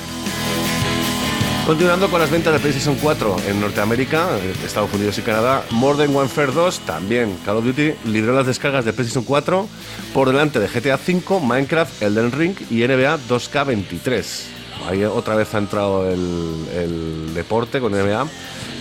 Continuando 1.65 2.09
con 2.09 2.19
las 2.19 2.29
ventas 2.29 2.51
de 2.51 2.59
PlayStation 2.59 2.97
4 3.01 3.37
en 3.47 3.61
Norteamérica, 3.61 4.37
eh, 4.37 4.53
Estados 4.65 4.93
Unidos 4.93 5.17
y 5.17 5.21
Canadá, 5.21 5.63
Modern 5.71 6.13
Warfare 6.13 6.51
2 6.51 6.79
también. 6.79 7.37
Call 7.45 7.55
of 7.57 7.63
Duty 7.65 7.93
lideró 8.05 8.33
las 8.33 8.45
descargas 8.45 8.83
de 8.83 8.91
PlayStation 8.91 9.23
4 9.23 9.65
por 10.13 10.27
delante 10.27 10.59
de 10.59 10.67
GTA 10.67 10.97
5, 10.97 11.39
Minecraft, 11.39 12.01
Elden 12.01 12.33
Ring 12.33 12.55
y 12.69 12.83
NBA 12.85 13.17
2K23. 13.29 14.43
Ahí 14.89 15.05
otra 15.05 15.35
vez 15.35 15.53
ha 15.55 15.59
entrado 15.59 16.11
el, 16.11 16.65
el 16.75 17.33
deporte 17.33 17.79
con 17.79 17.93
NBA. 17.93 18.27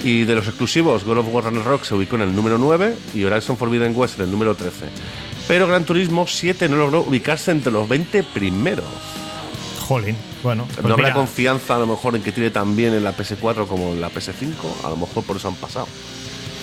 Y 0.05 0.25
de 0.25 0.35
los 0.35 0.49
exclusivos, 0.49 1.05
God 1.05 1.19
of 1.19 1.27
War 1.33 1.45
Ragnarok 1.45 1.85
se 1.85 1.95
ubicó 1.95 2.17
en 2.17 2.23
el 2.23 2.35
número 2.35 2.59
9 2.59 2.97
y 3.15 3.25
Horizon 3.25 3.57
Forbidden 3.57 3.93
West 3.97 4.19
en 4.19 4.25
el 4.25 4.31
número 4.31 4.55
13. 4.55 4.87
Pero 5.47 5.67
Gran 5.67 5.85
Turismo 5.85 6.27
7 6.27 6.69
no 6.69 6.77
logró 6.77 7.03
ubicarse 7.03 7.51
entre 7.51 7.71
los 7.71 7.89
20 7.89 8.23
primeros. 8.25 8.85
Jolín. 9.87 10.17
Bueno, 10.43 10.67
pues 10.67 10.85
no 10.85 10.95
habrá 10.95 11.09
mira, 11.09 11.15
confianza 11.15 11.77
a 11.77 11.79
lo 11.79 11.87
mejor 11.87 12.17
en 12.17 12.23
que 12.23 12.33
tire 12.33 12.51
tan 12.51 12.75
bien 12.75 12.95
en 12.95 13.05
la 13.05 13.17
PS4 13.17 13.67
como 13.67 13.93
en 13.93 14.01
la 14.01 14.11
PS5. 14.11 14.85
A 14.85 14.91
lo 14.91 14.97
mejor 14.97 15.23
por 15.25 15.37
eso 15.37 15.49
han 15.49 15.55
pasado. 15.55 15.87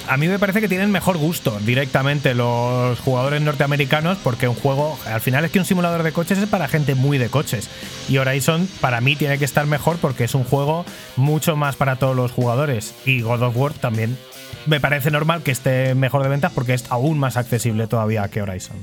A 0.09 0.17
mí 0.17 0.27
me 0.27 0.39
parece 0.39 0.59
que 0.59 0.67
tienen 0.67 0.91
mejor 0.91 1.17
gusto 1.17 1.59
directamente 1.59 2.33
los 2.33 2.99
jugadores 2.99 3.41
norteamericanos 3.41 4.17
porque 4.23 4.47
un 4.47 4.55
juego, 4.55 4.97
al 5.05 5.21
final 5.21 5.45
es 5.45 5.51
que 5.51 5.59
un 5.59 5.65
simulador 5.65 6.01
de 6.01 6.11
coches 6.11 6.39
es 6.39 6.49
para 6.49 6.67
gente 6.67 6.95
muy 6.95 7.19
de 7.19 7.29
coches. 7.29 7.69
Y 8.09 8.17
Horizon 8.17 8.67
para 8.81 9.01
mí 9.01 9.15
tiene 9.15 9.37
que 9.37 9.45
estar 9.45 9.67
mejor 9.67 9.97
porque 9.97 10.23
es 10.23 10.33
un 10.33 10.43
juego 10.43 10.83
mucho 11.15 11.55
más 11.55 11.75
para 11.75 11.97
todos 11.97 12.15
los 12.15 12.31
jugadores. 12.31 12.95
Y 13.05 13.21
God 13.21 13.43
of 13.43 13.55
War 13.55 13.73
también 13.73 14.17
me 14.65 14.79
parece 14.79 15.11
normal 15.11 15.43
que 15.43 15.51
esté 15.51 15.93
mejor 15.93 16.23
de 16.23 16.29
ventas 16.29 16.51
porque 16.53 16.73
es 16.73 16.85
aún 16.89 17.19
más 17.19 17.37
accesible 17.37 17.85
todavía 17.85 18.27
que 18.29 18.41
Horizon. 18.41 18.77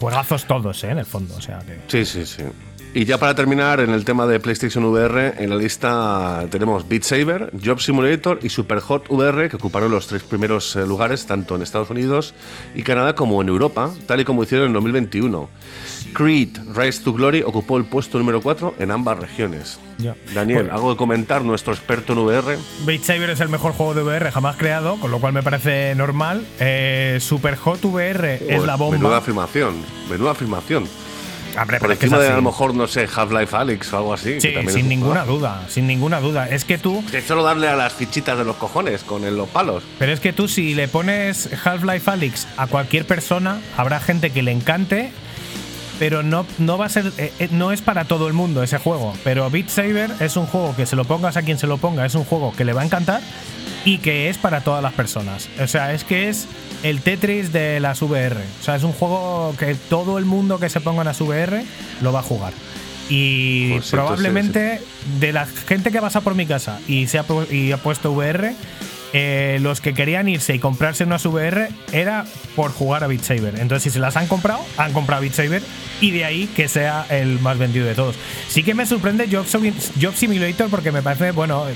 Juegazos 0.00 0.46
todos, 0.46 0.82
¿eh? 0.82 0.90
En 0.90 0.98
el 0.98 1.06
fondo, 1.06 1.36
o 1.36 1.40
sea 1.40 1.60
que... 1.60 1.78
Sí, 1.86 2.04
sí, 2.04 2.26
sí. 2.26 2.42
Y 2.96 3.04
ya 3.04 3.18
para 3.18 3.34
terminar, 3.34 3.80
en 3.80 3.90
el 3.90 4.06
tema 4.06 4.26
de 4.26 4.40
PlayStation 4.40 4.82
VR, 4.86 5.34
en 5.36 5.50
la 5.50 5.56
lista 5.56 6.46
tenemos 6.50 6.88
Beat 6.88 7.02
Saber, 7.02 7.52
Job 7.62 7.78
Simulator 7.78 8.38
y 8.42 8.48
Super 8.48 8.80
Hot 8.80 9.10
VR, 9.10 9.50
que 9.50 9.56
ocuparon 9.56 9.90
los 9.90 10.06
tres 10.06 10.22
primeros 10.22 10.74
eh, 10.76 10.86
lugares, 10.86 11.26
tanto 11.26 11.54
en 11.56 11.60
Estados 11.60 11.90
Unidos 11.90 12.32
y 12.74 12.82
Canadá 12.82 13.14
como 13.14 13.42
en 13.42 13.50
Europa, 13.50 13.90
tal 14.06 14.22
y 14.22 14.24
como 14.24 14.44
hicieron 14.44 14.68
en 14.68 14.72
2021. 14.72 15.46
Creed 16.14 16.56
Rise 16.74 17.02
to 17.04 17.12
Glory 17.12 17.42
ocupó 17.42 17.76
el 17.76 17.84
puesto 17.84 18.16
número 18.16 18.40
4 18.40 18.76
en 18.78 18.90
ambas 18.90 19.18
regiones. 19.18 19.78
Ya. 19.98 20.16
Daniel, 20.34 20.60
Bueno. 20.60 20.74
¿algo 20.74 20.90
de 20.92 20.96
comentar, 20.96 21.42
nuestro 21.42 21.74
experto 21.74 22.14
en 22.14 22.20
VR? 22.20 22.56
Beat 22.86 23.02
Saber 23.02 23.28
es 23.28 23.40
el 23.40 23.50
mejor 23.50 23.72
juego 23.72 23.92
de 23.92 24.04
VR 24.04 24.30
jamás 24.30 24.56
creado, 24.56 24.96
con 25.00 25.10
lo 25.10 25.20
cual 25.20 25.34
me 25.34 25.42
parece 25.42 25.94
normal. 25.94 26.46
Eh, 26.60 27.18
Super 27.20 27.56
Hot 27.56 27.84
VR 27.84 28.36
es 28.36 28.64
la 28.64 28.78
Menuda 28.78 29.00
bomba. 29.02 29.16
afirmación, 29.18 29.74
menuda 30.08 30.30
afirmación. 30.30 30.84
Hombre, 31.60 31.78
Por 31.78 31.88
pero 31.88 31.92
es 31.94 31.98
que 31.98 32.06
es 32.06 32.12
encima 32.12 32.22
de 32.24 32.32
a 32.32 32.36
lo 32.36 32.42
mejor, 32.42 32.74
no 32.74 32.86
sé, 32.86 33.08
Half-Life 33.14 33.56
Alyx 33.56 33.92
o 33.92 33.96
algo 33.98 34.14
así. 34.14 34.40
Sí, 34.40 34.52
sin 34.68 34.88
ninguna 34.88 35.24
duda, 35.24 35.62
sin 35.68 35.86
ninguna 35.86 36.20
duda. 36.20 36.48
Es 36.48 36.64
que 36.64 36.78
tú, 36.78 37.02
es 37.12 37.24
solo 37.24 37.42
darle 37.42 37.68
a 37.68 37.76
las 37.76 37.92
fichitas 37.92 38.36
de 38.38 38.44
los 38.44 38.56
cojones 38.56 39.02
con 39.02 39.24
el- 39.24 39.36
los 39.36 39.48
palos. 39.48 39.82
pero 39.98 40.12
es 40.12 40.20
que 40.20 40.32
tú 40.32 40.48
si 40.48 40.74
le 40.74 40.88
pones 40.88 41.48
Half-Life 41.64 42.10
Alyx 42.10 42.46
a 42.56 42.66
cualquier 42.66 43.06
persona, 43.06 43.60
habrá 43.76 44.00
gente 44.00 44.30
que 44.30 44.42
le 44.42 44.52
encante, 44.52 45.10
pero 45.98 46.22
no, 46.22 46.44
no 46.58 46.76
va 46.76 46.86
a 46.86 46.88
ser, 46.90 47.10
eh, 47.18 47.32
eh, 47.38 47.48
no 47.50 47.72
es 47.72 47.80
para 47.80 48.04
todo 48.04 48.26
el 48.28 48.34
mundo 48.34 48.62
ese 48.62 48.76
juego. 48.78 49.14
Pero 49.24 49.48
Beat 49.50 49.68
Saber 49.70 50.10
es 50.20 50.36
un 50.36 50.46
juego 50.46 50.74
que 50.76 50.84
se 50.86 50.94
lo 50.96 51.04
pongas 51.04 51.36
a 51.38 51.42
quien 51.42 51.58
se 51.58 51.66
lo 51.66 51.78
ponga, 51.78 52.04
es 52.04 52.14
un 52.14 52.24
juego 52.24 52.52
que 52.56 52.64
le 52.66 52.72
va 52.74 52.82
a 52.82 52.84
encantar 52.84 53.22
y 53.86 53.98
que 53.98 54.28
es 54.28 54.36
para 54.36 54.60
todas 54.62 54.82
las 54.82 54.92
personas. 54.92 55.48
O 55.60 55.66
sea, 55.68 55.94
es 55.94 56.02
que 56.04 56.28
es 56.28 56.48
el 56.82 57.00
Tetris 57.00 57.52
de 57.52 57.78
las 57.78 58.02
VR. 58.02 58.36
O 58.60 58.62
sea, 58.62 58.74
es 58.74 58.82
un 58.82 58.92
juego 58.92 59.54
que 59.58 59.76
todo 59.88 60.18
el 60.18 60.24
mundo 60.24 60.58
que 60.58 60.68
se 60.68 60.80
ponga 60.80 61.02
en 61.02 61.06
las 61.06 61.20
VR 61.20 61.64
lo 62.02 62.12
va 62.12 62.18
a 62.18 62.22
jugar. 62.22 62.52
Y 63.08 63.74
Pues 63.74 63.86
sí, 63.86 63.92
probablemente 63.92 64.82
de 65.20 65.32
la 65.32 65.46
gente 65.46 65.92
que 65.92 66.00
pasa 66.00 66.20
por 66.20 66.34
mi 66.34 66.46
casa 66.46 66.80
y, 66.88 67.06
se 67.06 67.20
ha, 67.20 67.24
y 67.48 67.70
ha 67.70 67.76
puesto 67.76 68.10
VR, 68.10 68.56
eh, 69.12 69.58
los 69.62 69.80
que 69.80 69.94
querían 69.94 70.28
irse 70.28 70.56
y 70.56 70.58
comprarse 70.58 71.04
unas 71.04 71.24
VR 71.24 71.68
era 71.92 72.24
por 72.56 72.72
jugar 72.72 73.04
a 73.04 73.06
Beat 73.06 73.22
Saber. 73.22 73.54
Entonces, 73.60 73.84
si 73.84 73.90
se 73.90 74.00
las 74.00 74.16
han 74.16 74.26
comprado, 74.26 74.58
han 74.78 74.92
comprado 74.92 75.22
Beat 75.22 75.34
Saber 75.34 75.62
y 76.00 76.10
de 76.10 76.24
ahí 76.24 76.48
que 76.48 76.66
sea 76.66 77.06
el 77.08 77.38
más 77.38 77.56
vendido 77.56 77.86
de 77.86 77.94
todos. 77.94 78.16
Sí 78.48 78.64
que 78.64 78.74
me 78.74 78.84
sorprende 78.84 79.28
Job, 79.30 79.46
Job 80.02 80.14
Simulator 80.16 80.68
porque 80.68 80.90
me 80.90 81.02
parece, 81.02 81.30
bueno, 81.30 81.66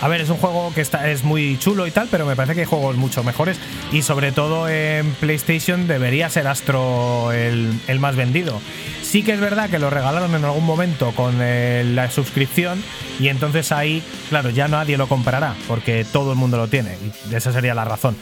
a 0.00 0.08
ver, 0.08 0.20
es 0.20 0.28
un 0.28 0.36
juego 0.36 0.72
que 0.74 0.80
está, 0.80 1.10
es 1.10 1.24
muy 1.24 1.58
chulo 1.58 1.86
y 1.86 1.90
tal, 1.90 2.08
pero 2.10 2.26
me 2.26 2.36
parece 2.36 2.54
que 2.54 2.60
hay 2.60 2.66
juegos 2.66 2.96
mucho 2.96 3.24
mejores 3.24 3.58
y 3.92 4.02
sobre 4.02 4.32
todo 4.32 4.68
en 4.68 5.10
PlayStation 5.14 5.88
debería 5.88 6.28
ser 6.28 6.46
Astro 6.46 7.32
el, 7.32 7.72
el 7.86 8.00
más 8.00 8.16
vendido. 8.16 8.60
Sí 9.02 9.22
que 9.22 9.32
es 9.32 9.40
verdad 9.40 9.70
que 9.70 9.78
lo 9.78 9.88
regalaron 9.88 10.34
en 10.34 10.44
algún 10.44 10.64
momento 10.64 11.12
con 11.12 11.36
eh, 11.40 11.82
la 11.84 12.10
suscripción 12.10 12.82
y 13.18 13.28
entonces 13.28 13.72
ahí, 13.72 14.02
claro, 14.28 14.50
ya 14.50 14.68
nadie 14.68 14.98
lo 14.98 15.08
comprará 15.08 15.54
porque 15.68 16.04
todo 16.04 16.32
el 16.32 16.38
mundo 16.38 16.56
lo 16.56 16.68
tiene 16.68 16.96
y 17.30 17.34
esa 17.34 17.52
sería 17.52 17.74
la 17.74 17.84
razón. 17.84 18.16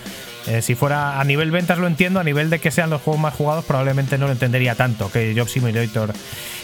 Eh, 0.47 0.61
si 0.63 0.75
fuera 0.75 1.21
a 1.21 1.25
nivel 1.25 1.51
ventas 1.51 1.79
lo 1.79 1.87
entiendo, 1.87 2.21
a 2.21 2.25
nivel 2.25 2.51
de 2.51 2.59
que 2.59 2.71
sean 2.71 2.91
los 2.91 3.01
juegos 3.01 3.21
más 3.21 3.35
jugados 3.35 3.65
probablemente 3.65 4.19
no 4.19 4.27
lo 4.27 4.33
entendería 4.33 4.75
tanto 4.75 5.11
que 5.11 5.35
Job 5.37 5.49
Simulator. 5.49 6.13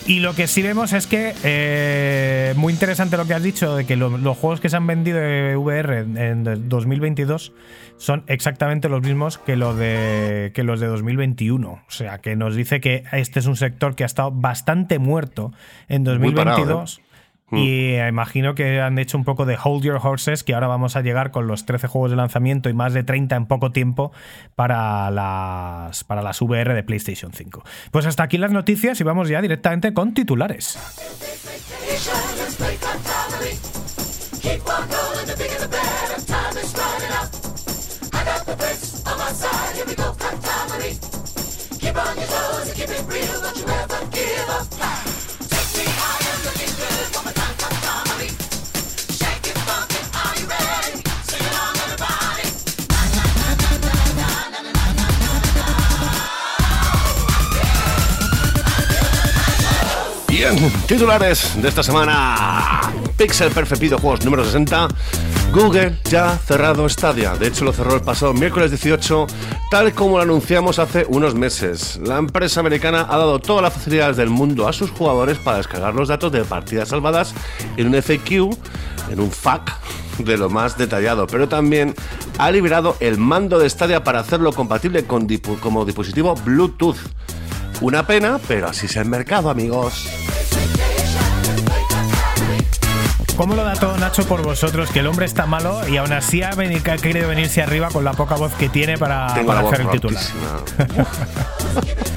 Y 0.07 0.21
lo 0.21 0.35
que 0.35 0.47
sí 0.47 0.63
vemos 0.63 0.93
es 0.93 1.07
que, 1.07 1.35
eh, 1.45 2.55
muy 2.57 2.73
interesante 2.73 3.17
lo 3.17 3.27
que 3.27 3.35
has 3.35 3.43
dicho, 3.43 3.77
de 3.77 3.87
que 3.87 3.97
los 3.97 4.37
juegos 4.37 4.61
que 4.61 4.69
se 4.69 4.77
han 4.77 4.87
vendido 4.87 5.19
de 5.19 5.57
VR 5.57 5.99
en, 6.01 6.17
en, 6.17 6.69
2022 6.69 7.53
son 7.97 8.25
exactamente 8.27 8.89
los 8.89 9.03
mismos 9.03 9.39
que, 9.39 9.57
lo 9.57 9.75
de, 9.75 10.53
que 10.55 10.63
los 10.63 10.81
de 10.81 10.87
2021. 10.87 11.71
O 11.71 11.81
sea, 11.89 12.19
que 12.19 12.35
nos 12.35 12.57
dice 12.57 12.81
que 12.81 13.05
este 13.13 13.41
es 13.41 13.47
un 13.47 13.57
sector 13.57 13.95
que 13.95 14.05
ha 14.05 14.07
estado 14.07 14.31
bastante 14.31 14.99
muerto 14.99 15.53
en 15.89 16.05
2022. 16.05 17.01
Mm. 17.51 17.57
Y 17.57 17.95
eh, 17.95 18.09
imagino 18.09 18.55
que 18.55 18.81
han 18.81 18.99
hecho 18.99 19.19
un 19.19 19.25
poco 19.25 19.45
de 19.45 19.59
hold 19.63 19.85
your 19.85 20.01
horses, 20.03 20.45
que 20.45 20.55
ahora 20.55 20.67
vamos 20.67 20.97
a 20.97 21.03
llegar 21.03 21.31
con 21.31 21.47
los 21.47 21.67
13 21.67 21.89
juegos 21.89 22.11
de 22.11 22.17
lanzamiento 22.17 22.69
y 22.69 22.75
más 22.75 22.95
de 22.95 23.03
30 23.03 23.37
en 23.37 23.47
poco 23.47 23.73
tiempo 23.73 24.13
para 24.55 25.11
las, 25.11 26.05
para 26.05 26.23
las 26.23 26.41
VR 26.41 26.75
de 26.75 26.83
PlayStation 26.83 27.33
5. 27.33 27.63
Pues 27.91 28.07
hasta 28.07 28.23
aquí 28.23 28.39
las 28.39 28.53
noticias 28.53 29.01
y 29.01 29.05
vamos 29.05 29.29
ya 29.29 29.43
directamente 29.43 29.93
con 29.93 30.15
titulares. 30.15 30.79
Keep. 34.41 34.71
Bien, 60.41 60.57
titulares 60.87 61.53
de 61.61 61.69
esta 61.69 61.83
semana. 61.83 62.81
Pixel 63.19 63.51
Perfect 63.51 63.79
Videojuegos 63.79 64.25
número 64.25 64.43
60. 64.43 64.89
Google 65.53 65.99
ya 66.05 66.31
ha 66.31 66.39
cerrado 66.39 66.89
Stadia. 66.89 67.37
De 67.37 67.49
hecho, 67.49 67.67
lo 67.67 67.75
cerró 67.75 67.95
el 67.95 68.01
pasado 68.01 68.33
miércoles 68.33 68.71
18, 68.71 69.27
tal 69.71 69.93
como 69.93 70.17
lo 70.17 70.23
anunciamos 70.23 70.79
hace 70.79 71.05
unos 71.11 71.35
meses. 71.35 72.01
La 72.03 72.17
empresa 72.17 72.61
americana 72.61 73.07
ha 73.07 73.19
dado 73.19 73.39
todas 73.39 73.63
las 73.63 73.75
facilidades 73.75 74.17
del 74.17 74.31
mundo 74.31 74.67
a 74.67 74.73
sus 74.73 74.91
jugadores 74.93 75.37
para 75.37 75.59
descargar 75.59 75.95
los 75.95 76.09
datos 76.09 76.33
de 76.33 76.43
partidas 76.45 76.89
salvadas 76.89 77.35
en 77.77 77.89
un 77.89 78.03
FAQ, 78.03 78.57
en 79.11 79.21
un 79.21 79.31
FAQ 79.31 79.71
de 80.21 80.39
lo 80.39 80.49
más 80.49 80.79
detallado, 80.79 81.27
pero 81.27 81.51
también 81.51 81.95
ha 82.39 82.51
liberado 82.51 82.97
el 83.01 83.19
mando 83.19 83.59
de 83.59 83.69
Stadia 83.69 84.03
para 84.05 84.21
hacerlo 84.21 84.55
compatible 84.55 85.05
con 85.05 85.29
como 85.61 85.85
dispositivo 85.85 86.35
Bluetooth. 86.35 86.97
Una 87.81 88.07
pena, 88.07 88.39
pero 88.47 88.69
así 88.69 88.87
es 88.87 88.97
el 88.97 89.07
mercado, 89.07 89.49
amigos. 89.51 90.07
¿Cómo 93.37 93.55
lo 93.55 93.65
da 93.65 93.73
todo 93.75 93.97
Nacho 93.97 94.27
por 94.27 94.43
vosotros? 94.43 94.91
Que 94.91 94.99
el 94.99 95.07
hombre 95.07 95.25
está 95.25 95.47
malo 95.47 95.89
y 95.89 95.97
aún 95.97 96.13
así 96.13 96.43
ha, 96.43 96.51
veni- 96.51 96.83
que 96.83 96.91
ha 96.91 96.99
querido 96.99 97.27
venirse 97.29 97.63
arriba 97.63 97.89
con 97.89 98.05
la 98.05 98.13
poca 98.13 98.35
voz 98.35 98.53
que 98.55 98.69
tiene 98.69 98.99
para, 98.99 99.33
Tengo 99.33 99.47
para 99.47 99.61
la 99.61 99.65
voz 99.65 99.73
hacer 99.73 99.87
el 99.87 99.93
titular. 99.93 100.23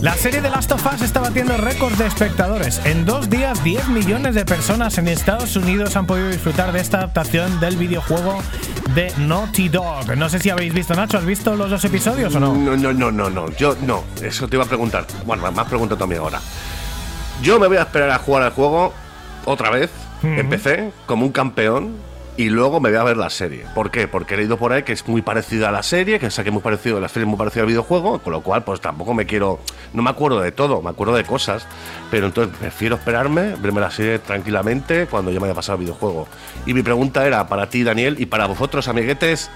La 0.00 0.14
serie 0.14 0.40
de 0.40 0.48
Last 0.48 0.70
of 0.70 0.86
Us 0.94 1.02
está 1.02 1.20
batiendo 1.20 1.56
récords 1.56 1.98
de 1.98 2.06
espectadores. 2.06 2.80
En 2.84 3.04
dos 3.04 3.28
días, 3.28 3.64
10 3.64 3.88
millones 3.88 4.36
de 4.36 4.44
personas 4.44 4.96
en 4.98 5.08
Estados 5.08 5.56
Unidos 5.56 5.96
han 5.96 6.06
podido 6.06 6.28
disfrutar 6.28 6.72
de 6.72 6.80
esta 6.80 6.98
adaptación 6.98 7.58
del 7.58 7.76
videojuego 7.76 8.40
de 8.94 9.12
Naughty 9.18 9.68
Dog. 9.68 10.16
No 10.16 10.28
sé 10.28 10.38
si 10.38 10.50
habéis 10.50 10.72
visto, 10.72 10.94
Nacho, 10.94 11.18
¿has 11.18 11.24
visto 11.24 11.56
los 11.56 11.70
dos 11.70 11.84
episodios 11.84 12.32
o 12.36 12.38
no? 12.38 12.54
No, 12.54 12.76
no, 12.76 12.92
no, 12.92 13.10
no, 13.10 13.28
no. 13.28 13.50
Yo 13.56 13.76
no. 13.82 14.04
Eso 14.22 14.46
te 14.46 14.54
iba 14.54 14.64
a 14.64 14.68
preguntar. 14.68 15.04
Bueno, 15.26 15.50
me 15.50 15.60
has 15.60 15.68
preguntado 15.68 15.98
también 15.98 16.20
ahora. 16.20 16.40
Yo 17.42 17.58
me 17.58 17.66
voy 17.66 17.78
a 17.78 17.82
esperar 17.82 18.10
a 18.10 18.18
jugar 18.18 18.44
al 18.44 18.52
juego 18.52 18.94
otra 19.46 19.70
vez. 19.70 19.90
Empecé 20.22 20.92
como 21.06 21.26
un 21.26 21.32
campeón. 21.32 21.96
Y 22.38 22.50
luego 22.50 22.78
me 22.78 22.88
voy 22.90 22.98
a 22.98 23.02
ver 23.02 23.16
la 23.16 23.30
serie. 23.30 23.64
¿Por 23.74 23.90
qué? 23.90 24.06
Porque 24.06 24.34
he 24.34 24.36
leído 24.36 24.56
por 24.58 24.72
ahí 24.72 24.84
que 24.84 24.92
es 24.92 25.06
muy 25.08 25.22
parecida 25.22 25.70
a 25.70 25.72
la 25.72 25.82
serie, 25.82 26.20
que 26.20 26.26
es 26.26 26.52
muy 26.52 26.62
parecido, 26.62 27.00
la 27.00 27.08
serie 27.08 27.24
es 27.24 27.28
muy 27.28 27.36
parecida 27.36 27.62
al 27.62 27.66
videojuego, 27.68 28.20
con 28.20 28.32
lo 28.32 28.42
cual 28.42 28.62
pues 28.62 28.80
tampoco 28.80 29.12
me 29.12 29.26
quiero, 29.26 29.58
no 29.92 30.02
me 30.04 30.10
acuerdo 30.10 30.40
de 30.40 30.52
todo, 30.52 30.80
me 30.80 30.90
acuerdo 30.90 31.16
de 31.16 31.24
cosas, 31.24 31.66
pero 32.12 32.26
entonces 32.28 32.56
prefiero 32.56 32.94
esperarme, 32.94 33.56
verme 33.58 33.80
la 33.80 33.90
serie 33.90 34.20
tranquilamente 34.20 35.06
cuando 35.06 35.32
ya 35.32 35.40
me 35.40 35.46
haya 35.46 35.54
pasado 35.56 35.78
el 35.78 35.84
videojuego. 35.84 36.28
Y 36.64 36.74
mi 36.74 36.82
pregunta 36.84 37.26
era 37.26 37.48
para 37.48 37.68
ti, 37.68 37.82
Daniel, 37.82 38.14
y 38.20 38.26
para 38.26 38.46
vosotros, 38.46 38.86
amiguetes, 38.86 39.50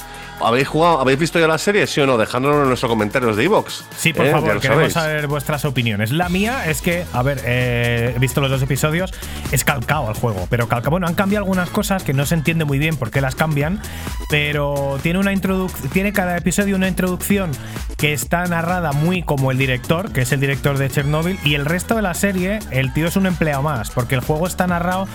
¿habéis 0.45 0.67
jugado, 0.67 1.01
habéis 1.01 1.21
visto 1.21 1.39
ya 1.39 1.47
la 1.47 1.59
serie, 1.59 1.87
sí 1.87 2.01
o 2.01 2.07
no? 2.07 2.19
Dejádnoslo 2.19 2.63
en 2.63 2.69
nuestros 2.69 2.91
comentarios 2.91 3.37
de 3.37 3.45
iVoox. 3.45 3.83
Sí, 3.97 4.13
por 4.13 4.27
Eh, 4.27 4.33
favor, 4.33 4.59
queremos 4.61 4.93
saber 4.93 5.29
vuestras 5.29 5.65
opiniones. 5.65 6.11
La 6.11 6.29
mía 6.29 6.69
es 6.69 6.83
que, 6.83 7.05
a 7.13 7.23
ver, 7.23 7.41
eh, 7.45 8.13
he 8.17 8.19
visto 8.19 8.41
los 8.41 8.51
dos 8.51 8.61
episodios, 8.63 9.13
es 9.53 9.65
calcado 9.65 10.09
al 10.09 10.15
juego, 10.15 10.49
pero 10.51 10.67
calcado, 10.67 10.91
bueno, 10.91 11.07
han 11.07 11.15
cambiado 11.15 11.45
algunas 11.45 11.71
cosas 11.71 12.03
que 12.03 12.13
no 12.13 12.27
se 12.27 12.35
entiende 12.35 12.65
muy 12.65 12.72
muy 12.73 12.79
bien 12.79 12.97
por 12.97 13.11
qué 13.11 13.21
las 13.21 13.35
cambian, 13.35 13.83
pero 14.31 14.99
tiene 15.03 15.19
una 15.19 15.35
introducción, 15.35 15.91
tiene 15.91 16.15
cada 16.15 16.39
episodio 16.39 16.75
una 16.75 16.89
introducción 16.89 17.51
que 17.99 18.15
está 18.15 18.47
narrada 18.47 18.93
muy 18.93 19.23
como 19.23 19.51
el 19.51 19.59
director, 19.59 20.11
que 20.11 20.23
es 20.23 20.33
el 20.33 20.41
director 20.41 20.79
de 20.79 20.89
Chernobyl, 20.89 21.39
y 21.45 21.55
el 21.55 21.67
resto 21.67 21.97
de 21.97 22.01
la 22.01 22.15
serie, 22.15 22.61
el 22.71 22.95
tío 22.95 23.09
es 23.09 23.17
un 23.17 23.27
empleado 23.27 23.63
más, 23.63 23.91
porque 23.91 24.15
el 24.15 24.23
juego 24.23 24.47
está 24.47 24.67
narrado, 24.67 25.07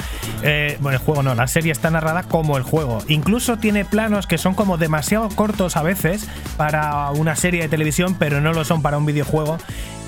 eh, 0.44 0.78
bueno, 0.82 1.00
el 1.00 1.04
juego 1.04 1.24
no, 1.24 1.34
la 1.34 1.48
serie 1.48 1.72
está 1.72 1.90
narrada 1.90 2.22
como 2.22 2.58
el 2.58 2.64
juego. 2.64 3.00
Incluso 3.08 3.58
tiene 3.58 3.86
planos 3.86 4.28
que 4.28 4.38
son 4.38 4.54
como 4.54 4.78
demasiado 4.78 5.28
cortos 5.30 5.78
a 5.78 5.82
veces 5.82 6.30
para 6.56 7.10
una 7.10 7.36
serie 7.36 7.64
de 7.64 7.70
televisión, 7.70 8.16
pero 8.20 8.40
no 8.40 8.54
lo 8.54 8.66
son 8.66 8.84
para 8.84 9.00
un 9.00 9.08
videojuego. 9.08 9.58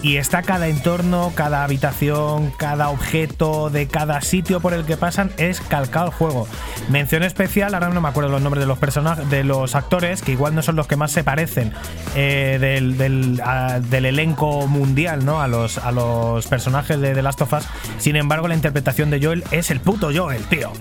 Y 0.01 0.15
está 0.15 0.43
cada 0.43 0.69
entorno, 0.69 1.33
cada 1.35 1.65
habitación, 1.65 2.51
cada 2.55 2.87
objeto 2.89 3.69
de 3.69 3.87
cada 3.89 4.21
sitio 4.21 4.61
por 4.61 4.73
el 4.73 4.85
que 4.85 4.95
pasan 4.95 5.29
es 5.35 5.59
calcado 5.59 6.05
al 6.05 6.11
juego. 6.13 6.47
Mención 6.89 7.21
especial, 7.23 7.73
ahora 7.73 7.89
no 7.89 7.99
me 7.99 8.07
acuerdo 8.07 8.29
los 8.29 8.41
nombres 8.41 8.61
de 8.61 8.67
los 8.67 8.79
personajes, 8.79 9.29
de 9.29 9.43
los 9.43 9.75
actores, 9.75 10.21
que 10.21 10.31
igual 10.31 10.55
no 10.55 10.61
son 10.61 10.77
los 10.77 10.87
que 10.87 10.95
más 10.95 11.11
se 11.11 11.25
parecen 11.25 11.73
eh, 12.15 12.57
del, 12.61 12.97
del, 12.97 13.41
a- 13.43 13.81
del 13.81 14.05
elenco 14.05 14.67
mundial, 14.67 15.25
¿no? 15.25 15.41
A 15.41 15.49
los, 15.49 15.77
a 15.77 15.91
los 15.91 16.47
personajes 16.47 16.97
de 17.01 17.13
The 17.13 17.21
Last 17.21 17.41
of 17.41 17.51
Us. 17.51 17.65
Sin 17.97 18.15
embargo, 18.15 18.47
la 18.47 18.55
interpretación 18.55 19.09
de 19.09 19.21
Joel 19.21 19.43
es 19.51 19.69
el 19.69 19.81
puto 19.81 20.11
Joel, 20.15 20.41
tío. 20.45 20.71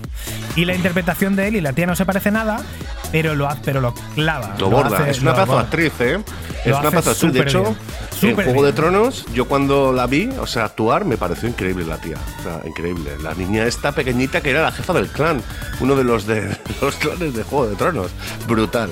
Y 0.55 0.63
la 0.63 0.75
interpretación 0.75 1.35
de 1.35 1.49
él 1.49 1.57
y 1.57 1.61
la 1.61 1.73
tía 1.73 1.87
no 1.87 1.95
se 1.97 2.05
parece 2.05 2.31
nada, 2.31 2.61
pero 3.11 3.35
lo, 3.35 3.49
pero 3.65 3.81
lo 3.81 3.93
clava. 4.15 4.55
Lo 4.57 4.69
borda. 4.69 4.97
hace- 4.99 5.11
es 5.11 5.21
una 5.21 5.33
pedazo 5.33 5.59
actriz, 5.59 5.91
¿eh? 5.99 6.19
Es 6.63 6.73
una 6.77 6.89
pedazo 6.89 7.11
actriz. 7.11 7.33
De 7.33 7.39
hecho, 7.41 7.75
en 8.21 8.35
Juego 8.35 8.51
bien. 8.53 8.65
de 8.65 8.73
Tronos, 8.73 9.08
yo 9.33 9.47
cuando 9.47 9.91
la 9.93 10.07
vi, 10.07 10.29
o 10.39 10.47
sea, 10.47 10.65
actuar, 10.65 11.05
me 11.05 11.17
pareció 11.17 11.49
increíble 11.49 11.85
la 11.85 11.99
tía. 11.99 12.17
O 12.39 12.43
sea, 12.43 12.61
increíble. 12.65 13.11
La 13.21 13.33
niña 13.33 13.65
esta 13.65 13.91
pequeñita 13.91 14.41
que 14.41 14.51
era 14.51 14.61
la 14.61 14.71
jefa 14.71 14.93
del 14.93 15.07
clan. 15.07 15.41
Uno 15.79 15.95
de 15.95 16.03
los 16.03 16.25
de 16.25 16.57
los 16.81 16.95
clanes 16.95 17.33
de 17.33 17.43
Juego 17.43 17.67
de 17.67 17.75
Tronos. 17.75 18.11
Brutal. 18.47 18.89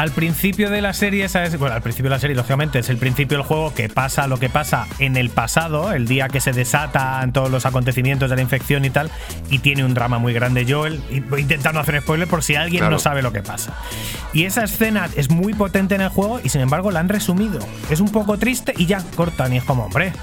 Al 0.00 0.12
principio 0.12 0.70
de 0.70 0.80
la 0.80 0.94
serie, 0.94 1.28
¿sabes? 1.28 1.58
Bueno, 1.58 1.74
al 1.74 1.82
principio 1.82 2.08
de 2.08 2.16
la 2.16 2.20
serie, 2.20 2.34
lógicamente, 2.34 2.78
es 2.78 2.88
el 2.88 2.96
principio 2.96 3.36
del 3.36 3.46
juego 3.46 3.74
que 3.74 3.90
pasa 3.90 4.26
lo 4.28 4.38
que 4.38 4.48
pasa 4.48 4.86
en 4.98 5.14
el 5.18 5.28
pasado, 5.28 5.92
el 5.92 6.08
día 6.08 6.28
que 6.28 6.40
se 6.40 6.52
desatan 6.52 7.34
todos 7.34 7.50
los 7.50 7.66
acontecimientos 7.66 8.30
de 8.30 8.36
la 8.36 8.40
infección 8.40 8.86
y 8.86 8.88
tal, 8.88 9.10
y 9.50 9.58
tiene 9.58 9.84
un 9.84 9.92
drama 9.92 10.18
muy 10.18 10.32
grande 10.32 10.64
Joel. 10.66 11.02
Y 11.10 11.20
voy 11.20 11.42
intentando 11.42 11.80
hacer 11.80 12.00
spoiler 12.00 12.26
por 12.28 12.42
si 12.42 12.54
alguien 12.54 12.78
Claro. 12.80 12.92
no 12.92 12.98
sabe 12.98 13.20
lo 13.20 13.30
que 13.30 13.42
pasa. 13.42 13.74
Y 14.32 14.44
esa 14.44 14.64
escena 14.64 15.06
es 15.16 15.28
muy 15.28 15.52
potente 15.52 15.96
en 15.96 16.00
el 16.00 16.08
juego 16.08 16.40
y 16.42 16.48
sin 16.48 16.62
embargo 16.62 16.90
la 16.90 17.00
han 17.00 17.10
resumido. 17.10 17.58
Es 17.90 18.00
un 18.00 18.08
poco 18.10 18.38
triste 18.38 18.72
y 18.78 18.86
ya 18.86 19.04
cortan 19.16 19.52
y 19.52 19.58
es 19.58 19.64
como, 19.64 19.84
hombre. 19.84 20.14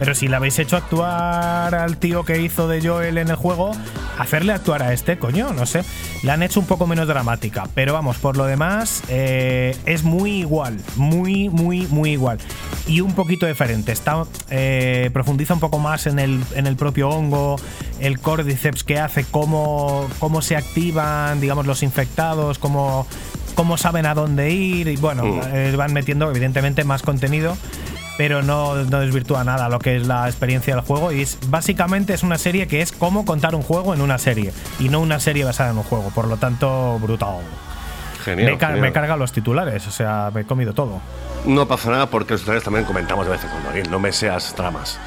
Pero 0.00 0.14
si 0.14 0.28
le 0.28 0.36
habéis 0.36 0.58
hecho 0.58 0.78
actuar 0.78 1.74
al 1.74 1.98
tío 1.98 2.24
que 2.24 2.40
hizo 2.40 2.66
de 2.68 2.80
Joel 2.80 3.18
en 3.18 3.28
el 3.28 3.36
juego, 3.36 3.72
hacerle 4.18 4.54
actuar 4.54 4.82
a 4.82 4.94
este, 4.94 5.18
coño, 5.18 5.52
no 5.52 5.66
sé. 5.66 5.82
La 6.22 6.32
han 6.32 6.42
hecho 6.42 6.58
un 6.58 6.64
poco 6.64 6.86
menos 6.86 7.06
dramática. 7.06 7.68
Pero 7.74 7.92
vamos, 7.92 8.16
por 8.16 8.38
lo 8.38 8.46
demás, 8.46 9.02
eh, 9.08 9.76
es 9.84 10.02
muy 10.02 10.38
igual. 10.40 10.78
Muy, 10.96 11.50
muy, 11.50 11.86
muy 11.88 12.12
igual. 12.12 12.38
Y 12.86 13.02
un 13.02 13.12
poquito 13.14 13.44
diferente. 13.46 13.92
Está, 13.92 14.24
eh, 14.48 15.10
profundiza 15.12 15.52
un 15.52 15.60
poco 15.60 15.78
más 15.78 16.06
en 16.06 16.18
el, 16.18 16.40
en 16.54 16.66
el 16.66 16.76
propio 16.76 17.10
hongo, 17.10 17.56
el 18.00 18.18
cordyceps 18.20 18.84
que 18.84 18.98
hace, 18.98 19.24
cómo, 19.30 20.08
cómo 20.18 20.40
se 20.40 20.56
activan, 20.56 21.42
digamos, 21.42 21.66
los 21.66 21.82
infectados, 21.82 22.58
cómo, 22.58 23.06
cómo 23.54 23.76
saben 23.76 24.06
a 24.06 24.14
dónde 24.14 24.50
ir. 24.50 24.88
Y 24.88 24.96
bueno, 24.96 25.24
Mm. 25.26 25.40
eh, 25.52 25.74
van 25.76 25.92
metiendo, 25.92 26.30
evidentemente, 26.30 26.84
más 26.84 27.02
contenido 27.02 27.54
pero 28.18 28.42
no, 28.42 28.74
no 28.76 29.00
desvirtúa 29.00 29.44
nada 29.44 29.68
lo 29.68 29.78
que 29.78 29.96
es 29.96 30.06
la 30.06 30.26
experiencia 30.28 30.74
del 30.74 30.84
juego. 30.84 31.12
Y 31.12 31.22
es, 31.22 31.38
básicamente 31.48 32.12
es 32.14 32.22
una 32.22 32.38
serie 32.38 32.66
que 32.68 32.82
es 32.82 32.92
cómo 32.92 33.24
contar 33.24 33.54
un 33.54 33.62
juego 33.62 33.94
en 33.94 34.00
una 34.00 34.18
serie 34.18 34.52
y 34.78 34.88
no 34.88 35.00
una 35.00 35.20
serie 35.20 35.44
basada 35.44 35.70
en 35.70 35.78
un 35.78 35.84
juego. 35.84 36.10
Por 36.14 36.28
lo 36.28 36.36
tanto, 36.36 36.98
brutal. 37.00 37.38
Genial. 38.24 38.52
me, 38.52 38.58
ca- 38.58 38.66
genial. 38.68 38.82
me 38.82 38.92
carga 38.92 39.16
los 39.16 39.32
titulares, 39.32 39.86
o 39.86 39.90
sea, 39.90 40.30
me 40.34 40.42
he 40.42 40.44
comido 40.44 40.74
todo. 40.74 41.00
No 41.46 41.66
pasa 41.66 41.90
nada 41.90 42.06
porque 42.10 42.32
los 42.34 42.40
titulares 42.42 42.64
también 42.64 42.84
comentamos 42.84 43.24
de 43.24 43.32
vez 43.32 43.42
en 43.44 43.50
cuando. 43.50 43.90
No 43.90 43.98
me 43.98 44.12
seas 44.12 44.54
tramas. 44.54 44.98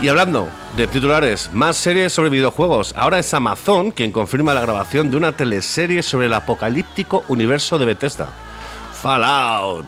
Y 0.00 0.08
hablando 0.08 0.48
de 0.76 0.86
titulares, 0.86 1.50
más 1.52 1.76
series 1.76 2.12
sobre 2.12 2.30
videojuegos. 2.30 2.94
Ahora 2.96 3.18
es 3.18 3.32
Amazon 3.34 3.90
quien 3.90 4.12
confirma 4.12 4.52
la 4.54 4.60
grabación 4.60 5.10
de 5.10 5.16
una 5.16 5.32
teleserie 5.32 6.02
sobre 6.02 6.26
el 6.26 6.34
apocalíptico 6.34 7.24
universo 7.28 7.78
de 7.78 7.86
Bethesda. 7.86 8.28
Fallout. 9.02 9.86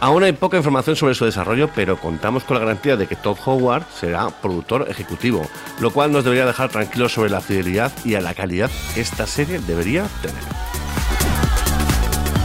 Aún 0.00 0.22
hay 0.22 0.32
poca 0.32 0.56
información 0.56 0.94
sobre 0.94 1.14
su 1.14 1.24
desarrollo, 1.24 1.68
pero 1.74 1.96
contamos 2.00 2.44
con 2.44 2.54
la 2.56 2.60
garantía 2.60 2.96
de 2.96 3.08
que 3.08 3.16
Todd 3.16 3.36
Howard 3.44 3.82
será 3.98 4.28
productor 4.30 4.86
ejecutivo, 4.88 5.44
lo 5.80 5.90
cual 5.90 6.12
nos 6.12 6.22
debería 6.22 6.46
dejar 6.46 6.68
tranquilos 6.68 7.12
sobre 7.12 7.30
la 7.30 7.40
fidelidad 7.40 7.90
y 8.04 8.14
a 8.14 8.20
la 8.20 8.32
calidad 8.32 8.70
que 8.94 9.00
esta 9.00 9.26
serie 9.26 9.58
debería 9.66 10.06
tener. 10.22 10.42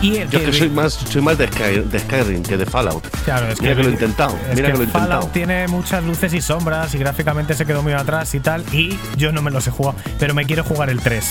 Y 0.01 0.17
Yo 0.27 0.43
que 0.43 0.51
soy 0.51 0.67
más, 0.69 0.93
soy 0.95 1.21
más 1.21 1.37
de, 1.37 1.47
Sky- 1.47 1.79
de 1.89 1.99
Skyrim 1.99 2.43
que 2.43 2.57
de 2.57 2.65
Fallout. 2.65 3.07
Claro, 3.23 3.47
es 3.47 3.61
Mira 3.61 3.73
que, 3.73 3.77
que, 3.77 3.83
lo 3.83 3.89
he 3.89 3.93
intentado. 3.93 4.35
es 4.49 4.55
Mira 4.55 4.71
que, 4.71 4.77
lo 4.79 4.83
he 4.83 4.87
Fallout 4.87 5.03
intentado. 5.23 5.27
tiene 5.31 5.67
muchas 5.69 6.03
luces 6.03 6.33
y 6.33 6.41
sombras 6.41 6.93
y 6.93 6.97
gráficamente 6.97 7.53
se 7.53 7.65
quedó 7.65 7.83
muy 7.83 7.93
atrás 7.93 8.33
y 8.35 8.39
tal. 8.41 8.65
Y 8.73 8.97
yo 9.15 9.31
no 9.31 9.41
me 9.41 9.49
los 9.51 9.65
he 9.67 9.71
jugado, 9.71 9.95
pero 10.19 10.33
me 10.33 10.45
quiero 10.45 10.63
jugar 10.65 10.89
el 10.89 10.99
3. 10.99 11.25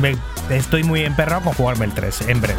Me- 0.00 0.16
estoy 0.50 0.82
muy 0.82 1.02
emperrado 1.04 1.42
con 1.42 1.52
jugarme 1.52 1.84
el 1.84 1.92
3 1.92 2.22
en 2.22 2.40
breve. 2.40 2.58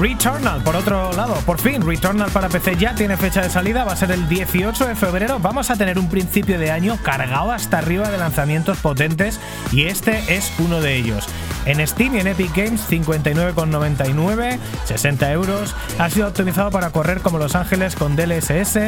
Returnal, 0.00 0.62
por 0.62 0.76
otro 0.76 1.12
lado, 1.12 1.34
por 1.44 1.60
fin, 1.60 1.82
Returnal 1.86 2.30
para 2.30 2.48
PC 2.48 2.76
ya 2.76 2.94
tiene 2.94 3.18
fecha 3.18 3.42
de 3.42 3.50
salida, 3.50 3.84
va 3.84 3.92
a 3.92 3.96
ser 3.96 4.10
el 4.12 4.26
18 4.30 4.86
de 4.86 4.94
febrero. 4.94 5.38
Vamos 5.40 5.68
a 5.68 5.76
tener 5.76 5.98
un 5.98 6.08
principio 6.08 6.58
de 6.58 6.70
año 6.70 6.96
cargado 7.02 7.52
hasta 7.52 7.76
arriba 7.76 8.08
de 8.08 8.16
lanzamientos 8.16 8.78
potentes 8.78 9.38
y 9.72 9.84
este 9.84 10.34
es 10.34 10.54
uno 10.58 10.80
de 10.80 10.96
ellos. 10.96 11.28
En 11.66 11.86
Steam 11.86 12.14
y 12.14 12.20
en 12.20 12.28
Epic 12.28 12.56
Games, 12.56 12.80
59,99, 12.88 14.58
60 14.86 15.32
euros. 15.32 15.76
Ha 15.98 16.08
sido 16.08 16.28
optimizado 16.28 16.70
para 16.70 16.88
correr 16.88 17.20
como 17.20 17.36
Los 17.36 17.54
Ángeles 17.54 17.94
con 17.94 18.16
DLSS 18.16 18.78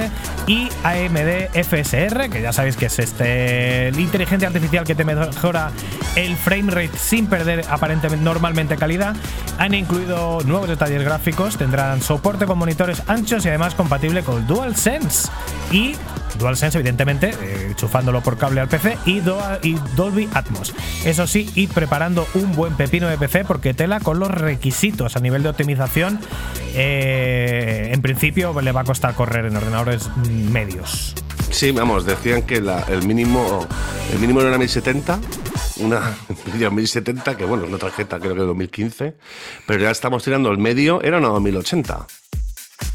y 0.46 0.70
AMD 0.82 1.52
FSR, 1.52 2.30
que 2.30 2.40
ya 2.40 2.54
sabéis 2.54 2.78
que 2.78 2.86
es 2.86 2.98
este 2.98 3.92
inteligencia 3.98 4.48
artificial 4.48 4.84
que 4.84 4.94
te 4.94 5.04
mejora 5.04 5.70
el 6.16 6.36
frame 6.36 6.70
rate 6.70 6.96
sin 6.96 7.26
perder 7.26 7.66
aparentemente 7.68 8.24
normalmente 8.24 8.76
calidad. 8.76 9.14
Han 9.58 9.74
incluido 9.74 10.40
nuevos 10.46 10.68
detalles 10.68 11.01
gráficos, 11.04 11.56
tendrán 11.56 12.02
soporte 12.02 12.46
con 12.46 12.58
monitores 12.58 13.02
anchos 13.06 13.44
y 13.44 13.48
además 13.48 13.74
compatible 13.74 14.22
con 14.22 14.46
DualSense. 14.46 15.28
Y 15.70 15.94
DualSense, 16.38 16.78
evidentemente, 16.78 17.30
eh, 17.30 17.66
enchufándolo 17.70 18.20
por 18.20 18.36
cable 18.38 18.60
al 18.60 18.68
PC 18.68 18.98
y, 19.06 19.18
y 19.62 19.78
Dolby 19.96 20.28
Atmos. 20.34 20.74
Eso 21.04 21.26
sí, 21.26 21.50
id 21.54 21.70
preparando 21.70 22.26
un 22.34 22.54
buen 22.54 22.74
pepino 22.74 23.08
de 23.08 23.18
PC 23.18 23.44
porque 23.44 23.74
tela 23.74 24.00
con 24.00 24.18
los 24.18 24.30
requisitos 24.30 25.16
a 25.16 25.20
nivel 25.20 25.42
de 25.42 25.50
optimización. 25.50 26.18
eh, 26.74 27.90
en 27.92 28.02
principio 28.02 28.58
le 28.60 28.72
va 28.72 28.82
a 28.82 28.84
costar 28.84 29.14
correr 29.14 29.46
en 29.46 29.56
ordenadores 29.56 30.08
medios. 30.28 31.14
Sí, 31.50 31.70
vamos, 31.70 32.06
decían 32.06 32.42
que 32.42 32.56
el 32.56 33.06
mínimo 33.06 33.66
el 34.12 34.18
mínimo 34.18 34.40
era 34.40 34.48
una 34.48 34.58
1070, 34.58 35.18
una 35.78 36.16
Nvidia 36.46 36.70
1070, 36.70 37.36
que 37.36 37.44
bueno, 37.44 37.64
es 37.64 37.70
una 37.70 37.78
tarjeta 37.78 38.18
creo 38.18 38.34
que 38.34 38.40
de 38.40 38.46
2015, 38.46 39.14
pero 39.66 39.80
ya 39.80 39.90
estamos 39.90 40.22
tirando 40.24 40.50
el 40.50 40.58
medio, 40.58 41.02
era 41.02 41.18
una 41.18 41.28
2080. 41.28 42.06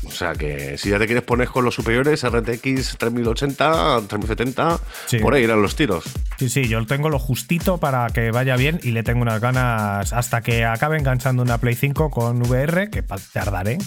O 0.05 0.11
sea 0.11 0.33
que 0.33 0.77
si 0.77 0.89
ya 0.91 0.99
te 0.99 1.05
quieres 1.05 1.23
poner 1.23 1.47
con 1.49 1.65
los 1.65 1.73
superiores, 1.75 2.23
RTX 2.23 2.97
3080, 2.97 4.01
3070, 4.07 4.79
Sí. 5.07 5.17
por 5.19 5.33
ahí 5.33 5.43
eran 5.43 5.61
los 5.61 5.75
tiros. 5.75 6.05
Sí, 6.39 6.49
sí, 6.49 6.67
yo 6.67 6.85
tengo 6.85 7.09
lo 7.09 7.17
justito 7.19 7.77
para 7.79 8.07
que 8.09 8.31
vaya 8.31 8.55
bien 8.55 8.79
y 8.83 8.91
le 8.91 9.03
tengo 9.03 9.21
unas 9.23 9.41
ganas 9.41 10.13
hasta 10.13 10.41
que 10.41 10.65
acabe 10.65 10.97
enganchando 10.97 11.41
una 11.41 11.57
Play 11.57 11.75
5 11.75 12.09
con 12.11 12.41
VR, 12.43 12.89
que 12.89 13.01
tardaré. 13.33 13.79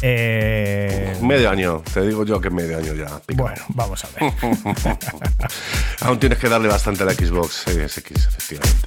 Eh, 0.00 1.16
Medio 1.22 1.50
año, 1.50 1.82
te 1.92 2.00
digo 2.06 2.24
yo 2.24 2.40
que 2.40 2.50
medio 2.50 2.78
año 2.78 2.94
ya. 2.94 3.20
pica. 3.24 3.42
bueno, 3.42 3.62
vamos 3.68 4.02
a 4.04 4.08
ver. 4.18 4.32
Aún 6.00 6.18
tienes 6.18 6.38
que 6.38 6.48
darle 6.48 6.68
bastante 6.68 7.02
a 7.02 7.06
la 7.06 7.12
Xbox 7.14 7.52
Series 7.66 7.96
X, 7.98 8.26
efectivamente. 8.26 8.86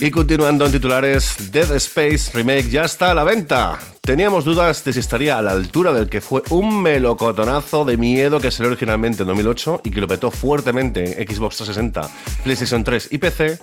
Y 0.00 0.10
continuando 0.10 0.64
en 0.66 0.72
titulares, 0.72 1.52
Dead 1.52 1.70
Space 1.76 2.30
Remake 2.32 2.70
ya 2.70 2.84
está 2.84 3.10
a 3.10 3.14
la 3.14 3.22
venta. 3.24 3.78
Teníamos 4.02 4.46
dudas 4.46 4.82
de 4.82 4.94
si 4.94 4.98
estaría 4.98 5.38
a 5.38 5.42
la 5.42 5.52
altura 5.52 5.92
del 5.92 6.08
que 6.08 6.22
fue 6.22 6.42
un 6.48 6.82
melocotonazo 6.82 7.84
de 7.84 7.98
miedo 7.98 8.40
que 8.40 8.50
salió 8.50 8.70
originalmente 8.70 9.22
en 9.22 9.28
2008 9.28 9.82
y 9.84 9.90
que 9.90 10.00
lo 10.00 10.08
petó 10.08 10.30
fuertemente 10.30 11.20
en 11.20 11.28
Xbox 11.28 11.58
360, 11.58 12.10
PlayStation 12.42 12.82
3 12.82 13.08
y 13.12 13.18
PC. 13.18 13.58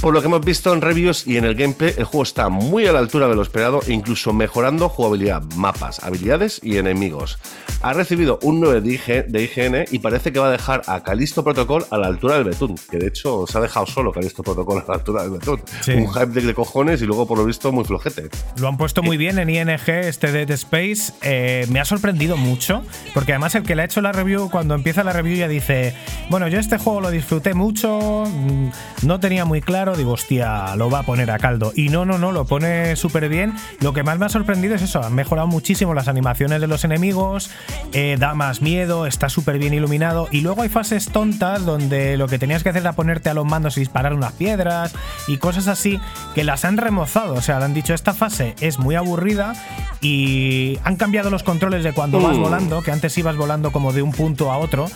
Por 0.00 0.12
lo 0.12 0.20
que 0.20 0.26
hemos 0.26 0.44
visto 0.44 0.72
en 0.72 0.80
reviews 0.80 1.26
y 1.26 1.38
en 1.38 1.44
el 1.44 1.54
gameplay, 1.54 1.94
el 1.96 2.04
juego 2.04 2.22
está 2.22 2.48
muy 2.48 2.86
a 2.86 2.92
la 2.92 2.98
altura 2.98 3.26
de 3.28 3.34
lo 3.34 3.42
esperado, 3.42 3.80
incluso 3.86 4.32
mejorando 4.32 4.88
jugabilidad, 4.88 5.42
mapas, 5.56 6.02
habilidades 6.02 6.60
y 6.62 6.76
enemigos. 6.76 7.38
Ha 7.80 7.92
recibido 7.94 8.38
un 8.42 8.60
9 8.60 8.80
de 8.80 8.92
IG 8.92 9.26
de 9.26 9.42
IGN 9.42 9.84
y 9.90 9.98
parece 9.98 10.32
que 10.32 10.38
va 10.38 10.48
a 10.48 10.52
dejar 10.52 10.82
a 10.86 11.02
Calisto 11.02 11.42
Protocol 11.42 11.84
a 11.90 11.98
la 11.98 12.06
altura 12.06 12.34
del 12.34 12.44
Betún, 12.44 12.76
que 12.90 12.98
de 12.98 13.08
hecho 13.08 13.46
se 13.46 13.58
ha 13.58 13.60
dejado 13.60 13.86
solo 13.86 14.12
Calisto 14.12 14.42
Protocol 14.42 14.82
a 14.82 14.84
la 14.88 14.94
altura 14.94 15.22
del 15.22 15.32
Betún. 15.32 15.62
Sí. 15.80 15.92
Un 15.92 16.12
hype 16.12 16.40
de, 16.40 16.54
cojones 16.54 17.02
y 17.02 17.06
luego 17.06 17.26
por 17.26 17.38
lo 17.38 17.44
visto 17.44 17.72
muy 17.72 17.84
flojete. 17.84 18.28
Lo 18.58 18.68
han 18.68 18.76
puesto 18.76 19.02
muy 19.02 19.16
bien 19.16 19.38
en 19.38 19.50
IND 19.50 19.73
Este 19.74 20.30
Dead 20.30 20.50
Space, 20.52 21.12
eh, 21.22 21.66
me 21.68 21.80
ha 21.80 21.84
sorprendido 21.84 22.36
mucho, 22.36 22.82
porque 23.12 23.32
además 23.32 23.54
el 23.54 23.64
que 23.64 23.74
le 23.74 23.82
ha 23.82 23.84
hecho 23.84 24.00
la 24.00 24.12
review, 24.12 24.48
cuando 24.50 24.74
empieza 24.74 25.02
la 25.02 25.12
review 25.12 25.36
ya 25.36 25.48
dice, 25.48 25.94
bueno, 26.30 26.48
yo 26.48 26.60
este 26.60 26.78
juego 26.78 27.00
lo 27.00 27.10
disfruté 27.10 27.54
mucho, 27.54 28.24
mm, 28.26 28.68
no 29.06 29.20
tenía 29.20 29.44
muy 29.44 29.60
claro, 29.60 29.96
digo, 29.96 30.12
hostia, 30.12 30.76
lo 30.76 30.90
va 30.90 31.00
a 31.00 31.02
poner 31.02 31.30
a 31.30 31.38
caldo. 31.38 31.72
Y 31.74 31.88
no, 31.88 32.04
no, 32.04 32.18
no, 32.18 32.32
lo 32.32 32.44
pone 32.44 32.96
súper 32.96 33.28
bien. 33.28 33.54
Lo 33.80 33.92
que 33.92 34.02
más 34.02 34.18
me 34.18 34.26
ha 34.26 34.28
sorprendido 34.28 34.74
es 34.74 34.82
eso, 34.82 35.02
han 35.02 35.14
mejorado 35.14 35.48
muchísimo 35.48 35.94
las 35.94 36.08
animaciones 36.08 36.60
de 36.60 36.66
los 36.66 36.84
enemigos, 36.84 37.50
eh, 37.92 38.16
da 38.18 38.34
más 38.34 38.62
miedo, 38.62 39.06
está 39.06 39.28
súper 39.28 39.58
bien 39.58 39.74
iluminado, 39.74 40.28
y 40.30 40.40
luego 40.40 40.62
hay 40.62 40.68
fases 40.68 41.08
tontas 41.08 41.64
donde 41.64 42.16
lo 42.16 42.28
que 42.28 42.38
tenías 42.38 42.62
que 42.62 42.68
hacer 42.68 42.82
era 42.82 42.92
ponerte 42.92 43.28
a 43.28 43.34
los 43.34 43.44
mandos 43.44 43.76
y 43.76 43.80
disparar 43.80 44.14
unas 44.14 44.32
piedras 44.32 44.94
y 45.26 45.38
cosas 45.38 45.68
así 45.68 46.00
que 46.34 46.44
las 46.44 46.64
han 46.64 46.76
remozado, 46.76 47.34
o 47.34 47.42
sea, 47.42 47.58
le 47.58 47.64
han 47.64 47.74
dicho 47.74 47.94
esta 47.94 48.14
fase 48.14 48.54
es 48.60 48.78
muy 48.78 48.94
aburrida 48.94 49.53
y 50.00 50.78
han 50.84 50.96
cambiado 50.96 51.30
los 51.30 51.42
controles 51.42 51.82
de 51.82 51.92
cuando 51.92 52.20
vas 52.20 52.36
Mm. 52.36 52.40
volando, 52.42 52.82
que 52.82 52.90
antes 52.92 53.16
ibas 53.16 53.36
volando 53.36 53.72
como 53.72 53.92
de 53.92 54.02
un 54.02 54.12
punto 54.12 54.52
a 54.52 54.58
otro 54.58 54.86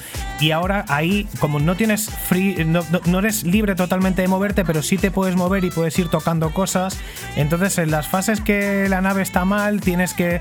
y 0.41 0.51
ahora 0.51 0.85
ahí 0.89 1.27
como 1.41 1.59
no 1.61 1.77
tienes 1.77 2.11
free 2.11 2.65
no, 2.65 2.85
no- 2.91 3.01
no 3.07 3.19
eres 3.21 3.45
libre 3.45 3.75
totalmente 3.75 4.23
de 4.23 4.29
moverte, 4.29 4.65
pero 4.65 4.83
sí 4.83 4.99
te 4.99 5.11
puedes 5.11 5.35
mover 5.37 5.65
y 5.65 5.71
puedes 5.71 5.99
ir 5.99 6.09
tocando 6.09 6.51
cosas. 6.51 6.99
Entonces, 7.37 7.79
en 7.79 7.91
las 7.91 8.07
fases 8.07 8.41
que 8.41 8.87
la 8.89 9.01
nave 9.01 9.23
está 9.23 9.45
mal, 9.45 9.81
tienes 9.81 10.13
que 10.15 10.41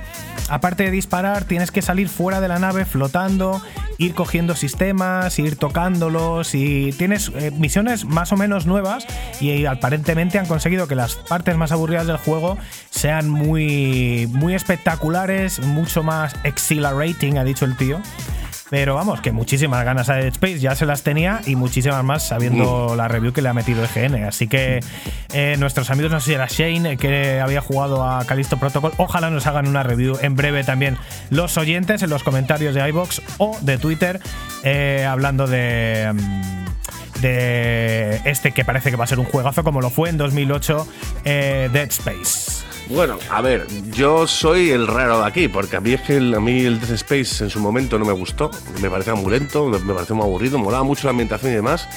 aparte 0.49 0.83
de 0.83 0.91
disparar, 0.91 1.45
tienes 1.45 1.71
que 1.71 1.81
salir 1.81 2.09
fuera 2.09 2.41
de 2.41 2.47
la 2.47 2.59
nave 2.59 2.85
flotando, 2.85 3.61
ir 3.97 4.13
cogiendo 4.13 4.55
sistemas, 4.55 5.39
ir 5.39 5.55
tocándolos 5.55 6.53
y 6.55 6.91
tienes 6.93 7.31
eh, 7.35 7.51
misiones 7.57 8.05
más 8.05 8.31
o 8.31 8.37
menos 8.37 8.65
nuevas 8.65 9.05
y 9.39 9.65
aparentemente 9.65 10.37
han 10.39 10.45
conseguido 10.45 10.87
que 10.87 10.95
las 10.95 11.15
partes 11.15 11.55
más 11.57 11.71
aburridas 11.71 12.05
del 12.07 12.17
juego 12.17 12.57
sean 12.89 13.29
muy 13.29 14.06
muy 14.31 14.55
espectaculares, 14.55 15.59
mucho 15.59 16.03
más 16.03 16.35
exhilarating, 16.43 17.37
ha 17.37 17.43
dicho 17.43 17.65
el 17.65 17.75
tío. 17.75 18.01
Pero 18.69 18.95
vamos, 18.95 19.21
que 19.21 19.31
muchísimas 19.31 19.85
ganas 19.85 20.09
a 20.09 20.15
Dead 20.15 20.27
Space, 20.27 20.59
ya 20.59 20.75
se 20.75 20.85
las 20.85 21.01
tenía 21.03 21.41
y 21.45 21.55
muchísimas 21.55 22.03
más 22.03 22.27
sabiendo 22.27 22.95
la 22.97 23.07
review 23.07 23.31
que 23.31 23.41
le 23.41 23.49
ha 23.49 23.53
metido 23.53 23.83
EGN. 23.83 24.25
Así 24.25 24.47
que 24.47 24.81
eh, 25.33 25.55
nuestros 25.57 25.89
amigos, 25.89 26.11
no 26.11 26.19
sé 26.19 26.25
si 26.27 26.33
era 26.33 26.47
Shane, 26.49 26.97
que 26.97 27.39
había 27.39 27.61
jugado 27.61 28.03
a 28.03 28.25
Callisto 28.25 28.57
Protocol, 28.57 28.91
ojalá 28.97 29.29
nos 29.29 29.47
hagan 29.47 29.67
una 29.67 29.83
review 29.83 30.17
en 30.21 30.35
breve 30.35 30.63
también 30.63 30.97
los 31.29 31.57
oyentes 31.57 32.03
en 32.03 32.09
los 32.09 32.23
comentarios 32.23 32.75
de 32.75 32.87
iBox 32.89 33.21
o 33.37 33.57
de 33.61 33.77
Twitter, 33.77 34.19
eh, 34.63 35.05
hablando 35.09 35.47
de. 35.47 36.11
mm, 36.13 37.21
de 37.21 38.21
este 38.25 38.51
que 38.51 38.63
parece 38.63 38.91
que 38.91 38.95
va 38.95 39.05
a 39.05 39.07
ser 39.07 39.17
un 39.17 39.25
juegazo 39.25 39.63
como 39.63 39.81
lo 39.81 39.89
fue 39.89 40.09
en 40.09 40.17
2008 40.17 40.87
eh, 41.25 41.69
Dead 41.73 41.87
Space. 41.89 42.76
Bueno, 42.89 43.17
a 43.29 43.41
ver, 43.41 43.67
yo 43.91 44.27
soy 44.27 44.69
el 44.71 44.87
raro 44.87 45.19
de 45.21 45.27
aquí, 45.27 45.47
porque 45.49 45.75
a 45.75 45.81
mí 45.81 45.91
es 45.93 46.01
que 46.01 46.17
el, 46.17 46.33
a 46.33 46.39
mí 46.39 46.61
el 46.63 46.79
Dead 46.79 46.91
Space 46.91 47.43
en 47.43 47.49
su 47.49 47.59
momento 47.59 47.99
no 47.99 48.05
me 48.05 48.13
gustó, 48.13 48.49
me 48.81 48.89
parecía 48.89 49.13
muy 49.15 49.31
lento, 49.31 49.65
me 49.67 49.93
pareció 49.93 50.15
muy 50.15 50.23
aburrido, 50.25 50.57
molaba 50.57 50.83
mucho 50.83 51.05
la 51.07 51.11
ambientación 51.11 51.51
y 51.51 51.55
demás, 51.55 51.87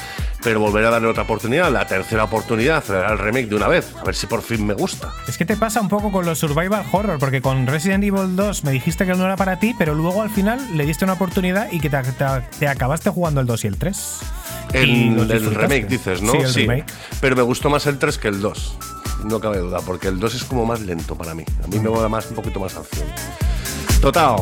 pero 0.43 0.59
volveré 0.59 0.89
a 0.89 0.91
darle 0.91 1.07
otra 1.09 1.23
oportunidad, 1.23 1.71
la 1.71 1.87
tercera 1.87 2.25
oportunidad, 2.25 2.83
el 2.91 3.19
remake 3.19 3.47
de 3.49 3.55
una 3.57 3.69
vez, 3.69 3.95
a 4.01 4.05
ver 4.05 4.15
si 4.17 4.27
por 4.27 4.43
fin 4.43 4.67
me 4.67 4.75
gusta. 4.75 5.13
Es 5.29 5.39
que 5.39 5.45
te 5.45 5.57
pasa 5.57 5.81
un 5.81 5.89
poco 5.89 6.11
con 6.11 6.27
los 6.27 6.39
survival 6.41 6.85
horror, 6.91 7.19
porque 7.21 7.41
con 7.41 7.67
Resident 7.69 8.03
Evil 8.03 8.35
2 8.35 8.65
me 8.65 8.73
dijiste 8.73 9.07
que 9.07 9.15
no 9.15 9.25
era 9.25 9.37
para 9.37 9.59
ti, 9.61 9.75
pero 9.79 9.95
luego 9.95 10.23
al 10.23 10.31
final 10.31 10.59
le 10.77 10.87
diste 10.87 11.05
una 11.05 11.13
oportunidad 11.15 11.71
y 11.71 11.79
que 11.79 11.89
te, 11.89 12.03
te- 12.03 12.25
te 12.59 12.67
acabaste 12.69 13.11
jugando 13.11 13.41
el 13.41 13.47
2 13.47 13.65
y 13.65 13.67
el 13.69 13.77
3. 13.79 14.19
Y 14.73 14.77
El, 14.77 15.31
el 15.31 15.55
remake 15.55 15.87
dices, 15.89 16.21
¿no? 16.23 16.33
Sí, 16.33 16.39
el 16.39 16.55
remake. 16.55 16.85
Pero 17.21 17.37
me 17.37 17.43
gustó 17.43 17.71
más 17.71 17.87
el 17.87 17.99
3 17.99 18.19
que 18.19 18.29
el 18.29 18.41
2. 18.41 18.77
No 19.25 19.41
cabe 19.41 19.59
duda, 19.59 19.79
porque 19.85 20.09
el 20.09 20.19
2 20.19 20.35
es 20.35 20.45
como 20.45 20.65
más 20.67 20.81
lento 20.81 21.15
para 21.15 21.35
mí. 21.35 21.45
A 21.63 21.67
mí 21.67 21.79
me 21.79 21.89
mola 21.89 22.09
más 22.09 22.29
un 22.31 22.37
poquito 22.37 22.61
más 22.61 22.77
acción. 22.77 23.07
Total. 24.01 24.37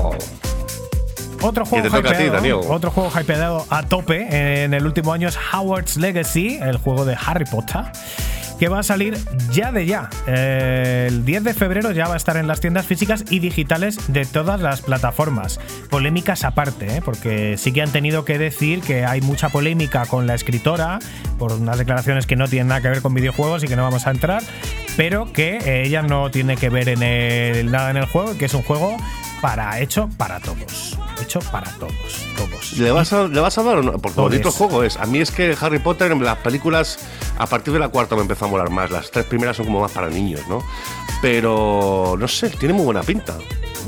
Otro 1.40 1.64
juego, 1.64 1.88
ti, 1.88 1.96
hypeado, 1.96 2.32
Daniel. 2.32 2.60
otro 2.68 2.90
juego 2.90 3.10
hypeado 3.10 3.64
a 3.70 3.84
tope 3.84 4.64
en 4.64 4.74
el 4.74 4.84
último 4.84 5.12
año 5.12 5.28
es 5.28 5.38
Howard's 5.52 5.96
Legacy, 5.96 6.58
el 6.60 6.78
juego 6.78 7.04
de 7.04 7.16
Harry 7.26 7.44
Potter, 7.44 7.84
que 8.58 8.68
va 8.68 8.80
a 8.80 8.82
salir 8.82 9.16
ya 9.52 9.72
de 9.72 9.86
ya. 9.86 10.10
Eh, 10.26 11.06
el 11.08 11.24
10 11.24 11.44
de 11.44 11.54
febrero 11.54 11.92
ya 11.92 12.08
va 12.08 12.14
a 12.14 12.16
estar 12.16 12.36
en 12.36 12.46
las 12.48 12.60
tiendas 12.60 12.86
físicas 12.86 13.24
y 13.30 13.38
digitales 13.38 13.98
de 14.08 14.24
todas 14.24 14.60
las 14.60 14.80
plataformas. 14.82 15.60
Polémicas 15.90 16.44
aparte, 16.44 16.96
¿eh? 16.96 17.02
porque 17.04 17.56
sí 17.56 17.72
que 17.72 17.82
han 17.82 17.90
tenido 17.92 18.24
que 18.24 18.38
decir 18.38 18.80
que 18.80 19.04
hay 19.04 19.20
mucha 19.20 19.48
polémica 19.48 20.06
con 20.06 20.26
la 20.26 20.34
escritora 20.34 20.98
por 21.38 21.52
unas 21.52 21.78
declaraciones 21.78 22.26
que 22.26 22.36
no 22.36 22.48
tienen 22.48 22.68
nada 22.68 22.80
que 22.80 22.88
ver 22.88 23.02
con 23.02 23.14
videojuegos 23.14 23.62
y 23.64 23.68
que 23.68 23.76
no 23.76 23.82
vamos 23.84 24.06
a 24.06 24.10
entrar, 24.10 24.42
pero 24.96 25.32
que 25.32 25.82
ella 25.84 26.02
no 26.02 26.30
tiene 26.30 26.56
que 26.56 26.68
ver 26.68 26.88
en 26.88 27.02
el- 27.02 27.70
nada 27.70 27.90
en 27.90 27.96
el 27.96 28.06
juego, 28.06 28.36
que 28.36 28.46
es 28.46 28.54
un 28.54 28.62
juego 28.62 28.96
para 29.40 29.80
hecho 29.80 30.08
para 30.16 30.40
todos. 30.40 30.96
Hecho 31.22 31.40
para 31.50 31.70
todos, 31.72 31.92
todos. 32.36 32.72
¿Le 32.78 32.90
vas, 32.90 33.12
a, 33.12 33.24
¿Le 33.28 33.40
vas 33.40 33.58
a 33.58 33.62
dar 33.62 33.78
o 33.78 33.82
no? 33.82 33.92
Porque 33.92 34.14
Todos. 34.16 34.30
bonito 34.30 34.50
juego 34.52 34.82
es. 34.84 34.96
A 34.96 35.06
mí 35.06 35.18
es 35.18 35.30
que 35.30 35.56
Harry 35.60 35.78
Potter 35.80 36.12
en 36.12 36.22
las 36.24 36.38
películas, 36.38 36.98
a 37.38 37.46
partir 37.46 37.72
de 37.72 37.78
la 37.80 37.88
cuarta 37.88 38.14
me 38.14 38.22
empezó 38.22 38.44
a 38.44 38.48
molar 38.48 38.70
más. 38.70 38.90
Las 38.90 39.10
tres 39.10 39.24
primeras 39.26 39.56
son 39.56 39.66
como 39.66 39.80
más 39.80 39.90
para 39.92 40.08
niños, 40.08 40.42
¿no? 40.48 40.62
Pero 41.20 42.14
no 42.18 42.28
sé, 42.28 42.50
tiene 42.50 42.72
muy 42.74 42.84
buena 42.84 43.02
pinta. 43.02 43.34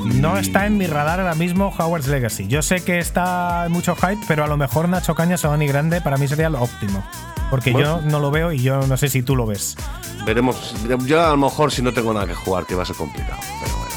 No 0.05 0.39
está 0.39 0.67
en 0.67 0.79
mi 0.79 0.87
radar 0.87 1.21
ahora 1.21 1.35
mismo 1.35 1.73
Howard's 1.79 2.09
Legacy. 2.09 2.49
Yo 2.49 2.63
sé 2.63 2.83
que 2.83 2.99
está 2.99 3.67
mucho 3.69 3.95
hype, 3.97 4.21
pero 4.27 4.45
a 4.45 4.47
lo 4.49 4.57
mejor 4.57 4.89
Nacho 4.89 5.15
Cañas 5.15 5.45
o 5.45 5.51
Dani 5.51 5.67
Grande 5.67 6.01
para 6.01 6.17
mí 6.17 6.27
sería 6.27 6.49
lo 6.51 6.61
óptimo. 6.63 7.05
Porque 7.51 7.73
Bueno. 7.73 8.01
yo 8.01 8.09
no 8.11 8.19
lo 8.19 8.31
veo 8.31 8.53
y 8.53 8.63
yo 8.63 8.87
no 8.87 8.97
sé 8.97 9.09
si 9.09 9.23
tú 9.23 9.37
lo 9.37 9.47
ves. 9.47 9.77
Veremos. 10.25 10.75
Yo 11.07 11.25
a 11.25 11.31
lo 11.31 11.37
mejor 11.37 11.71
si 11.73 11.83
no 11.83 11.93
tengo 11.93 12.13
nada 12.15 12.27
que 12.27 12.35
jugar, 12.35 12.65
que 12.67 12.75
va 12.75 12.83
a 12.83 12.87
ser 12.87 12.97
complicado. 12.97 13.41
Pero 13.63 13.77
bueno. 13.77 13.91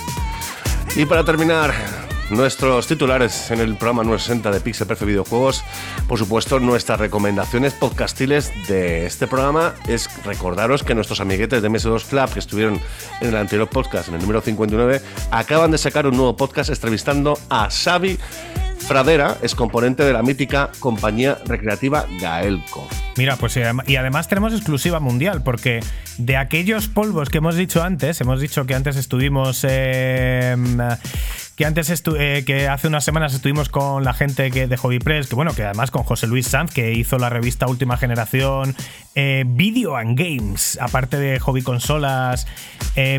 Y 0.95 1.05
para 1.05 1.23
terminar, 1.25 1.73
nuestros 2.29 2.85
titulares 2.85 3.49
en 3.49 3.59
el 3.59 3.75
programa 3.77 4.03
960 4.03 4.51
de 4.51 4.59
Pixel 4.59 4.85
Perfect 4.85 5.07
Videojuegos. 5.07 5.63
Por 6.07 6.19
supuesto, 6.19 6.59
nuestras 6.59 6.99
recomendaciones 6.99 7.73
podcastiles 7.73 8.51
de 8.67 9.07
este 9.07 9.25
programa 9.25 9.73
es 9.87 10.07
recordaros 10.23 10.83
que 10.83 10.93
nuestros 10.93 11.19
amiguetes 11.19 11.63
de 11.63 11.69
MS2 11.69 12.05
Club, 12.05 12.33
que 12.33 12.39
estuvieron 12.39 12.79
en 13.21 13.27
el 13.27 13.35
anterior 13.35 13.67
podcast, 13.67 14.09
en 14.09 14.15
el 14.15 14.21
número 14.21 14.41
59, 14.41 15.01
acaban 15.31 15.71
de 15.71 15.79
sacar 15.79 16.05
un 16.05 16.15
nuevo 16.15 16.37
podcast 16.37 16.69
entrevistando 16.69 17.39
a 17.49 17.69
Xavi 17.71 18.19
Fradera, 18.88 19.38
es 19.41 19.55
componente 19.55 20.03
de 20.03 20.14
la 20.14 20.22
mítica 20.22 20.69
compañía 20.80 21.38
recreativa 21.45 22.05
Gaelco. 22.19 22.88
Mira, 23.15 23.38
pues 23.38 23.55
eh, 23.57 23.64
y 23.88 23.95
además 23.95 24.27
tenemos 24.27 24.53
exclusiva 24.53 24.99
mundial, 24.99 25.41
porque 25.43 25.80
de 26.18 26.38
aquellos 26.38 26.88
polvos 26.89 27.30
que 27.30 27.38
hemos 27.39 27.55
dicho 27.55 27.81
antes, 27.81 28.19
hemos 28.22 28.41
dicho 28.41 28.65
que 28.65 28.76
antes 28.76 28.95
estuvimos. 28.97 29.65
eh, 29.68 30.55
que 31.55 31.65
antes 31.68 31.91
estu- 31.91 32.18
eh, 32.19 32.43
que 32.45 32.68
hace 32.68 32.88
unas 32.88 33.03
semanas 33.05 33.34
estuvimos 33.35 33.69
con 33.69 34.03
la 34.03 34.14
gente 34.14 34.49
que 34.49 34.65
de 34.68 34.76
Hobby 34.76 34.97
Press, 34.99 35.27
que 35.27 35.35
bueno, 35.35 35.53
que 35.53 35.64
además 35.64 35.91
con 35.91 36.01
José 36.03 36.26
Luis 36.26 36.47
Sanz, 36.47 36.73
que 36.73 36.93
hizo 36.93 37.19
la 37.19 37.30
revista 37.30 37.68
Última 37.68 37.95
Generación, 37.95 38.76
Video 39.15 39.95
and 39.95 40.18
Games, 40.18 40.80
aparte 40.81 41.18
de 41.18 41.39
hobby 41.39 41.61
consolas, 41.61 42.47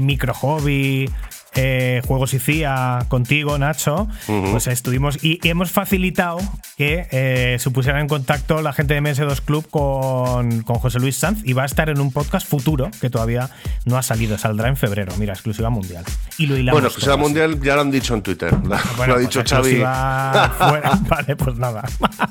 micro 0.01 0.35
hobby. 0.35 1.09
Eh, 1.55 2.03
Juegos 2.07 2.35
y 2.35 2.39
CIA 2.39 3.07
contigo, 3.09 3.59
Nacho, 3.59 4.09
pues 4.27 4.67
estuvimos 4.67 5.23
y 5.23 5.39
hemos 5.49 5.71
facilitado 5.71 6.39
que 6.77 7.07
eh, 7.11 7.57
se 7.59 7.71
pusiera 7.71 8.01
en 8.01 8.09
contacto 8.09 8.63
la 8.63 8.73
gente 8.73 8.95
de 8.95 9.03
MS2 9.03 9.41
Club 9.41 9.69
con, 9.71 10.63
con 10.63 10.77
José 10.77 10.99
Luis 10.99 11.17
Sanz 11.17 11.41
y 11.45 11.53
va 11.53 11.63
a 11.63 11.67
estar 11.67 11.89
en 11.89 12.01
un 12.01 12.13
podcast 12.13 12.49
futuro 12.49 12.91
que 13.01 13.11
todavía 13.11 13.51
no 13.85 13.97
ha 13.97 14.03
salido, 14.03 14.39
saldrá 14.39 14.69
en 14.69 14.77
febrero, 14.77 15.13
mira, 15.19 15.33
exclusiva 15.33 15.71
mundial. 15.71 16.05
Y 16.39 16.47
lo 16.47 16.73
Bueno, 16.73 16.89
exclusiva 16.89 17.17
mundial 17.17 17.61
ya 17.61 17.77
lo 17.77 17.83
han 17.83 17.91
dicho 17.91 18.15
en 18.15 18.23
Twitter. 18.23 18.55
Bueno, 18.55 18.77
lo 18.97 19.03
ha 19.03 19.07
pues 19.07 19.21
dicho 19.21 19.43
Xavi. 19.47 19.77
fuera. 19.77 20.99
Vale, 21.09 21.37
pues 21.37 21.57
nada. 21.57 21.83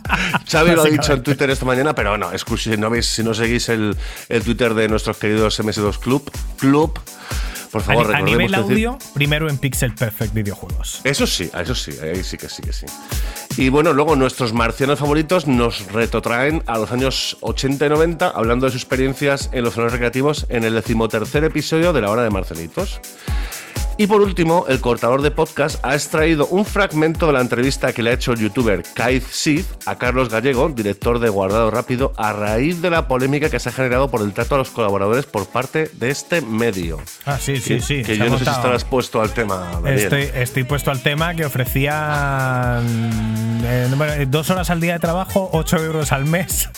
Xavi 0.49 0.71
lo 0.75 0.83
ha 0.83 0.85
dicho 0.85 1.13
en. 1.13 1.23
Twitter 1.23 1.49
esta 1.49 1.65
mañana, 1.65 1.95
pero 1.95 2.17
no, 2.17 2.29
si 2.57 2.77
no, 2.77 2.89
veis, 2.89 3.05
si 3.05 3.23
no 3.23 3.33
seguís 3.33 3.69
el, 3.69 3.95
el 4.29 4.43
Twitter 4.43 4.73
de 4.73 4.87
nuestros 4.89 5.17
queridos 5.17 5.59
MS2 5.59 5.99
Club, 5.99 6.31
Club, 6.57 6.99
por 7.73 7.81
A, 7.81 7.85
favor, 7.85 8.05
a 8.05 8.19
recordemos 8.19 8.29
nivel 8.31 8.51
decir- 8.51 8.63
audio, 8.87 8.97
primero 9.13 9.49
en 9.49 9.57
Pixel 9.57 9.93
Perfect 9.95 10.33
Videojuegos. 10.33 11.01
Eso 11.03 11.27
sí, 11.27 11.49
eso 11.59 11.75
sí, 11.75 11.91
ahí 12.01 12.23
sí 12.23 12.37
que 12.37 12.47
sí 12.47 12.61
que 12.61 12.71
sí. 12.71 12.85
Y 13.57 13.69
bueno, 13.69 13.91
luego 13.93 14.15
nuestros 14.15 14.53
marcianos 14.53 14.99
favoritos 14.99 15.47
nos 15.47 15.91
retrotraen 15.91 16.63
a 16.67 16.77
los 16.77 16.91
años 16.91 17.35
80 17.41 17.85
y 17.85 17.89
90, 17.89 18.29
hablando 18.29 18.67
de 18.67 18.71
sus 18.71 18.81
experiencias 18.83 19.49
en 19.51 19.63
los 19.63 19.73
salones 19.73 19.91
recreativos 19.93 20.45
en 20.49 20.63
el 20.63 20.73
decimotercer 20.75 21.43
episodio 21.43 21.91
de 21.93 22.01
La 22.01 22.11
Hora 22.11 22.23
de 22.23 22.29
Marcelitos. 22.29 23.01
Y 23.97 24.07
por 24.07 24.21
último, 24.21 24.65
el 24.67 24.81
cortador 24.81 25.21
de 25.21 25.29
podcast 25.29 25.83
ha 25.85 25.93
extraído 25.93 26.47
un 26.47 26.65
fragmento 26.65 27.27
de 27.27 27.33
la 27.33 27.41
entrevista 27.41 27.93
que 27.93 28.01
le 28.01 28.09
ha 28.09 28.13
hecho 28.13 28.33
el 28.33 28.39
youtuber 28.39 28.81
Kaiz 28.95 29.23
Sid 29.29 29.65
a 29.85 29.97
Carlos 29.97 30.29
Gallego, 30.29 30.69
director 30.69 31.19
de 31.19 31.29
Guardado 31.29 31.69
Rápido, 31.69 32.11
a 32.17 32.33
raíz 32.33 32.81
de 32.81 32.89
la 32.89 33.07
polémica 33.07 33.51
que 33.51 33.59
se 33.59 33.69
ha 33.69 33.71
generado 33.71 34.09
por 34.09 34.21
el 34.21 34.33
trato 34.33 34.55
a 34.55 34.57
los 34.57 34.71
colaboradores 34.71 35.25
por 35.25 35.45
parte 35.47 35.91
de 35.93 36.09
este 36.09 36.41
medio. 36.41 36.99
Ah, 37.25 37.37
sí, 37.39 37.57
sí, 37.57 37.81
sí. 37.81 38.01
Que 38.01 38.17
yo 38.17 38.25
no 38.29 38.39
sé 38.39 38.45
si 38.45 38.51
estarás 38.51 38.83
puesto 38.83 39.21
al 39.21 39.31
tema, 39.31 39.79
Daniel. 39.83 39.99
Estoy, 39.99 40.29
estoy 40.33 40.63
puesto 40.63 40.89
al 40.89 41.01
tema 41.01 41.35
que 41.35 41.45
ofrecían 41.45 42.83
eh, 43.63 44.25
dos 44.27 44.49
horas 44.49 44.71
al 44.71 44.81
día 44.81 44.93
de 44.93 44.99
trabajo, 44.99 45.49
8 45.53 45.77
euros 45.77 46.11
al 46.11 46.25
mes. 46.25 46.69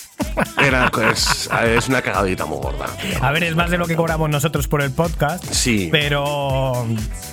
Era, 0.62 0.92
es, 1.12 1.50
es 1.66 1.88
una 1.88 2.02
cagadita 2.02 2.46
muy 2.46 2.58
gorda. 2.58 2.88
A 3.22 3.32
ver, 3.32 3.44
es 3.44 3.56
más 3.56 3.70
de 3.70 3.78
lo 3.78 3.86
que 3.86 3.96
cobramos 3.96 4.30
nosotros 4.30 4.68
por 4.68 4.82
el 4.82 4.92
podcast. 4.92 5.44
Sí. 5.52 5.90
Pero. 5.92 6.86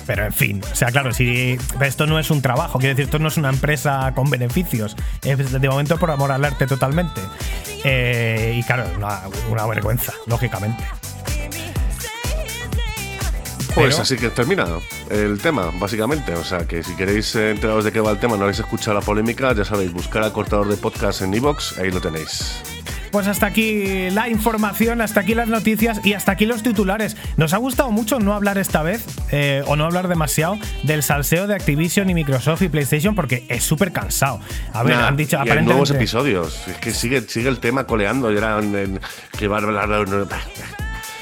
Pero 0.05 0.25
en 0.25 0.33
fin. 0.33 0.61
O 0.71 0.75
sea, 0.75 0.89
claro, 0.89 1.13
si 1.13 1.57
esto 1.81 2.05
no 2.05 2.19
es 2.19 2.29
un 2.29 2.41
trabajo, 2.41 2.79
quiero 2.79 2.95
decir, 2.95 3.05
esto 3.05 3.19
no 3.19 3.27
es 3.27 3.37
una 3.37 3.49
empresa 3.49 4.11
con 4.15 4.29
beneficios. 4.29 4.95
Es 5.23 5.51
de 5.51 5.69
momento 5.69 5.97
por 5.97 6.11
amor 6.11 6.31
al 6.31 6.43
arte 6.43 6.67
totalmente. 6.67 7.21
Eh, 7.83 8.55
y 8.57 8.63
claro, 8.63 8.85
una, 8.97 9.21
una 9.49 9.65
vergüenza, 9.65 10.13
lógicamente. 10.27 10.83
Pues 13.75 13.99
así 13.99 14.17
que 14.17 14.29
termina 14.29 14.67
el 15.09 15.39
tema, 15.39 15.71
básicamente. 15.79 16.35
O 16.35 16.43
sea 16.43 16.59
que 16.67 16.83
si 16.83 16.95
queréis 16.95 17.35
eh, 17.35 17.51
enteraros 17.51 17.83
de 17.83 17.91
qué 17.91 17.99
va 17.99 18.11
el 18.11 18.19
tema, 18.19 18.37
no 18.37 18.43
habéis 18.43 18.59
escuchado 18.59 18.93
la 18.93 19.01
polémica, 19.01 19.53
ya 19.53 19.65
sabéis, 19.65 19.91
buscar 19.91 20.23
al 20.23 20.31
cortador 20.31 20.67
de 20.67 20.77
podcast 20.77 21.21
en 21.21 21.33
iVoox, 21.33 21.79
ahí 21.79 21.91
lo 21.91 21.99
tenéis. 21.99 22.61
Pues 23.13 23.27
hasta 23.27 23.45
aquí 23.45 24.09
la 24.09 24.27
información, 24.27 24.99
hasta 24.99 25.19
aquí 25.19 25.35
las 25.35 25.47
noticias 25.47 26.01
y 26.03 26.13
hasta 26.13 26.31
aquí 26.31 26.47
los 26.47 26.63
titulares. 26.63 27.15
Nos 27.37 27.53
ha 27.53 27.57
gustado 27.57 27.91
mucho 27.91 28.19
no 28.19 28.33
hablar 28.33 28.57
esta 28.57 28.81
vez, 28.81 29.05
eh, 29.31 29.61
o 29.67 29.75
no 29.75 29.85
hablar 29.85 30.07
demasiado, 30.07 30.57
del 30.81 31.03
salseo 31.03 31.45
de 31.45 31.53
Activision 31.53 32.09
y 32.09 32.15
Microsoft 32.15 32.63
y 32.63 32.69
PlayStation 32.69 33.13
porque 33.13 33.45
es 33.49 33.63
súper 33.63 33.91
cansado. 33.91 34.39
A 34.73 34.81
ver, 34.81 34.95
Nah, 34.97 35.07
han 35.09 35.15
dicho 35.15 35.37
y 35.45 35.49
hay 35.51 35.63
nuevos 35.63 35.91
episodios. 35.91 36.67
Es 36.67 36.77
que 36.77 36.91
sigue, 36.91 37.21
sigue 37.21 37.49
el 37.49 37.59
tema 37.59 37.85
coleando. 37.85 38.31
y 38.33 38.37
era 38.37 38.57
en- 38.57 38.75
en- 38.75 38.99
que 39.37 39.47
va 39.47 39.57
a 39.59 39.61
hablar. 39.61 39.89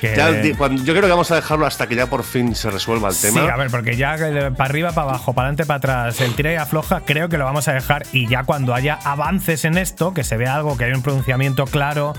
Que- 0.01 0.15
Ya, 0.15 0.31
di- 0.31 0.53
cuando- 0.53 0.83
yo 0.83 0.91
creo 0.93 1.03
que 1.05 1.09
vamos 1.11 1.31
a 1.31 1.35
dejarlo 1.35 1.65
hasta 1.65 1.87
que 1.87 1.95
ya 1.95 2.07
por 2.07 2.23
fin 2.23 2.55
se 2.55 2.69
resuelva 2.69 3.07
el 3.09 3.13
Sí, 3.15 3.27
tema. 3.27 3.45
a 3.53 3.55
ver, 3.55 3.69
porque 3.71 3.95
ya 3.95 4.15
eh, 4.15 4.51
para 4.51 4.65
arriba, 4.69 4.91
para 4.91 5.09
abajo, 5.09 5.33
para 5.33 5.47
adelante, 5.47 5.65
para 5.65 5.77
atrás, 5.77 6.19
el 6.21 6.33
tira 6.35 6.51
y 6.51 6.55
afloja, 6.55 7.01
creo 7.05 7.29
que 7.29 7.37
lo 7.37 7.45
vamos 7.45 7.67
a 7.69 7.73
dejar. 7.73 8.03
Y 8.11 8.27
ya 8.27 8.43
cuando 8.43 8.73
haya 8.73 8.95
avances 9.05 9.63
en 9.63 9.77
esto, 9.77 10.13
que 10.13 10.23
se 10.23 10.35
vea 10.37 10.55
algo, 10.55 10.75
que 10.77 10.85
haya 10.85 10.95
un 10.95 11.03
pronunciamiento 11.03 11.65
claro, 11.65 12.13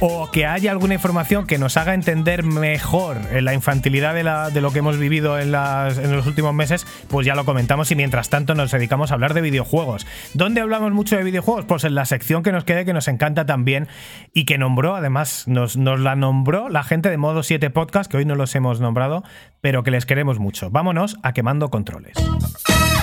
o 0.00 0.30
que 0.32 0.46
haya 0.46 0.72
alguna 0.72 0.94
información 0.94 1.46
que 1.46 1.58
nos 1.58 1.76
haga 1.76 1.94
entender 1.94 2.42
mejor 2.42 3.18
en 3.30 3.44
la 3.44 3.54
infantilidad 3.54 4.14
de, 4.14 4.24
la- 4.24 4.50
de 4.50 4.60
lo 4.60 4.72
que 4.72 4.80
hemos 4.80 4.98
vivido 4.98 5.38
en, 5.38 5.52
las- 5.52 5.98
en 5.98 6.10
los 6.10 6.26
últimos 6.26 6.52
meses, 6.54 6.86
pues 7.08 7.24
ya 7.24 7.36
lo 7.36 7.44
comentamos 7.44 7.90
y 7.92 7.94
mientras 7.94 8.28
tanto 8.28 8.54
nos 8.56 8.72
dedicamos 8.72 9.12
a 9.12 9.14
hablar 9.14 9.32
de 9.32 9.40
videojuegos. 9.42 10.06
¿Dónde 10.34 10.60
hablamos 10.60 10.90
mucho 10.92 11.16
de 11.16 11.22
videojuegos? 11.22 11.66
Pues 11.66 11.84
en 11.84 11.94
la 11.94 12.04
sección 12.04 12.42
que 12.42 12.50
nos 12.50 12.64
quede, 12.64 12.84
que 12.84 12.92
nos 12.92 13.06
encanta 13.06 13.46
también 13.46 13.86
y 14.34 14.44
que 14.44 14.58
nombró, 14.58 14.96
además, 14.96 15.44
nos, 15.46 15.76
nos 15.76 16.00
la 16.00 16.16
nombró 16.16 16.68
la 16.68 16.82
gente 16.82 17.08
de 17.12 17.18
Modo 17.18 17.42
7 17.42 17.68
Podcast, 17.68 18.10
que 18.10 18.16
hoy 18.16 18.24
no 18.24 18.34
los 18.36 18.54
hemos 18.54 18.80
nombrado, 18.80 19.22
pero 19.60 19.82
que 19.82 19.90
les 19.90 20.06
queremos 20.06 20.38
mucho. 20.38 20.70
Vámonos 20.70 21.18
a 21.22 21.34
quemando 21.34 21.68
controles. 21.68 22.14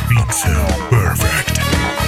Pixel 0.09 0.57
Perfect. 0.89 1.98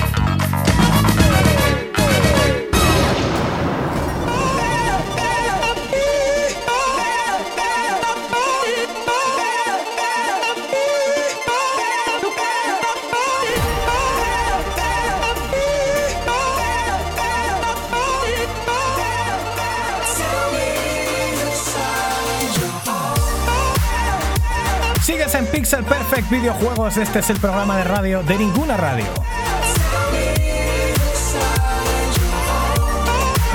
Perfect 26.12 26.30
Videojuegos. 26.30 26.98
Este 26.98 27.20
es 27.20 27.30
el 27.30 27.38
programa 27.38 27.78
de 27.78 27.86
radio 27.86 28.22
de 28.22 28.38
ninguna 28.38 28.76
radio. 28.76 29.06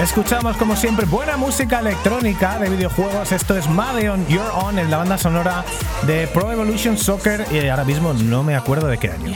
Escuchamos 0.00 0.56
como 0.56 0.74
siempre 0.74 1.04
buena 1.04 1.36
música 1.36 1.80
electrónica 1.80 2.58
de 2.58 2.70
videojuegos. 2.70 3.30
Esto 3.32 3.58
es 3.58 3.68
Madeon 3.68 4.26
You're 4.28 4.48
On 4.54 4.78
en 4.78 4.90
la 4.90 4.96
banda 4.96 5.18
sonora 5.18 5.66
de 6.06 6.26
Pro 6.28 6.50
Evolution 6.50 6.96
Soccer 6.96 7.44
y 7.52 7.68
ahora 7.68 7.84
mismo 7.84 8.14
no 8.14 8.42
me 8.42 8.56
acuerdo 8.56 8.86
de 8.86 8.96
qué 8.96 9.10
año. 9.10 9.34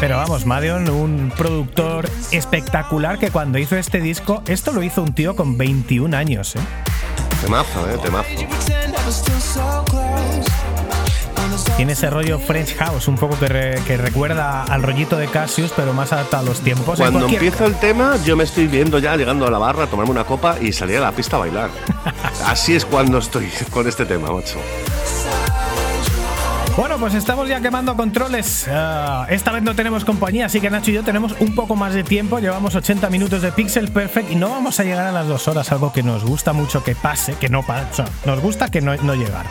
Pero 0.00 0.16
vamos, 0.16 0.44
Madeon, 0.44 0.88
un 0.90 1.32
productor 1.36 2.10
espectacular 2.32 3.20
que 3.20 3.30
cuando 3.30 3.58
hizo 3.58 3.76
este 3.76 4.00
disco, 4.00 4.42
esto 4.48 4.72
lo 4.72 4.82
hizo 4.82 5.00
un 5.00 5.14
tío 5.14 5.36
con 5.36 5.56
21 5.56 6.16
años, 6.16 6.56
¿eh? 6.56 6.60
Temazo, 7.40 7.88
eh, 7.88 7.98
temazo. 8.02 8.30
Tiene 11.76 11.94
ese 11.94 12.10
rollo 12.10 12.38
French 12.38 12.76
House, 12.76 13.08
un 13.08 13.16
poco 13.16 13.36
que, 13.38 13.48
re- 13.48 13.82
que 13.86 13.96
recuerda 13.96 14.62
al 14.64 14.82
rollito 14.82 15.16
de 15.16 15.26
Cassius, 15.26 15.72
pero 15.74 15.92
más 15.92 16.12
adaptado 16.12 16.44
a 16.44 16.46
los 16.46 16.60
tiempos. 16.60 16.98
Cuando 16.98 17.20
cualquier- 17.20 17.42
empieza 17.42 17.64
el 17.64 17.74
tema, 17.76 18.16
yo 18.24 18.36
me 18.36 18.44
estoy 18.44 18.66
viendo 18.68 18.98
ya 18.98 19.16
llegando 19.16 19.46
a 19.46 19.50
la 19.50 19.58
barra 19.58 19.84
a 19.84 19.86
tomarme 19.86 20.12
una 20.12 20.24
copa 20.24 20.56
y 20.60 20.72
salir 20.72 20.98
a 20.98 21.00
la 21.00 21.12
pista 21.12 21.36
a 21.36 21.40
bailar. 21.40 21.70
Así 22.46 22.76
es 22.76 22.84
cuando 22.84 23.18
estoy 23.18 23.48
con 23.70 23.88
este 23.88 24.04
tema, 24.04 24.30
macho. 24.30 24.58
Bueno, 26.74 26.96
pues 26.98 27.12
estamos 27.12 27.48
ya 27.50 27.60
quemando 27.60 27.94
controles. 27.96 28.66
Ah, 28.70 29.26
esta 29.28 29.52
vez 29.52 29.62
no 29.62 29.74
tenemos 29.74 30.06
compañía, 30.06 30.46
así 30.46 30.58
que 30.58 30.70
Nacho 30.70 30.90
y 30.90 30.94
yo 30.94 31.02
tenemos 31.02 31.34
un 31.38 31.54
poco 31.54 31.76
más 31.76 31.92
de 31.92 32.02
tiempo. 32.02 32.38
Llevamos 32.38 32.74
80 32.74 33.10
minutos 33.10 33.42
de 33.42 33.52
Pixel 33.52 33.92
Perfect 33.92 34.30
y 34.30 34.36
no 34.36 34.48
vamos 34.48 34.80
a 34.80 34.84
llegar 34.84 35.06
a 35.06 35.12
las 35.12 35.28
dos 35.28 35.48
horas, 35.48 35.70
algo 35.70 35.92
que 35.92 36.02
nos 36.02 36.24
gusta 36.24 36.54
mucho 36.54 36.82
que 36.82 36.94
pase, 36.94 37.34
que 37.34 37.50
no 37.50 37.62
pasa. 37.62 38.06
Nos 38.24 38.40
gusta 38.40 38.70
que 38.70 38.80
no, 38.80 38.96
no 38.96 39.14
llegar. 39.14 39.44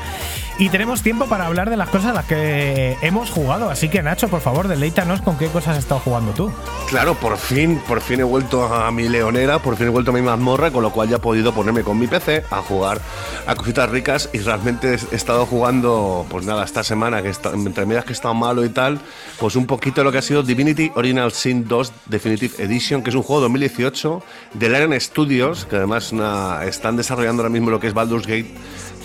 Y 0.58 0.70
tenemos 0.70 1.02
tiempo 1.02 1.26
para 1.26 1.48
hablar 1.48 1.72
de 1.72 1.78
las 1.78 1.90
cosas 1.90 2.12
a 2.12 2.14
las 2.14 2.26
que 2.26 2.96
hemos 3.02 3.32
jugado. 3.32 3.72
Así 3.72 3.90
que 3.90 4.04
Nacho, 4.04 4.28
por 4.28 4.42
favor, 4.42 4.68
deleítanos 4.68 5.22
con 5.22 5.38
qué 5.38 5.48
cosas 5.48 5.78
has 5.78 5.80
estado 5.80 6.02
jugando 6.02 6.34
tú. 6.34 6.52
Claro, 6.88 7.16
por 7.16 7.38
fin, 7.38 7.82
por 7.88 8.02
fin 8.02 8.20
he 8.20 8.24
vuelto 8.24 8.66
a 8.66 8.92
mi 8.92 9.10
leonera, 9.10 9.60
por 9.60 9.76
fin 9.76 9.88
he 9.88 9.90
vuelto 9.90 10.12
a 10.12 10.14
mi 10.14 10.22
mazmorra, 10.22 10.70
con 10.70 10.84
lo 10.84 10.92
cual 10.92 11.10
ya 11.10 11.16
he 11.16 11.20
podido 11.20 11.52
ponerme 11.52 11.84
con 11.84 11.98
mi 11.98 12.06
PC 12.06 12.44
a 12.52 12.58
jugar 12.58 13.00
a 13.48 13.56
cositas 13.56 13.90
ricas 13.90 14.30
y 14.34 14.40
realmente 14.40 15.00
he 15.12 15.16
estado 15.16 15.48
jugando, 15.48 16.28
pues 16.30 16.46
nada, 16.46 16.64
esta 16.64 16.84
semana, 16.84 17.11
que 17.20 17.30
está, 17.30 17.52
entre 17.52 17.88
medias 17.88 18.06
que 18.06 18.14
estado 18.14 18.36
malo 18.36 18.64
y 18.64 18.70
tal, 18.70 19.00
pues 19.40 19.56
un 19.56 19.66
poquito 19.66 20.04
lo 20.04 20.12
que 20.12 20.20
ha 20.20 20.22
sido 20.22 20.44
Divinity 20.44 20.92
Original 20.94 21.32
Sin 21.32 21.68
2 21.68 21.94
Definitive 22.06 22.64
Edition, 22.64 23.02
que 23.02 23.10
es 23.10 23.16
un 23.16 23.24
juego 23.24 23.42
2018 23.42 24.24
de 24.54 24.70
Larian 24.70 25.02
Studios, 25.02 25.66
que 25.66 25.78
además 25.78 26.14
están 26.64 26.96
desarrollando 26.96 27.42
ahora 27.42 27.52
mismo 27.52 27.72
lo 27.72 27.80
que 27.80 27.88
es 27.88 27.94
Baldur's 27.96 28.28
Gate 28.28 28.54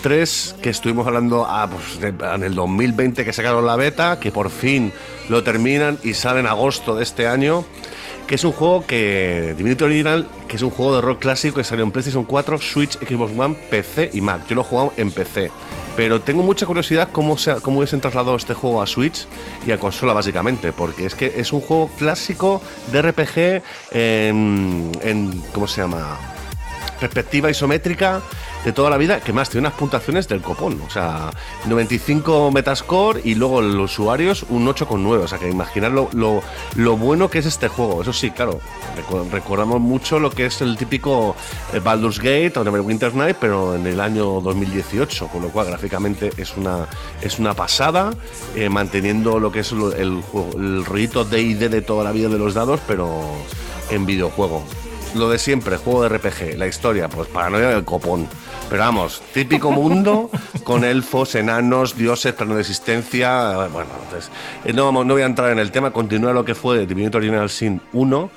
3, 0.01 0.55
que 0.61 0.69
estuvimos 0.69 1.07
hablando 1.07 1.45
ah, 1.47 1.67
pues, 1.69 1.99
en 2.01 2.43
el 2.43 2.55
2020 2.55 3.25
que 3.25 3.33
sacaron 3.33 3.65
la 3.65 3.75
beta, 3.75 4.19
que 4.19 4.31
por 4.31 4.49
fin 4.49 4.93
lo 5.29 5.43
terminan 5.43 5.97
y 6.03 6.13
sale 6.13 6.39
en 6.39 6.47
agosto 6.47 6.95
de 6.95 7.03
este 7.03 7.27
año, 7.27 7.65
que 8.27 8.35
es 8.35 8.43
un 8.43 8.51
juego 8.51 8.85
que, 8.85 9.55
Divinity 9.57 9.83
Original, 9.85 10.27
que 10.47 10.57
es 10.57 10.61
un 10.61 10.69
juego 10.69 10.95
de 10.95 11.01
rock 11.01 11.19
clásico 11.19 11.55
que 11.55 11.63
salió 11.63 11.85
en 11.85 11.91
PlayStation 11.91 12.25
4, 12.25 12.57
Switch, 12.59 12.97
Xbox 12.99 13.31
One, 13.37 13.55
PC 13.69 14.11
y 14.13 14.21
Mac. 14.21 14.41
Yo 14.47 14.55
lo 14.55 14.61
he 14.61 14.65
jugado 14.65 14.93
en 14.97 15.11
PC. 15.11 15.49
Pero 15.95 16.21
tengo 16.21 16.43
mucha 16.43 16.65
curiosidad 16.65 17.09
cómo, 17.11 17.37
se, 17.37 17.55
cómo 17.61 17.79
hubiesen 17.79 18.01
trasladado 18.01 18.35
este 18.35 18.53
juego 18.53 18.81
a 18.81 18.87
Switch 18.87 19.25
y 19.65 19.71
a 19.71 19.79
consola 19.79 20.13
básicamente, 20.13 20.73
porque 20.73 21.05
es 21.05 21.15
que 21.15 21.33
es 21.37 21.53
un 21.53 21.61
juego 21.61 21.89
clásico 21.97 22.61
de 22.91 23.01
RPG 23.01 23.63
en 23.91 25.43
¿cómo 25.53 25.67
se 25.67 25.81
llama? 25.81 26.19
perspectiva 26.99 27.49
isométrica 27.49 28.21
de 28.67 28.73
toda 28.73 28.89
la 28.89 28.97
vida, 28.97 29.21
que 29.21 29.31
más 29.31 29.49
tiene 29.49 29.65
unas 29.65 29.79
puntuaciones 29.79 30.27
del 30.27 30.41
copón. 30.41 30.81
O 30.85 30.89
sea, 30.89 31.31
95 31.67 32.51
Metascore 32.51 33.21
y 33.23 33.35
luego 33.35 33.61
los 33.61 33.93
usuarios 33.93 34.45
un 34.49 34.67
8,9. 34.67 35.23
O 35.23 35.27
sea, 35.27 35.37
que 35.37 35.49
imaginar 35.49 35.93
lo, 35.93 36.09
lo, 36.11 36.97
bueno 36.97 37.29
que 37.29 37.39
es 37.39 37.45
este 37.45 37.69
juego. 37.69 38.01
Eso 38.01 38.11
sí, 38.11 38.29
claro, 38.29 38.59
recordamos 39.31 39.79
mucho 39.79 40.19
lo 40.19 40.31
que 40.31 40.47
es 40.47 40.59
el 40.59 40.75
típico 40.75 41.33
eh, 41.71 41.79
Baldur's 41.79 42.19
Gate 42.19 42.59
o 42.59 42.65
Neverwinter 42.65 43.15
Night, 43.15 43.37
pero 43.39 43.73
en 43.73 43.87
el 43.87 44.01
año 44.01 44.41
2018, 44.41 45.29
con 45.29 45.43
lo 45.43 45.47
cual 45.47 45.67
gráficamente 45.67 46.31
es 46.35 46.57
una, 46.57 46.87
es 47.21 47.39
una 47.39 47.53
pasada, 47.53 48.13
eh, 48.53 48.67
manteniendo 48.67 49.39
lo 49.39 49.49
que 49.49 49.61
es 49.61 49.71
el, 49.71 50.21
juego, 50.29 50.49
el 50.57 50.83
rollito 50.83 51.23
de 51.23 51.81
toda 51.83 52.03
la 52.03 52.11
vida 52.11 52.27
de 52.27 52.37
los 52.37 52.53
dados, 52.53 52.81
pero 52.85 53.17
en 53.89 54.05
videojuego 54.05 54.61
lo 55.15 55.29
de 55.29 55.39
siempre, 55.39 55.77
juego 55.77 56.03
de 56.03 56.09
RPG, 56.09 56.57
la 56.57 56.67
historia, 56.67 57.09
pues 57.09 57.27
paranoia 57.27 57.69
del 57.69 57.83
copón. 57.83 58.27
Pero 58.69 58.81
vamos, 58.83 59.21
típico 59.33 59.71
mundo 59.71 60.29
con 60.65 60.83
elfos, 60.83 61.35
enanos, 61.35 61.95
dioses, 61.95 62.33
plano 62.33 62.55
de 62.55 62.61
existencia. 62.61 63.53
eh, 63.65 63.69
Bueno, 63.71 63.89
entonces, 64.03 64.29
eh, 64.65 64.73
no, 64.73 64.83
vamos, 64.85 65.05
no 65.05 65.13
voy 65.13 65.23
a 65.23 65.25
entrar 65.25 65.51
en 65.51 65.59
el 65.59 65.71
tema, 65.71 65.91
continúa 65.91 66.33
lo 66.33 66.43
que 66.43 66.53
fue 66.53 66.85
Divinity 66.85 67.15
Original 67.15 67.49
Sin 67.49 67.79
1, 67.93 68.29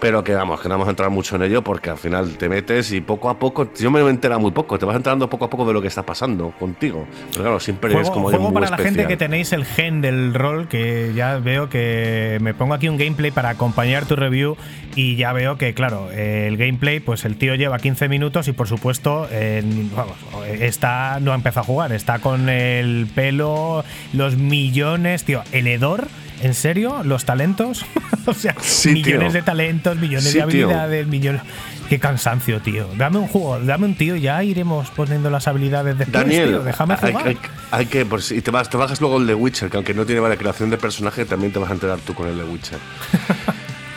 pero 0.00 0.24
que 0.24 0.34
vamos, 0.34 0.60
que 0.62 0.68
no 0.68 0.74
vamos 0.74 0.86
a 0.88 0.90
entrar 0.90 1.10
mucho 1.10 1.36
en 1.36 1.42
ello 1.42 1.62
porque 1.62 1.90
al 1.90 1.98
final 1.98 2.30
te 2.38 2.48
metes 2.48 2.92
y 2.92 3.02
poco 3.02 3.28
a 3.28 3.38
poco, 3.38 3.68
yo 3.74 3.90
me 3.90 4.00
he 4.00 4.08
enterado 4.08 4.40
muy 4.40 4.52
poco, 4.52 4.78
te 4.78 4.86
vas 4.86 4.96
enterando 4.96 5.28
poco 5.28 5.44
a 5.44 5.50
poco 5.50 5.66
de 5.66 5.74
lo 5.74 5.82
que 5.82 5.88
está 5.88 6.02
pasando 6.02 6.52
contigo. 6.58 7.06
Pero 7.32 7.42
claro, 7.42 7.60
siempre 7.60 7.92
es 8.00 8.08
como 8.08 8.30
juego 8.30 8.44
muy 8.44 8.54
para 8.54 8.70
la 8.70 8.78
gente 8.78 9.06
que 9.06 9.18
tenéis 9.18 9.52
el 9.52 9.66
gen 9.66 10.00
del 10.00 10.32
rol, 10.32 10.66
que 10.66 11.12
ya 11.14 11.36
veo 11.38 11.68
que 11.68 12.38
me 12.40 12.54
pongo 12.54 12.72
aquí 12.72 12.88
un 12.88 12.96
gameplay 12.96 13.30
para 13.30 13.50
acompañar 13.50 14.06
tu 14.06 14.16
review 14.16 14.56
y 14.96 15.16
ya 15.16 15.34
veo 15.34 15.58
que, 15.58 15.74
claro, 15.74 16.10
el 16.10 16.56
gameplay, 16.56 17.00
pues 17.00 17.26
el 17.26 17.36
tío 17.36 17.54
lleva 17.54 17.78
15 17.78 18.08
minutos 18.08 18.48
y 18.48 18.52
por 18.52 18.66
supuesto 18.66 19.28
en 19.30 19.73
vamos, 19.94 20.16
está, 20.60 21.18
no 21.20 21.32
ha 21.32 21.34
empezado 21.34 21.60
a 21.62 21.64
jugar, 21.64 21.92
está 21.92 22.18
con 22.18 22.48
el 22.48 23.06
pelo, 23.14 23.84
los 24.12 24.36
millones, 24.36 25.24
tío, 25.24 25.42
el 25.52 25.66
hedor. 25.66 26.08
¿En 26.42 26.52
serio? 26.52 27.02
¿Los 27.04 27.24
talentos? 27.24 27.86
o 28.26 28.34
sea, 28.34 28.54
Sí, 28.60 28.90
millones 28.90 29.28
tío. 29.28 29.32
de 29.32 29.42
talentos, 29.42 29.96
millones 29.96 30.24
Sí, 30.24 30.38
de 30.40 30.44
tío. 30.46 30.66
habilidades, 30.66 31.06
millones. 31.06 31.40
Qué 31.88 31.98
cansancio, 31.98 32.60
tío. 32.60 32.88
Dame 32.96 33.18
un 33.18 33.28
juego, 33.28 33.60
dame 33.60 33.86
un 33.86 33.94
tío, 33.94 34.16
ya 34.16 34.42
iremos 34.42 34.90
poniendo 34.90 35.30
las 35.30 35.46
habilidades 35.48 35.96
después. 35.96 36.22
Daniel, 36.24 36.48
tío. 36.48 36.62
déjame 36.62 36.94
hay, 37.00 37.12
jugar. 37.12 37.28
hay- 37.28 37.38
hay 37.70 37.86
que. 37.86 38.04
Pues, 38.04 38.30
y 38.32 38.42
te, 38.42 38.50
vas, 38.50 38.68
te 38.68 38.76
bajas 38.76 39.00
luego 39.00 39.18
el 39.18 39.26
de 39.26 39.34
Witcher, 39.34 39.70
que 39.70 39.76
aunque 39.76 39.94
no 39.94 40.04
tiene 40.04 40.20
vale 40.20 40.36
creación 40.36 40.70
de 40.70 40.76
personaje, 40.76 41.24
también 41.24 41.52
te 41.52 41.58
vas 41.60 41.70
a 41.70 41.74
enterar 41.74 41.98
tú 42.00 42.14
con 42.14 42.28
el 42.28 42.36
de 42.36 42.44
Witcher. 42.44 42.78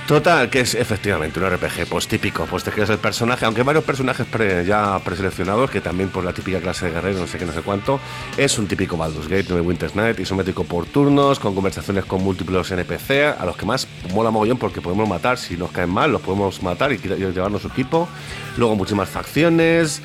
Total, 0.07 0.49
que 0.49 0.61
es 0.61 0.73
efectivamente 0.73 1.37
un 1.37 1.49
RPG, 1.49 1.85
pues 1.89 2.07
típico, 2.07 2.45
pues 2.45 2.63
te 2.63 2.71
creas 2.71 2.89
el 2.89 2.97
personaje, 2.97 3.43
aunque 3.43 3.61
varios 3.63 3.83
personajes 3.83 4.25
pre- 4.25 4.63
ya 4.65 4.97
preseleccionados, 5.03 5.69
que 5.69 5.81
también 5.81 6.07
por 6.07 6.23
la 6.23 6.31
típica 6.31 6.61
clase 6.61 6.85
de 6.85 6.93
guerrero, 6.93 7.19
no 7.19 7.27
sé 7.27 7.37
qué, 7.37 7.45
no 7.45 7.51
sé 7.51 7.59
cuánto, 7.61 7.99
es 8.37 8.57
un 8.57 8.67
típico 8.67 8.95
Baldur's 8.95 9.27
Gate, 9.27 9.47
no 9.49 9.57
Winter's 9.57 9.95
Night, 9.95 10.17
isométrico 10.17 10.63
por 10.63 10.85
turnos, 10.85 11.39
con 11.39 11.53
conversaciones 11.53 12.05
con 12.05 12.23
múltiples 12.23 12.71
NPC, 12.71 13.37
a 13.37 13.45
los 13.45 13.57
que 13.57 13.65
más 13.65 13.85
mola 14.13 14.31
mogollón 14.31 14.57
porque 14.57 14.79
podemos 14.79 15.09
matar, 15.09 15.37
si 15.37 15.57
nos 15.57 15.71
caen 15.71 15.89
mal, 15.89 16.09
los 16.09 16.21
podemos 16.21 16.63
matar 16.63 16.93
y, 16.93 16.95
y 16.95 16.99
llevarnos 17.33 17.63
su 17.63 17.67
equipo. 17.67 18.07
Luego 18.55 18.77
muchísimas 18.77 19.09
facciones, 19.09 20.01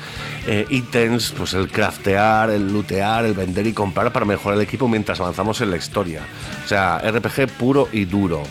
eh, 0.47 0.65
ítems, 0.69 1.33
pues 1.35 1.53
el 1.53 1.69
craftear, 1.69 2.49
el 2.49 2.73
lootear, 2.73 3.23
el 3.23 3.33
vender 3.35 3.65
y 3.67 3.71
comprar 3.73 4.11
para 4.11 4.25
mejorar 4.25 4.57
el 4.57 4.63
equipo 4.65 4.89
mientras 4.89 5.21
avanzamos 5.21 5.61
en 5.61 5.71
la 5.71 5.77
historia. 5.77 6.23
O 6.65 6.67
sea, 6.67 6.97
RPG 6.99 7.47
puro 7.57 7.87
y 7.93 8.03
duro. 8.03 8.43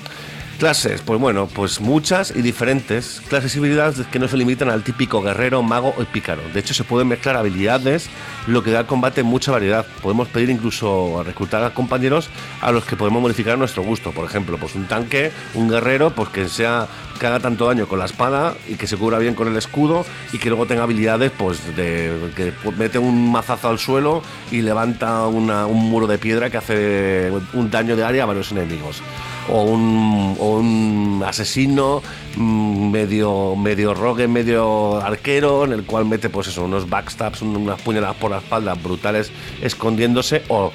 Clases, 0.63 1.03
pues 1.03 1.19
bueno, 1.19 1.49
pues 1.53 1.81
muchas 1.81 2.33
y 2.37 2.41
diferentes. 2.41 3.21
Clases 3.29 3.57
y 3.57 3.59
habilidades 3.59 4.07
que 4.07 4.21
no 4.21 4.29
se 4.29 4.37
limitan 4.37 4.71
al 4.71 4.85
típico 4.85 5.21
guerrero, 5.21 5.61
mago 5.61 5.93
o 5.99 6.05
pícaro. 6.05 6.41
De 6.55 6.61
hecho, 6.61 6.73
se 6.73 6.85
pueden 6.85 7.09
mezclar 7.09 7.35
habilidades, 7.35 8.09
lo 8.47 8.63
que 8.63 8.71
da 8.71 8.79
al 8.79 8.87
combate 8.87 9.25
mucha 9.25 9.51
variedad. 9.51 9.85
Podemos 10.01 10.29
pedir 10.29 10.51
incluso 10.51 11.19
a 11.19 11.25
reclutar 11.25 11.65
a 11.65 11.75
compañeros 11.75 12.31
a 12.61 12.71
los 12.71 12.85
que 12.85 12.95
podemos 12.95 13.21
modificar 13.21 13.55
a 13.55 13.57
nuestro 13.57 13.83
gusto. 13.83 14.13
Por 14.13 14.25
ejemplo, 14.25 14.57
pues 14.57 14.77
un 14.77 14.87
tanque, 14.87 15.33
un 15.55 15.69
guerrero, 15.69 16.11
pues 16.11 16.29
que 16.29 16.49
sea 16.49 16.87
que 17.23 17.29
haga 17.29 17.39
tanto 17.39 17.67
daño 17.69 17.87
con 17.87 18.01
la 18.01 18.07
espada 18.07 18.55
y 18.69 18.75
que 18.75 18.89
se 18.89 18.97
cubra 18.97 19.17
bien 19.21 19.37
con 19.37 19.47
el 19.47 19.57
escudo 19.57 20.05
y 20.33 20.39
que 20.39 20.49
luego 20.49 20.67
tenga 20.67 20.83
habilidades, 20.83 21.31
pues 21.31 21.65
de 21.77 22.13
que 22.35 22.53
mete 22.77 22.99
un 22.99 23.31
mazazo 23.31 23.69
al 23.69 23.79
suelo 23.79 24.23
y 24.51 24.61
levanta 24.61 25.25
un 25.29 25.47
muro 25.89 26.09
de 26.09 26.19
piedra 26.19 26.51
que 26.51 26.57
hace 26.57 27.31
un 27.55 27.71
daño 27.71 27.95
de 27.95 28.03
área 28.03 28.25
a 28.25 28.27
varios 28.27 28.51
enemigos. 28.51 29.01
O 29.49 29.63
un, 29.63 31.23
asesino 31.25 32.03
mm, 32.37 32.91
medio 32.91 33.55
medio 33.55 33.95
rogue, 33.95 34.27
medio 34.27 34.97
arquero, 35.01 35.65
en 35.65 35.73
el 35.73 35.85
cual 35.85 36.05
mete 36.07 36.29
pues 36.29 36.49
eso, 36.49 36.65
unos 36.65 36.89
backstabs, 36.91 37.43
un- 37.43 37.57
unas 37.57 37.81
puñaladas 37.83 38.17
por 38.17 38.33
la 38.33 38.39
espalda 38.39 38.75
brutales 38.75 39.31
escondiéndose. 39.63 40.43
O 40.49 40.73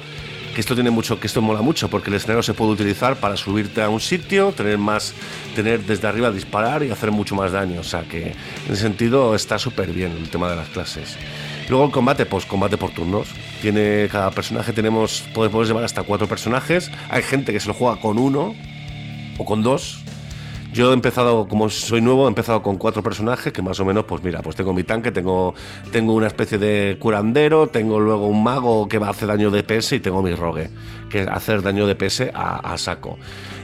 que 0.54 0.62
esto 0.62 0.74
tiene 0.74 0.90
mucho, 0.90 1.20
que 1.20 1.28
esto 1.28 1.40
mola 1.40 1.62
mucho, 1.62 1.88
porque 1.88 2.10
el 2.10 2.16
escenario 2.16 2.42
se 2.42 2.52
puede 2.52 2.72
utilizar 2.72 3.14
para 3.16 3.36
subirte 3.36 3.80
a 3.80 3.88
un 3.88 4.00
sitio, 4.00 4.50
tener 4.56 4.76
más, 4.76 5.14
tener 5.58 5.84
desde 5.84 6.06
arriba 6.06 6.30
disparar 6.30 6.84
y 6.84 6.92
hacer 6.92 7.10
mucho 7.10 7.34
más 7.34 7.50
daño. 7.50 7.80
O 7.80 7.84
sea 7.84 8.02
que 8.02 8.28
en 8.28 8.72
ese 8.72 8.82
sentido 8.82 9.34
está 9.34 9.58
súper 9.58 9.90
bien 9.90 10.12
el 10.12 10.30
tema 10.30 10.48
de 10.48 10.54
las 10.54 10.68
clases. 10.68 11.16
Luego 11.68 11.86
el 11.86 11.90
combate, 11.90 12.26
pues 12.26 12.46
combate 12.46 12.76
por 12.76 12.90
turnos. 12.90 13.28
Tiene 13.60 14.08
cada 14.08 14.30
personaje 14.30 14.72
tenemos, 14.72 15.24
puedes 15.34 15.68
llevar 15.68 15.82
hasta 15.82 16.04
cuatro 16.04 16.28
personajes. 16.28 16.92
Hay 17.10 17.22
gente 17.22 17.52
que 17.52 17.58
se 17.58 17.66
lo 17.66 17.74
juega 17.74 18.00
con 18.00 18.18
uno 18.18 18.54
o 19.36 19.44
con 19.44 19.64
dos. 19.64 20.04
Yo 20.72 20.90
he 20.90 20.94
empezado, 20.94 21.48
como 21.48 21.68
soy 21.70 22.00
nuevo, 22.00 22.26
he 22.26 22.28
empezado 22.28 22.62
con 22.62 22.76
cuatro 22.76 23.02
personajes 23.02 23.52
que 23.52 23.62
más 23.62 23.80
o 23.80 23.84
menos, 23.84 24.04
pues 24.04 24.22
mira, 24.22 24.42
pues 24.42 24.54
tengo 24.54 24.72
mi 24.72 24.84
tanque, 24.84 25.10
tengo, 25.10 25.54
tengo 25.90 26.14
una 26.14 26.28
especie 26.28 26.58
de 26.58 26.98
curandero, 27.00 27.66
tengo 27.66 27.98
luego 27.98 28.28
un 28.28 28.44
mago 28.44 28.86
que 28.86 28.98
va 28.98 29.08
a 29.08 29.10
hacer 29.10 29.26
daño 29.26 29.50
de 29.50 29.64
PS 29.64 29.94
y 29.94 30.00
tengo 30.00 30.22
mi 30.22 30.34
rogue, 30.34 30.70
que 31.10 31.22
hacer 31.22 31.62
daño 31.62 31.86
de 31.86 31.96
PS 31.96 32.30
a, 32.32 32.72
a 32.72 32.78
saco. 32.78 33.18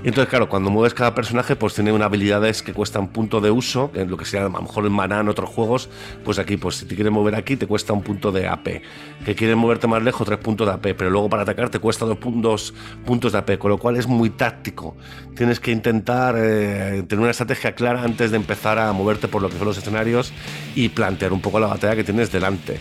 Entonces, 0.05 0.29
claro, 0.29 0.51
cuando 0.51 0.69
mueves 0.69 0.93
cada 0.93 1.15
personaje, 1.15 1.57
pues 1.57 1.73
tiene 1.73 1.91
unas 1.91 2.07
habilidades 2.07 2.63
que 2.63 2.75
cuestan 2.75 3.09
punto 3.09 3.41
de 3.41 3.51
uso, 3.51 3.91
en 3.95 4.11
lo 4.11 4.19
que 4.19 4.27
sea 4.27 4.43
a 4.43 4.45
lo 4.45 4.51
mejor 4.51 4.85
en 4.85 4.93
maná 4.93 5.21
en 5.21 5.31
otros 5.31 5.49
juegos, 5.49 5.89
pues 6.25 6.39
aquí, 6.39 6.59
pues 6.59 6.77
si 6.77 6.85
te 6.85 6.95
quieres 6.95 7.11
mover 7.11 7.35
aquí, 7.35 7.57
te 7.57 7.67
cuesta 7.67 7.95
un 7.95 8.03
punto 8.03 8.31
de 8.31 8.47
AP. 8.47 8.83
Que 9.25 9.35
quieres 9.35 9.57
moverte 9.57 9.87
más 9.87 10.03
lejos, 10.03 10.27
tres 10.27 10.39
puntos 10.39 10.67
de 10.67 10.75
AP, 10.75 10.95
pero 10.95 11.09
luego 11.09 11.31
para 11.31 11.43
atacar 11.43 11.71
te 11.71 11.79
cuesta 11.79 12.05
dos 12.05 12.19
puntos, 12.19 12.75
puntos 13.07 13.33
de 13.33 13.39
AP, 13.39 13.59
con 13.59 13.71
lo 13.71 13.79
cual 13.79 13.97
es 13.97 14.07
muy 14.07 14.29
táctico. 14.29 14.95
Tienes 15.35 15.59
que 15.59 15.71
intentar 15.71 16.35
eh, 16.37 17.03
tener 17.09 17.23
una 17.23 17.31
estrategia 17.31 17.75
clara 17.75 18.03
antes 18.03 18.31
de 18.31 18.37
empezar 18.37 18.79
a 18.79 18.93
moverte 18.93 19.27
por 19.27 19.41
lo 19.41 19.49
que 19.49 19.57
son 19.57 19.67
los 19.67 19.79
escenarios 19.79 20.35
y 20.75 20.91
plantear 20.91 21.33
un 21.33 21.41
poco 21.41 21.59
la 21.59 21.69
batalla 21.69 21.97
que 21.97 22.05
tienes 22.05 22.31
delante. 22.31 22.79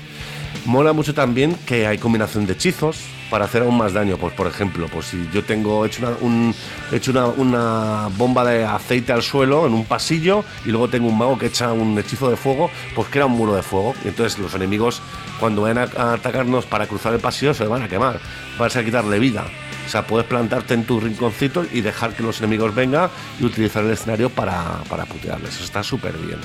Mola 0.66 0.94
mucho 0.94 1.14
también 1.14 1.56
que 1.66 1.86
hay 1.88 1.98
combinación 1.98 2.46
de 2.46 2.54
hechizos 2.54 2.98
para 3.30 3.46
hacer 3.46 3.64
aún 3.64 3.78
más 3.78 3.94
daño. 3.94 4.18
Pues 4.18 4.34
por 4.34 4.48
ejemplo, 4.48 4.88
pues 4.92 5.08
si 5.08 5.28
yo 5.34 5.44
tengo 5.44 5.86
hecho 5.86 6.02
una, 6.06 6.16
un- 6.22 6.56
hecho 6.92 7.12
una, 7.38 8.08
bomba 8.16 8.46
de 8.46 8.64
aceite 8.64 9.12
al 9.12 9.24
suelo 9.24 9.66
en 9.68 9.74
un 9.74 9.86
pasillo 9.86 10.46
y 10.66 10.70
luego 10.70 10.88
tengo 10.88 11.08
un 11.10 11.18
mago 11.18 11.38
que 11.38 11.48
echa 11.48 11.74
un 11.74 11.98
hechizo 11.98 12.30
de 12.30 12.38
fuego, 12.38 12.70
pues 12.96 13.08
crea 13.10 13.26
un 13.26 13.34
muro 13.34 13.56
de 13.56 13.62
fuego. 13.64 13.94
Entonces 14.06 14.40
los 14.40 14.54
enemigos 14.54 15.02
cuando 15.40 15.64
vayan 15.64 15.90
a, 15.98 16.14
atacarnos 16.14 16.66
para 16.66 16.88
cruzar 16.88 17.14
el 17.14 17.20
pasillo 17.20 17.54
se 17.54 17.66
van 17.66 17.82
a 17.82 17.90
quemar, 17.90 18.20
vas 18.58 18.76
a 18.76 18.84
quitarle 18.86 19.20
vida. 19.20 19.44
O 19.86 19.90
sea, 19.90 20.08
puedes 20.08 20.26
plantarte 20.28 20.76
en 20.76 20.86
tu 20.86 21.00
rinconcito 21.02 21.66
y 21.74 21.82
dejar 21.82 22.14
que 22.16 22.24
los 22.24 22.40
enemigos 22.40 22.74
vengan 22.74 23.10
y 23.40 23.44
utilizar 23.44 23.84
el 23.84 23.92
escenario 23.92 24.30
para, 24.30 24.78
para 24.88 25.04
putearles. 25.06 25.56
Eso 25.56 25.66
está 25.66 25.84
súper 25.84 26.14
bien. 26.18 26.40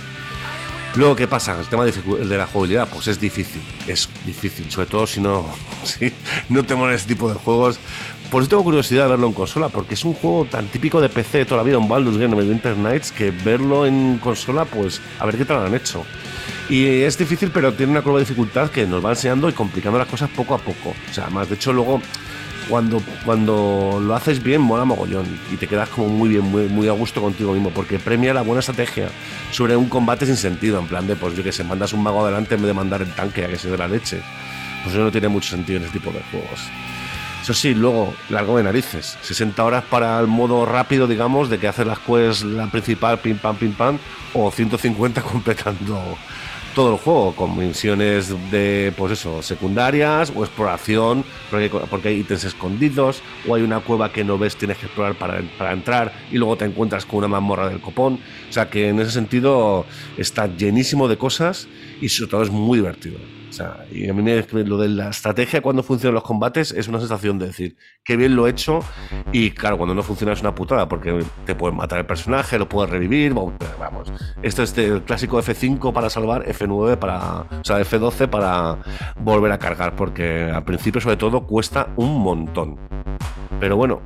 Luego, 0.97 1.15
¿qué 1.15 1.29
pasa? 1.29 1.59
El 1.61 1.67
tema 1.67 1.85
de, 1.85 1.93
la 2.37 2.47
jugabilidad, 2.47 2.89
pues 2.89 3.09
es 3.09 3.21
difícil. 3.21 3.63
Es 3.87 4.09
difícil, 4.25 4.71
sobre 4.71 4.87
todo 4.87 5.07
si 5.07 5.21
no, 5.21 5.47
si 5.85 6.13
no 6.49 6.65
te 6.65 6.75
mola 6.75 6.95
ese 6.95 7.07
tipo 7.07 7.29
de 7.29 7.35
juegos. 7.35 7.79
Por 8.31 8.43
eso 8.43 8.51
tengo 8.51 8.65
curiosidad 8.65 9.05
de 9.05 9.11
verlo 9.11 9.27
en 9.27 9.33
consola, 9.33 9.69
porque 9.69 9.95
es 9.95 10.05
un 10.05 10.13
juego 10.15 10.45
tan 10.45 10.67
típico 10.67 11.01
de 11.01 11.09
PC 11.09 11.39
de 11.39 11.45
toda 11.47 11.59
la 11.59 11.63
vida, 11.63 11.79
un 11.79 11.89
Baldur's 11.89 12.19
Gate, 12.19 12.35
un 12.35 12.39
Winter 12.39 12.77
Nights, 12.77 13.11
que 13.11 13.31
verlo 13.31 13.87
en 13.87 14.19
consola, 14.19 14.67
pues 14.67 15.01
a 15.19 15.25
ver 15.25 15.39
qué 15.39 15.45
tal 15.47 15.61
lo 15.61 15.67
han 15.67 15.75
hecho. 15.75 16.05
Y 16.69 16.85
es 17.03 17.17
difícil, 17.17 17.51
pero 17.51 17.73
tiene 17.73 17.93
una 17.93 18.03
curva 18.03 18.19
de 18.19 18.25
dificultad 18.25 18.71
que 18.71 18.87
nos 18.87 19.03
va 19.03 19.11
enseñando 19.11 19.49
y 19.49 19.53
complicando 19.53 19.99
las 19.99 20.09
cosas 20.09 20.29
poco 20.29 20.55
a 20.55 20.59
poco. 20.59 20.95
O 21.11 21.15
sea, 21.15 21.29
más 21.31 21.49
de 21.49 21.55
hecho, 21.55 21.73
luego 21.73 22.03
cuando, 22.69 23.03
cuando 23.25 24.01
lo 24.03 24.15
haces 24.15 24.43
bien, 24.43 24.61
mola 24.61 24.85
mogollón 24.85 25.27
y 25.53 25.57
te 25.57 25.67
quedas 25.67 25.89
como 25.89 26.09
muy 26.09 26.29
bien, 26.29 26.43
muy, 26.43 26.69
muy 26.69 26.89
a 26.89 26.93
gusto 26.93 27.21
contigo 27.21 27.53
mismo, 27.53 27.71
porque 27.71 27.99
premia 27.99 28.35
la 28.35 28.43
buena 28.43 28.61
estrategia 28.61 29.09
sobre 29.51 29.77
un 29.77 29.89
combate 29.89 30.27
sin 30.27 30.37
sentido, 30.37 30.79
en 30.79 30.87
plan 30.87 31.07
de, 31.07 31.17
pues 31.17 31.35
yo 31.37 31.43
que 31.43 31.53
sé, 31.53 31.65
mandas 31.65 31.93
un 31.93 32.03
mago 32.03 32.23
adelante 32.23 32.55
en 32.55 32.63
vez 32.63 32.69
de 32.69 32.75
mandar 32.75 33.03
el 33.03 33.13
tanque 33.13 33.45
a 33.45 33.49
que 33.49 33.57
se 33.57 33.71
dé 33.71 33.79
la 33.79 33.89
leche. 33.89 34.21
Pues 34.83 34.95
eso 34.95 35.05
no 35.05 35.11
tiene 35.11 35.29
mucho 35.29 35.51
sentido 35.51 35.79
en 35.79 35.85
ese 35.85 35.93
tipo 35.93 36.11
de 36.11 36.21
juegos. 36.31 36.61
Eso 37.43 37.55
sí, 37.55 37.75
luego, 37.75 38.15
largo 38.29 38.59
de 38.59 38.65
narices. 38.65 39.17
60 39.23 39.65
horas 39.65 39.85
para 39.85 40.21
el 40.21 40.27
modo 40.27 40.67
rápido, 40.67 41.07
digamos, 41.07 41.49
de 41.49 41.59
que 41.59 41.67
haces 41.67 41.87
las 41.87 41.99
quests, 41.99 42.45
la 42.45 42.67
principal, 42.67 43.19
pim 43.19 43.39
pam, 43.39 43.57
pim 43.57 43.73
pam, 43.73 43.99
o 44.35 44.51
150 44.51 45.23
completando 45.23 46.19
todo 46.79 46.93
el 46.93 46.99
juego, 47.01 47.35
con 47.35 47.59
misiones 47.59 48.33
de, 48.53 48.93
pues 48.97 49.11
eso, 49.11 49.43
secundarias 49.43 50.33
o 50.33 50.45
exploración, 50.45 51.25
porque, 51.51 51.69
porque 51.91 52.07
hay 52.07 52.21
ítems 52.21 52.45
escondidos, 52.45 53.21
o 53.49 53.57
hay 53.57 53.63
una 53.63 53.81
cueva 53.81 54.13
que 54.13 54.23
no 54.23 54.39
ves, 54.39 54.55
tienes 54.55 54.79
que 54.79 54.87
explorar 54.87 55.17
para, 55.17 55.43
para 55.59 55.73
entrar, 55.73 56.13
y 56.31 56.39
luego 56.39 56.57
te 56.57 56.67
encuentras 56.67 57.05
con 57.05 57.19
una 57.19 57.27
mazmorra 57.27 57.69
del 57.69 57.81
copón. 57.81 58.21
O 58.49 58.53
sea 58.53 58.71
que 58.71 58.91
en 58.91 59.01
ese 59.01 59.11
sentido 59.11 59.87
está 60.19 60.47
llenísimo 60.47 61.09
de 61.09 61.19
cosas 61.19 61.67
y 62.01 62.11
sobre 62.11 62.31
todo 62.31 62.43
es 62.45 62.51
muy 62.51 62.79
divertido. 62.79 63.19
Sea, 63.59 63.85
y 63.91 64.09
a 64.09 64.15
mí 64.15 64.23
lo 64.53 64.79
de 64.79 64.89
la 64.89 65.09
estrategia 65.09 65.61
cuando 65.61 65.83
funcionan 65.83 66.15
los 66.15 66.23
combates 66.23 66.71
es 66.71 66.87
una 66.87 67.01
sensación 67.01 67.41
de 67.41 67.47
decir, 67.47 67.77
qué 68.05 68.17
bien 68.17 68.37
lo 68.37 68.47
he 68.47 68.51
hecho, 68.51 68.85
y 69.33 69.51
claro, 69.51 69.77
cuando 69.77 69.97
no 69.97 70.05
funciona 70.05 70.33
es 70.33 70.41
una 70.43 70.55
putada, 70.55 70.87
porque 70.89 71.25
te 71.45 71.57
pueden 71.57 71.77
matar 71.77 71.99
el 71.99 72.07
personaje, 72.07 72.57
lo 72.57 72.69
puedes 72.69 72.89
revivir, 72.89 73.35
vamos. 73.35 74.13
Esto 74.43 74.63
es 74.63 74.79
el 74.79 75.03
clásico 75.03 75.43
F5 75.43 75.93
para 75.93 76.09
salvar, 76.09 76.47
F9 76.47 76.99
para, 76.99 77.41
o 77.41 77.65
sea, 77.65 77.81
F12 77.81 78.29
para 78.29 78.79
volver 79.17 79.51
a 79.51 79.59
cargar, 79.59 79.97
porque 79.97 80.45
al 80.45 80.63
principio 80.65 81.01
sobre 81.01 81.17
todo 81.17 81.45
cuesta 81.45 81.89
un 81.97 82.21
montón. 82.21 82.79
Pero 83.59 83.77
bueno, 83.77 84.03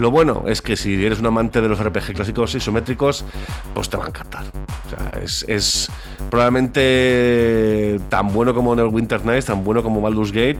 lo 0.00 0.10
bueno 0.10 0.44
es 0.48 0.60
que 0.60 0.74
si 0.74 1.04
eres 1.04 1.20
un 1.20 1.26
amante 1.26 1.60
de 1.60 1.68
los 1.68 1.80
RPG 1.80 2.14
clásicos 2.14 2.56
isométricos, 2.56 3.24
pues 3.72 3.88
te 3.88 3.96
va 3.96 4.06
a 4.06 4.08
encantar. 4.08 4.46
O 4.86 4.90
sea, 4.90 5.12
es 5.20 5.88
probablemente 6.30 8.00
tan 8.08 8.32
bueno 8.32 8.54
como 8.54 8.72
en 8.72 8.80
el 8.80 8.86
Winter 8.86 9.24
Nights, 9.24 9.46
tan 9.46 9.64
bueno 9.64 9.82
como 9.82 10.00
Baldur's 10.00 10.32
Gate, 10.32 10.58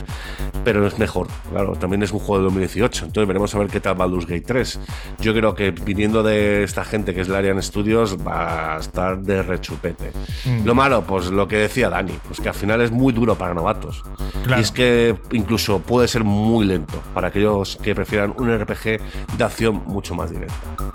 pero 0.65 0.87
es 0.87 0.99
mejor. 0.99 1.29
Claro, 1.51 1.75
también 1.77 2.03
es 2.03 2.13
un 2.13 2.19
juego 2.19 2.39
de 2.39 2.45
2018, 2.45 3.07
entonces 3.07 3.29
veremos 3.29 3.55
a 3.55 3.59
ver 3.59 3.69
qué 3.69 3.81
tal 3.81 3.95
Baldur's 3.95 4.27
Gate 4.27 4.45
3. 4.47 4.81
Yo 5.21 5.35
creo 5.35 5.55
que 5.55 5.71
viniendo 5.71 6.23
de 6.23 6.63
esta 6.63 6.85
gente 6.85 7.15
que 7.15 7.21
es 7.21 7.29
la 7.29 7.39
Arian 7.39 7.63
Studios 7.63 8.17
va 8.27 8.77
a 8.77 8.79
estar 8.79 9.19
de 9.21 9.43
rechupete. 9.43 10.13
Mm. 10.45 10.65
Lo 10.65 10.75
malo, 10.75 11.05
pues 11.05 11.31
lo 11.31 11.49
que 11.49 11.57
decía 11.57 11.89
Dani, 11.89 12.15
pues 12.27 12.41
que 12.41 12.49
al 12.49 12.55
final 12.55 12.81
es 12.81 12.91
muy 12.91 13.13
duro 13.13 13.37
para 13.37 13.55
novatos. 13.55 14.03
Claro. 14.45 14.61
Y 14.61 14.65
es 14.65 14.73
que 14.73 15.17
incluso 15.33 15.81
puede 15.81 16.09
ser 16.09 16.25
muy 16.25 16.67
lento 16.67 17.03
para 17.15 17.29
aquellos 17.29 17.77
que 17.77 17.95
prefieran 17.95 18.35
un 18.39 18.57
RPG 18.57 19.01
de 19.37 19.45
acción 19.45 19.83
mucho 19.87 20.15
más 20.15 20.31
directa. 20.31 20.55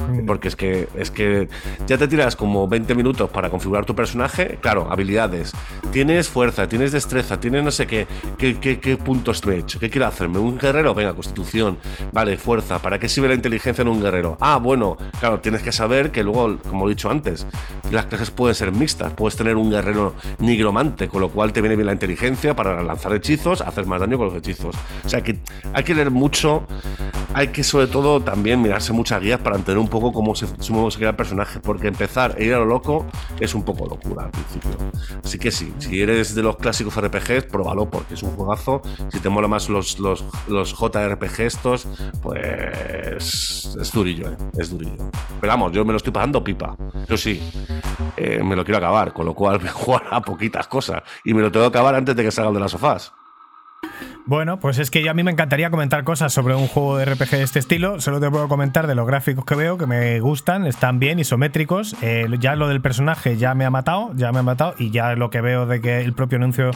Mm. 0.10 0.26
Porque 0.26 0.48
es 0.48 0.56
que, 0.56 0.88
es 0.96 1.12
que 1.12 1.48
ya 1.88 1.98
te 1.98 2.08
tiras 2.08 2.36
como 2.36 2.68
20 2.68 2.96
minutos 2.96 3.30
para 3.30 3.50
configurar 3.50 3.86
tu 3.86 3.96
personaje. 3.96 4.51
Claro, 4.60 4.88
habilidades. 4.92 5.52
Tienes 5.92 6.30
fuerza, 6.30 6.68
tienes 6.68 6.92
destreza, 6.92 7.40
tienes 7.40 7.64
no 7.64 7.72
sé 7.72 7.88
qué. 7.88 8.08
¿Qué, 8.38 8.60
qué, 8.60 8.80
qué 8.80 8.98
puntos? 8.98 9.42
¿Qué 9.42 9.90
quiero 9.90 10.08
hacerme? 10.08 10.40
¿Un 10.40 10.58
guerrero? 10.58 10.94
Venga, 10.94 11.14
constitución. 11.14 11.78
Vale, 12.12 12.38
fuerza. 12.38 12.80
¿Para 12.80 13.00
qué 13.00 13.10
sirve 13.10 13.28
la 13.28 13.34
inteligencia 13.36 13.82
en 13.82 13.88
un 13.88 14.02
guerrero? 14.02 14.38
Ah, 14.40 14.58
bueno, 14.58 14.98
claro, 15.20 15.40
tienes 15.40 15.62
que 15.62 15.72
saber 15.72 16.12
que 16.12 16.24
luego, 16.24 16.58
como 16.70 16.88
he 16.88 16.90
dicho 16.90 17.10
antes, 17.10 17.46
las 17.92 18.06
clases 18.06 18.32
pueden 18.32 18.56
ser 18.56 18.72
mixtas. 18.72 19.14
Puedes 19.14 19.36
tener 19.36 19.56
un 19.56 19.70
guerrero 19.70 20.16
nigromante, 20.40 21.08
con 21.08 21.22
lo 21.22 21.30
cual 21.30 21.54
te 21.54 21.62
viene 21.62 21.76
bien 21.76 21.88
la 21.88 21.94
inteligencia 21.94 22.56
para 22.56 22.82
lanzar 22.84 23.14
hechizos, 23.14 23.62
hacer 23.62 23.86
más 23.86 24.00
daño 24.00 24.18
con 24.18 24.28
los 24.28 24.36
hechizos. 24.36 24.76
O 25.06 25.10
sea 25.10 25.22
que 25.22 25.40
hay 25.74 25.84
que 25.84 25.96
leer 25.96 26.12
mucho. 26.12 26.64
Hay 27.34 27.48
que, 27.48 27.64
sobre 27.64 27.88
todo, 27.88 28.22
también 28.22 28.62
mirarse 28.62 28.92
muchas 28.92 29.22
guías 29.22 29.40
para 29.40 29.56
entender 29.56 29.78
un 29.78 29.88
poco 29.88 30.12
cómo 30.12 30.36
se, 30.36 30.48
cómo 30.68 30.92
se 30.92 30.98
crea 30.98 31.12
el 31.12 31.16
personaje. 31.16 31.60
Porque 31.60 31.88
empezar 31.88 32.36
e 32.38 32.46
ir 32.46 32.54
a 32.54 32.60
lo 32.60 32.66
loco 32.66 33.06
es 33.40 33.56
un 33.56 33.64
poco 33.64 33.86
locura 33.88 34.30
Así 35.24 35.38
que 35.38 35.52
sí, 35.52 35.74
si 35.80 36.02
eres 36.02 36.36
de 36.36 36.42
los 36.42 36.58
clásicos 36.58 36.96
RPGs, 36.96 37.46
pruébalo 37.46 37.90
porque 37.90 38.16
es 38.16 38.24
un 38.24 38.32
juegazo. 38.32 38.82
Si 39.12 39.20
te 39.20 39.30
mola 39.30 39.48
más 39.48 39.70
los, 39.70 40.00
los, 40.00 40.24
los 40.48 40.76
JRPG 40.78 41.42
estos, 41.42 41.88
pues 42.22 43.76
es 43.80 43.92
durillo, 43.92 44.32
¿eh? 44.32 44.38
es 44.58 44.70
durillo. 44.70 45.10
Pero 45.40 45.54
vamos, 45.54 45.72
yo 45.72 45.86
me 45.86 45.92
lo 45.92 45.98
estoy 45.98 46.14
pasando 46.14 46.44
pipa. 46.44 46.76
Yo 47.08 47.18
sí, 47.18 47.42
eh, 48.18 48.44
me 48.44 48.56
lo 48.56 48.64
quiero 48.64 48.78
acabar, 48.78 49.14
con 49.14 49.26
lo 49.26 49.34
cual 49.34 49.60
voy 49.60 49.68
a 49.68 49.72
jugar 49.72 50.04
a 50.12 50.22
poquitas 50.22 50.68
cosas. 50.68 51.04
Y 51.24 51.34
me 51.34 51.42
lo 51.42 51.52
tengo 51.52 51.70
que 51.70 51.78
acabar 51.78 51.96
antes 51.96 52.16
de 52.16 52.24
que 52.24 52.32
salgan 52.32 52.54
de 52.54 52.60
las 52.60 52.72
sofás. 52.72 53.14
Bueno, 54.26 54.60
pues 54.60 54.78
es 54.78 54.92
que 54.92 55.04
yo 55.04 55.12
a 55.12 55.14
mí 55.14 55.24
me 55.24 55.32
encantaría 55.32 55.70
comentar 55.72 56.04
cosas 56.04 56.32
sobre 56.32 56.56
un 56.56 56.68
juego 56.68 56.98
de 56.98 57.06
RPG 57.06 57.32
de 57.32 57.44
este 57.44 57.60
estilo. 57.60 58.00
Solo 58.00 58.20
te 58.20 58.30
puedo 58.30 58.48
comentar 58.48 58.88
de 58.88 58.96
los 58.96 59.06
gráficos 59.08 59.44
que 59.46 59.56
veo, 59.56 59.78
que 59.78 59.88
me 59.88 60.20
gustan, 60.20 60.68
están 60.68 61.00
bien, 61.00 61.20
isométricos. 61.20 61.96
Eh, 62.02 62.28
ya 62.40 62.56
lo 62.56 62.68
del 62.68 62.82
personaje 62.82 63.36
ya 63.38 63.56
me 63.56 63.66
ha 63.66 63.70
matado, 63.72 64.12
ya 64.16 64.32
me 64.32 64.40
ha 64.40 64.44
matado. 64.44 64.76
Y 64.78 64.92
ya 64.92 65.16
lo 65.16 65.30
que 65.32 65.42
veo 65.42 65.66
de 65.66 65.82
que 65.82 66.00
el 66.02 66.14
propio 66.14 66.38
anuncio 66.38 66.72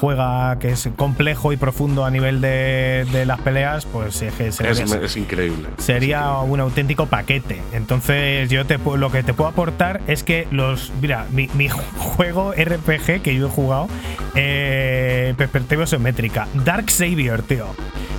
juega, 0.00 0.58
que 0.58 0.70
es 0.70 0.88
complejo 0.96 1.52
y 1.52 1.56
profundo 1.58 2.04
a 2.04 2.10
nivel 2.10 2.40
de, 2.40 3.06
de 3.12 3.26
las 3.26 3.40
peleas, 3.40 3.84
pues 3.86 4.20
es 4.22 4.32
que 4.34 4.50
se 4.50 4.68
Es, 4.68 4.90
ve- 4.90 5.04
es 5.04 5.16
increíble. 5.16 5.68
sería 5.78 6.32
un 6.38 6.60
auténtico 6.60 7.06
paquete. 7.06 7.60
Entonces, 7.72 8.48
yo 8.50 8.64
te 8.66 8.78
lo 8.78 9.12
que 9.12 9.22
te 9.22 9.34
puedo 9.34 9.50
aportar 9.50 10.00
es 10.06 10.22
que 10.24 10.48
los. 10.50 10.92
Mira, 11.00 11.26
mi, 11.30 11.48
mi 11.54 11.68
juego 11.98 12.52
RPG 12.52 13.20
que 13.22 13.34
yo 13.36 13.46
he 13.46 13.50
jugado, 13.50 13.86
eh, 14.34 15.34
perspectiva 15.36 15.84
isométrica, 15.84 16.48
Dark 16.64 16.85
Savior, 16.90 17.42
tío. 17.42 17.66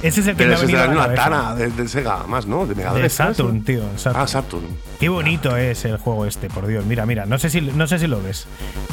Ese 0.03 0.22
es 0.22 0.27
el 0.27 0.35
que 0.35 0.44
Pero 0.45 0.49
me 0.49 0.53
ha 0.53 0.57
ese 0.57 0.65
es 0.65 0.72
de 0.72 0.77
venido 0.88 1.07
la 1.07 1.56
de, 1.56 1.68
de 1.72 1.88
Sega, 1.88 2.23
más, 2.27 2.45
¿no? 2.45 2.68
De 2.68 2.76
Mega 2.76 2.94
De. 2.94 3.10
Saturn, 3.10 3.64
tío. 3.64 3.81
Saturn. 3.95 4.22
Ah, 4.23 4.27
Saturn. 4.27 4.65
Qué 4.99 5.10
bonito 5.10 5.57
es 5.57 5.85
el 5.85 5.98
juego 5.98 6.26
este, 6.27 6.49
por 6.49 6.68
Dios. 6.68 6.85
Mira, 6.85 7.06
mira, 7.07 7.26
no 7.26 7.39
sé 7.39 7.49
si, 7.49 7.61
no 7.61 7.88
sé 7.88 7.98
si 7.98 8.06
lo 8.07 8.22
ves. 8.22 8.45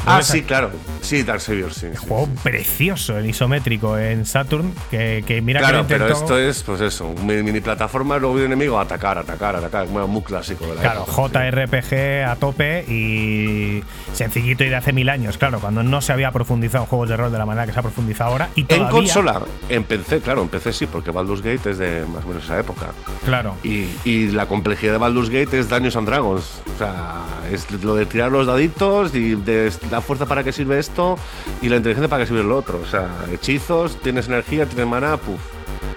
¿Lo 0.07 0.13
Ah, 0.13 0.17
ves 0.19 0.27
sí, 0.27 0.43
claro. 0.43 0.71
Sí, 1.03 1.23
Dark 1.23 1.41
Savior, 1.43 1.73
sí. 1.75 1.89
sí, 1.93 1.97
Juego 2.09 2.27
sí. 2.27 2.41
precioso 2.43 3.19
en 3.19 3.29
isométrico 3.29 3.99
en 3.99 4.25
Saturn, 4.25 4.73
que, 4.91 5.23
que 5.27 5.43
mira 5.43 5.61
Claro, 5.61 5.87
que 5.87 5.95
pero 5.95 6.09
esto 6.09 6.39
es, 6.39 6.63
pues 6.63 6.81
eso, 6.81 7.07
un 7.07 7.27
mini, 7.27 7.43
mini 7.43 7.61
plataforma, 7.61 8.17
luego 8.19 8.37
un 8.37 8.43
enemigo, 8.43 8.79
atacar, 8.81 9.19
atacar, 9.19 9.57
atacar. 9.57 9.87
Bueno, 9.89 10.09
muy 10.09 10.23
clásico 10.23 10.67
de 10.67 10.77
la 10.77 10.81
Claro, 10.81 11.03
época, 11.07 11.29
sí. 11.29 11.51
JRPG 11.51 12.25
a 12.31 12.37
tope 12.37 12.85
y 12.89 13.83
sencillito 14.15 14.65
y 14.65 14.69
de 14.71 14.77
hace 14.77 14.93
mil 14.93 15.09
años, 15.09 15.37
claro, 15.39 15.59
cuando 15.61 15.83
no 15.83 16.01
se 16.01 16.13
había 16.13 16.31
profundizado 16.33 16.85
en 16.85 16.89
juegos 16.89 17.09
de 17.11 17.17
rol 17.17 17.33
de 17.33 17.39
la 17.39 17.47
manera 17.47 17.67
que 17.67 17.73
se 17.73 17.79
ha 17.79 17.83
profundizado 17.83 18.31
ahora. 18.31 18.49
Y 18.55 18.65
En 18.69 18.89
consola, 18.89 19.41
en 19.69 19.85
PC, 19.85 20.21
claro, 20.21 20.43
en 20.43 20.49
PC 20.49 20.73
sí, 20.73 20.87
porque 20.87 21.11
Baldur's 21.11 21.43
Gate 21.43 21.71
es 21.71 21.79
de 21.79 22.05
más 22.07 22.25
o 22.25 22.29
menos 22.29 22.45
esa 22.45 22.59
época. 22.59 22.93
Claro. 23.25 23.57
Y, 23.63 23.89
y 24.05 24.29
la 24.29 24.47
complejidad 24.47 24.93
de 24.93 24.99
Baldur's 24.99 25.31
Gate 25.31 25.59
es 25.59 25.69
Dungeons 25.69 25.97
and 25.97 26.09
Dragons. 26.09 26.63
O 26.75 26.79
sea, 26.79 27.23
es 27.51 27.71
lo 27.83 27.95
de 27.95 28.07
tirar 28.07 28.31
los 28.31 28.47
daditos 28.47 29.15
y 29.15 29.35
de 29.35 29.73
la 29.91 30.01
fuerza 30.01 30.27
para 30.27 30.45
qué 30.45 30.53
sirve 30.53 30.79
esto 30.79 31.19
y 31.63 31.69
la 31.69 31.77
inteligencia 31.77 32.09
para 32.09 32.25
qué 32.25 32.29
sirve 32.29 32.43
lo 32.43 32.57
otro. 32.57 32.81
O 32.83 32.87
sea, 32.87 33.09
hechizos, 33.33 34.01
tienes 34.01 34.29
energía, 34.29 34.67
tienes 34.67 34.87
mana, 34.87 35.17
puf. 35.17 35.41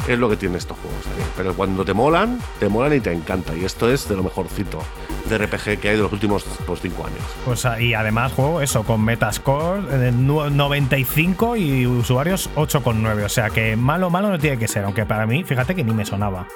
Es 0.08 0.18
lo 0.18 0.30
que 0.30 0.38
tienen 0.38 0.58
estos 0.58 0.78
juegos. 0.78 1.02
Pero 1.36 1.54
cuando 1.54 1.84
te 1.84 1.94
molan, 1.94 2.40
te 2.60 2.70
molan 2.70 2.94
y 2.94 3.02
te 3.02 3.12
encanta. 3.12 3.56
Y 3.56 3.66
esto 3.66 3.92
es 3.92 4.08
de 4.08 4.16
lo 4.16 4.24
mejorcito 4.24 4.82
de 5.30 5.38
RPG 5.38 5.80
que 5.80 5.90
hay 5.90 5.96
de 5.98 6.02
los 6.04 6.12
últimos 6.14 6.44
pues, 6.66 6.80
cinco 6.82 7.06
años. 7.06 7.20
Pues, 7.46 7.66
ah, 7.66 7.80
y 7.80 7.94
además 7.94 8.32
juego 8.34 8.62
eso, 8.62 8.84
con 8.84 9.04
Metascore 9.04 9.82
de 9.98 10.12
nu- 10.12 10.50
95 10.50 11.56
y 11.58 11.86
usuarios 11.88 12.50
8,9. 12.56 13.24
O 13.26 13.30
sea 13.30 13.50
que 13.50 13.76
malo, 13.76 14.10
malo 14.10 14.30
no 14.30 14.40
tiene 14.40 14.58
que 14.58 14.68
ser, 14.68 14.84
aunque 14.86 15.06
para 15.06 15.26
mí, 15.26 15.44
fíjate 15.44 15.76
que 15.76 15.84
ni 15.84 15.94
me 15.94 16.06
sonaba. 16.06 16.48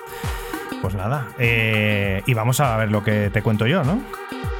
Pues 0.82 0.96
nada, 0.96 1.28
eh, 1.38 2.24
y 2.26 2.34
vamos 2.34 2.60
a 2.60 2.76
ver 2.78 2.90
lo 2.90 3.04
que 3.04 3.30
te 3.30 3.44
cuento 3.44 3.68
yo, 3.68 3.84
¿no? 3.84 4.02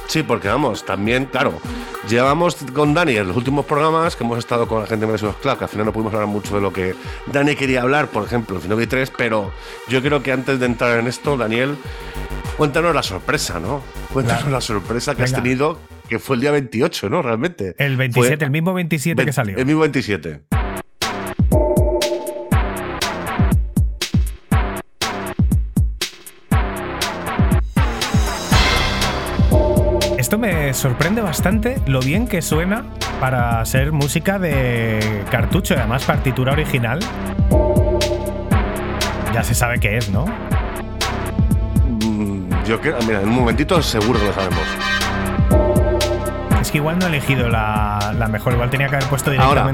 Sí, 0.06 0.22
porque 0.22 0.46
vamos, 0.46 0.84
también, 0.84 1.24
claro, 1.24 1.54
llevamos 2.08 2.56
con 2.72 2.94
Dani 2.94 3.16
en 3.16 3.26
los 3.28 3.36
últimos 3.36 3.64
programas 3.64 4.14
que 4.14 4.22
hemos 4.22 4.38
estado 4.38 4.68
con 4.68 4.80
la 4.82 4.86
gente 4.86 5.06
de 5.06 5.12
Microsoft 5.12 5.40
Cloud, 5.42 5.56
que 5.58 5.64
al 5.64 5.70
final 5.70 5.86
no 5.86 5.92
pudimos 5.92 6.12
hablar 6.14 6.28
mucho 6.28 6.54
de 6.54 6.60
lo 6.60 6.72
que 6.72 6.94
Dani 7.26 7.56
quería 7.56 7.82
hablar, 7.82 8.06
por 8.08 8.24
ejemplo, 8.24 8.54
en 8.56 8.62
Finobi 8.62 8.86
3, 8.86 9.10
pero 9.16 9.50
yo 9.88 10.00
creo 10.02 10.22
que 10.22 10.30
antes 10.30 10.60
de 10.60 10.66
entrar 10.66 10.98
en 11.00 11.08
esto, 11.08 11.36
Daniel, 11.36 11.76
cuéntanos 12.56 12.94
la 12.94 13.02
sorpresa, 13.02 13.58
¿no? 13.60 13.82
Cuéntanos 14.12 14.50
la 14.50 14.60
sorpresa 14.60 15.14
que 15.14 15.22
has 15.24 15.32
tenido, 15.32 15.78
que 16.08 16.18
fue 16.18 16.36
el 16.36 16.42
día 16.42 16.50
28, 16.52 17.08
¿no? 17.10 17.22
Realmente. 17.22 17.74
El 17.78 17.96
27, 17.96 18.36
Fue- 18.36 18.44
el 18.44 18.50
mismo 18.50 18.74
27 18.74 19.22
que 19.22 19.26
Ve- 19.26 19.32
salió. 19.32 19.56
El 19.56 19.66
mismo 19.66 19.80
27. 19.82 20.42
Esto 30.18 30.38
me 30.38 30.72
sorprende 30.72 31.20
bastante 31.20 31.76
lo 31.86 32.00
bien 32.00 32.26
que 32.26 32.42
suena 32.42 32.84
para 33.20 33.64
ser 33.64 33.92
música 33.92 34.38
de 34.38 35.22
cartucho 35.30 35.74
y 35.74 35.78
además 35.78 36.04
partitura 36.04 36.52
original. 36.52 37.00
Ya 39.34 39.42
se 39.42 39.54
sabe 39.54 39.80
qué 39.80 39.96
es, 39.96 40.10
¿no? 40.10 40.24
Yo 42.66 42.80
creo, 42.80 42.96
mira, 43.06 43.20
en 43.20 43.28
un 43.28 43.34
momentito 43.34 43.82
seguro 43.82 44.20
que 44.20 44.26
lo 44.26 44.32
sabemos. 44.32 44.60
Es 46.60 46.70
que 46.70 46.78
igual 46.78 46.98
no 46.98 47.06
he 47.06 47.08
elegido 47.08 47.48
la, 47.48 48.14
la 48.16 48.28
mejor, 48.28 48.52
igual 48.52 48.70
tenía 48.70 48.88
que 48.88 48.96
haber 48.96 49.08
puesto 49.08 49.32
Ahora. 49.38 49.64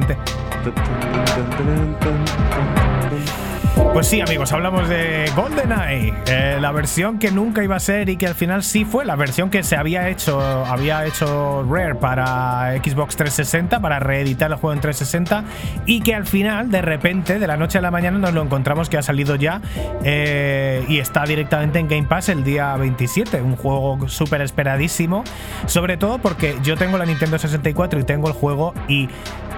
Pues 3.93 4.07
sí, 4.07 4.21
amigos, 4.21 4.53
hablamos 4.53 4.89
de 4.89 5.31
GoldenEye, 5.35 6.15
eh, 6.27 6.59
la 6.61 6.71
versión 6.73 7.19
que 7.19 7.31
nunca 7.33 7.65
iba 7.65 7.77
a 7.77 7.81
ser 7.81 8.09
y 8.09 8.17
que 8.17 8.27
al 8.27 8.35
final 8.35 8.63
sí 8.63 8.85
fue 8.85 9.05
la 9.05 9.17
versión 9.17 9.51
que 9.51 9.63
se 9.63 9.77
había 9.77 10.09
hecho, 10.09 10.41
había 10.41 11.05
hecho 11.05 11.65
Rare 11.69 11.97
para 11.97 12.77
Xbox 12.77 13.17
360 13.17 13.81
para 13.81 13.99
reeditar 13.99 14.51
el 14.51 14.57
juego 14.57 14.73
en 14.73 14.81
360 14.81 15.45
y 15.87 16.01
que 16.01 16.15
al 16.15 16.27
final, 16.27 16.71
de 16.71 16.83
repente, 16.83 17.39
de 17.39 17.47
la 17.47 17.57
noche 17.57 17.79
a 17.79 17.81
la 17.81 17.91
mañana, 17.91 18.19
nos 18.19 18.33
lo 18.35 18.43
encontramos 18.43 18.89
que 18.89 18.99
ha 18.99 19.03
salido 19.03 19.35
ya 19.35 19.61
eh, 20.05 20.85
y 20.89 20.99
está 20.99 21.25
directamente 21.25 21.79
en 21.79 21.89
Game 21.89 22.05
Pass 22.05 22.29
el 22.29 22.45
día 22.45 22.77
27, 22.77 23.43
un 23.43 23.57
juego 23.57 24.09
súper 24.09 24.43
esperadísimo, 24.43 25.25
sobre 25.67 25.97
todo 25.97 26.19
porque 26.19 26.57
yo 26.63 26.77
tengo 26.77 26.99
la 26.99 27.07
Nintendo 27.07 27.39
64 27.39 28.01
y 28.01 28.05
tengo 28.05 28.29
el 28.29 28.35
juego 28.35 28.75
y 28.87 29.09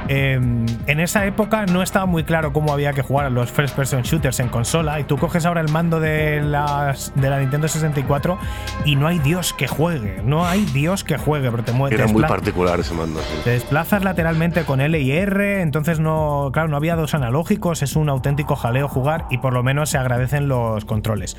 eh, 0.09 0.35
en 0.35 1.01
esa 1.01 1.27
época 1.27 1.67
no 1.67 1.83
estaba 1.83 2.07
muy 2.07 2.25
claro 2.25 2.53
cómo 2.53 2.73
había 2.73 2.93
que 2.93 3.03
jugar 3.03 3.27
a 3.27 3.31
los 3.31 3.51
first 3.51 3.75
person 3.77 4.03
shooters 4.03 4.41
en 4.41 4.49
consola 4.49 5.01
y 5.01 5.05
tú 5.05 5.19
coges 5.19 5.47
ahora 5.47 5.61
el 5.61 5.69
mando 5.69 6.01
de, 6.01 6.41
las, 6.43 7.13
de 7.15 7.31
la 7.31 7.39
Nintendo 7.39 7.69
64 7.69 8.39
y 8.85 8.97
no 8.97 9.07
hay 9.07 9.19
Dios 9.19 9.53
que 9.53 9.67
juegue, 9.67 10.21
no 10.25 10.47
hay 10.47 10.65
Dios 10.67 11.05
que 11.05 11.17
juegue, 11.17 11.51
pero 11.51 11.63
te 11.63 11.73
mueves. 11.73 11.99
Era 11.99 12.09
muy 12.09 12.23
particular 12.23 12.81
ese 12.81 12.95
mando. 12.95 13.21
sí. 13.21 13.41
Te 13.45 13.51
desplazas 13.51 14.03
lateralmente 14.05 14.65
con 14.65 14.81
L 14.81 14.99
y 14.99 15.13
R, 15.13 15.61
entonces 15.61 16.01
no, 16.01 16.51
claro, 16.53 16.69
no 16.69 16.77
había 16.77 16.97
dos 16.97 17.15
analógicos, 17.15 17.83
es 17.83 17.97
un 17.97 18.09
auténtico 18.09 18.57
jaleo 18.57 18.89
jugar 18.89 19.27
y 19.31 19.39
por 19.39 19.53
lo 19.53 19.63
menos 19.63 19.91
se 19.91 19.99
agradecen 19.99 20.49
los 20.49 20.85
controles. 20.85 21.37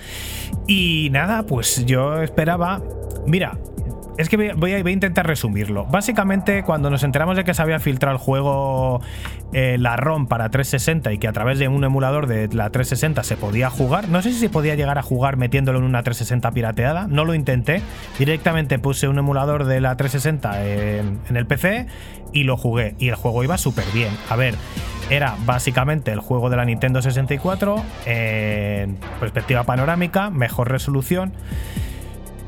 Y 0.67 1.09
nada, 1.11 1.43
pues 1.43 1.85
yo 1.85 2.21
esperaba, 2.21 2.81
mira, 3.25 3.57
es 4.21 4.29
que 4.29 4.53
voy 4.53 4.73
a, 4.73 4.79
intentar 4.79 5.27
resumirlo. 5.27 5.85
Básicamente, 5.85 6.63
cuando 6.63 6.89
nos 6.89 7.03
enteramos 7.03 7.35
de 7.35 7.43
que 7.43 7.53
se 7.53 7.61
había 7.61 7.79
filtrado 7.79 8.15
el 8.15 8.21
juego, 8.21 9.01
eh, 9.53 9.77
la 9.79 9.95
ROM 9.97 10.27
para 10.27 10.49
360 10.49 11.13
y 11.13 11.17
que 11.17 11.27
a 11.27 11.33
través 11.33 11.59
de 11.59 11.67
un 11.67 11.83
emulador 11.83 12.27
de 12.27 12.47
la 12.53 12.69
360 12.69 13.23
se 13.23 13.37
podía 13.37 13.69
jugar, 13.69 14.09
no 14.09 14.21
sé 14.21 14.31
si 14.31 14.39
se 14.39 14.49
podía 14.49 14.75
llegar 14.75 14.97
a 14.97 15.01
jugar 15.01 15.37
metiéndolo 15.37 15.79
en 15.79 15.85
una 15.85 16.03
360 16.03 16.51
pirateada, 16.51 17.07
no 17.07 17.25
lo 17.25 17.33
intenté. 17.33 17.81
Directamente 18.19 18.79
puse 18.79 19.07
un 19.07 19.17
emulador 19.17 19.65
de 19.65 19.81
la 19.81 19.97
360 19.97 20.65
en, 20.65 21.19
en 21.29 21.37
el 21.37 21.45
PC 21.45 21.87
y 22.33 22.43
lo 22.43 22.57
jugué. 22.57 22.95
Y 22.99 23.09
el 23.09 23.15
juego 23.15 23.43
iba 23.43 23.57
súper 23.57 23.85
bien. 23.93 24.11
A 24.29 24.35
ver, 24.35 24.55
era 25.09 25.35
básicamente 25.45 26.11
el 26.11 26.19
juego 26.19 26.49
de 26.49 26.57
la 26.57 26.65
Nintendo 26.65 27.01
64 27.01 27.83
en 28.05 28.97
perspectiva 29.19 29.63
panorámica, 29.63 30.29
mejor 30.29 30.69
resolución. 30.69 31.33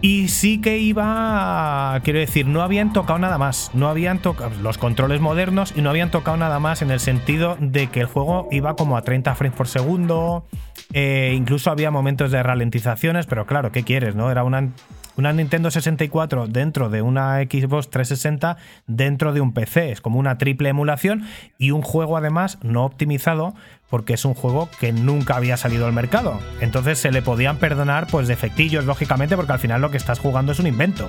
Y 0.06 0.28
sí 0.28 0.60
que 0.60 0.80
iba, 0.80 1.98
quiero 2.04 2.20
decir, 2.20 2.46
no 2.46 2.62
habían 2.62 2.92
tocado 2.92 3.20
nada 3.20 3.38
más, 3.38 3.72
no 3.74 3.88
habían 3.88 4.20
tocado 4.20 4.52
los 4.62 4.78
controles 4.78 5.22
modernos 5.22 5.74
y 5.78 5.82
no 5.82 5.90
habían 5.90 6.12
tocado 6.12 6.36
nada 6.36 6.60
más 6.60 6.82
en 6.82 6.92
el 6.92 7.00
sentido 7.00 7.56
de 7.62 7.88
que 7.88 8.02
el 8.02 8.08
juego 8.08 8.50
iba 8.52 8.76
como 8.76 8.98
a 8.98 9.04
30 9.04 9.34
frames 9.36 9.56
por 9.58 9.70
segundo, 9.70 10.46
eh, 10.92 11.34
incluso 11.38 11.72
había 11.72 11.90
momentos 11.90 12.32
de 12.32 12.44
ralentizaciones, 12.44 13.28
pero 13.28 13.46
claro, 13.46 13.72
¿qué 13.72 13.84
quieres? 13.84 14.14
no 14.14 14.30
Era 14.30 14.44
una, 14.44 14.72
una 15.18 15.34
Nintendo 15.34 15.72
64 15.72 16.48
dentro 16.48 16.90
de 16.90 17.02
una 17.02 17.42
Xbox 17.42 17.90
360 17.90 18.58
dentro 18.88 19.34
de 19.34 19.42
un 19.42 19.54
PC, 19.54 19.92
es 19.92 20.02
como 20.02 20.20
una 20.20 20.38
triple 20.38 20.70
emulación 20.70 21.26
y 21.58 21.72
un 21.72 21.82
juego 21.82 22.18
además 22.18 22.58
no 22.62 22.86
optimizado 22.86 23.54
porque 23.90 24.14
es 24.14 24.26
un 24.26 24.34
juego 24.34 24.70
que 24.80 24.92
nunca 24.92 25.36
había 25.36 25.56
salido 25.56 25.86
al 25.86 25.94
mercado. 25.94 26.40
Entonces 26.62 26.98
se 26.98 27.12
le 27.12 27.22
podían 27.22 27.58
perdonar 27.58 28.08
pues 28.08 28.28
defectillos, 28.28 28.86
lógicamente, 28.86 29.36
porque 29.36 29.52
al 29.52 29.60
final 29.60 29.82
lo 29.82 29.92
que 29.92 29.98
estás 29.98 30.18
jugando 30.18 30.52
es 30.52 30.60
un 30.60 30.66
invento. 30.66 31.08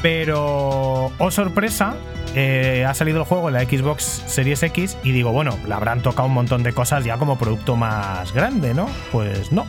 Pero, 0.00 1.12
oh 1.18 1.30
sorpresa, 1.30 1.96
eh, 2.34 2.84
ha 2.86 2.94
salido 2.94 3.18
el 3.18 3.24
juego 3.24 3.48
en 3.48 3.54
la 3.54 3.64
Xbox 3.64 4.22
Series 4.26 4.62
X 4.62 4.96
y 5.04 5.12
digo, 5.12 5.32
bueno, 5.32 5.58
le 5.66 5.74
habrán 5.74 6.00
tocado 6.00 6.28
un 6.28 6.34
montón 6.34 6.62
de 6.62 6.72
cosas 6.72 7.04
ya 7.04 7.18
como 7.18 7.36
producto 7.38 7.76
más 7.76 8.32
grande, 8.32 8.72
¿no? 8.72 8.88
Pues 9.12 9.52
no. 9.52 9.66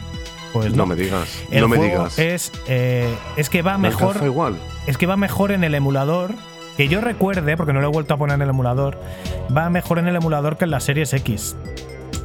Pues 0.53 0.71
no, 0.71 0.77
No 0.77 0.85
me 0.87 0.95
digas, 0.95 1.27
El 1.51 1.61
no 1.61 1.67
me 1.67 1.77
juego 1.77 1.91
digas. 1.97 2.19
Es, 2.19 2.51
eh, 2.67 3.13
es 3.35 3.49
que 3.49 3.61
va 3.61 3.77
mejor. 3.77 4.17
igual. 4.23 4.57
Es 4.87 4.97
que 4.97 5.05
va 5.05 5.17
mejor 5.17 5.51
en 5.51 5.63
el 5.63 5.75
emulador. 5.75 6.31
Que 6.77 6.87
yo 6.87 7.01
recuerde, 7.01 7.57
porque 7.57 7.73
no 7.73 7.81
lo 7.81 7.87
he 7.87 7.91
vuelto 7.91 8.13
a 8.13 8.17
poner 8.17 8.35
en 8.35 8.43
el 8.43 8.49
emulador, 8.49 8.99
va 9.55 9.67
mejor 9.71 9.97
en 9.97 10.07
el 10.07 10.15
emulador 10.15 10.57
que 10.57 10.65
en 10.65 10.71
la 10.71 10.79
Series 10.79 11.11
X. 11.11 11.55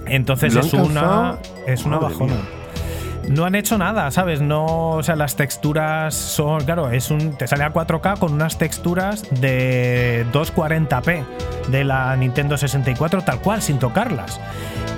Entonces 0.07 0.53
¿Lo 0.53 0.61
han 0.61 0.67
es 0.67 0.73
una, 0.75 1.39
es 1.67 1.85
una 1.87 1.99
bajona. 1.99 2.35
mía. 2.35 2.43
No 3.29 3.45
han 3.45 3.55
hecho 3.55 3.79
nada, 3.79 4.11
¿sabes? 4.11 4.41
No, 4.41 4.91
o 4.91 5.03
sea, 5.03 5.17
las 5.17 5.37
texturas 5.37 6.15
son, 6.15 6.65
claro, 6.65 6.91
es 6.91 7.11
un 7.11 7.37
te 7.37 7.47
sale 7.47 7.65
a 7.65 7.73
4K 7.73 8.19
con 8.19 8.33
unas 8.33 8.59
texturas 8.59 9.25
de 9.41 10.27
240p 10.33 11.25
de 11.69 11.85
la 11.85 12.15
Nintendo 12.17 12.57
64 12.57 13.23
tal 13.23 13.41
cual 13.41 13.63
sin 13.63 13.79
tocarlas. 13.79 14.41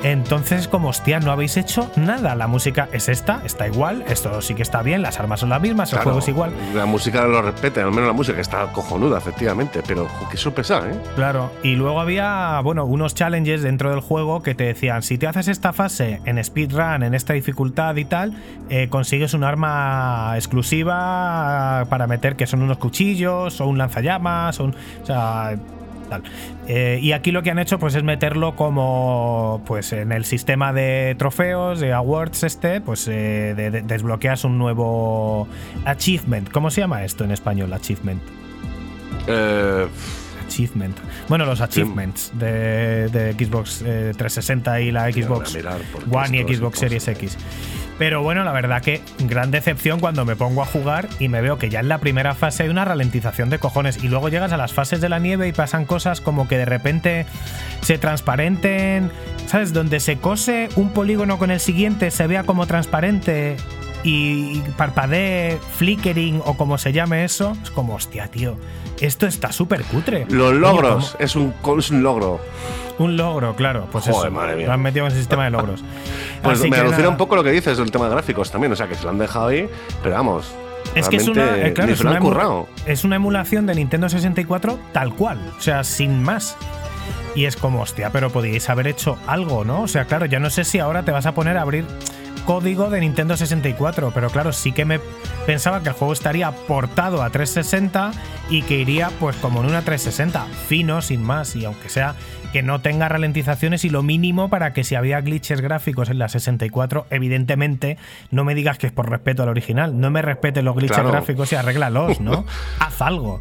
Entonces, 0.05 0.69
como 0.69 0.89
hostia, 0.89 1.19
no 1.19 1.33
habéis 1.33 1.57
hecho 1.57 1.91
nada. 1.97 2.35
La 2.35 2.47
música 2.47 2.91
es 2.93 3.09
esta, 3.09 3.41
está 3.43 3.67
igual, 3.67 4.05
esto 4.07 4.43
sí 4.43 4.55
que 4.55 4.61
está 4.61 4.83
bien, 4.83 5.01
las 5.01 5.19
armas 5.19 5.41
son 5.41 5.49
las 5.49 5.63
mismas, 5.63 5.95
el 5.95 6.01
juego 6.01 6.19
es 6.19 6.29
igual. 6.29 6.53
La 6.75 6.85
música 6.85 7.25
lo 7.27 7.41
respete, 7.41 7.81
al 7.81 7.91
menos 7.91 8.09
la 8.09 8.13
música 8.13 8.39
está 8.39 8.71
cojonuda, 8.73 9.17
efectivamente, 9.17 9.81
pero 9.87 10.07
qué 10.31 10.37
sorpresa, 10.37 10.83
¿eh? 10.91 10.95
Claro, 11.17 11.51
y 11.63 11.75
luego 11.77 12.03
había, 12.03 12.61
bueno, 12.63 12.85
unos 12.85 13.15
challenges 13.15 13.63
dentro 13.63 13.93
del 13.93 14.01
juego 14.01 14.43
que 14.43 14.55
te 14.55 14.65
decían, 14.65 15.03
si 15.03 15.17
te 15.17 15.27
haces 15.27 15.49
esta 15.49 15.73
fase 15.73 16.21
en 16.27 16.43
speedrun, 16.45 17.03
en 17.03 17.15
esta 17.15 17.33
dificultad 17.33 17.97
y 17.97 18.05
tal, 18.05 18.14
eh, 18.69 18.89
consigues 18.89 19.35
un 19.35 19.45
arma 19.45 20.33
exclusiva 20.37 21.87
para 21.89 22.07
meter 22.07 22.37
que 22.37 22.47
son 22.47 22.63
unos 22.63 22.79
cuchillos 22.79 23.61
o 23.61 23.67
un 23.67 23.79
lanzallamas, 23.79 24.59
o, 24.61 24.65
un- 24.65 24.75
o 25.03 25.07
sea, 25.07 25.57
tal. 26.09 26.23
Eh, 26.69 26.99
y 27.03 27.13
aquí 27.13 27.31
lo 27.33 27.43
que 27.43 27.51
han 27.51 27.59
hecho 27.59 27.79
pues 27.79 27.95
es 27.95 28.03
meterlo 28.03 28.57
como 28.57 29.63
pues 29.67 29.93
en 29.93 30.13
el 30.13 30.25
sistema 30.25 30.73
de 30.73 31.15
trofeos, 31.19 31.81
de 31.81 31.93
awards 31.93 32.43
este, 32.45 32.81
pues 32.81 33.09
eh, 33.09 33.55
de- 33.57 33.71
de- 33.71 33.83
desbloqueas 33.83 34.45
un 34.45 34.59
nuevo 34.59 35.49
achievement. 35.85 36.51
¿Cómo 36.51 36.71
se 36.71 36.83
llama 36.83 37.05
esto 37.05 37.25
en 37.25 37.31
español, 37.33 37.73
achievement? 37.73 38.23
Eh, 39.27 39.87
Achievement. 40.47 40.95
Bueno, 41.29 41.47
los 41.47 41.63
achievements 41.63 42.31
de, 42.39 43.09
de 43.09 43.33
Xbox 43.33 43.81
eh, 43.81 44.13
360 44.17 44.81
y 44.83 44.93
la 44.93 45.11
Xbox 45.11 45.57
One 46.13 46.37
y 46.39 46.55
Xbox 46.55 46.79
Series. 46.79 47.09
X. 47.09 47.39
Pero 47.99 48.23
bueno, 48.23 48.43
la 48.43 48.53
verdad 48.53 48.83
que 48.83 49.01
gran 49.21 49.51
decepción 49.51 50.01
cuando 50.01 50.25
me 50.25 50.35
pongo 50.35 50.63
a 50.63 50.67
jugar 50.67 51.09
y 51.21 51.29
me 51.29 51.41
veo 51.41 51.59
que 51.59 51.71
ya 51.71 51.81
en 51.81 51.89
la 51.89 51.99
primera 51.99 52.35
fase 52.35 52.65
hay 52.65 52.69
una 52.69 52.85
ralentización 52.85 53.51
de 53.51 53.59
cojones 53.59 54.03
y 54.03 54.09
luego 54.09 54.29
llegas 54.29 54.53
a 54.53 54.57
las 54.57 54.73
fases 54.73 55.01
de 55.01 55.09
la 55.09 55.21
nieve 55.21 55.47
y 55.47 55.53
pasan 55.53 55.85
cosas 55.85 56.21
como 56.21 56.49
que 56.49 56.59
de 56.59 56.65
repente 56.65 57.27
se 57.83 57.99
transparenten, 57.99 59.11
¿sabes? 59.47 59.73
Donde 59.73 60.01
se 60.01 60.17
cose 60.17 60.69
un 60.77 60.91
polígono 60.91 61.39
con 61.39 61.51
el 61.51 61.61
siguiente 61.61 62.11
se 62.11 62.27
vea 62.27 62.43
como 62.43 62.67
transparente 62.67 63.57
y 64.05 64.61
parpadee, 64.77 65.59
flickering 65.77 66.41
o 66.45 66.57
como 66.57 66.79
se 66.79 66.93
llame 66.93 67.25
eso, 67.25 67.57
es 67.63 67.71
como, 67.71 67.95
hostia, 67.95 68.29
tío, 68.29 68.57
esto 69.01 69.27
está 69.27 69.51
súper 69.51 69.83
cutre. 69.85 70.27
los 70.29 70.53
logros, 70.53 71.17
es 71.19 71.35
un, 71.35 71.55
es 71.79 71.91
un 71.91 72.03
logro. 72.03 72.39
Un 72.99 73.17
logro, 73.17 73.57
claro. 73.57 73.89
Pues 73.91 74.05
Joder, 74.05 74.29
eso. 74.29 74.31
madre 74.31 74.57
mía. 74.57 74.67
Lo 74.69 74.73
han 74.75 74.83
metido 74.83 75.07
en 75.07 75.13
el 75.13 75.19
sistema 75.19 75.45
de 75.45 75.51
logros. 75.51 75.83
Pues 76.45 76.61
Así 76.61 76.69
me 76.69 76.77
alucina 76.77 77.09
un 77.09 77.17
poco 77.17 77.37
lo 77.37 77.43
que 77.43 77.51
dices 77.51 77.79
del 77.79 77.91
tema 77.91 78.05
de 78.05 78.11
gráficos 78.11 78.51
también, 78.51 78.71
o 78.71 78.77
sea, 78.77 78.87
que 78.87 78.95
se 78.95 79.05
lo 79.05 79.09
han 79.09 79.17
dejado 79.17 79.47
ahí, 79.47 79.67
pero 80.03 80.15
vamos. 80.15 80.55
Es 80.95 81.09
que 81.09 81.17
es 81.17 81.27
una, 81.27 81.67
eh, 81.67 81.73
claro, 81.73 81.91
es 81.91 82.03
una, 82.03 82.19
currado. 82.19 82.69
es 82.85 83.03
una 83.03 83.17
emulación 83.17 83.65
de 83.65 83.75
Nintendo 83.75 84.11
64 84.11 84.79
tal 84.93 85.15
cual, 85.15 85.41
o 85.57 85.61
sea, 85.63 85.85
sin 85.85 86.23
más. 86.23 86.59
Y 87.35 87.47
es 87.47 87.57
como, 87.57 87.81
hostia, 87.81 88.11
pero 88.11 88.29
podíais 88.29 88.69
haber 88.69 88.89
hecho 88.89 89.17
algo, 89.27 89.65
¿no? 89.65 89.81
O 89.81 89.89
sea, 89.89 90.05
claro, 90.05 90.27
ya 90.27 90.39
no 90.39 90.51
sé 90.51 90.65
si 90.65 90.81
ahora 90.81 91.03
te 91.03 91.13
vas 91.13 91.25
a 91.25 91.33
poner 91.33 91.57
a 91.57 91.63
abrir 91.63 91.87
código 92.45 92.91
de 92.91 93.01
Nintendo 93.01 93.37
64, 93.37 94.11
pero 94.15 94.29
claro, 94.31 94.53
sí 94.53 94.73
que 94.73 94.85
me 94.85 95.01
pensaba 95.47 95.83
que 95.83 95.89
el 95.89 95.95
juego 95.95 96.13
estaría 96.13 96.51
portado 96.53 97.23
a 97.23 97.31
360 97.31 98.13
y 98.51 98.63
que 98.63 98.79
iría 98.79 99.11
pues 99.21 99.37
como 99.37 99.61
en 99.61 99.67
una 99.67 99.83
360, 99.83 100.45
fino, 100.69 101.01
sin 101.03 101.23
más, 101.23 101.57
y 101.57 101.65
aunque 101.65 101.89
sea 101.89 102.15
que 102.53 102.63
no 102.63 102.81
tenga 102.81 103.09
ralentizaciones 103.09 103.85
y 103.85 103.91
lo 103.91 104.03
mínimo 104.03 104.49
para 104.49 104.73
que 104.73 104.85
si 104.85 104.95
había 104.95 105.21
glitches 105.21 105.61
gráficos 105.61 106.09
en 106.09 106.19
la 106.19 106.29
64, 106.29 107.07
evidentemente 107.11 107.99
no 108.31 108.45
me 108.45 108.55
digas 108.55 108.79
que 108.79 108.87
es 108.87 108.93
por 108.93 109.11
respeto 109.11 109.43
al 109.43 109.49
original, 109.49 109.99
no 109.99 110.11
me 110.11 110.23
respetes 110.23 110.63
los 110.63 110.77
glitches 110.77 110.95
Claro. 110.99 111.11
gráficos 111.11 111.51
y 111.53 111.57
arréglalos, 111.57 112.21
¿no? 112.21 112.45
Haz 112.79 113.01
algo. 113.03 113.41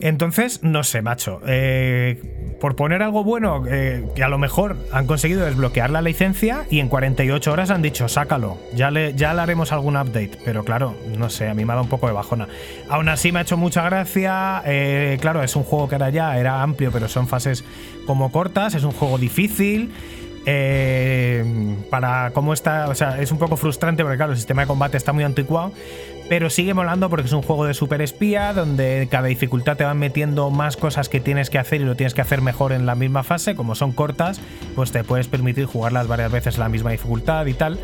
Entonces, 0.00 0.62
no 0.62 0.84
sé, 0.84 1.00
macho. 1.02 1.40
eh, 1.46 2.20
por 2.60 2.74
poner 2.74 3.02
algo 3.02 3.22
bueno, 3.22 3.64
eh, 3.68 4.04
que 4.14 4.22
a 4.24 4.28
lo 4.28 4.38
mejor 4.38 4.76
han 4.92 5.06
conseguido 5.06 5.44
desbloquear 5.44 5.90
la 5.90 6.00
licencia 6.00 6.64
y 6.70 6.80
en 6.80 6.88
48 6.88 7.52
horas 7.52 7.70
han 7.70 7.82
dicho, 7.82 8.08
sácalo, 8.08 8.56
ya 8.74 8.90
le, 8.90 9.14
ya 9.14 9.34
le 9.34 9.42
haremos 9.42 9.72
algún 9.72 9.96
update. 9.96 10.32
Pero 10.44 10.64
claro, 10.64 10.94
no 11.18 11.28
sé, 11.28 11.48
a 11.48 11.54
mí 11.54 11.64
me 11.64 11.72
ha 11.72 11.76
dado 11.76 11.84
un 11.84 11.90
poco 11.90 12.06
de 12.06 12.14
bajona. 12.14 12.48
Aún 12.88 13.08
así 13.10 13.30
me 13.32 13.40
ha 13.40 13.42
hecho 13.42 13.56
mucha 13.56 13.82
gracia. 13.84 14.62
eh, 14.64 15.18
claro, 15.20 15.42
es 15.42 15.54
un 15.56 15.64
juego 15.64 15.88
que 15.88 15.96
era 15.96 16.08
ya, 16.10 16.38
era 16.38 16.62
amplio, 16.62 16.90
pero 16.92 17.08
son 17.08 17.26
fases 17.28 17.64
como 18.06 18.32
cortas, 18.32 18.74
es 18.74 18.84
un 18.84 18.92
juego 18.92 19.18
difícil. 19.18 19.92
eh, 20.48 21.44
para 21.90 22.30
cómo 22.32 22.52
está, 22.52 22.88
o 22.88 22.94
sea, 22.94 23.20
es 23.20 23.32
un 23.32 23.38
poco 23.38 23.56
frustrante 23.56 24.02
porque 24.04 24.16
claro, 24.16 24.32
el 24.32 24.38
sistema 24.38 24.62
de 24.62 24.68
combate 24.68 24.96
está 24.96 25.12
muy 25.12 25.24
anticuado, 25.24 25.72
pero 26.28 26.50
sigue 26.50 26.74
molando 26.74 27.08
porque 27.08 27.26
es 27.26 27.32
un 27.32 27.42
juego 27.42 27.64
de 27.66 27.74
super 27.74 28.02
espía 28.02 28.52
donde 28.52 29.06
cada 29.10 29.28
dificultad 29.28 29.76
te 29.76 29.84
van 29.84 29.98
metiendo 29.98 30.50
más 30.50 30.76
cosas 30.76 31.08
que 31.08 31.20
tienes 31.20 31.50
que 31.50 31.58
hacer 31.58 31.80
y 31.80 31.84
lo 31.84 31.94
tienes 31.94 32.14
que 32.14 32.20
hacer 32.20 32.40
mejor 32.42 32.72
en 32.72 32.84
la 32.86 32.94
misma 32.94 33.22
fase, 33.22 33.54
como 33.54 33.74
son 33.74 33.92
cortas, 33.92 34.40
pues 34.74 34.90
te 34.92 35.04
puedes 35.04 35.28
permitir 35.28 35.66
jugarlas 35.66 36.08
varias 36.08 36.32
veces 36.32 36.54
en 36.56 36.60
la 36.60 36.68
misma 36.68 36.90
dificultad 36.90 37.46
y 37.46 37.54
tal. 37.54 37.78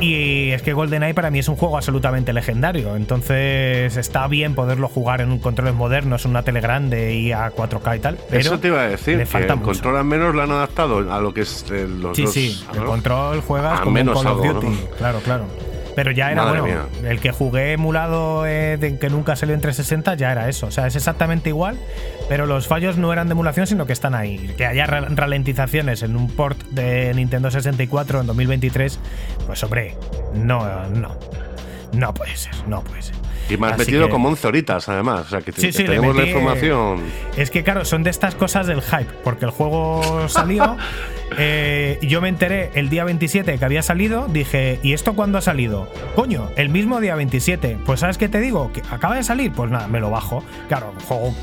Y 0.00 0.50
es 0.52 0.62
que 0.62 0.72
GoldenEye 0.72 1.12
para 1.12 1.30
mí 1.30 1.40
es 1.40 1.48
un 1.48 1.56
juego 1.56 1.76
absolutamente 1.76 2.32
legendario, 2.32 2.96
entonces 2.96 3.96
está 3.98 4.26
bien 4.28 4.54
poderlo 4.54 4.88
jugar 4.88 5.20
en 5.20 5.30
un 5.30 5.38
controles 5.38 5.74
modernos, 5.74 6.24
en 6.24 6.30
una 6.30 6.42
tele 6.42 6.60
grande 6.60 7.14
y 7.14 7.32
a 7.32 7.50
4K 7.50 7.96
y 7.96 8.00
tal, 8.00 8.18
pero 8.30 8.40
Eso 8.40 8.58
te 8.58 8.68
iba 8.68 8.80
a 8.80 8.88
decir, 8.88 9.18
le 9.18 9.26
que 9.26 9.38
el 9.38 9.60
control 9.60 9.96
al 9.98 10.04
menos 10.06 10.34
lo 10.34 10.40
han 10.42 10.50
adaptado 10.52 11.12
a 11.12 11.20
lo 11.20 11.34
que 11.34 11.42
es 11.42 11.66
eh, 11.70 11.86
los 11.86 12.16
Sí, 12.16 12.22
dos- 12.24 12.32
sí, 12.32 12.64
a 12.72 12.76
el 12.78 12.84
control 12.84 13.42
juegas 13.42 13.80
como 13.80 13.92
menos 13.92 14.16
un 14.16 14.24
Call 14.24 14.32
of 14.38 14.46
Duty. 14.46 14.66
¿no? 14.68 14.90
Claro, 14.96 15.18
claro. 15.20 15.44
Pero 15.96 16.12
ya 16.12 16.30
era 16.30 16.44
Madre 16.44 16.60
bueno. 16.60 16.86
mía. 17.00 17.10
El 17.10 17.20
que 17.20 17.32
jugué 17.32 17.72
emulado 17.72 18.46
eh, 18.46 18.76
de 18.78 18.98
que 18.98 19.10
nunca 19.10 19.34
salió 19.36 19.54
en 19.54 19.60
360 19.60 20.14
ya 20.14 20.30
era 20.32 20.48
eso. 20.48 20.66
O 20.66 20.70
sea, 20.70 20.86
es 20.86 20.94
exactamente 20.96 21.48
igual, 21.50 21.78
pero 22.28 22.46
los 22.46 22.68
fallos 22.68 22.96
no 22.96 23.12
eran 23.12 23.26
de 23.28 23.32
emulación, 23.32 23.66
sino 23.66 23.86
que 23.86 23.92
están 23.92 24.14
ahí. 24.14 24.54
Que 24.56 24.66
haya 24.66 24.86
ra- 24.86 25.06
ralentizaciones 25.10 26.02
en 26.02 26.16
un 26.16 26.28
port 26.28 26.60
de 26.70 27.12
Nintendo 27.14 27.50
64 27.50 28.20
en 28.20 28.26
2023, 28.26 28.98
pues 29.46 29.62
hombre, 29.64 29.96
no, 30.34 30.86
no. 30.90 31.16
No 31.92 32.14
puede 32.14 32.36
ser, 32.36 32.52
no 32.68 32.82
puede 32.84 33.02
ser. 33.02 33.16
Y 33.48 33.56
me 33.56 33.66
has 33.66 33.72
Así 33.72 33.80
metido 33.80 34.06
que- 34.06 34.12
como 34.12 34.28
11 34.28 34.46
horitas, 34.46 34.88
además. 34.88 35.22
O 35.22 35.28
sea, 35.28 35.40
que, 35.40 35.50
Sí, 35.50 35.72
sí, 35.72 35.82
tenemos 35.84 36.14
la 36.14 36.22
metí- 36.22 36.28
información. 36.28 37.00
Es 37.36 37.50
que, 37.50 37.64
claro, 37.64 37.84
son 37.84 38.04
de 38.04 38.10
estas 38.10 38.36
cosas 38.36 38.68
del 38.68 38.80
hype, 38.80 39.12
porque 39.24 39.44
el 39.44 39.50
juego 39.50 40.28
salió 40.28 40.76
eh, 41.38 41.98
yo 42.02 42.20
me 42.20 42.28
enteré 42.28 42.70
el 42.74 42.88
día 42.88 43.04
27 43.04 43.58
que 43.58 43.64
había 43.64 43.82
salido, 43.82 44.26
dije, 44.28 44.80
¿y 44.82 44.92
esto 44.92 45.14
cuándo 45.14 45.38
ha 45.38 45.40
salido? 45.40 45.88
Coño, 46.14 46.50
el 46.56 46.68
mismo 46.68 47.00
día 47.00 47.14
27. 47.14 47.78
Pues 47.84 48.00
¿sabes 48.00 48.18
qué 48.18 48.28
te 48.28 48.40
digo? 48.40 48.72
Que 48.72 48.82
acaba 48.90 49.16
de 49.16 49.22
salir, 49.22 49.52
pues 49.52 49.70
nada, 49.70 49.86
me 49.86 50.00
lo 50.00 50.10
bajo. 50.10 50.42
Claro, 50.68 50.92
juego 51.06 51.34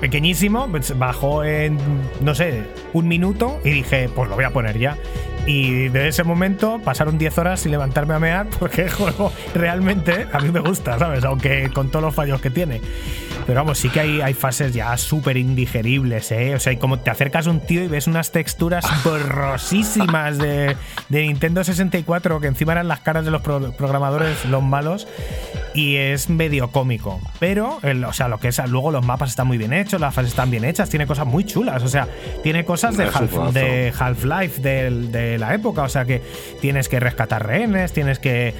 pequeñísimo, 0.00 0.68
pues, 0.70 0.96
bajó 0.98 1.44
en, 1.44 1.78
no 2.20 2.34
sé, 2.34 2.64
un 2.92 3.08
minuto 3.08 3.60
y 3.64 3.70
dije, 3.70 4.08
pues 4.14 4.28
lo 4.28 4.34
voy 4.34 4.44
a 4.44 4.50
poner 4.50 4.78
ya. 4.78 4.96
Y 5.46 5.88
de 5.88 6.08
ese 6.08 6.24
momento 6.24 6.80
pasaron 6.84 7.18
10 7.18 7.38
horas 7.38 7.60
sin 7.60 7.70
levantarme 7.70 8.14
a 8.14 8.18
mear 8.18 8.46
porque 8.58 8.82
el 8.82 8.90
juego 8.90 9.32
realmente 9.54 10.26
a 10.32 10.40
mí 10.40 10.50
me 10.50 10.60
gusta, 10.60 10.98
¿sabes? 10.98 11.24
Aunque 11.24 11.70
con 11.72 11.88
todos 11.90 12.04
los 12.04 12.14
fallos 12.14 12.40
que 12.40 12.50
tiene. 12.50 12.80
Pero 13.46 13.60
vamos, 13.60 13.78
sí 13.78 13.88
que 13.90 14.00
hay, 14.00 14.20
hay 14.20 14.34
fases 14.34 14.72
ya 14.74 14.96
súper 14.96 15.36
indigeribles, 15.36 16.32
¿eh? 16.32 16.54
O 16.54 16.60
sea, 16.60 16.76
como 16.78 16.98
te 16.98 17.10
acercas 17.10 17.46
a 17.46 17.50
un 17.50 17.60
tío 17.60 17.82
y 17.84 17.86
ves 17.88 18.06
unas 18.08 18.32
texturas 18.32 18.84
borrosísimas 19.04 20.38
de, 20.38 20.76
de 21.08 21.22
Nintendo 21.22 21.62
64, 21.62 22.40
que 22.40 22.48
encima 22.48 22.72
eran 22.72 22.88
las 22.88 23.00
caras 23.00 23.24
de 23.24 23.30
los 23.30 23.42
pro- 23.42 23.72
programadores, 23.72 24.44
los 24.46 24.62
malos, 24.62 25.06
y 25.74 25.96
es 25.96 26.28
medio 26.28 26.72
cómico. 26.72 27.20
Pero, 27.38 27.78
el- 27.82 28.04
o 28.04 28.12
sea, 28.12 28.26
lo 28.28 28.38
que 28.38 28.48
es, 28.48 28.60
luego 28.68 28.90
los 28.90 29.04
mapas 29.06 29.30
están 29.30 29.46
muy 29.46 29.58
bien 29.58 29.72
hechos, 29.72 30.00
las 30.00 30.14
fases 30.14 30.30
están 30.30 30.50
bien 30.50 30.64
hechas, 30.64 30.88
tiene 30.88 31.06
cosas 31.06 31.26
muy 31.26 31.44
chulas, 31.44 31.82
o 31.84 31.88
sea, 31.88 32.08
tiene 32.42 32.64
cosas 32.64 32.96
de 32.96 33.04
Half- 33.06 33.32
Half-Life 34.00 34.60
de 34.62 35.38
la 35.38 35.54
época, 35.54 35.82
o 35.82 35.88
sea 35.88 36.04
que 36.04 36.20
tienes 36.60 36.88
que 36.88 36.98
rescatar 36.98 37.46
rehenes, 37.46 37.92
tienes 37.92 38.18
que. 38.18 38.54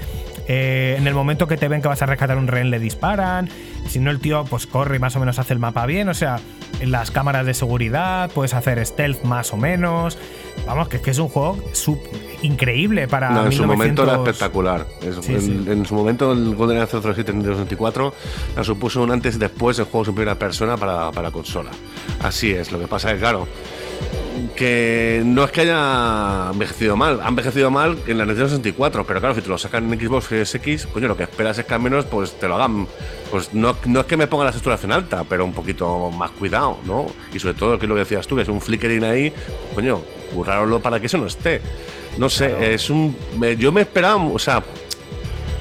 eh, 0.48 0.94
en 0.98 1.06
el 1.08 1.14
momento 1.14 1.48
que 1.48 1.56
te 1.56 1.66
ven 1.66 1.82
que 1.82 1.88
vas 1.88 2.02
a 2.02 2.06
rescatar 2.06 2.36
un 2.38 2.46
rehén 2.46 2.70
le 2.70 2.78
disparan, 2.78 3.48
si 3.88 3.98
no 4.00 4.10
el 4.10 4.18
tío 4.20 4.44
pues 4.44 4.66
corre 4.66 4.96
y 4.96 4.98
más 4.98 5.14
o 5.16 5.20
menos 5.20 5.38
hace 5.38 5.52
el 5.52 5.58
mapa 5.58 5.86
bien, 5.86 6.08
o 6.08 6.14
sea, 6.14 6.40
en 6.80 6.90
las 6.90 7.10
cámaras 7.10 7.46
de 7.46 7.54
seguridad 7.54 8.30
puedes 8.34 8.52
hacer 8.54 8.84
stealth 8.84 9.22
más 9.24 9.52
o 9.52 9.56
menos, 9.56 10.18
vamos, 10.66 10.88
que 10.88 10.96
es 10.96 11.02
que 11.02 11.10
es 11.12 11.18
un 11.18 11.28
juego 11.28 11.58
sub- 11.72 12.00
increíble 12.42 13.08
para... 13.08 13.30
No, 13.30 13.46
en 13.46 13.52
su 13.52 13.62
1900. 13.62 13.66
momento 13.66 14.02
era 14.04 14.14
espectacular. 14.16 14.86
Es- 15.02 15.24
Sí, 15.24 15.32
en, 15.34 15.40
sí. 15.40 15.64
en 15.70 15.86
su 15.86 15.94
momento 15.94 16.32
el 16.32 16.54
GoldenEye 16.54 16.86
007 16.86 17.30
en 17.32 17.42
64 17.42 18.12
la 18.56 18.64
supuso 18.64 19.02
un 19.02 19.10
antes 19.10 19.36
y 19.36 19.38
después 19.38 19.78
en 19.78 19.86
juegos 19.86 20.08
en 20.08 20.14
primera 20.14 20.38
persona 20.38 20.76
para, 20.76 21.10
para 21.12 21.30
consola. 21.30 21.70
Así 22.22 22.50
es, 22.50 22.72
lo 22.72 22.78
que 22.78 22.86
pasa 22.88 23.08
es 23.08 23.14
que 23.14 23.20
claro, 23.20 23.46
que 24.54 25.22
no 25.24 25.44
es 25.44 25.50
que 25.50 25.62
haya 25.62 26.50
envejecido 26.52 26.96
mal, 26.96 27.20
ha 27.22 27.28
envejecido 27.28 27.70
mal 27.70 27.98
en 28.06 28.18
la 28.18 28.24
Nintendo 28.24 28.48
64, 28.48 29.04
pero 29.06 29.20
claro, 29.20 29.34
si 29.34 29.40
te 29.42 29.48
lo 29.48 29.58
sacan 29.58 29.92
en 29.92 29.98
Xbox 30.00 30.54
X, 30.54 30.86
coño, 30.92 31.08
lo 31.08 31.16
que 31.16 31.24
esperas 31.24 31.58
es 31.58 31.64
que 31.64 31.74
al 31.74 31.80
menos 31.80 32.04
pues 32.06 32.38
te 32.38 32.48
lo 32.48 32.54
hagan, 32.56 32.86
pues 33.30 33.52
no, 33.54 33.76
no 33.86 34.00
es 34.00 34.06
que 34.06 34.16
me 34.16 34.26
pongan 34.26 34.46
la 34.46 34.52
saturación 34.52 34.92
alta, 34.92 35.24
pero 35.28 35.44
un 35.44 35.52
poquito 35.52 36.10
más 36.10 36.30
cuidado, 36.32 36.78
¿no? 36.84 37.06
Y 37.32 37.38
sobre 37.38 37.54
todo, 37.54 37.78
que 37.78 37.86
es 37.86 37.88
lo 37.88 37.94
que 37.94 38.00
decías 38.00 38.26
tú, 38.26 38.36
que 38.36 38.42
es 38.42 38.48
un 38.48 38.60
flickering 38.60 39.04
ahí, 39.04 39.30
pues, 39.30 39.74
coño, 39.74 40.00
currarlo 40.34 40.80
para 40.80 41.00
que 41.00 41.06
eso 41.06 41.18
no 41.18 41.26
esté. 41.26 41.60
No 42.18 42.28
sé, 42.30 42.72
es 42.74 42.88
un... 42.88 43.14
me- 43.38 43.56
yo 43.56 43.72
me 43.72 43.82
esperaba, 43.82 44.16
o 44.24 44.38
sea, 44.38 44.62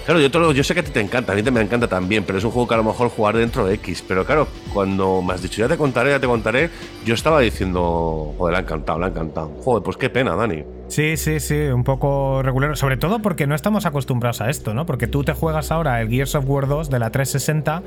Claro, 0.06 0.20
yo, 0.20 0.30
lo- 0.40 0.52
yo 0.52 0.64
sé 0.64 0.76
que 0.76 0.82
a 0.82 0.84
ti 0.84 0.92
te 0.92 1.00
encanta, 1.02 1.34
a 1.34 1.36
mí 1.36 1.42
te 1.42 1.50
me 1.50 1.62
encanta 1.62 1.88
también, 1.88 2.24
pero 2.26 2.38
es 2.38 2.44
un 2.44 2.52
juego 2.52 2.68
que 2.68 2.76
a 2.76 2.78
lo 2.78 2.84
mejor 2.84 3.10
jugar 3.10 3.36
dentro 3.38 3.66
de 3.66 3.74
X. 3.76 4.04
Pero 4.08 4.24
claro, 4.24 4.48
cuando 4.72 5.22
me 5.24 5.34
has 5.34 5.42
dicho 5.42 5.60
ya 5.62 5.68
te 5.68 5.78
contaré, 5.78 6.12
ya 6.12 6.20
te 6.20 6.28
contaré, 6.28 6.70
yo 7.04 7.16
estaba 7.16 7.40
diciendo, 7.40 8.36
joder, 8.38 8.54
le 8.54 8.58
ha 8.60 8.62
encantado, 8.62 9.00
le 9.00 9.06
ha 9.06 9.10
encantado. 9.10 9.50
Joder, 9.64 9.82
pues 9.84 9.98
qué 9.98 10.10
pena, 10.12 10.36
Dani. 10.36 10.64
Sí, 10.88 11.18
sí, 11.18 11.40
sí, 11.40 11.56
un 11.56 11.84
poco 11.84 12.44
regular, 12.44 12.78
sobre 12.78 12.96
todo 12.96 13.20
porque 13.20 13.48
no 13.48 13.56
estamos 13.56 13.88
acostumbrados 13.88 14.40
a 14.42 14.50
esto, 14.50 14.76
¿no? 14.76 14.86
Porque 14.86 15.08
tú 15.08 15.24
te 15.24 15.34
juegas 15.34 15.72
ahora 15.72 16.00
el 16.00 16.10
Gears 16.10 16.36
of 16.36 16.46
War 16.48 16.68
2 16.68 16.92
de 16.92 17.00
la 17.00 17.10
360, 17.10 17.82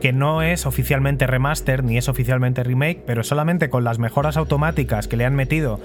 que 0.00 0.12
no 0.14 0.40
es 0.42 0.64
oficialmente 0.64 1.26
remaster 1.26 1.84
ni 1.84 1.98
es 1.98 2.08
oficialmente 2.08 2.64
remake, 2.64 3.02
pero 3.06 3.22
solamente 3.24 3.68
con 3.68 3.84
las 3.84 3.98
mejoras 3.98 4.38
automáticas 4.38 5.06
que 5.06 5.18
le 5.18 5.26
han 5.26 5.34
metido, 5.34 5.80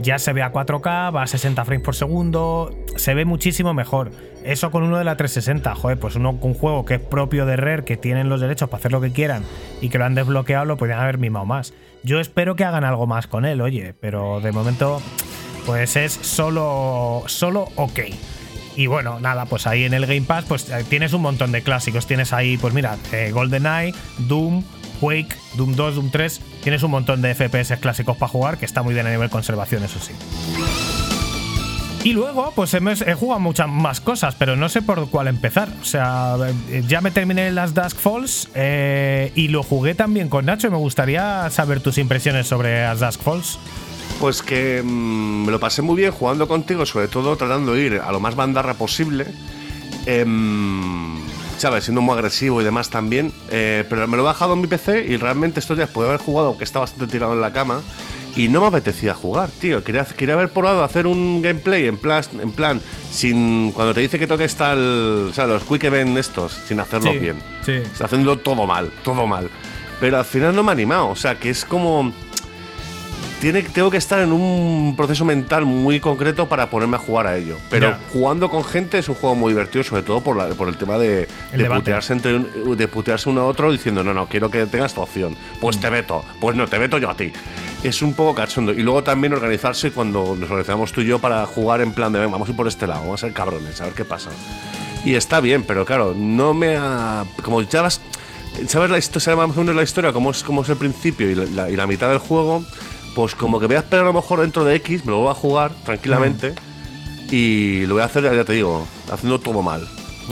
ya 0.00 0.20
se 0.20 0.32
ve 0.32 0.42
a 0.42 0.52
4K, 0.52 1.14
va 1.14 1.22
a 1.22 1.26
60 1.26 1.64
frames 1.64 1.84
por 1.84 1.96
segundo, 1.96 2.70
se 2.94 3.14
ve 3.14 3.24
muchísimo 3.24 3.74
mejor. 3.74 4.12
Eso 4.44 4.70
con 4.70 4.84
uno 4.84 4.98
de 4.98 5.04
la 5.04 5.16
360, 5.16 5.74
joder, 5.74 5.98
pues 5.98 6.14
uno 6.14 6.38
con 6.38 6.50
un 6.50 6.54
juego 6.54 6.84
que 6.84 6.94
es 6.94 7.00
propio 7.00 7.46
de 7.46 7.56
Rare, 7.56 7.84
que 7.84 7.96
tienen 7.96 8.28
los 8.28 8.40
derechos 8.40 8.68
para 8.68 8.78
hacer 8.78 8.92
lo 8.92 9.00
que 9.00 9.10
quieran 9.10 9.42
y 9.80 9.88
que 9.88 9.98
lo 9.98 10.04
han 10.04 10.14
desbloqueado, 10.14 10.66
lo 10.66 10.76
podrían 10.76 11.00
haber 11.00 11.18
mimado 11.18 11.46
más. 11.46 11.74
Yo 12.04 12.20
espero 12.20 12.54
que 12.54 12.64
hagan 12.64 12.84
algo 12.84 13.08
más 13.08 13.26
con 13.26 13.44
él, 13.44 13.60
oye, 13.60 13.92
pero 14.00 14.40
de 14.40 14.52
momento 14.52 15.02
pues 15.66 15.96
es 15.96 16.18
solo, 16.22 17.24
solo 17.26 17.68
ok. 17.74 18.00
Y 18.76 18.86
bueno, 18.88 19.18
nada, 19.20 19.46
pues 19.46 19.66
ahí 19.66 19.84
en 19.84 19.94
el 19.94 20.06
Game 20.06 20.22
Pass 20.22 20.44
pues 20.46 20.68
eh, 20.70 20.84
tienes 20.88 21.12
un 21.14 21.22
montón 21.22 21.50
de 21.50 21.62
clásicos. 21.62 22.06
Tienes 22.06 22.32
ahí, 22.32 22.56
pues 22.58 22.72
mira, 22.72 22.96
eh, 23.10 23.30
GoldenEye, 23.32 23.94
Doom, 24.18 24.62
Quake, 25.00 25.34
Doom 25.54 25.74
2, 25.74 25.94
Doom 25.96 26.10
3. 26.10 26.40
Tienes 26.62 26.82
un 26.82 26.90
montón 26.90 27.22
de 27.22 27.34
FPS 27.34 27.78
clásicos 27.80 28.16
para 28.16 28.28
jugar, 28.28 28.58
que 28.58 28.66
está 28.66 28.82
muy 28.82 28.94
bien 28.94 29.06
a 29.06 29.10
nivel 29.10 29.30
conservación, 29.30 29.82
eso 29.82 29.98
sí. 29.98 30.12
Y 32.04 32.12
luego, 32.12 32.52
pues 32.54 32.72
he, 32.74 33.14
jugado 33.14 33.40
muchas 33.40 33.68
más 33.68 34.00
cosas, 34.00 34.36
pero 34.36 34.54
no 34.54 34.68
sé 34.68 34.80
por 34.82 35.10
cuál 35.10 35.26
empezar. 35.26 35.68
O 35.80 35.84
sea, 35.84 36.36
eh, 36.68 36.84
ya 36.86 37.00
me 37.00 37.10
terminé 37.10 37.50
las 37.50 37.74
Dusk 37.74 37.96
Falls 37.96 38.48
y 39.34 39.48
lo 39.48 39.62
jugué 39.64 39.94
también 39.94 40.28
con 40.28 40.44
Nacho. 40.44 40.68
y 40.68 40.70
Me 40.70 40.76
gustaría 40.76 41.48
saber 41.50 41.80
tus 41.80 41.98
impresiones 41.98 42.46
sobre 42.46 42.82
las 42.82 43.00
Dusk 43.00 43.22
Falls. 43.22 43.58
Pues 44.20 44.42
que 44.42 44.82
mm, 44.82 45.44
me 45.46 45.52
lo 45.52 45.60
pasé 45.60 45.82
muy 45.82 45.96
bien 45.96 46.10
jugando 46.12 46.48
contigo, 46.48 46.86
sobre 46.86 47.08
todo 47.08 47.36
tratando 47.36 47.74
de 47.74 47.82
ir 47.82 48.00
a 48.04 48.10
lo 48.12 48.20
más 48.20 48.34
bandarra 48.34 48.74
posible. 48.74 49.26
Em, 50.06 51.16
¿Sabes? 51.58 51.84
Siendo 51.84 52.02
muy 52.02 52.14
agresivo 52.14 52.60
y 52.60 52.64
demás 52.64 52.90
también. 52.90 53.32
Eh, 53.50 53.84
pero 53.88 54.06
me 54.06 54.16
lo 54.16 54.22
he 54.22 54.26
bajado 54.26 54.54
en 54.54 54.60
mi 54.60 54.66
PC 54.66 55.06
y 55.08 55.16
realmente 55.16 55.60
estos 55.60 55.76
días 55.76 55.88
puede 55.90 56.08
haber 56.08 56.20
jugado, 56.20 56.56
que 56.58 56.64
está 56.64 56.80
bastante 56.80 57.10
tirado 57.12 57.32
en 57.32 57.40
la 57.40 57.52
cama. 57.52 57.80
Y 58.36 58.48
no 58.48 58.60
me 58.60 58.66
apetecía 58.66 59.14
jugar, 59.14 59.48
tío. 59.48 59.82
Quería, 59.82 60.04
quería 60.04 60.34
haber 60.34 60.50
probado 60.50 60.84
hacer 60.84 61.06
un 61.06 61.40
gameplay 61.40 61.86
en 61.86 61.96
plan, 61.96 62.22
en 62.42 62.52
plan, 62.52 62.82
sin. 63.10 63.72
Cuando 63.72 63.94
te 63.94 64.00
dice 64.00 64.18
que 64.18 64.26
toque 64.26 64.44
está 64.44 64.74
el. 64.74 65.28
O 65.30 65.32
sea, 65.32 65.46
los 65.46 65.64
quick 65.64 65.84
event 65.84 66.18
estos, 66.18 66.52
sin 66.68 66.78
hacerlo 66.78 67.12
Sí, 67.12 67.18
bien. 67.18 67.38
sí. 67.64 67.72
Está 67.72 68.04
haciendo 68.04 68.36
todo 68.38 68.66
mal, 68.66 68.90
todo 69.02 69.26
mal. 69.26 69.48
Pero 70.00 70.18
al 70.18 70.26
final 70.26 70.54
no 70.54 70.62
me 70.62 70.68
ha 70.70 70.72
animado. 70.72 71.08
O 71.08 71.16
sea, 71.16 71.36
que 71.40 71.48
es 71.48 71.64
como 71.64 72.12
tiene, 73.40 73.62
tengo 73.62 73.90
que 73.90 73.98
estar 73.98 74.20
en 74.20 74.32
un 74.32 74.94
proceso 74.96 75.24
mental 75.24 75.66
muy 75.66 76.00
concreto 76.00 76.48
para 76.48 76.70
ponerme 76.70 76.96
a 76.96 76.98
jugar 76.98 77.26
a 77.26 77.36
ello. 77.36 77.56
Pero 77.70 77.90
Ya. 77.90 77.98
jugando 78.12 78.48
con 78.48 78.64
gente 78.64 78.98
es 78.98 79.08
un 79.10 79.14
juego 79.14 79.34
muy 79.36 79.52
divertido, 79.52 79.84
sobre 79.84 80.02
todo 80.02 80.20
por, 80.22 80.36
la- 80.36 80.48
por 80.54 80.68
el 80.68 80.76
tema 80.78 80.96
de, 80.96 81.28
El 81.52 81.58
de 81.62 81.70
putearse 81.70 82.12
entre 82.14 82.34
un- 82.36 82.76
de 82.76 82.88
putearse 82.88 83.28
uno 83.28 83.42
a 83.42 83.44
otro 83.46 83.70
diciendo, 83.70 84.02
no, 84.02 84.14
no, 84.14 84.26
quiero 84.26 84.50
que 84.50 84.64
tengas 84.66 84.92
esta 84.92 85.02
opción. 85.02 85.36
Pues 85.60 85.76
Mm. 85.76 85.80
te 85.80 85.90
veto, 85.90 86.24
pues 86.40 86.56
no, 86.56 86.66
te 86.66 86.78
veto 86.78 86.96
yo 86.98 87.10
a 87.10 87.16
ti. 87.16 87.30
Es 87.82 88.00
un 88.02 88.14
poco 88.14 88.34
cachondo. 88.34 88.72
Y 88.72 88.82
luego 88.82 89.02
también 89.02 89.34
organizarse 89.34 89.90
cuando 89.90 90.34
nos 90.34 90.50
organizamos 90.50 90.92
tú 90.92 91.02
y 91.02 91.06
yo 91.06 91.18
para 91.18 91.44
jugar 91.46 91.82
en 91.82 91.92
plan 91.92 92.12
de, 92.12 92.20
"Ven, 92.20 92.30
vamos 92.30 92.48
a 92.48 92.50
ir 92.52 92.56
por 92.56 92.66
este 92.68 92.86
lado, 92.86 93.02
vamos 93.02 93.22
a 93.22 93.26
ser 93.26 93.34
cabrones, 93.34 93.80
a 93.80 93.84
ver 93.84 93.92
qué 93.94 94.04
pasa. 94.04 94.30
Y 95.04 95.14
está 95.14 95.40
bien, 95.40 95.62
pero 95.62 95.84
claro, 95.84 96.14
no 96.16 96.54
me 96.54 96.76
ha. 96.78 97.24
Como 97.42 97.60
ya 97.62 97.82
vas. 97.82 98.00
¿Sabes 98.66 98.88
la 98.90 98.96
historia? 98.98 99.20
¿Sabes 99.20 99.48
más 99.48 99.56
o 99.56 99.60
menos 99.60 99.76
la 99.76 99.82
historia? 99.82 100.12
Cómo 100.12 100.30
es, 100.30 100.42
cómo 100.42 100.62
es 100.62 100.68
el 100.70 100.76
principio 100.78 101.30
y 101.30 101.34
la, 101.34 101.44
la- 101.44 101.70
y 101.70 101.76
la 101.76 101.86
mitad 101.86 102.08
del 102.08 102.18
juego. 102.18 102.64
Pues 103.16 103.34
como 103.34 103.58
que 103.58 103.66
voy 103.66 103.76
a 103.76 103.78
esperar 103.78 104.04
a 104.04 104.08
lo 104.08 104.12
mejor 104.12 104.42
dentro 104.42 104.62
de 104.62 104.74
X, 104.74 105.06
me 105.06 105.12
lo 105.12 105.20
voy 105.20 105.30
a 105.30 105.34
jugar 105.34 105.72
tranquilamente. 105.86 106.54
Y 107.30 107.86
lo 107.86 107.94
voy 107.94 108.02
a 108.02 108.04
hacer, 108.04 108.24
ya 108.24 108.44
te 108.44 108.52
digo, 108.52 108.86
haciendo 109.10 109.40
todo 109.40 109.62
mal. 109.62 109.88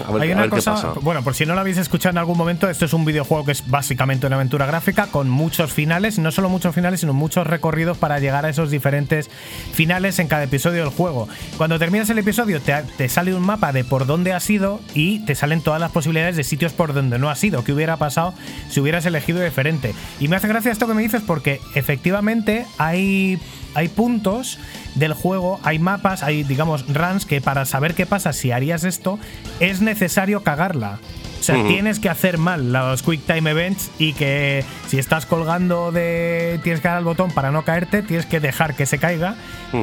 A 0.06 0.12
ver, 0.12 0.22
Hay 0.22 0.32
a 0.32 0.34
una 0.34 0.42
qué 0.44 0.50
cosa, 0.50 0.72
pasa. 0.72 0.92
bueno, 1.00 1.22
por 1.22 1.34
si 1.34 1.46
no 1.46 1.54
lo 1.54 1.60
habéis 1.60 1.78
escuchado 1.78 2.10
en 2.12 2.18
algún 2.18 2.36
momento, 2.36 2.68
esto 2.68 2.84
es 2.84 2.92
un 2.92 3.04
videojuego 3.04 3.44
que 3.44 3.52
es 3.52 3.68
básicamente 3.68 4.26
una 4.26 4.36
aventura 4.36 4.66
gráfica 4.66 5.06
con 5.06 5.28
muchos 5.30 5.72
finales, 5.72 6.18
no 6.18 6.30
solo 6.30 6.48
muchos 6.48 6.74
finales, 6.74 7.00
sino 7.00 7.12
muchos 7.12 7.46
recorridos 7.46 7.98
para 7.98 8.18
llegar 8.18 8.44
a 8.44 8.48
esos 8.48 8.70
diferentes 8.70 9.30
finales 9.72 10.18
en 10.18 10.28
cada 10.28 10.44
episodio 10.44 10.80
del 10.84 10.92
juego. 10.92 11.28
Cuando 11.56 11.78
terminas 11.78 12.10
el 12.10 12.18
episodio 12.18 12.60
te, 12.60 12.74
te 12.96 13.08
sale 13.08 13.34
un 13.34 13.42
mapa 13.42 13.72
de 13.72 13.84
por 13.84 14.06
dónde 14.06 14.32
has 14.32 14.48
ido 14.50 14.80
y 14.94 15.20
te 15.26 15.34
salen 15.34 15.60
todas 15.60 15.80
las 15.80 15.90
posibilidades 15.92 16.36
de 16.36 16.44
sitios 16.44 16.72
por 16.72 16.92
donde 16.94 17.18
no 17.18 17.30
has 17.30 17.42
ido, 17.44 17.64
qué 17.64 17.72
hubiera 17.72 17.96
pasado 17.96 18.34
si 18.70 18.80
hubieras 18.80 19.06
elegido 19.06 19.40
diferente. 19.40 19.94
Y 20.20 20.28
me 20.28 20.36
hace 20.36 20.48
gracia 20.48 20.72
esto 20.72 20.86
que 20.86 20.94
me 20.94 21.02
dices 21.02 21.22
porque 21.26 21.60
efectivamente 21.74 22.66
hay 22.78 23.38
hay 23.74 23.88
puntos 23.88 24.58
del 24.94 25.12
juego, 25.12 25.60
hay 25.62 25.78
mapas, 25.78 26.22
hay, 26.22 26.42
digamos, 26.42 26.86
runs 26.92 27.26
que 27.26 27.40
para 27.40 27.64
saber 27.64 27.94
qué 27.94 28.06
pasa 28.06 28.32
si 28.32 28.52
harías 28.52 28.84
esto, 28.84 29.18
es 29.60 29.80
necesario 29.80 30.42
cagarla. 30.42 30.98
O 31.40 31.46
sea, 31.46 31.62
tienes 31.66 32.00
que 32.00 32.08
hacer 32.08 32.38
mal 32.38 32.72
los 32.72 33.02
Quick 33.02 33.26
Time 33.26 33.50
Events 33.50 33.90
y 33.98 34.14
que 34.14 34.64
si 34.88 34.98
estás 34.98 35.26
colgando 35.26 35.92
de. 35.92 36.58
tienes 36.62 36.80
que 36.80 36.88
dar 36.88 36.96
al 36.96 37.04
botón 37.04 37.32
para 37.32 37.50
no 37.50 37.64
caerte, 37.64 38.02
tienes 38.02 38.24
que 38.24 38.40
dejar 38.40 38.74
que 38.74 38.86
se 38.86 38.96
caiga 38.96 39.34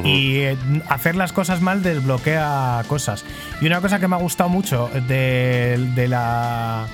y 0.03 0.37
eh, 0.37 0.57
hacer 0.89 1.15
las 1.15 1.33
cosas 1.33 1.61
mal 1.61 1.83
desbloquea 1.83 2.83
cosas. 2.87 3.23
Y 3.61 3.67
una 3.67 3.79
cosa 3.79 3.99
que 3.99 4.07
me 4.07 4.15
ha 4.15 4.19
gustado 4.19 4.49
mucho 4.49 4.89
de, 5.07 5.91
de 5.93 6.07
la, 6.07 6.87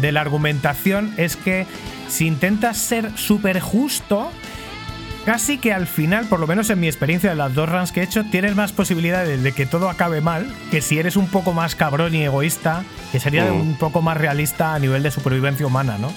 de 0.00 0.10
la 0.10 0.22
argumentación 0.22 1.12
es 1.18 1.36
que 1.36 1.66
si 2.08 2.26
intentas 2.26 2.78
ser 2.78 3.10
súper 3.18 3.60
justo, 3.60 4.30
casi 5.24 5.58
que 5.58 5.72
al 5.72 5.86
final, 5.86 6.26
por 6.26 6.40
lo 6.40 6.46
menos 6.46 6.70
en 6.70 6.80
mi 6.80 6.86
experiencia 6.86 7.30
de 7.30 7.36
las 7.36 7.54
dos 7.54 7.68
runs 7.68 7.92
que 7.92 8.00
he 8.00 8.04
hecho, 8.04 8.24
tienes 8.30 8.54
más 8.56 8.72
posibilidades 8.72 9.42
de 9.42 9.52
que 9.52 9.66
todo 9.66 9.88
acabe 9.88 10.20
mal 10.20 10.46
que 10.70 10.80
si 10.80 10.98
eres 10.98 11.16
un 11.16 11.28
poco 11.28 11.52
más 11.52 11.74
cabrón 11.74 12.14
y 12.14 12.22
egoísta, 12.24 12.84
que 13.12 13.20
sería 13.20 13.44
Mm. 13.52 13.60
un 13.60 13.74
poco 13.76 14.02
más 14.02 14.16
realista 14.16 14.74
a 14.74 14.78
nivel 14.78 15.02
de 15.02 15.10
supervivencia 15.10 15.66
humana, 15.66 15.96
¿no? 15.98 16.12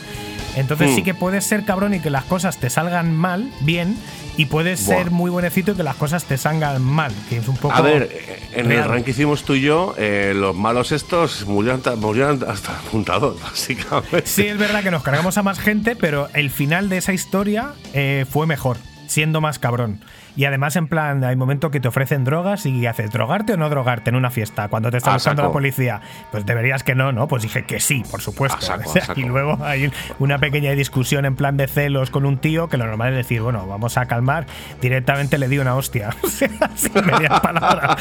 Entonces 0.56 0.92
Mm. 0.92 0.96
sí 0.96 1.04
que 1.04 1.14
puedes 1.14 1.46
ser 1.46 1.64
cabrón 1.66 1.94
y 1.94 2.00
que 2.00 2.10
las 2.10 2.24
cosas 2.26 2.58
te 2.58 2.70
salgan 2.70 3.16
mal, 3.16 3.50
bien, 3.62 3.98
Y 4.40 4.46
puedes 4.46 4.86
Buah. 4.86 4.98
ser 4.98 5.10
muy 5.10 5.32
buenecito 5.32 5.72
y 5.72 5.76
que 5.76 5.82
las 5.82 5.96
cosas 5.96 6.26
te 6.26 6.38
salgan 6.38 6.80
mal, 6.84 7.12
que 7.28 7.38
es 7.38 7.48
un 7.48 7.58
poco. 7.58 7.74
A 7.74 7.82
ver, 7.82 8.38
en 8.54 8.72
el 8.72 8.84
rank 8.84 9.04
que 9.06 9.10
hicimos 9.10 9.42
tú 9.44 9.56
y 9.56 9.62
yo, 9.62 9.96
eh, 9.98 10.34
los 10.36 10.56
malos 10.56 10.92
estos 10.92 11.48
murieron, 11.48 11.82
murieron 12.00 12.46
hasta 12.48 12.74
apuntados, 12.78 13.42
básicamente. 13.42 14.22
Sí, 14.28 14.46
es 14.46 14.60
verdad 14.60 14.84
que 14.84 14.92
nos 14.92 15.02
cargamos 15.02 15.40
a 15.40 15.42
más 15.42 15.58
gente, 15.58 15.96
pero 15.96 16.30
el 16.36 16.52
final 16.52 16.88
de 16.88 16.98
esa 16.98 17.14
historia 17.14 17.72
eh, 17.96 18.28
fue 18.30 18.46
mejor, 18.46 18.78
siendo 19.08 19.42
más 19.42 19.60
cabrón. 19.60 20.02
Y 20.38 20.46
además, 20.46 20.76
en 20.78 20.88
plan, 20.88 21.24
hay 21.26 21.36
momentos 21.36 21.72
que 21.72 21.80
te 21.82 21.88
ofrecen 21.90 22.24
drogas 22.24 22.66
y 22.66 22.86
haces 22.86 23.12
drogarte 23.12 23.54
o 23.54 23.58
no 23.58 23.70
drogarte 23.70 24.10
en 24.12 24.16
una 24.16 24.30
fiesta 24.30 24.70
cuando 24.70 24.90
te 24.92 24.98
está 24.98 25.14
buscando 25.14 25.42
la 25.44 25.52
policía. 25.52 26.00
Pues 26.32 26.46
deberías 26.46 26.84
que 26.84 26.96
no, 26.96 27.12
¿no? 27.12 27.28
Pues 27.28 27.44
dije 27.44 27.66
que 27.66 27.80
sí, 27.80 28.04
por 28.10 28.22
supuesto. 28.22 28.58
A 28.58 28.62
saco, 28.62 28.84
a 28.84 28.86
O 28.90 28.94
sea, 28.94 29.06
saco. 29.06 29.20
Y 29.20 29.24
luego 29.24 29.58
hay 29.66 29.92
una 30.20 30.38
pequeña 30.38 30.72
discusión 30.72 31.26
en 31.26 31.36
plan 31.36 31.58
de 31.58 31.68
celos 31.68 32.12
con 32.12 32.26
un 32.26 32.38
tío 32.38 32.70
que 32.70 32.78
lo 32.78 32.86
normal 32.86 33.10
es 33.10 33.16
decir, 33.18 33.42
bueno, 33.42 33.66
vamos 33.68 33.98
a 33.98 34.06
calmar. 34.06 34.46
Directamente 34.80 35.38
le 35.40 35.48
di 35.48 35.58
una 35.58 35.76
hostia. 35.76 36.12
Sin 36.76 36.94
medias 37.06 37.40
palabras. 37.42 37.96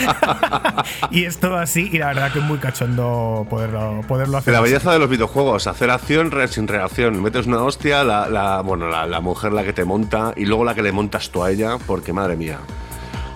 y 1.11 1.25
es 1.25 1.39
todo 1.39 1.57
así, 1.57 1.89
y 1.93 1.99
la 1.99 2.09
verdad 2.09 2.33
que 2.33 2.41
es 2.41 2.45
muy 2.45 2.59
cachondo 2.59 3.47
poderlo, 3.49 4.03
poderlo 4.07 4.37
hacer. 4.39 4.53
La 4.53 4.59
así. 4.61 4.71
belleza 4.71 4.93
de 4.93 4.99
los 4.99 5.09
videojuegos, 5.09 5.67
hacer 5.67 5.91
acción 5.91 6.31
sin 6.49 6.69
reacción. 6.69 7.23
Metes 7.23 7.47
una 7.47 7.63
hostia, 7.63 8.05
la, 8.05 8.29
la- 8.29 8.61
bueno, 8.61 8.89
la, 8.89 9.07
la 9.07 9.21
mujer 9.21 9.53
la 9.53 9.65
que 9.65 9.73
te 9.73 9.85
monta 9.87 10.33
y 10.37 10.45
luego 10.45 10.65
la 10.65 10.75
que 10.75 10.83
le 10.83 10.93
montas 10.93 11.31
tú 11.31 11.43
a 11.43 11.51
ella, 11.51 11.79
porque 11.87 12.13
madre 12.13 12.26
mía, 12.35 12.59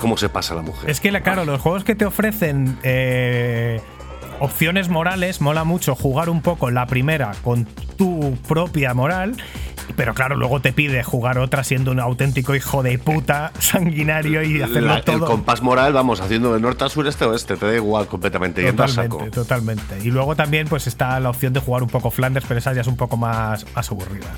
cómo 0.01 0.17
se 0.17 0.29
pasa 0.29 0.55
la 0.57 0.63
mujer. 0.63 0.91
Es 0.91 0.99
que, 0.99 1.13
la- 1.13 1.21
claro, 1.21 1.45
los 1.45 1.61
juegos 1.61 1.85
que 1.85 1.95
te 1.95 2.05
ofrecen 2.07 2.79
eh, 2.83 3.81
opciones 4.41 4.89
morales, 4.89 5.41
mola 5.41 5.63
mucho 5.65 5.95
jugar 5.95 6.29
un 6.31 6.41
poco 6.43 6.71
la 6.71 6.87
primera 6.87 7.33
con 7.45 7.67
tu 7.97 8.37
propia 8.49 8.95
moral. 8.95 9.37
Pero 9.97 10.15
claro, 10.15 10.37
luego 10.37 10.61
te 10.61 10.73
pide 10.73 11.03
jugar 11.03 11.37
otra 11.39 11.65
siendo 11.65 11.91
un 11.91 11.99
auténtico 11.99 12.55
hijo 12.55 12.85
de 12.85 12.97
puta, 12.99 13.51
sanguinario 13.59 14.41
y 14.45 14.63
hacerlo 14.63 14.87
La- 14.89 14.99
el 14.99 15.05
todo. 15.05 15.27
compás 15.27 15.63
moral, 15.63 15.93
vamos, 15.93 16.21
haciendo 16.21 16.55
de 16.55 16.61
norte 16.61 16.85
a 16.85 16.89
sur, 16.89 17.09
este 17.09 17.25
a 17.25 17.29
oeste, 17.29 17.57
te 17.57 17.67
da 17.67 17.75
igual 17.75 18.07
completamente, 18.07 18.63
yendo 18.63 18.85
a 18.85 18.89
saco. 18.89 19.17
Totalmente, 19.33 19.35
totalmente. 19.35 19.99
Y 20.07 20.13
luego 20.13 20.37
también 20.37 20.69
pues 20.69 20.87
está 20.87 21.19
la 21.19 21.29
opción 21.29 21.53
de 21.53 21.59
jugar 21.61 21.83
un 21.83 21.89
poco 21.89 22.13
Flanders, 22.13 22.47
pero 22.47 22.59
esa 22.59 22.73
ya 22.73 22.83
es 22.83 22.87
un 22.87 22.97
poco 22.97 23.17
más, 23.17 23.67
más 23.75 23.91
aburrida. 23.91 24.29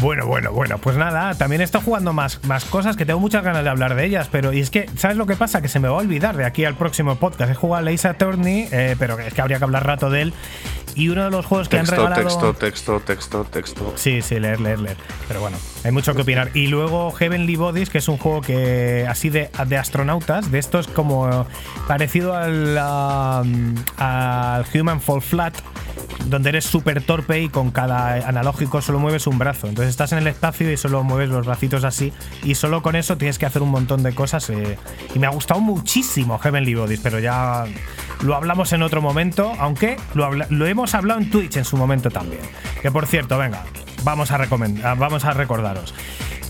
Bueno, 0.00 0.26
bueno, 0.26 0.52
bueno, 0.52 0.78
pues 0.78 0.96
nada, 0.96 1.34
también 1.34 1.60
estado 1.60 1.84
jugando 1.84 2.12
más, 2.12 2.44
más 2.44 2.64
cosas 2.64 2.96
que 2.96 3.04
tengo 3.04 3.18
muchas 3.18 3.42
ganas 3.42 3.64
de 3.64 3.70
hablar 3.70 3.96
de 3.96 4.04
ellas, 4.04 4.28
pero 4.30 4.52
y 4.52 4.60
es 4.60 4.70
que, 4.70 4.88
¿sabes 4.96 5.16
lo 5.16 5.26
que 5.26 5.34
pasa? 5.34 5.60
Que 5.60 5.66
se 5.66 5.80
me 5.80 5.88
va 5.88 5.96
a 5.96 6.00
olvidar 6.00 6.36
de 6.36 6.44
aquí 6.44 6.64
al 6.64 6.76
próximo 6.76 7.16
podcast. 7.16 7.50
He 7.50 7.54
jugado 7.56 7.88
a 7.88 7.90
Ace 7.90 8.06
Attorney, 8.06 8.68
eh, 8.70 8.94
pero 8.96 9.18
es 9.18 9.34
que 9.34 9.40
habría 9.40 9.58
que 9.58 9.64
hablar 9.64 9.84
rato 9.84 10.08
de 10.08 10.22
él. 10.22 10.34
Y 10.94 11.08
uno 11.10 11.24
de 11.24 11.30
los 11.30 11.46
juegos 11.46 11.68
que 11.68 11.78
han 11.78 11.86
Texto, 11.86 12.02
regalado. 12.02 12.22
texto, 12.22 12.54
texto, 12.54 13.00
texto, 13.00 13.44
texto. 13.44 13.92
Sí, 13.96 14.20
sí, 14.22 14.40
leer, 14.40 14.60
leer, 14.60 14.80
leer. 14.80 14.96
Pero 15.28 15.40
bueno, 15.40 15.56
hay 15.84 15.92
mucho 15.92 16.14
que 16.14 16.22
opinar. 16.22 16.50
Y 16.54 16.66
luego 16.66 17.12
Heavenly 17.12 17.56
Bodies, 17.56 17.90
que 17.90 17.98
es 17.98 18.08
un 18.08 18.18
juego 18.18 18.40
que 18.40 19.06
así 19.08 19.28
de, 19.30 19.50
de 19.66 19.76
astronautas, 19.76 20.50
de 20.50 20.58
estos 20.58 20.88
como 20.88 21.46
parecido 21.86 22.34
al, 22.34 22.76
um, 22.78 23.74
al 23.98 24.64
Human 24.74 25.00
Fall 25.00 25.22
Flat, 25.22 25.54
donde 26.26 26.48
eres 26.50 26.64
súper 26.64 27.02
torpe 27.02 27.40
y 27.42 27.48
con 27.48 27.70
cada 27.70 28.14
analógico 28.28 28.82
solo 28.82 28.98
mueves 28.98 29.26
un 29.26 29.38
brazo. 29.38 29.66
Entonces 29.68 29.90
estás 29.90 30.12
en 30.12 30.18
el 30.18 30.26
espacio 30.26 30.70
y 30.70 30.76
solo 30.76 31.04
mueves 31.04 31.28
los 31.30 31.46
bracitos 31.46 31.84
así. 31.84 32.12
Y 32.42 32.54
solo 32.56 32.82
con 32.82 32.96
eso 32.96 33.16
tienes 33.16 33.38
que 33.38 33.46
hacer 33.46 33.62
un 33.62 33.70
montón 33.70 34.02
de 34.02 34.14
cosas. 34.14 34.50
eh, 34.50 34.78
y 35.14 35.18
me 35.18 35.26
ha 35.26 35.30
gustado 35.30 35.60
muchísimo 35.60 36.38
Heavenly 36.38 36.74
Bodies, 36.74 37.00
pero 37.02 37.18
ya 37.20 37.64
lo 38.22 38.34
hablamos 38.34 38.72
en 38.72 38.82
otro 38.82 39.00
momento, 39.00 39.52
aunque 39.60 39.96
lo, 40.14 40.24
habla- 40.24 40.46
lo 40.50 40.66
hemos 40.66 40.77
hablado 40.86 41.20
en 41.20 41.30
Twitch 41.30 41.56
en 41.56 41.64
su 41.64 41.76
momento 41.76 42.10
también. 42.10 42.42
Que 42.82 42.90
por 42.90 43.06
cierto, 43.06 43.38
venga, 43.38 43.64
vamos 44.04 44.30
a, 44.30 44.38
recomendar, 44.38 44.96
vamos 44.96 45.24
a 45.24 45.32
recordaros. 45.32 45.94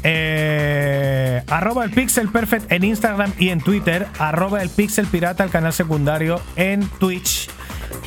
Eh, 0.05 1.43
arroba 1.49 1.85
el 1.85 1.91
Pixel 1.91 2.29
Perfect 2.29 2.71
en 2.71 2.85
Instagram 2.85 3.33
y 3.39 3.49
en 3.49 3.61
Twitter. 3.61 4.07
Arroba 4.19 4.63
el 4.63 4.71
Pixel 4.71 5.07
Pirata, 5.07 5.45
el 5.45 5.51
canal 5.51 5.73
secundario 5.73 6.41
en 6.57 6.87
Twitch. 6.99 7.49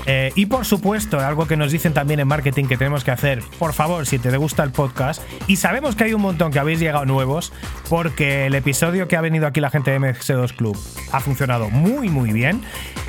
Eh, 0.05 0.31
y 0.35 0.47
por 0.47 0.65
supuesto, 0.65 1.19
algo 1.19 1.47
que 1.47 1.57
nos 1.57 1.71
dicen 1.71 1.93
también 1.93 2.19
en 2.19 2.27
marketing 2.27 2.65
que 2.65 2.77
tenemos 2.77 3.03
que 3.03 3.11
hacer, 3.11 3.43
por 3.59 3.73
favor, 3.73 4.05
si 4.05 4.19
te 4.19 4.35
gusta 4.37 4.63
el 4.63 4.71
podcast, 4.71 5.21
y 5.47 5.57
sabemos 5.57 5.95
que 5.95 6.05
hay 6.05 6.13
un 6.13 6.21
montón 6.21 6.51
que 6.51 6.59
habéis 6.59 6.79
llegado 6.79 7.05
nuevos, 7.05 7.53
porque 7.89 8.47
el 8.47 8.55
episodio 8.55 9.07
que 9.07 9.15
ha 9.15 9.21
venido 9.21 9.47
aquí 9.47 9.59
la 9.61 9.69
gente 9.69 9.91
de 9.91 9.99
MC2 9.99 10.55
Club 10.55 10.77
ha 11.11 11.19
funcionado 11.19 11.69
muy, 11.69 12.09
muy 12.09 12.31
bien. 12.31 12.61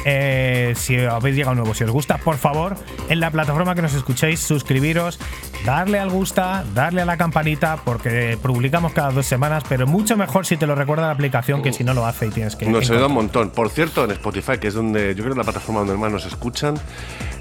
Eh, 0.05 0.75
si 0.77 0.99
habéis 0.99 1.37
llegado 1.37 1.55
nuevos, 1.55 1.79
si 1.79 1.85
os 1.85 1.91
gusta, 1.91 2.19
por 2.19 2.37
favor, 2.37 2.77
en 3.09 3.21
la 3.21 3.31
plataforma 3.31 3.75
que 3.75 3.83
nos 3.83 3.95
escuchéis, 3.95 4.41
suscribiros, 4.41 5.19
darle 5.65 5.99
al 5.99 6.11
gusta, 6.11 6.65
darle 6.75 7.03
a 7.03 7.05
la 7.05 7.17
campanita, 7.17 7.79
porque 7.85 8.39
publicamos 8.41 8.93
cada 8.93 9.11
dos 9.11 9.27
semanas, 9.27 9.65
pero 9.69 9.87
mucho 9.87 10.17
mejor 10.17 10.47
si 10.47 10.57
te 10.57 10.67
lo 10.67 10.75
recuerda 10.75 11.07
la 11.07 11.13
aplicación 11.13 11.63
que 11.63 11.73
si 11.73 11.85
no 11.85 11.95
lo 11.95 12.07
hace 12.07 12.27
y 12.27 12.31
tienes 12.31 12.57
que. 12.57 12.67
Nos 12.67 12.91
ayuda 12.91 13.07
un 13.07 13.15
montón. 13.15 13.51
Por 13.51 13.71
cierto, 13.71 14.05
en 14.05 14.11
Spotify, 14.13 14.59
que 14.59 14.69
es 14.69 14.75
donde 14.75 15.15
yo 15.15 15.23
creo 15.25 15.35
la 15.35 15.45
plataforma 15.45 15.81
donde 15.81 15.97
más 15.97 16.13
nos 16.13 16.27
escuchan, 16.27 16.75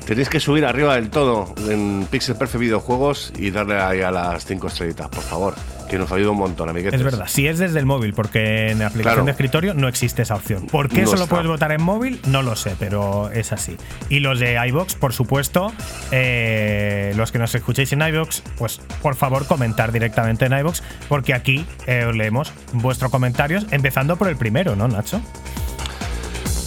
tenéis 0.06 0.30
que 0.30 0.39
subir 0.39 0.65
arriba 0.65 0.95
del 0.95 1.10
todo 1.10 1.53
en 1.69 2.07
Pixel 2.10 2.35
Perfect 2.35 2.61
Videojuegos 2.61 3.34
y 3.38 3.52
darle 3.52 3.80
ahí 3.80 4.02
a 4.02 4.11
las 4.11 4.45
5 4.45 4.68
estrellitas, 4.68 5.10
por 5.10 5.23
favor, 5.23 5.56
que 5.91 5.99
nos 5.99 6.11
ayuda 6.11 6.31
un 6.31 6.38
montón, 6.38 6.69
amiguetes. 6.69 6.99
Es 6.99 7.03
verdad, 7.03 7.26
si 7.27 7.47
es 7.47 7.59
desde 7.59 7.77
el 7.77 7.85
móvil, 7.85 8.13
porque 8.13 8.72
en 8.72 8.80
la 8.80 8.88
aplicación 8.88 9.13
Claro. 9.15 9.26
de 9.26 9.31
escritorio 9.31 9.73
no 9.73 9.88
existe 9.89 10.22
esa 10.22 10.35
opción. 10.35 10.65
¿Por 10.68 10.88
qué 10.89 11.01
No 11.01 11.07
solo 11.07 11.23
está. 11.23 11.35
puedes 11.35 11.47
votar 11.47 11.72
en 11.73 11.84
móvil? 11.84 12.19
No 12.26 12.41
lo 12.41 12.55
sé, 12.55 12.76
pero 12.80 13.30
es 13.31 13.51
así. 13.51 13.76
Y 14.09 14.19
los 14.22 14.39
de 14.39 14.57
iBox, 14.69 14.95
por 14.95 15.11
supuesto, 15.13 15.72
eh, 16.11 17.13
los 17.18 17.31
que 17.31 17.39
nos 17.39 17.53
escuchéis 17.53 17.91
en 17.91 18.01
iBox, 18.01 18.41
pues 18.57 18.80
por 19.01 19.15
favor 19.15 19.45
comentar 19.47 19.91
directamente 19.91 20.45
en 20.45 20.57
iBox, 20.57 20.81
porque 21.09 21.34
aquí 21.34 21.65
eh, 21.88 22.05
os 22.07 22.15
leemos 22.15 22.53
vuestros 22.72 23.11
comentarios, 23.11 23.65
empezando 23.72 24.15
por 24.15 24.30
el 24.30 24.38
primero, 24.38 24.76
¿no, 24.77 24.88
Nacho? 24.88 25.22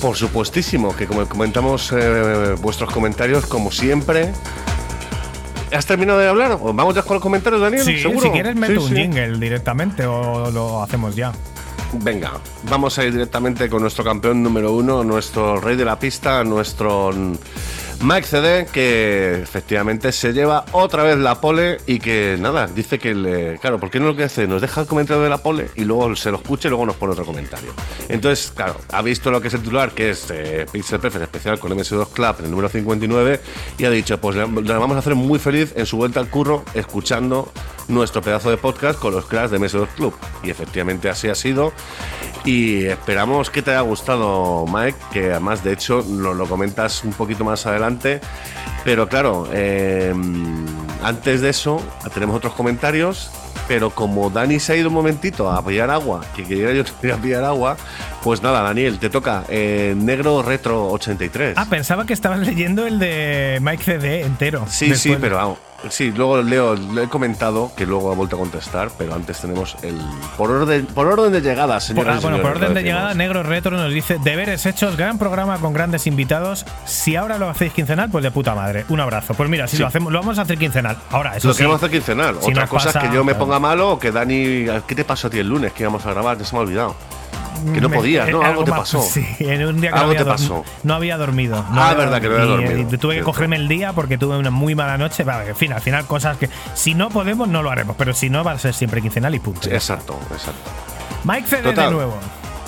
Por 0.03 0.17
supuestísimo, 0.17 0.95
que 0.95 1.07
como 1.07 1.27
comentamos 1.27 1.91
eh, 1.97 2.55
vuestros 2.61 2.93
comentarios, 2.93 3.47
como 3.47 3.71
siempre. 3.73 4.31
¿Has 5.73 5.87
terminado 5.87 6.19
de 6.19 6.29
hablar? 6.29 6.59
¿O 6.61 6.73
¿Vamos 6.73 6.95
ya 6.95 7.03
con 7.03 7.15
los 7.15 7.23
comentarios, 7.23 7.61
Daniel? 7.61 7.85
Sí, 7.85 7.99
¿Seguro? 7.99 8.21
si 8.21 8.31
quieres 8.31 8.55
meto 8.57 8.81
Sí, 8.81 8.87
un 8.87 8.89
sí. 8.91 8.97
jingle 8.97 9.39
directamente 9.39 10.07
o 10.07 10.51
lo 10.51 10.83
hacemos 10.83 11.17
ya. 11.17 11.33
Venga, 11.93 12.33
vamos 12.69 12.99
a 12.99 13.05
ir 13.05 13.13
directamente 13.13 13.69
con 13.69 13.81
nuestro 13.83 14.03
campeón 14.05 14.43
número 14.43 14.73
uno, 14.73 15.05
nuestro 15.05 15.61
rey 15.61 15.77
de 15.77 15.85
la 15.85 15.99
pista, 15.99 16.43
nuestro 16.43 17.13
Mike 18.05 18.27
CD, 18.27 18.67
que 18.71 19.41
efectivamente 19.43 20.13
se 20.13 20.35
lleva 20.35 20.67
otra 20.73 21.03
vez 21.03 21.17
la 21.17 21.41
pole 21.41 21.79
y 21.87 22.01
que 22.01 22.37
nada, 22.39 22.67
dice 22.67 22.99
que 22.99 23.15
le. 23.15 23.59
Claro, 23.61 23.81
¿por 23.81 23.91
qué 23.91 23.99
no 23.99 24.09
lo 24.09 24.15
que 24.15 24.25
hace? 24.25 24.47
Nos 24.47 24.61
deja 24.61 24.83
el 24.83 24.87
comentario 24.87 25.23
de 25.23 25.31
la 25.31 25.39
pole 25.39 25.71
y 25.75 25.85
luego 25.85 26.15
se 26.15 26.31
lo 26.31 26.37
escucha 26.37 26.69
y 26.69 26.71
luego 26.71 26.85
nos 26.85 26.97
pone 26.97 27.13
otro 27.13 27.25
comentario. 27.25 27.73
Entonces, 28.11 28.53
claro, 28.55 28.77
ha 28.93 29.01
visto 29.01 29.31
lo 29.31 29.41
que 29.41 29.49
es 29.49 29.55
el 29.55 29.63
titular, 29.63 29.93
que 29.93 30.11
es 30.11 30.27
eh, 30.31 30.67
Pixel 30.71 31.01
Perfect 31.01 31.23
especial 31.23 31.59
con 31.59 31.73
MS2 31.73 32.09
Club 32.09 32.37
en 32.41 32.45
el 32.45 32.51
número 32.51 32.69
59, 32.69 33.41
y 33.79 33.85
ha 33.87 33.91
dicho: 33.91 34.21
Pues 34.21 34.37
le 34.37 34.45
vamos 34.45 34.97
a 34.97 34.99
hacer 34.99 35.15
muy 35.15 35.39
feliz 35.39 35.73
en 35.75 35.87
su 35.87 35.97
vuelta 35.97 36.21
al 36.21 36.29
curro 36.29 36.63
escuchando 36.75 37.51
nuestro 37.89 38.21
pedazo 38.21 38.51
de 38.51 38.59
podcast 38.59 38.99
con 38.99 39.15
los 39.15 39.25
cracks 39.25 39.51
de 39.51 39.59
MS2 39.59 39.89
Club. 39.97 40.15
Y 40.43 40.51
efectivamente 40.51 41.09
así 41.09 41.29
ha 41.29 41.35
sido. 41.35 41.73
Y 42.45 42.85
esperamos 42.85 43.49
que 43.49 43.63
te 43.63 43.71
haya 43.71 43.81
gustado, 43.81 44.67
Mike, 44.67 44.99
que 45.11 45.31
además 45.31 45.65
de 45.65 45.73
hecho 45.73 46.05
lo, 46.07 46.35
lo 46.35 46.47
comentas 46.47 47.03
un 47.03 47.13
poquito 47.13 47.43
más 47.43 47.65
adelante. 47.65 47.94
Pero 48.85 49.09
claro, 49.09 49.49
eh, 49.53 50.15
antes 51.03 51.41
de 51.41 51.51
eso 51.51 51.83
tenemos 52.13 52.37
otros 52.37 52.55
comentarios. 52.55 53.31
Pero 53.67 53.89
como 53.89 54.29
Dani 54.29 54.61
se 54.61 54.75
ha 54.75 54.77
ido 54.77 54.89
un 54.89 54.95
momentito 54.95 55.51
a 55.51 55.65
pillar 55.65 55.89
agua, 55.89 56.21
que 56.37 56.45
quería 56.45 56.73
yo 56.73 56.83
a 57.15 57.17
pillar 57.17 57.45
agua, 57.45 57.79
pues 58.23 58.43
nada, 58.43 58.61
Daniel, 58.61 58.99
te 58.99 59.09
toca 59.09 59.45
eh, 59.49 59.95
Negro 59.97 60.43
Retro 60.43 60.91
83. 60.91 61.55
Ah, 61.57 61.67
pensaba 61.71 62.05
que 62.05 62.13
estabas 62.13 62.41
leyendo 62.41 62.87
el 62.87 62.99
de 62.99 63.59
Mike 63.63 63.83
CD 63.83 64.21
entero. 64.21 64.67
Sí, 64.69 64.95
sí, 64.95 65.17
pero 65.19 65.37
vamos. 65.37 65.59
Sí, 65.91 66.13
luego 66.13 66.43
Leo 66.43 66.75
le 66.75 67.05
he 67.05 67.09
comentado 67.09 67.71
que 67.77 67.87
luego 67.87 68.11
ha 68.11 68.15
vuelto 68.15 68.37
a 68.37 68.39
contestar, 68.39 68.91
pero 68.97 69.15
antes 69.15 69.41
tenemos 69.41 69.77
el 69.83 69.97
por 70.37 70.51
orden 70.51 70.87
por 70.87 71.07
orden 71.07 71.33
de 71.33 71.41
llegada, 71.41 71.75
Por, 71.75 71.83
señoras 71.83 72.17
ah, 72.19 72.21
bueno, 72.23 72.43
por 72.43 72.53
orden 72.53 72.75
de 72.75 72.83
llegada, 72.83 73.15
Negro 73.15 73.43
Retro 73.43 73.77
nos 73.77 73.93
dice: 73.93 74.19
Deberes 74.23 74.65
hechos, 74.67 74.97
gran 74.97 75.19
programa 75.19 75.59
con 75.59 75.73
grandes 75.73 76.07
invitados. 76.07 76.65
Si 76.87 77.17
ahora 77.17 77.39
lo 77.39 77.49
hacéis 77.49 77.73
quincenal, 77.73 78.11
pues 78.11 78.25
de 78.25 78.31
puta 78.31 78.55
madre. 78.55 78.85
Un 78.89 79.01
abrazo. 79.01 79.35
Pues 79.35 79.49
mira, 79.49 79.67
si 79.69 79.77
Sí. 79.77 79.83
lo 79.83 79.89
hacemos, 79.89 80.13
lo 80.13 80.19
vamos 80.21 80.39
a 80.39 80.43
hacer 80.43 80.59
quincenal. 80.59 80.97
Ahora, 81.11 81.37
eso 81.37 81.49
Lo 81.49 81.55
sí, 81.55 81.59
queremos 81.59 81.77
hacer 81.77 81.91
quincenal. 81.91 82.37
si 82.41 82.51
Otra 82.51 82.67
cosa 82.67 82.87
pasa, 82.87 82.99
es 83.01 83.09
que 83.09 83.15
yo 83.15 83.25
me 83.25 83.35
ponga 83.35 83.59
malo 83.59 83.91
o 83.93 83.99
que 83.99 84.11
Dani. 84.13 84.67
¿Qué 84.87 84.95
te 84.95 85.05
pasó 85.05 85.27
a 85.27 85.31
ti 85.31 85.39
el 85.39 85.49
lunes 85.49 85.73
que 85.73 85.83
íbamos 85.83 86.05
a 86.07 86.11
grabar? 86.11 86.39
Ya 86.39 86.45
se 86.45 86.55
me 86.55 86.61
ha 86.61 86.63
olvidado. 86.63 86.95
Que 87.73 87.81
no 87.81 87.91
podías, 87.91 88.29
¿no? 88.29 88.43
Algo 88.43 88.65
te 88.65 88.71
pasó. 88.71 89.03
Sí, 89.03 89.25
en 89.41 89.67
un 89.67 89.81
día 89.81 89.91
que 89.91 89.97
Algo 89.97 90.07
no, 90.07 90.11
había 90.13 90.25
te 90.25 90.31
pasó. 90.31 90.65
no 90.83 90.95
había 90.95 91.17
dormido. 91.17 91.65
Ah, 91.71 91.91
había 91.91 92.05
verdad 92.05 92.21
que 92.21 92.29
no 92.29 92.35
había 92.35 92.47
dormido, 92.47 92.99
tuve 92.99 93.17
que 93.17 93.23
cogerme 93.23 93.57
el 93.57 93.69
día 93.69 93.93
porque 93.93 94.19
tuve 94.19 94.37
una 94.37 94.51
muy 94.51 94.75
mala 94.75 94.99
noche. 94.99 95.25
Vale, 95.25 95.51
en 95.51 95.57
fin, 95.57 95.73
al 95.73 95.81
final, 95.81 96.07
cosas 96.07 96.37
que 96.37 96.49
si 96.75 96.95
no 96.95 97.09
podemos, 97.11 97.49
no 97.49 97.63
lo 97.63 97.71
haremos. 97.71 97.97
Pero 97.97 98.13
si 98.15 98.31
no, 98.31 98.45
va 98.45 98.53
a 98.53 98.59
ser 98.59 98.75
siempre 98.75 99.01
quincenal 99.01 99.35
y 99.35 99.39
punto. 99.39 99.63
Sí, 99.63 99.71
exacto, 99.71 100.19
exacto. 100.33 100.71
Mike 101.25 101.49
CD 101.49 101.73
de 101.73 101.91
nuevo. 101.91 102.19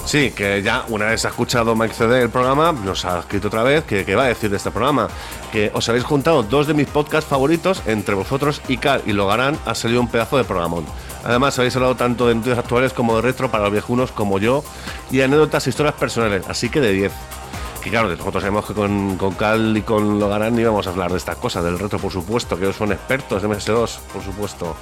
Sí, 0.07 0.31
que 0.31 0.63
ya 0.63 0.85
una 0.89 1.07
vez 1.07 1.25
ha 1.25 1.31
escuchado 1.31 1.75
Mike 1.75 1.93
CD 1.93 2.23
el 2.23 2.31
programa, 2.31 2.71
nos 2.71 3.05
ha 3.05 3.19
escrito 3.19 3.49
otra 3.49 3.65
vez 3.65 3.83
que, 3.83 4.15
va 4.15 4.23
a 4.23 4.29
decir 4.29 4.49
de 4.49 4.57
este 4.57 4.71
programa. 4.71 5.09
Que 5.51 5.73
os 5.75 5.89
habéis 5.89 6.05
juntado 6.05 6.45
dos 6.45 6.69
de 6.69 6.75
mis 6.75 6.87
podcasts 6.87 7.29
favoritos, 7.29 7.83
entre 7.87 8.15
vosotros 8.15 8.63
y 8.69 8.77
Cal 8.77 9.03
y 9.05 9.13
Logarán 9.13 9.59
ha 9.67 9.75
salido 9.75 10.01
un 10.01 10.07
pedazo 10.07 10.37
de 10.37 10.45
programón. 10.45 10.87
Además, 11.25 11.59
habéis 11.59 11.75
hablado 11.75 11.97
tanto 11.97 12.29
de 12.29 12.37
noticias 12.37 12.59
actuales 12.59 12.93
como 12.93 13.17
de 13.17 13.23
retro 13.23 13.51
para 13.51 13.65
los 13.65 13.73
viejunos 13.73 14.13
como 14.13 14.39
yo 14.39 14.63
y 15.11 15.23
anécdotas 15.23 15.67
e 15.67 15.71
historias 15.71 15.97
personales, 15.97 16.45
así 16.49 16.69
que 16.69 16.81
de 16.81 16.93
10. 16.93 17.13
Que 17.87 17.91
claro, 17.93 18.09
nosotros 18.09 18.43
sabemos 18.43 18.67
que 18.67 18.75
con, 18.75 19.17
con 19.17 19.35
Cal 19.35 19.77
y 19.77 19.83
con 19.83 20.19
Logarán 20.19 20.59
íbamos 20.59 20.89
a 20.89 20.91
hablar 20.91 21.13
de 21.13 21.19
estas 21.19 21.37
cosas, 21.37 21.63
del 21.63 21.79
retro, 21.79 22.01
por 22.01 22.11
supuesto, 22.11 22.57
que 22.59 22.65
ellos 22.65 22.75
son 22.75 22.91
expertos 22.91 23.41
de 23.43 23.49
MS2, 23.49 23.99
por 24.13 24.23
supuesto. 24.25 24.77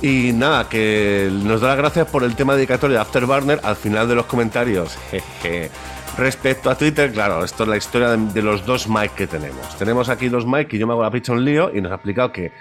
Y 0.00 0.32
nada, 0.32 0.66
que 0.66 1.28
nos 1.30 1.60
da 1.60 1.68
las 1.68 1.76
gracias 1.76 2.08
por 2.10 2.24
el 2.24 2.34
tema 2.34 2.54
dedicatorio 2.54 2.96
de 2.96 3.02
Afterburner 3.02 3.60
al 3.62 3.76
final 3.76 4.08
de 4.08 4.14
los 4.14 4.24
comentarios. 4.24 4.96
Jeje. 5.10 5.70
Respecto 6.16 6.70
a 6.70 6.76
Twitter, 6.78 7.12
claro, 7.12 7.44
esto 7.44 7.64
es 7.64 7.68
la 7.68 7.76
historia 7.76 8.16
de, 8.16 8.40
los 8.42 8.64
dos 8.64 8.88
Mike 8.88 9.12
que 9.14 9.26
tenemos. 9.26 9.76
Tenemos 9.76 10.08
aquí 10.08 10.30
dos 10.30 10.46
Mike 10.46 10.76
y 10.76 10.78
yo 10.78 10.86
me 10.86 10.94
hago 10.94 11.02
la 11.02 11.10
picha 11.10 11.32
un 11.34 11.44
lío 11.44 11.70
y 11.74 11.82
nos 11.82 11.92
ha 11.92 11.96
explicado 11.96 12.32
que 12.32 12.52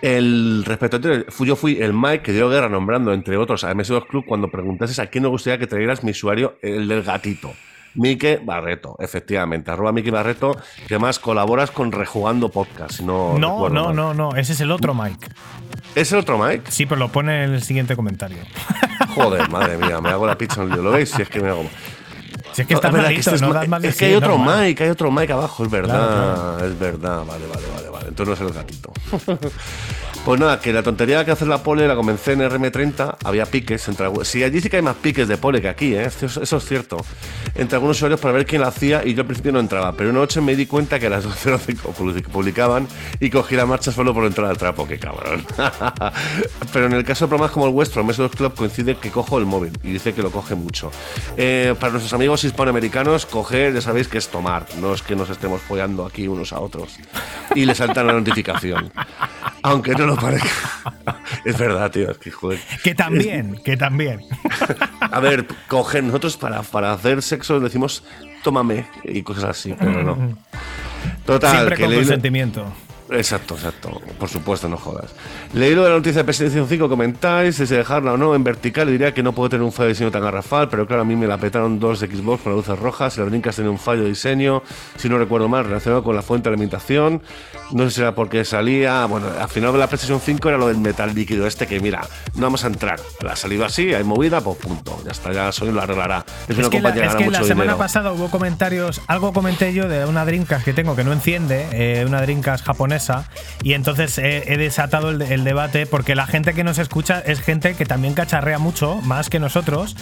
el 0.00 0.64
respecto 0.64 0.96
a 0.96 1.00
Twitter, 1.00 1.26
fui- 1.28 1.46
yo 1.46 1.56
fui 1.56 1.78
el 1.78 1.92
Mike 1.92 2.22
que 2.22 2.32
dio 2.32 2.48
guerra 2.48 2.70
nombrando, 2.70 3.12
entre 3.12 3.36
otros, 3.36 3.64
a 3.64 3.74
MS2 3.74 4.06
Club 4.06 4.24
cuando 4.26 4.48
preguntases 4.48 4.98
a 4.98 5.08
quién 5.08 5.24
me 5.24 5.28
gustaría 5.28 5.58
que 5.58 5.66
trajeras 5.66 6.02
mi 6.02 6.12
usuario, 6.12 6.54
el 6.62 6.88
del 6.88 7.02
gatito. 7.02 7.52
Mike 7.94 8.40
Barreto, 8.44 8.96
efectivamente, 9.00 9.70
arroba 9.70 9.92
Mike 9.92 10.10
Barreto, 10.10 10.56
que 10.86 10.94
además 10.94 11.18
colaboras 11.18 11.70
con 11.70 11.90
Rejugando 11.92 12.48
Podcast. 12.48 13.00
No, 13.00 13.38
No, 13.38 13.54
recuerdo 13.54 13.74
no, 13.74 13.84
mal. 13.86 13.96
no, 13.96 14.14
no. 14.14 14.36
Ese 14.36 14.52
es 14.52 14.60
el 14.60 14.70
otro 14.70 14.94
Mike. 14.94 15.28
¿Es 15.94 16.12
el 16.12 16.18
otro 16.18 16.38
Mike? 16.38 16.70
Sí, 16.70 16.86
pero 16.86 16.98
lo 16.98 17.08
pone 17.08 17.44
en 17.44 17.52
el 17.54 17.62
siguiente 17.62 17.96
comentario. 17.96 18.38
Joder, 19.14 19.48
madre 19.50 19.76
mía, 19.76 20.00
me 20.00 20.10
hago 20.10 20.26
la 20.26 20.38
pizza 20.38 20.62
en 20.62 20.68
el 20.68 20.74
lío. 20.74 20.82
¿Lo 20.82 20.90
veis? 20.92 21.10
Si 21.10 21.22
es 21.22 21.28
que 21.28 21.40
me 21.40 21.48
hago. 21.48 21.64
Si 22.52 22.62
es 22.62 22.68
que 22.68 22.74
está 22.74 22.88
es 22.88 22.94
verdad 22.94 23.08
que 23.08 23.14
malito, 23.14 23.34
es 23.34 23.42
no 23.42 23.52
das 23.52 23.68
más 23.68 23.82
de 23.82 23.88
es 23.88 23.96
que 23.96 24.04
hay 24.06 24.14
otro 24.14 24.36
normal. 24.36 24.66
Mike, 24.66 24.84
hay 24.84 24.90
otro 24.90 25.10
Mike 25.10 25.32
abajo, 25.32 25.64
es 25.64 25.70
verdad, 25.70 26.56
Claro, 26.56 26.66
es 26.66 26.78
verdad. 26.78 27.24
Vale, 27.24 27.46
vale, 27.46 27.66
vale, 27.74 27.88
vale. 27.90 28.08
Entonces 28.08 28.40
no 28.40 28.46
es 28.48 28.50
el 28.50 28.56
gatito. 28.60 28.92
pues 30.24 30.38
nada, 30.38 30.60
que 30.60 30.72
la 30.72 30.82
tontería 30.82 31.24
que 31.24 31.30
hacer 31.30 31.48
la 31.48 31.62
pole 31.62 31.88
la 31.88 31.96
comencé 31.96 32.32
en 32.32 32.40
RM30, 32.40 33.16
había 33.24 33.46
piques 33.46 33.88
entre 33.88 34.04
algunos. 34.04 34.28
Sí, 34.28 34.44
allí 34.44 34.60
sí 34.60 34.68
que 34.68 34.76
hay 34.76 34.82
más 34.82 34.96
piques 34.96 35.26
de 35.26 35.36
pole 35.38 35.60
que 35.62 35.68
aquí, 35.68 35.94
¿eh? 35.94 36.04
eso, 36.04 36.56
es 36.56 36.64
cierto. 36.64 36.98
Entre 37.54 37.76
algunos 37.76 37.96
usuarios 37.96 38.20
para 38.20 38.34
ver 38.34 38.44
quién 38.46 38.60
la 38.60 38.68
hacía 38.68 39.02
y 39.04 39.14
yo 39.14 39.22
al 39.22 39.26
principio 39.26 39.50
no 39.52 39.60
entraba, 39.60 39.92
pero 39.92 40.10
una 40.10 40.20
noche 40.20 40.40
me 40.40 40.54
di 40.54 40.66
cuenta 40.66 40.98
que 41.00 41.06
a 41.06 41.10
las 41.10 41.24
12.05 41.44 41.94
public- 41.94 42.28
publicaban 42.28 42.86
y 43.18 43.30
cogí 43.30 43.56
la 43.56 43.64
marcha 43.66 43.90
solo 43.92 44.12
por 44.14 44.24
entrar 44.26 44.48
al 44.50 44.58
trapo, 44.58 44.86
qué 44.86 44.98
cabrón. 44.98 45.44
pero 46.72 46.86
en 46.86 46.92
el 46.92 47.04
caso 47.04 47.24
de 47.24 47.28
programas 47.28 47.52
como 47.52 47.66
el 47.66 47.72
vuestro, 47.72 48.04
MS2 48.04 48.30
Club, 48.30 48.54
coincide 48.54 48.96
que 48.96 49.10
cojo 49.10 49.38
el 49.38 49.46
móvil 49.46 49.72
y 49.82 49.92
dice 49.92 50.12
que 50.12 50.22
lo 50.22 50.30
coge 50.30 50.54
mucho. 50.54 50.92
Eh, 51.36 51.74
para 51.80 51.92
nuestros 51.92 52.12
amigos 52.12 52.44
hispanoamericanos, 52.44 53.26
coger, 53.26 53.72
ya 53.74 53.80
sabéis 53.80 54.06
que 54.08 54.18
es 54.18 54.28
tomar, 54.28 54.66
no 54.80 54.92
es 54.94 55.02
que 55.02 55.16
nos 55.16 55.30
estemos 55.30 55.60
follando 55.62 56.04
aquí 56.04 56.28
unos 56.28 56.52
a 56.52 56.60
otros. 56.60 56.96
Y 57.54 57.64
le 57.64 57.74
saltan 57.74 58.06
la 58.06 58.12
notificación. 58.12 58.92
Aunque 59.62 59.92
no 59.92 60.06
lo 60.06 60.16
parezca. 60.16 60.48
Es 61.44 61.58
verdad, 61.58 61.90
tío, 61.90 62.10
es 62.10 62.18
que 62.18 62.30
joder. 62.30 62.58
Que 62.82 62.94
también, 62.94 63.58
que 63.64 63.76
también. 63.76 64.20
A 65.00 65.20
ver, 65.20 65.46
coger, 65.68 66.04
nosotros 66.04 66.36
para, 66.36 66.62
para 66.62 66.92
hacer 66.92 67.22
sexo 67.22 67.60
decimos 67.60 68.04
tómame 68.42 68.86
y 69.04 69.22
cosas 69.22 69.44
así, 69.44 69.74
pero 69.78 70.02
no. 70.02 70.36
Total, 71.24 71.52
Siempre 71.52 71.76
que 71.76 71.84
con 71.84 71.94
consentimiento. 71.94 72.66
Exacto, 73.12 73.54
exacto. 73.54 74.00
Por 74.18 74.28
supuesto, 74.28 74.68
no 74.68 74.76
jodas. 74.76 75.10
Leí 75.52 75.74
lo 75.74 75.82
de 75.82 75.90
la 75.90 75.96
noticia 75.96 76.20
de 76.20 76.24
PlayStation 76.24 76.66
5, 76.68 76.88
comentáis, 76.88 77.56
si 77.56 77.66
se 77.66 77.76
dejarla 77.76 78.12
o 78.12 78.16
no 78.16 78.34
en 78.34 78.44
vertical, 78.44 78.88
diría 78.88 79.12
que 79.12 79.22
no 79.22 79.32
puedo 79.32 79.48
tener 79.48 79.64
un 79.64 79.72
fallo 79.72 79.86
de 79.86 79.94
diseño 79.94 80.10
tan 80.10 80.22
garrafal, 80.22 80.68
pero 80.68 80.86
claro, 80.86 81.02
a 81.02 81.04
mí 81.04 81.16
me 81.16 81.26
la 81.26 81.38
petaron 81.38 81.80
dos 81.80 82.00
de 82.00 82.06
Xbox 82.06 82.42
con 82.42 82.52
las 82.52 82.66
luces 82.66 82.78
rojas, 82.78 83.18
las 83.18 83.28
brincas 83.28 83.56
tenían 83.56 83.72
un 83.72 83.78
fallo 83.78 84.02
de 84.02 84.10
diseño, 84.10 84.62
si 84.96 85.08
no 85.08 85.18
recuerdo 85.18 85.48
mal, 85.48 85.64
relacionado 85.64 86.02
con 86.04 86.14
la 86.14 86.22
fuente 86.22 86.48
de 86.48 86.54
alimentación. 86.54 87.22
No 87.72 87.84
sé 87.84 87.90
si 87.96 88.00
era 88.00 88.14
porque 88.14 88.44
salía. 88.44 89.04
Bueno, 89.06 89.28
al 89.40 89.48
final 89.48 89.72
de 89.72 89.78
la 89.78 89.86
PlayStation 89.86 90.20
5 90.20 90.48
era 90.48 90.58
lo 90.58 90.68
del 90.68 90.78
metal 90.78 91.14
líquido 91.14 91.46
este, 91.46 91.66
que 91.66 91.78
mira, 91.80 92.00
no 92.34 92.42
vamos 92.42 92.64
a 92.64 92.66
entrar. 92.66 93.00
La 93.22 93.32
ha 93.32 93.36
salido 93.36 93.64
así, 93.64 93.94
hay 93.94 94.02
movida, 94.04 94.40
pues 94.40 94.56
punto. 94.58 95.00
Ya 95.04 95.12
está, 95.12 95.32
ya 95.32 95.52
Sony 95.52 95.70
lo 95.72 95.80
arreglará. 95.80 96.24
Es, 96.48 96.50
Es 96.50 96.58
una 96.58 96.70
que, 96.70 96.80
la, 96.80 96.90
compañía 96.90 97.02
que 97.02 97.08
es 97.08 97.14
que 97.14 97.20
la 97.20 97.38
mucho 97.38 97.44
semana 97.44 97.62
dinero. 97.72 97.78
pasada 97.78 98.12
hubo 98.12 98.28
comentarios, 98.28 99.00
algo 99.06 99.32
comenté 99.32 99.72
yo 99.72 99.88
de 99.88 100.04
una 100.04 100.24
Dreamcast 100.24 100.64
que 100.64 100.72
tengo 100.72 100.96
que 100.96 101.04
no 101.04 101.12
enciende, 101.12 101.68
eh, 101.72 102.04
una 102.04 102.20
Dreamcast 102.22 102.64
japonesa, 102.64 102.99
y 103.62 103.74
entonces 103.74 104.18
he, 104.18 104.56
desatado 104.56 105.10
el, 105.10 105.22
el 105.22 105.44
debate 105.44 105.86
porque 105.86 106.14
la 106.14 106.26
gente 106.26 106.54
que 106.54 106.64
nos 106.64 106.78
escucha 106.78 107.20
es 107.20 107.40
gente 107.40 107.74
que 107.74 107.86
también 107.86 108.14
cacharrea 108.14 108.58
mucho, 108.58 108.96
más 109.02 109.30
que 109.30 109.38
nosotros, 109.38 109.96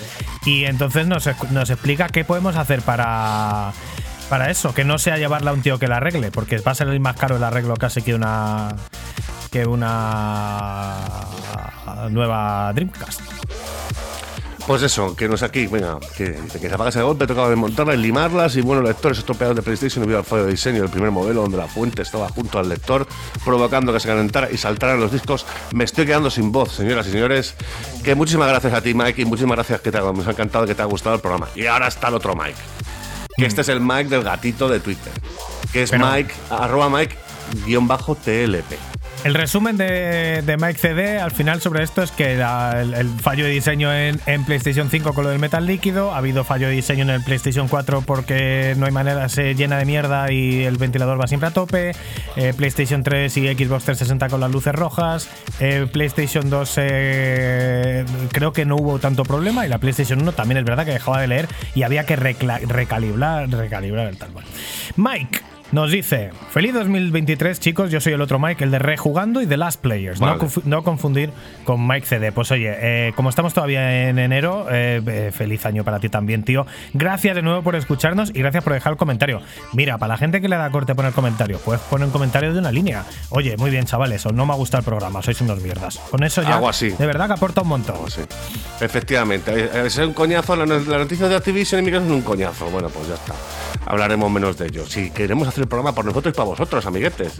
y 0.45 0.65
entonces 0.65 1.07
nos, 1.07 1.29
nos 1.51 1.71
explica 1.71 2.09
qué 2.09 2.25
podemos 2.25 2.57
hacer 2.57 2.83
para, 2.83 3.73
para 4.29 4.51
eso, 4.51 4.75
que 4.75 4.85
no 4.85 4.99
sea 4.99 5.17
llevarla 5.17 5.51
a 5.51 5.55
un 5.55 5.63
tío 5.63 5.79
que 5.79 5.89
la 5.89 5.97
arregle, 5.97 6.31
porque 6.31 6.59
va 6.59 6.73
a 6.73 6.75
salir 6.75 7.01
más 7.01 7.17
caro 7.17 7.37
el 7.37 7.45
arreglo 7.45 7.75
casi 7.77 8.03
que 8.03 8.15
una 8.15 8.75
que 9.51 9.65
una 9.65 10.95
nueva 12.11 12.73
Dreamcast. 12.75 13.21
Pues 14.69 14.83
eso, 14.83 15.17
que 15.17 15.27
no 15.29 15.37
es 15.37 15.43
aquí, 15.43 15.67
venga, 15.67 15.99
que, 16.15 16.39
que 16.53 16.69
se 16.69 16.75
apaga 16.75 16.91
ese 16.91 17.01
golpe, 17.01 17.27
tocaba 17.27 17.49
desmontarlas 17.49 17.95
y 17.97 17.99
limarlas 18.01 18.55
y 18.57 18.61
bueno, 18.61 18.83
lectores 18.83 19.17
estropeados 19.17 19.57
de 19.57 19.63
PlayStation 19.63 20.03
debido 20.03 20.19
al 20.19 20.27
fallo 20.27 20.45
de 20.45 20.51
diseño 20.51 20.83
del 20.83 20.91
primer 20.91 21.11
modelo 21.11 21.41
donde 21.41 21.57
la 21.57 21.67
fuente 21.67 22.03
estaba 22.03 22.29
junto 22.29 22.59
al 22.59 22.69
lector, 22.69 23.07
provocando 23.47 23.95
que 23.95 24.01
se 24.01 24.09
calentara 24.09 24.51
y 24.53 24.59
saltaran 24.59 25.01
los 25.01 25.11
discos. 25.11 25.47
Me 25.73 25.85
estoy 25.85 26.05
quedando 26.05 26.29
sin 26.31 26.53
voz, 26.53 26.71
señoras 26.73 27.07
y 27.07 27.13
señores. 27.13 27.55
Que 28.05 28.15
muchísimas 28.15 28.47
gracias 28.49 28.75
a 28.75 28.83
ti, 28.83 28.93
Mike, 28.93 29.23
y 29.23 29.25
muchísimas 29.25 29.57
gracias 29.57 29.81
que 29.81 29.91
te 29.91 29.97
ha, 29.97 30.13
me 30.13 30.23
ha 30.23 30.31
encantado 30.31 30.67
que 30.67 30.75
te 30.75 30.83
ha 30.83 30.85
gustado 30.85 31.15
el 31.15 31.23
programa. 31.23 31.49
Y 31.55 31.65
ahora 31.65 31.89
está 31.89 32.09
el 32.09 32.15
otro 32.17 32.35
Mike, 32.37 32.59
que 33.39 33.47
este 33.47 33.63
es 33.63 33.71
el 33.71 33.81
Mike 33.81 34.11
del 34.11 34.23
gatito 34.23 34.69
de 34.69 34.81
Twitter, 34.81 35.15
que 35.73 35.85
es 35.85 35.91
Pero- 35.91 36.07
Mike, 36.13 36.35
arroba 36.51 36.91
Mike, 36.91 37.17
guion 37.65 37.89
bajo 37.89 38.15
TLP. 38.17 38.75
El 39.25 39.35
resumen 39.35 39.77
de, 39.77 40.57
Mike 40.61 40.79
CD 40.79 41.19
al 41.19 41.33
final 41.33 41.61
sobre 41.61 41.83
esto 41.83 42.03
es 42.03 42.13
que 42.13 42.35
el, 42.35 43.09
fallo 43.21 43.45
de 43.45 43.51
diseño 43.51 43.93
en, 43.93 44.45
PlayStation 44.45 44.89
5 44.89 45.13
con 45.13 45.25
lo 45.25 45.31
del 45.31 45.41
metal 45.41 45.67
líquido, 45.67 46.13
ha 46.13 46.19
habido 46.19 46.45
fallo 46.45 46.69
de 46.69 46.75
diseño 46.75 47.03
en 47.03 47.11
el 47.11 47.23
PlayStation 47.25 47.67
4 47.67 48.03
porque 48.03 48.75
no 48.79 48.87
hay 48.87 48.93
manera, 48.93 49.29
se 49.29 49.55
llena 49.55 49.77
de 49.79 49.85
mierda 49.85 50.33
y 50.33 50.63
el 50.63 50.77
ventilador 50.77 51.21
va 51.21 51.27
siempre 51.27 51.49
a 51.49 51.51
tope, 51.51 51.93
eh, 52.37 52.55
PlayStation 52.57 53.03
3 53.03 53.37
y 53.37 53.49
Xbox 53.49 53.85
360 53.85 54.29
con 54.29 54.41
las 54.41 54.53
luces 54.53 54.75
rojas, 54.75 55.29
eh, 55.59 55.87
PlayStation 55.93 56.49
2 56.49 56.75
eh, 56.77 58.05
creo 58.33 58.53
que 58.53 58.65
no 58.65 58.77
hubo 58.77 59.01
tanto 59.01 59.25
problema 59.25 59.67
y 59.67 59.69
la 59.69 59.79
PlayStation 59.79 60.23
1 60.23 60.33
también 60.33 60.59
es 60.59 60.65
verdad 60.65 60.85
que 60.85 60.93
dejaba 60.93 61.21
de 61.21 61.27
leer 61.27 61.49
y 61.75 61.83
había 61.83 62.07
que 62.07 62.15
recalibrar, 62.15 63.51
recalibrar 63.51 64.07
el 64.07 64.17
tal. 64.17 64.31
Bueno. 64.31 64.49
Mike. 64.97 65.58
Nos 65.71 65.91
dice, 65.91 66.31
feliz 66.51 66.73
2023 66.73 67.61
chicos, 67.61 67.91
yo 67.91 68.01
soy 68.01 68.15
el 68.15 68.23
otro 68.23 68.39
Mike, 68.39 68.65
el 68.65 68.71
de 68.71 68.79
Rejugando 68.79 69.43
y 69.43 69.47
The 69.47 69.59
Last 69.59 69.83
Players. 69.83 70.19
No, 70.19 70.27
Vale. 70.39 70.49
no 70.65 70.83
confundir 70.83 71.31
con 71.65 71.87
Mike 71.87 72.07
CD. 72.07 72.33
Pues 72.33 72.51
oye, 72.51 72.75
eh, 72.81 73.13
como 73.15 73.29
estamos 73.29 73.53
todavía 73.53 74.09
en 74.09 74.19
enero, 74.19 74.67
eh, 74.71 75.03
eh, 75.07 75.31
feliz 75.31 75.67
año 75.67 75.85
para 75.85 76.01
ti 76.01 76.09
también, 76.09 76.43
tío. 76.43 76.67
Gracias 76.95 77.37
de 77.37 77.43
nuevo 77.43 77.61
por 77.63 77.77
escucharnos 77.77 78.31
y 78.35 78.39
gracias 78.39 78.65
por 78.65 78.73
dejar 78.73 78.93
el 78.93 78.97
comentario. 78.97 79.43
Mira, 79.75 79.99
para 79.99 80.15
la 80.15 80.17
gente 80.17 80.41
que 80.41 80.49
le 80.49 80.57
da 80.57 80.71
corte 80.71 80.95
poner 80.95 81.13
comentario, 81.13 81.59
puedes 81.59 81.83
poner 81.83 82.07
un 82.07 82.13
comentario 82.13 82.55
de 82.55 82.59
una 82.61 82.73
línea. 82.73 83.05
Oye, 83.29 83.59
muy 83.59 83.71
bien 83.71 83.85
chavales, 83.85 84.25
o 84.25 84.33
no 84.33 84.47
me 84.47 84.55
ha 84.55 84.57
gustado 84.57 84.81
el 84.81 84.85
programa, 84.87 85.21
sois 85.21 85.39
unos 85.43 85.61
mierdas. 85.61 85.99
Con 86.11 86.25
eso 86.25 86.41
ya, 86.43 86.55
Algo 86.55 86.71
así. 86.71 86.89
de 86.91 87.07
verdad 87.07 87.27
que 87.27 87.35
aporta 87.35 87.61
un 87.61 87.69
montón. 87.69 87.97
Efectivamente. 88.81 89.71
Es 89.87 89.99
un 89.99 90.15
coñazo, 90.15 90.57
la, 90.57 90.65
la 90.65 90.99
noticia 90.99 91.29
de 91.29 91.37
Activision 91.37 91.81
en 91.81 91.85
mi 91.85 91.93
caso 91.93 92.05
es 92.07 92.11
un 92.11 92.23
coñazo. 92.23 92.71
Bueno, 92.71 92.89
pues 92.89 93.09
ya 93.09 93.15
está. 93.17 93.35
Hablaremos 93.87 94.31
menos 94.31 94.57
de 94.59 94.67
ello. 94.67 94.87
Si 94.87 95.11
queremos 95.11 95.49
hacer 95.49 95.58
el 95.61 95.69
programa 95.69 95.95
por 95.95 96.05
nosotros 96.05 96.33
y 96.33 96.37
para 96.37 96.49
vosotros, 96.49 96.87
amiguetes. 96.87 97.35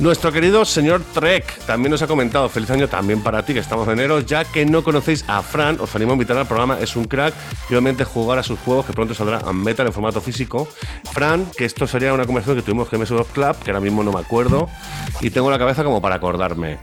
Nuestro 0.00 0.32
querido 0.32 0.64
señor 0.64 1.02
Trek 1.12 1.64
también 1.66 1.92
nos 1.92 2.02
ha 2.02 2.06
comentado, 2.06 2.48
feliz 2.48 2.70
año 2.70 2.88
también 2.88 3.22
para 3.22 3.44
ti, 3.44 3.54
que 3.54 3.60
estamos 3.60 3.86
en 3.86 3.94
enero, 3.94 4.20
ya 4.20 4.44
que 4.44 4.66
no 4.66 4.82
conocéis 4.82 5.24
a 5.28 5.42
Fran, 5.42 5.78
os 5.80 5.94
animo 5.94 6.12
a 6.12 6.14
invitar 6.14 6.36
al 6.36 6.46
programa, 6.46 6.78
es 6.80 6.96
un 6.96 7.04
crack 7.04 7.34
y 7.68 7.74
obviamente 7.74 8.04
jugar 8.04 8.38
a 8.38 8.42
sus 8.42 8.58
juegos 8.58 8.86
que 8.86 8.92
pronto 8.92 9.14
saldrá 9.14 9.38
a 9.38 9.52
Metal 9.52 9.86
en 9.86 9.92
formato 9.92 10.20
físico. 10.20 10.68
Fran, 11.12 11.46
que 11.56 11.64
esto 11.64 11.86
sería 11.86 12.12
una 12.12 12.26
conversación 12.26 12.56
que 12.56 12.62
tuvimos 12.62 12.92
en 12.92 13.00
MS2 13.00 13.26
Club, 13.26 13.56
que 13.64 13.70
ahora 13.70 13.80
mismo 13.80 14.02
no 14.02 14.12
me 14.12 14.20
acuerdo, 14.20 14.68
y 15.20 15.30
tengo 15.30 15.50
la 15.50 15.58
cabeza 15.58 15.84
como 15.84 16.00
para 16.00 16.16
acordarme. 16.16 16.78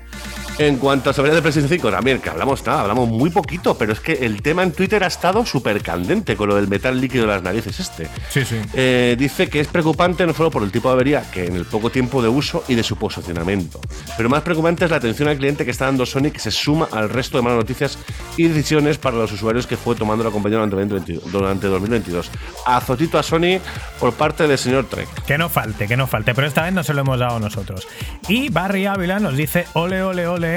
En 0.61 0.77
cuanto 0.77 1.09
a 1.09 1.13
seguridad 1.13 1.37
de 1.37 1.41
PlayStation 1.41 1.67
5, 1.67 1.89
también, 1.89 2.21
que 2.21 2.29
hablamos 2.29 2.63
nada, 2.63 2.81
hablamos 2.81 3.09
muy 3.09 3.31
poquito, 3.31 3.75
pero 3.75 3.93
es 3.93 3.99
que 3.99 4.13
el 4.13 4.43
tema 4.43 4.61
en 4.61 4.73
Twitter 4.73 5.03
ha 5.03 5.07
estado 5.07 5.43
súper 5.43 5.81
candente 5.81 6.35
con 6.35 6.49
lo 6.49 6.55
del 6.55 6.67
metal 6.67 7.01
líquido 7.01 7.23
de 7.23 7.31
las 7.31 7.41
narices 7.41 7.79
este. 7.79 8.07
Sí, 8.29 8.45
sí. 8.45 8.57
Eh, 8.75 9.15
dice 9.17 9.49
que 9.49 9.59
es 9.59 9.67
preocupante 9.67 10.23
no 10.27 10.35
solo 10.35 10.51
por 10.51 10.61
el 10.61 10.71
tipo 10.71 10.89
de 10.89 10.93
avería, 10.93 11.23
que 11.31 11.47
en 11.47 11.55
el 11.55 11.65
poco 11.65 11.89
tiempo 11.89 12.21
de 12.21 12.29
uso 12.29 12.63
y 12.67 12.75
de 12.75 12.83
su 12.83 12.95
posicionamiento, 12.95 13.81
pero 14.15 14.29
más 14.29 14.43
preocupante 14.43 14.85
es 14.85 14.91
la 14.91 14.97
atención 14.97 15.29
al 15.29 15.37
cliente 15.37 15.65
que 15.65 15.71
está 15.71 15.85
dando 15.85 16.05
Sony, 16.05 16.29
que 16.31 16.37
se 16.37 16.51
suma 16.51 16.87
al 16.91 17.09
resto 17.09 17.37
de 17.37 17.43
malas 17.43 17.57
noticias 17.57 17.97
y 18.37 18.43
decisiones 18.43 18.99
para 18.99 19.17
los 19.17 19.31
usuarios 19.31 19.65
que 19.65 19.77
fue 19.77 19.95
tomando 19.95 20.23
la 20.23 20.29
compañía 20.29 20.59
durante, 20.59 20.75
2022 20.75 21.31
durante 21.31 21.65
2022. 21.65 22.29
Azotito 22.67 23.17
a 23.17 23.23
Sony 23.23 23.59
por 23.99 24.13
parte 24.13 24.47
del 24.47 24.59
señor 24.59 24.85
Trek. 24.85 25.09
Que 25.25 25.39
no 25.39 25.49
falte, 25.49 25.87
que 25.87 25.97
no 25.97 26.05
falte, 26.05 26.35
pero 26.35 26.45
esta 26.45 26.61
vez 26.61 26.73
no 26.73 26.83
se 26.83 26.93
lo 26.93 27.01
hemos 27.01 27.17
dado 27.17 27.39
nosotros. 27.39 27.87
Y 28.27 28.49
Barry 28.49 28.85
Ávila 28.85 29.19
nos 29.19 29.35
dice, 29.35 29.65
ole, 29.73 30.03
ole, 30.03 30.27
ole. 30.27 30.50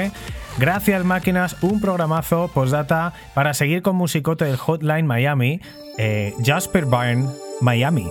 Gracias 0.57 1.03
máquinas, 1.03 1.57
un 1.61 1.81
programazo, 1.81 2.49
postdata, 2.53 3.13
para 3.33 3.53
seguir 3.53 3.81
con 3.81 3.95
musicote 3.95 4.45
del 4.45 4.57
Hotline 4.57 5.05
Miami, 5.05 5.59
eh, 5.97 6.33
Jasper 6.43 6.85
Byrne, 6.85 7.29
Miami. 7.61 8.09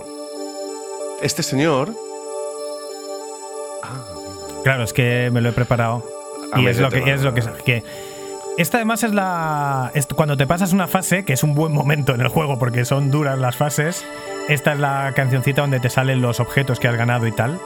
Este 1.21 1.41
señor 1.41 1.93
Claro, 4.65 4.83
es 4.83 4.93
que 4.93 5.29
me 5.31 5.41
lo 5.41 5.49
he 5.49 5.51
preparado. 5.51 6.03
Ah, 6.51 6.59
y 6.59 6.65
es 6.65 6.79
lo 6.79 6.89
que, 6.89 7.13
es 7.13 7.21
lo 7.21 7.35
que, 7.35 7.43
que 7.63 7.83
Esta 8.57 8.77
además 8.77 9.03
es 9.03 9.13
la. 9.13 9.91
es 9.93 10.07
cuando 10.07 10.37
te 10.37 10.47
pasas 10.47 10.73
una 10.73 10.87
fase, 10.87 11.23
que 11.23 11.33
es 11.33 11.43
un 11.43 11.53
buen 11.53 11.71
momento 11.71 12.15
en 12.15 12.21
el 12.21 12.29
juego 12.29 12.57
porque 12.57 12.83
son 12.83 13.11
duras 13.11 13.37
las 13.37 13.55
fases. 13.55 14.03
Esta 14.49 14.73
es 14.73 14.79
la 14.79 15.13
cancioncita 15.15 15.61
donde 15.61 15.79
te 15.79 15.91
salen 15.91 16.19
los 16.19 16.39
objetos 16.39 16.79
que 16.79 16.87
has 16.87 16.95
ganado 16.95 17.27
y 17.27 17.31
tal. 17.31 17.59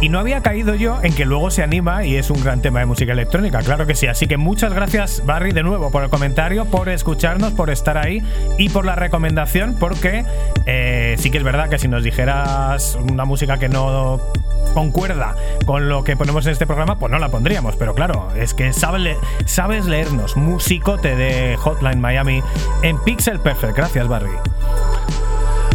Y 0.00 0.10
no 0.10 0.18
había 0.18 0.42
caído 0.42 0.74
yo 0.74 0.98
en 1.02 1.14
que 1.14 1.24
luego 1.24 1.50
se 1.50 1.62
anima 1.62 2.04
y 2.04 2.16
es 2.16 2.28
un 2.28 2.42
gran 2.44 2.60
tema 2.60 2.80
de 2.80 2.86
música 2.86 3.12
electrónica, 3.12 3.60
claro 3.60 3.86
que 3.86 3.94
sí. 3.94 4.06
Así 4.06 4.26
que 4.26 4.36
muchas 4.36 4.74
gracias, 4.74 5.22
Barry, 5.24 5.52
de 5.52 5.62
nuevo 5.62 5.90
por 5.90 6.02
el 6.04 6.10
comentario, 6.10 6.66
por 6.66 6.90
escucharnos, 6.90 7.52
por 7.52 7.70
estar 7.70 7.96
ahí 7.96 8.22
y 8.58 8.68
por 8.68 8.84
la 8.84 8.96
recomendación, 8.96 9.76
porque 9.80 10.26
eh, 10.66 11.14
sí 11.18 11.30
que 11.30 11.38
es 11.38 11.44
verdad 11.44 11.70
que 11.70 11.78
si 11.78 11.88
nos 11.88 12.04
dijeras 12.04 12.98
una 13.10 13.24
música 13.24 13.56
que 13.58 13.70
no 13.70 14.20
concuerda 14.74 15.36
con 15.64 15.88
lo 15.88 16.04
que 16.04 16.16
ponemos 16.18 16.44
en 16.44 16.52
este 16.52 16.66
programa, 16.66 16.98
pues 16.98 17.10
no 17.10 17.18
la 17.18 17.30
pondríamos. 17.30 17.76
Pero 17.76 17.94
claro, 17.94 18.28
es 18.36 18.52
que 18.52 18.74
sabes, 18.74 19.00
le- 19.00 19.16
sabes 19.46 19.86
leernos. 19.86 20.36
Musicote 20.36 21.16
de 21.16 21.56
Hotline 21.56 22.00
Miami 22.00 22.42
en 22.82 22.98
Pixel 23.04 23.40
Perfect. 23.40 23.74
Gracias, 23.74 24.06
Barry. 24.06 24.32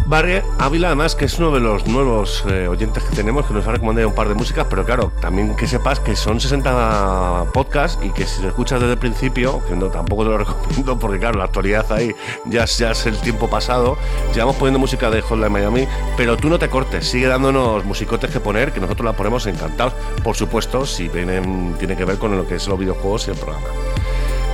Barry 0.09 0.41
Ávila, 0.57 0.87
además, 0.87 1.13
que 1.13 1.25
es 1.25 1.37
uno 1.37 1.51
de 1.51 1.59
los 1.59 1.85
nuevos 1.85 2.43
eh, 2.49 2.67
oyentes 2.67 3.03
que 3.03 3.15
tenemos, 3.15 3.45
que 3.45 3.53
nos 3.53 3.67
ha 3.67 3.73
recomendado 3.73 4.07
un 4.07 4.15
par 4.15 4.27
de 4.27 4.33
músicas, 4.33 4.65
pero 4.67 4.83
claro, 4.83 5.11
también 5.21 5.55
que 5.55 5.67
sepas 5.67 5.99
que 5.99 6.15
son 6.15 6.39
60 6.39 7.51
podcasts 7.53 8.03
y 8.03 8.09
que 8.09 8.25
si 8.25 8.41
lo 8.41 8.47
escuchas 8.47 8.79
desde 8.79 8.93
el 8.93 8.97
principio, 8.97 9.63
que 9.67 9.75
no 9.75 9.89
tampoco 9.89 10.23
te 10.23 10.29
lo 10.31 10.37
recomiendo, 10.39 10.97
porque 10.97 11.19
claro, 11.19 11.37
la 11.37 11.45
actualidad 11.45 11.85
ahí 11.91 12.11
ya, 12.45 12.65
ya 12.65 12.89
es 12.89 13.05
el 13.05 13.19
tiempo 13.19 13.51
pasado, 13.51 13.99
llevamos 14.33 14.55
poniendo 14.55 14.79
música 14.79 15.11
de 15.11 15.21
Hotline 15.21 15.51
Miami, 15.51 15.87
pero 16.17 16.37
tú 16.37 16.49
no 16.49 16.57
te 16.57 16.69
cortes, 16.69 17.07
sigue 17.07 17.27
dándonos 17.27 17.85
musicotes 17.85 18.31
que 18.31 18.39
poner, 18.39 18.73
que 18.73 18.79
nosotros 18.79 19.05
la 19.05 19.13
ponemos 19.13 19.45
encantados, 19.45 19.93
por 20.23 20.35
supuesto, 20.35 20.87
si 20.87 21.07
vienen, 21.07 21.75
tiene 21.77 21.95
que 21.95 22.05
ver 22.05 22.17
con 22.17 22.35
lo 22.35 22.47
que 22.47 22.55
es 22.55 22.67
los 22.67 22.79
videojuegos 22.79 23.27
y 23.27 23.29
el 23.29 23.37
programa. 23.37 23.67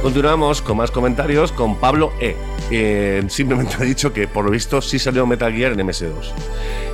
Continuamos 0.05 0.61
con 0.61 0.77
más 0.77 0.91
comentarios 0.91 1.51
con 1.51 1.77
Pablo 1.77 2.13
E. 2.21 3.25
simplemente 3.27 3.73
ha 3.79 3.83
dicho 3.83 4.13
que 4.13 4.27
por 4.27 4.45
lo 4.45 4.51
visto 4.51 4.79
sí 4.79 4.99
salió 4.99 5.25
Metal 5.25 5.51
Gear 5.51 5.71
en 5.71 5.79
MS2. 5.79 6.31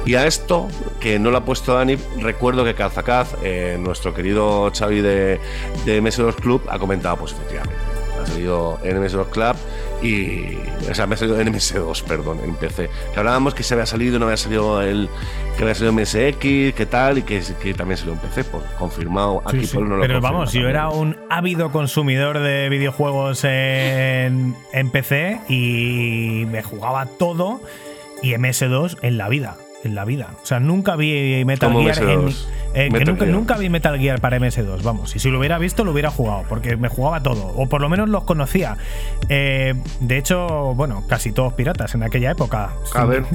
Y 0.05 0.15
a 0.15 0.25
esto, 0.25 0.69
que 1.01 1.19
no 1.19 1.29
lo 1.29 1.39
ha 1.39 1.43
puesto 1.43 1.73
Dani, 1.73 1.97
recuerdo 2.21 2.63
que 2.63 2.73
Kazacaz, 2.73 3.35
eh, 3.43 3.77
nuestro 3.77 4.13
querido 4.13 4.71
Xavi 4.73 5.01
de 5.01 5.39
MS2 5.85 6.35
Club, 6.35 6.61
ha 6.69 6.79
comentado, 6.79 7.17
pues 7.17 7.33
efectivamente, 7.33 7.75
ha 8.17 8.25
salido 8.25 8.79
en 8.81 9.03
MS2 9.03 9.25
Club 9.25 9.55
y. 10.01 10.57
O 10.89 10.95
sea, 10.95 11.07
me 11.07 11.15
ha 11.15 11.17
salido 11.17 11.39
en 11.39 11.53
MS2, 11.53 12.03
perdón, 12.03 12.39
en 12.43 12.55
PC. 12.55 12.89
Que 13.13 13.19
hablábamos 13.19 13.53
que 13.53 13.63
se 13.63 13.73
había 13.73 13.85
salido, 13.85 14.19
no 14.19 14.25
había 14.25 14.37
salido 14.37 14.81
el. 14.81 15.09
que 15.57 15.63
había 15.63 15.75
salido 15.75 15.93
MSX, 15.93 16.39
que 16.73 16.87
tal, 16.89 17.19
y 17.19 17.21
que, 17.23 17.41
que 17.61 17.73
también 17.73 17.97
salió 17.97 18.13
en 18.13 18.19
PC, 18.19 18.43
pues 18.45 18.63
confirmado. 18.77 19.41
Aquí 19.45 19.65
Sí, 19.65 19.77
no 19.77 19.97
lo 19.97 20.01
Pero 20.01 20.21
vamos, 20.21 20.53
yo 20.53 20.67
era 20.67 20.89
un 20.89 21.17
ávido 21.29 21.71
consumidor 21.71 22.39
de 22.39 22.69
videojuegos 22.69 23.43
en, 23.43 24.55
en 24.73 24.89
PC 24.89 25.39
y 25.49 26.45
me 26.47 26.63
jugaba 26.63 27.05
todo 27.05 27.61
y 28.21 28.31
MS2 28.33 28.97
en 29.01 29.17
la 29.17 29.29
vida. 29.29 29.57
En 29.83 29.95
la 29.95 30.05
vida. 30.05 30.27
O 30.41 30.45
sea, 30.45 30.59
nunca 30.59 30.95
vi 30.95 31.43
Metal 31.43 31.71
Gear 31.73 31.97
en. 32.03 32.21
MS2. 32.27 32.45
eh, 32.75 32.89
que 32.93 33.03
nunca, 33.05 33.25
Gear. 33.25 33.35
nunca 33.35 33.57
vi 33.57 33.69
Metal 33.69 33.97
Gear 33.97 34.21
para 34.21 34.37
MS2, 34.37 34.83
vamos. 34.83 35.15
Y 35.15 35.19
si 35.19 35.29
lo 35.31 35.39
hubiera 35.39 35.57
visto, 35.57 35.83
lo 35.83 35.91
hubiera 35.91 36.11
jugado, 36.11 36.43
porque 36.47 36.77
me 36.77 36.87
jugaba 36.87 37.21
todo. 37.23 37.47
O 37.55 37.67
por 37.67 37.81
lo 37.81 37.89
menos 37.89 38.07
los 38.07 38.23
conocía. 38.23 38.77
Eh, 39.27 39.73
de 39.99 40.17
hecho, 40.19 40.75
bueno, 40.75 41.03
casi 41.07 41.31
todos 41.31 41.53
piratas 41.53 41.95
en 41.95 42.03
aquella 42.03 42.29
época. 42.31 42.73
A 42.93 43.05
ver. 43.05 43.25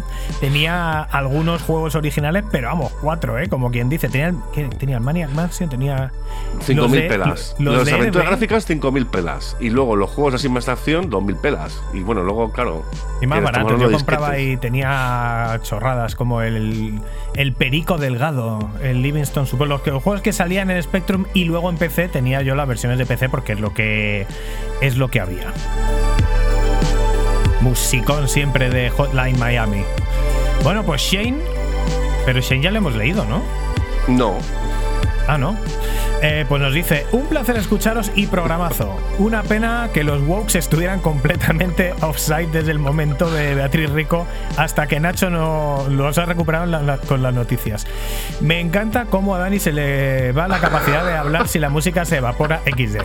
Tenía 0.40 1.02
algunos 1.02 1.62
juegos 1.62 1.94
originales, 1.96 2.44
pero 2.50 2.68
vamos, 2.68 2.92
cuatro, 3.00 3.38
¿eh? 3.38 3.48
Como 3.48 3.70
quien 3.72 3.88
dice. 3.88 4.08
Tenía, 4.08 4.32
tenía 4.78 4.98
el 4.98 5.02
Maniac 5.02 5.30
Mansion, 5.30 5.68
tenía. 5.68 6.12
los 6.54 6.64
5.000 6.68 6.90
de- 6.90 7.08
pelas. 7.08 7.56
Los, 7.58 7.74
Los, 7.74 7.86
de 7.86 7.92
aventuras 7.92 8.28
gráficas, 8.28 8.68
5.000 8.70 9.06
pelas. 9.06 9.56
Y 9.58 9.70
luego 9.70 9.96
los 9.96 10.10
juegos 10.10 10.34
así 10.34 10.48
más 10.48 10.66
de 10.66 10.72
acción, 10.72 11.10
2.000 11.10 11.40
pelas. 11.40 11.82
Y 11.92 12.00
bueno, 12.00 12.22
luego, 12.22 12.52
claro. 12.52 12.84
Y 13.20 13.26
más 13.26 13.42
barato. 13.42 13.76
Yo 13.78 13.90
compraba 13.90 14.38
y 14.38 14.56
tenía 14.58 15.58
chorradas 15.62 16.14
como 16.14 16.35
el, 16.42 17.00
el 17.34 17.52
Perico 17.52 17.98
Delgado, 17.98 18.70
el 18.82 19.02
Livingston 19.02 19.46
Super. 19.46 19.68
Los 19.68 19.82
juegos 19.82 20.22
que 20.22 20.32
salían 20.32 20.70
en 20.70 20.82
Spectrum 20.82 21.26
y 21.34 21.44
luego 21.44 21.70
en 21.70 21.76
PC 21.76 22.08
tenía 22.08 22.42
yo 22.42 22.54
las 22.54 22.66
versiones 22.68 22.98
de 22.98 23.06
PC 23.06 23.28
porque 23.28 23.52
es 23.52 23.60
lo 23.60 23.72
que 23.74 24.26
es 24.80 24.96
lo 24.96 25.08
que 25.08 25.20
había. 25.20 25.52
Musicón 27.60 28.28
siempre 28.28 28.70
de 28.70 28.90
Hotline 28.90 29.38
Miami. 29.38 29.82
Bueno, 30.62 30.84
pues 30.84 31.02
Shane. 31.02 31.38
Pero 32.24 32.40
Shane 32.40 32.62
ya 32.62 32.70
lo 32.70 32.78
hemos 32.78 32.94
leído, 32.96 33.24
¿no? 33.24 33.42
No. 34.08 34.38
Ah, 35.28 35.38
¿no? 35.38 35.56
Eh, 36.22 36.46
pues 36.48 36.62
nos 36.62 36.72
dice, 36.72 37.06
un 37.12 37.26
placer 37.26 37.56
escucharos 37.56 38.10
y 38.14 38.26
programazo. 38.26 38.96
Una 39.18 39.42
pena 39.42 39.90
que 39.92 40.02
los 40.02 40.22
Wokes 40.22 40.58
estuvieran 40.58 41.00
completamente 41.00 41.92
offside 42.00 42.48
desde 42.48 42.70
el 42.72 42.78
momento 42.78 43.30
de 43.30 43.54
Beatriz 43.54 43.90
Rico 43.90 44.26
hasta 44.56 44.86
que 44.86 44.98
Nacho 44.98 45.28
no 45.28 45.84
los 45.90 46.16
ha 46.18 46.24
recuperado 46.24 46.66
con 47.06 47.22
las 47.22 47.34
noticias. 47.34 47.86
Me 48.40 48.60
encanta 48.60 49.04
cómo 49.10 49.34
a 49.34 49.38
Dani 49.38 49.58
se 49.58 49.72
le 49.72 50.32
va 50.32 50.48
la 50.48 50.58
capacidad 50.58 51.04
de 51.04 51.12
hablar 51.14 51.48
si 51.48 51.58
la 51.58 51.68
música 51.68 52.04
se 52.06 52.16
evapora 52.16 52.60
XD. 52.64 52.96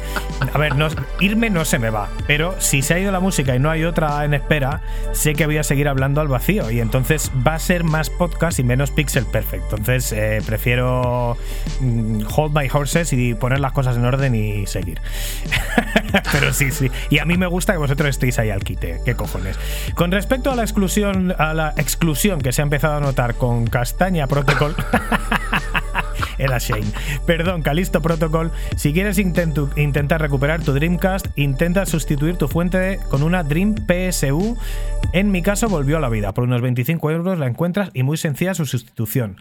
A 0.53 0.57
ver, 0.57 0.75
no- 0.77 0.88
irme 1.19 1.49
no 1.49 1.65
se 1.65 1.79
me 1.79 1.89
va, 1.89 2.07
pero 2.27 2.55
si 2.59 2.81
se 2.81 2.93
ha 2.93 2.99
ido 2.99 3.11
la 3.11 3.19
música 3.19 3.53
y 3.55 3.59
no 3.59 3.69
hay 3.69 3.83
otra 3.83 4.23
en 4.23 4.33
espera, 4.33 4.81
sé 5.11 5.33
que 5.33 5.45
voy 5.45 5.57
a 5.57 5.63
seguir 5.63 5.89
hablando 5.89 6.21
al 6.21 6.29
vacío 6.29 6.71
y 6.71 6.79
entonces 6.79 7.29
va 7.45 7.55
a 7.55 7.59
ser 7.59 7.83
más 7.83 8.09
podcast 8.09 8.57
y 8.59 8.63
menos 8.63 8.89
pixel 8.89 9.25
perfect. 9.25 9.63
Entonces 9.65 10.11
eh, 10.13 10.41
prefiero 10.45 11.38
mm, 11.81 12.21
hold 12.33 12.55
my 12.57 12.69
horses 12.71 13.10
y 13.13 13.33
poner 13.33 13.59
las 13.59 13.71
cosas 13.71 13.95
en 13.97 14.05
orden 14.05 14.35
y 14.35 14.65
seguir. 14.67 15.01
Pero 16.31 16.53
sí, 16.53 16.71
sí. 16.71 16.91
Y 17.09 17.19
a 17.19 17.25
mí 17.25 17.38
me 17.38 17.47
gusta 17.47 17.73
que 17.73 17.79
vosotros 17.79 18.09
estéis 18.09 18.39
ahí 18.39 18.49
al 18.49 18.63
quite. 18.63 19.01
¿Qué 19.05 19.15
cojones? 19.15 19.57
Con 19.95 20.11
respecto 20.11 20.51
a 20.51 20.55
la 20.55 20.63
exclusión, 20.63 21.33
a 21.38 21.53
la 21.53 21.73
exclusión 21.77 22.41
que 22.41 22.51
se 22.51 22.61
ha 22.61 22.63
empezado 22.63 22.95
a 22.95 22.99
notar 22.99 23.35
con 23.35 23.67
Castaña 23.67 24.27
Protocol. 24.27 24.75
Era 26.38 26.57
Shane. 26.57 26.85
Perdón, 27.26 27.61
Calisto 27.61 28.02
Protocol. 28.02 28.52
Si 28.76 28.93
quieres 28.93 29.18
intentar 29.19 30.22
recuperar 30.22 30.61
tu 30.61 30.73
Dreamcast, 30.73 31.27
intenta 31.35 31.85
sustituir 31.85 32.38
tu 32.38 32.48
fuente 32.48 32.99
con 33.10 33.23
una 33.23 33.43
Dream 33.43 33.76
PSU. 33.88 34.57
En 35.14 35.31
mi 35.31 35.41
caso, 35.41 35.68
volvió 35.69 35.98
a 35.98 35.99
la 35.99 36.10
vida. 36.10 36.34
Por 36.34 36.43
unos 36.45 36.61
25 36.61 37.11
euros 37.11 37.39
la 37.39 37.48
encuentras 37.48 37.89
y 37.93 38.03
muy 38.03 38.18
sencilla 38.18 38.53
su 38.53 38.65
sustitución. 38.65 39.38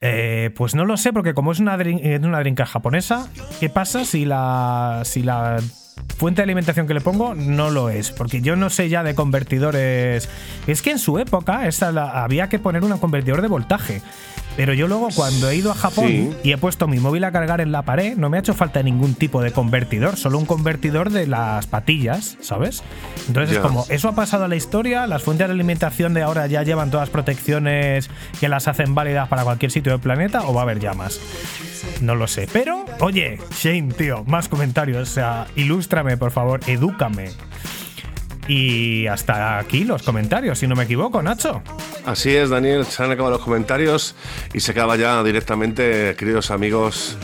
Eh, 0.00 0.50
pues 0.56 0.74
no 0.74 0.84
lo 0.84 0.96
sé, 0.96 1.12
porque 1.12 1.34
como 1.34 1.52
es 1.52 1.58
una, 1.60 1.76
Dream- 1.76 2.24
una 2.24 2.38
Dreamcast 2.38 2.72
japonesa, 2.72 3.28
¿qué 3.60 3.68
pasa 3.68 4.04
si 4.04 4.24
la, 4.24 5.02
si 5.04 5.22
la 5.22 5.58
fuente 6.16 6.40
de 6.40 6.44
alimentación 6.44 6.86
que 6.86 6.94
le 6.94 7.00
pongo 7.00 7.34
no 7.34 7.70
lo 7.70 7.90
es, 7.90 8.10
porque 8.10 8.40
yo 8.40 8.56
no 8.56 8.70
sé 8.70 8.88
ya 8.88 9.02
de 9.02 9.14
convertidores. 9.14 10.28
Es 10.66 10.80
que 10.82 10.90
en 10.92 10.98
su 10.98 11.18
época 11.18 11.66
esa 11.66 11.88
había 12.24 12.48
que 12.48 12.58
poner 12.58 12.82
un 12.84 12.96
convertidor 12.98 13.42
de 13.42 13.48
voltaje. 13.48 14.00
Pero 14.56 14.74
yo 14.74 14.88
luego 14.88 15.08
cuando 15.14 15.48
he 15.48 15.56
ido 15.56 15.70
a 15.70 15.74
Japón 15.74 16.06
Sí. 16.08 16.30
y 16.42 16.52
he 16.52 16.58
puesto 16.58 16.86
mi 16.86 16.98
móvil 16.98 17.24
a 17.24 17.32
cargar 17.32 17.60
en 17.60 17.72
la 17.72 17.82
pared, 17.82 18.16
no 18.16 18.28
me 18.28 18.36
ha 18.36 18.40
hecho 18.40 18.52
falta 18.54 18.82
ningún 18.82 19.14
tipo 19.14 19.40
de 19.42 19.52
convertidor, 19.52 20.16
solo 20.16 20.38
un 20.38 20.44
convertidor 20.46 21.10
de 21.10 21.26
las 21.26 21.66
patillas, 21.66 22.36
¿sabes? 22.40 22.82
Entonces 23.28 23.56
es 23.56 23.62
como, 23.62 23.86
eso 23.88 24.08
ha 24.08 24.14
pasado 24.14 24.44
a 24.44 24.48
la 24.48 24.56
historia, 24.56 25.06
las 25.06 25.22
fuentes 25.22 25.46
de 25.48 25.54
alimentación 25.54 26.12
de 26.14 26.22
ahora 26.22 26.46
ya 26.46 26.62
llevan 26.62 26.90
todas 26.90 27.08
protecciones 27.10 28.10
que 28.38 28.48
las 28.48 28.68
hacen 28.68 28.94
válidas 28.94 29.28
para 29.28 29.44
cualquier 29.44 29.70
sitio 29.70 29.92
del 29.92 30.00
planeta 30.00 30.42
o 30.42 30.52
va 30.52 30.60
a 30.62 30.64
haber 30.64 30.80
llamas. 30.80 31.20
No 32.02 32.14
lo 32.14 32.26
sé. 32.26 32.46
Pero, 32.52 32.84
oye, 33.00 33.38
Shane, 33.58 33.92
tío, 33.94 34.24
más 34.26 34.48
comentarios. 34.48 35.08
O 35.08 35.12
sea, 35.12 35.46
ilústrame, 35.56 36.16
por 36.16 36.30
favor, 36.30 36.60
edúcame. 36.66 37.30
Y 38.48 39.06
hasta 39.06 39.58
aquí 39.58 39.84
los 39.84 40.02
comentarios, 40.02 40.58
si 40.58 40.66
no 40.66 40.74
me 40.74 40.84
equivoco, 40.84 41.22
Nacho. 41.22 41.62
Así 42.04 42.34
es, 42.34 42.50
Daniel. 42.50 42.84
Se 42.84 43.02
han 43.04 43.10
acabado 43.10 43.36
los 43.36 43.44
comentarios 43.44 44.14
y 44.52 44.60
se 44.60 44.72
acaba 44.72 44.96
ya 44.96 45.22
directamente, 45.22 46.14
queridos 46.16 46.50
amigos. 46.50 47.16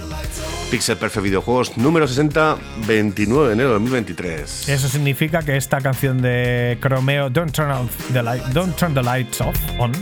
Pixel 0.70 0.96
Perfect 0.96 1.24
Videojuegos 1.24 1.76
número 1.78 2.08
60, 2.08 2.56
29 2.88 3.48
de 3.48 3.52
enero 3.54 3.68
de 3.68 3.74
2023. 3.74 4.68
Eso 4.68 4.88
significa 4.88 5.42
que 5.42 5.56
esta 5.56 5.80
canción 5.80 6.20
de 6.20 6.76
Chromeo, 6.80 7.30
Don't 7.30 7.52
Turn, 7.52 7.70
Off 7.70 8.12
the 8.12 8.22
light, 8.22 8.42
Don't 8.46 8.74
Turn 8.76 8.92
the 8.92 9.02
Lights 9.02 9.40
Off, 9.42 9.56
on, 9.78 9.92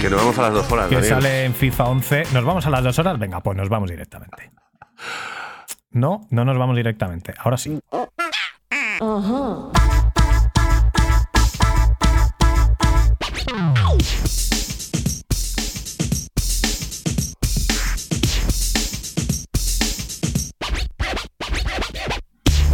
Que 0.00 0.08
nos 0.08 0.20
vamos 0.20 0.38
a 0.38 0.42
las 0.42 0.52
dos 0.54 0.70
horas, 0.72 0.88
que 0.88 0.94
Daniel. 0.94 1.10
sale 1.14 1.44
en 1.46 1.54
FIFA 1.54 1.84
11. 1.84 2.22
¿Nos 2.32 2.44
vamos 2.44 2.64
a 2.66 2.70
las 2.70 2.84
dos 2.84 2.98
horas? 3.00 3.18
Venga, 3.18 3.40
pues 3.40 3.56
nos 3.56 3.68
vamos 3.68 3.90
directamente. 3.90 4.50
No, 5.90 6.26
no 6.30 6.44
nos 6.44 6.56
vamos 6.56 6.76
directamente. 6.76 7.34
Ahora 7.38 7.56
sí. 7.56 7.80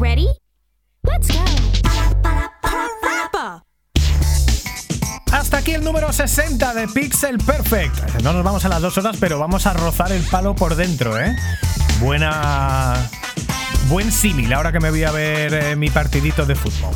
Ready? 0.01 0.27
Let's 1.05 1.28
go. 1.28 1.44
Hasta 5.31 5.59
aquí 5.59 5.74
el 5.74 5.85
número 5.85 6.12
60 6.12 6.27
60 6.27 6.74
de 6.74 6.89
Pixel 6.89 7.39
Perfect. 7.39 8.23
No 8.23 8.32
nos 8.32 8.43
vamos 8.43 8.65
a 8.65 8.69
las 8.69 8.82
dos 8.82 8.98
horas, 8.98 9.16
pero 9.20 9.39
vamos 9.39 9.65
a 9.66 9.74
rozar 9.74 10.11
el 10.11 10.23
palo 10.24 10.57
por 10.57 10.74
dentro, 10.74 11.16
¿eh? 11.20 11.36
Buena. 12.01 13.09
Buen 13.88 14.10
símil 14.10 14.52
ahora 14.52 14.72
que 14.72 14.80
me 14.80 14.90
voy 14.90 15.04
a 15.04 15.12
ver 15.12 15.54
eh, 15.54 15.76
mi 15.76 15.90
partidito 15.90 16.44
de 16.44 16.56
fútbol. 16.56 16.92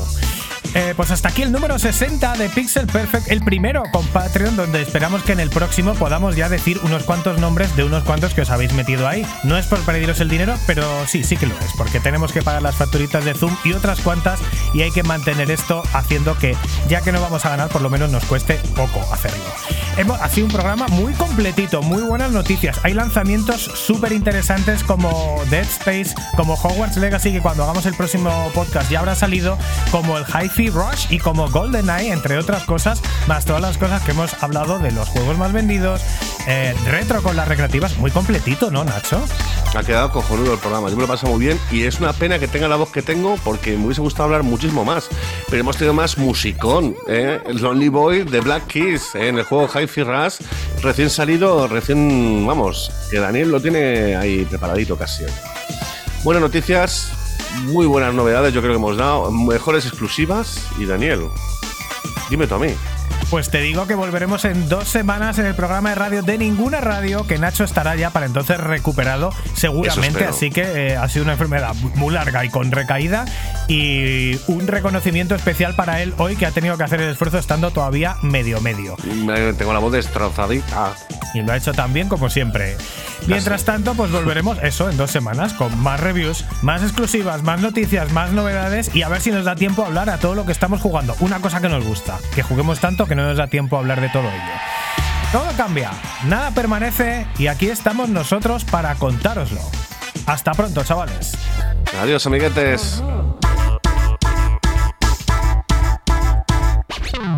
Eh, 0.75 0.95
pues 0.97 1.11
hasta 1.11 1.31
aquí 1.31 1.43
el 1.43 1.51
número 1.51 1.81
60 1.81 2.35
de 2.35 2.49
Pixel 2.49 2.87
Perfect, 2.87 3.29
el 3.29 3.43
primero 3.43 3.83
con 3.91 4.07
Patreon, 4.07 4.55
donde 4.55 4.81
esperamos 4.83 5.25
que 5.25 5.33
en 5.33 5.41
el 5.41 5.51
próximo 5.51 5.95
podamos 5.95 6.37
ya 6.37 6.49
decir 6.49 6.79
unos 6.85 7.03
cuantos 7.03 7.41
nombres 7.41 7.75
de 7.75 7.83
unos 7.83 8.05
cuantos 8.05 8.35
que 8.35 8.43
os 8.43 8.51
habéis 8.51 8.73
metido 8.73 9.09
ahí. 9.09 9.27
No 9.43 9.59
es 9.59 9.67
por 9.67 9.81
pediros 9.81 10.21
el 10.21 10.29
dinero, 10.29 10.55
pero 10.69 10.85
sí, 11.09 11.25
sí 11.25 11.37
que 11.37 11.47
lo 11.47 11.59
es, 11.59 11.73
porque 11.77 11.99
tenemos 11.99 12.33
que 12.33 12.43
pagar 12.43 12.63
las 12.63 12.77
facturitas 12.77 13.25
de 13.25 13.35
Zoom 13.35 13.57
y 13.65 13.73
otras 13.73 14.01
cuantas, 14.01 14.39
y 14.73 14.83
hay 14.83 14.93
que 14.93 15.03
mantener 15.03 15.51
esto 15.51 15.83
haciendo 15.93 16.39
que, 16.39 16.57
ya 16.89 17.01
que 17.01 17.11
no 17.11 17.21
vamos 17.21 17.45
a 17.45 17.51
ganar, 17.51 17.69
por 17.69 17.83
lo 17.83 17.91
menos 17.91 18.11
nos 18.11 18.25
cueste 18.25 18.55
poco 18.77 19.01
hacerlo. 19.13 19.43
Hemos, 19.97 20.21
ha 20.21 20.29
sido 20.29 20.47
un 20.47 20.53
programa 20.53 20.87
muy 20.89 21.15
completito, 21.15 21.83
muy 21.83 22.03
buenas 22.03 22.31
noticias. 22.31 22.79
Hay 22.85 22.95
lanzamientos 22.95 23.61
súper 23.61 24.13
interesantes 24.13 24.85
como 24.85 25.43
Dead 25.51 25.67
Space, 25.67 26.15
como 26.37 26.55
Hogwarts 26.55 26.97
Legacy, 26.97 27.33
que 27.33 27.41
cuando 27.41 27.65
hagamos 27.65 27.87
el 27.87 27.95
próximo 27.95 28.51
podcast 28.55 28.89
ya 28.89 29.01
habrá 29.01 29.17
salido, 29.17 29.59
como 29.91 30.17
el 30.17 30.25
Rush 30.69 31.07
y 31.11 31.19
como 31.19 31.49
GoldenEye, 31.49 32.13
entre 32.13 32.39
otras 32.39 32.65
cosas, 32.65 33.01
más 33.27 33.45
todas 33.45 33.63
las 33.63 33.79
cosas 33.79 34.03
que 34.03 34.11
hemos 34.11 34.43
hablado 34.43 34.79
de 34.79 34.93
los 34.93 35.09
juegos 35.09 35.39
más 35.39 35.53
vendidos, 35.53 36.03
eh, 36.47 36.75
retro 36.87 37.23
con 37.23 37.37
las 37.37 37.49
recreativas, 37.49 37.97
muy 37.99 38.11
completito, 38.11 38.71
¿no, 38.71 38.85
Nacho? 38.85 39.23
Ha 39.75 39.83
quedado 39.83 40.11
cojonudo 40.11 40.55
el 40.55 40.59
programa, 40.59 40.91
yo 40.91 40.97
me 40.97 41.03
lo 41.03 41.09
paso 41.09 41.27
muy 41.27 41.39
bien 41.39 41.59
y 41.71 41.85
es 41.85 42.01
una 42.01 42.13
pena 42.13 42.39
que 42.39 42.49
tenga 42.49 42.69
la 42.69 42.77
voz 42.77 42.91
que 42.91 43.03
tengo 43.03 43.37
porque 43.45 43.77
me 43.77 43.87
hubiese 43.87 44.01
gustado 44.01 44.25
hablar 44.25 44.43
muchísimo 44.43 44.85
más. 44.85 45.09
Pero 45.49 45.61
hemos 45.61 45.77
tenido 45.77 45.95
más 45.95 46.19
musicón, 46.19 46.97
¿eh? 47.09 47.41
El 47.47 47.59
Lonely 47.59 47.89
Boy 47.89 48.25
de 48.25 48.41
Black 48.41 48.67
Keys 48.67 49.15
¿eh? 49.15 49.29
en 49.29 49.39
el 49.39 49.45
juego 49.45 49.69
Hi-Fi 49.69 50.03
Rush, 50.03 50.35
recién 50.83 51.09
salido, 51.09 51.69
recién, 51.69 52.45
vamos, 52.47 52.91
que 53.11 53.19
Daniel 53.19 53.51
lo 53.51 53.61
tiene 53.61 54.17
ahí 54.17 54.45
preparadito 54.45 54.97
casi. 54.97 55.25
Buenas 56.25 56.43
noticias, 56.43 57.13
muy 57.65 57.87
buenas 57.87 58.15
novedades, 58.15 58.53
yo 58.55 58.61
creo 58.61 58.73
que 58.73 58.79
hemos 58.79 58.97
dado, 58.97 59.31
mejores 59.31 59.87
exclusivas 59.87 60.69
y 60.79 60.87
Daniel, 60.87 61.29
dime 62.29 62.47
tú 62.47 62.55
a 62.55 62.59
mí. 62.59 62.75
Pues 63.31 63.49
te 63.49 63.61
digo 63.61 63.87
que 63.87 63.95
volveremos 63.95 64.45
en 64.45 64.69
dos 64.69 64.89
semanas 64.89 65.39
en 65.39 65.47
el 65.47 65.55
programa 65.55 65.91
de 65.91 65.95
radio 65.95 66.23
de 66.23 66.37
ninguna 66.37 66.81
radio, 66.81 67.25
que 67.29 67.39
Nacho 67.39 67.63
estará 67.63 67.95
ya 67.95 68.11
para 68.11 68.27
entonces 68.27 68.59
recuperado 68.59 69.33
seguramente, 69.55 70.25
así 70.31 70.51
que 70.51 70.63
eh, 70.89 70.97
ha 70.97 71.09
sido 71.09 71.23
una 71.23 71.33
enfermedad 71.35 71.73
muy 71.95 72.13
larga 72.13 72.45
y 72.45 72.49
con 72.49 72.73
recaída 72.73 73.27
y 73.69 74.37
un 74.49 74.67
reconocimiento 74.67 75.37
especial 75.37 75.77
para 75.77 76.03
él 76.03 76.13
hoy 76.19 76.35
que 76.35 76.45
ha 76.47 76.51
tenido 76.51 76.77
que 76.77 76.83
hacer 76.83 77.01
el 77.01 77.11
esfuerzo 77.11 77.39
estando 77.39 77.71
todavía 77.71 78.17
medio 78.23 78.61
medio. 78.61 78.97
Me- 79.05 79.53
Tengo 79.53 79.73
la 79.73 79.79
voz 79.79 79.93
destrozadita. 79.93 80.95
Y 81.33 81.43
lo 81.43 81.53
ha 81.53 81.57
hecho 81.57 81.73
tan 81.73 81.93
bien 81.93 82.09
como 82.09 82.29
siempre. 82.29 82.77
Mientras 83.29 83.65
tanto, 83.65 83.95
pues 83.95 84.11
volveremos 84.11 84.59
eso 84.65 84.91
en 84.91 84.97
dos 84.97 85.13
semanas 85.13 85.53
con 85.53 85.79
más 85.79 86.01
reviews, 86.01 86.45
más 86.63 86.83
exclusivas, 86.83 87.45
más 87.45 87.61
noticias, 87.61 88.11
más 88.11 88.33
novedades 88.33 88.91
y 88.93 89.03
a 89.03 89.09
ver 89.09 89.21
si 89.21 89.31
nos 89.31 89.45
da 89.45 89.55
tiempo 89.55 89.85
a 89.85 89.87
hablar 89.87 90.11
a 90.11 90.19
todo 90.19 90.35
lo 90.35 90.45
que 90.45 90.51
estamos 90.51 90.81
jugando. 90.81 91.15
Una 91.21 91.39
cosa 91.39 91.61
que 91.61 91.69
nos 91.69 91.85
gusta, 91.85 92.19
que 92.35 92.43
juguemos 92.43 92.81
tanto 92.81 93.07
que 93.07 93.15
no 93.21 93.29
nos 93.29 93.37
da 93.37 93.47
tiempo 93.47 93.77
a 93.77 93.81
hablar 93.81 94.01
de 94.01 94.09
todo 94.09 94.23
ello. 94.23 94.53
Todo 95.33 95.47
cambia, 95.57 95.91
nada 96.25 96.51
permanece 96.51 97.27
y 97.39 97.47
aquí 97.47 97.69
estamos 97.69 98.09
nosotros 98.09 98.65
para 98.65 98.95
contároslo. 98.97 99.61
Hasta 100.27 100.53
pronto, 100.53 100.83
chavales. 100.83 101.37
Adiós, 102.01 102.27
amiguetes. 102.27 103.03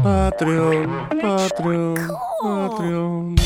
Patreon, 0.02 1.08
Patreon, 1.20 1.94
Patreon. 2.42 3.36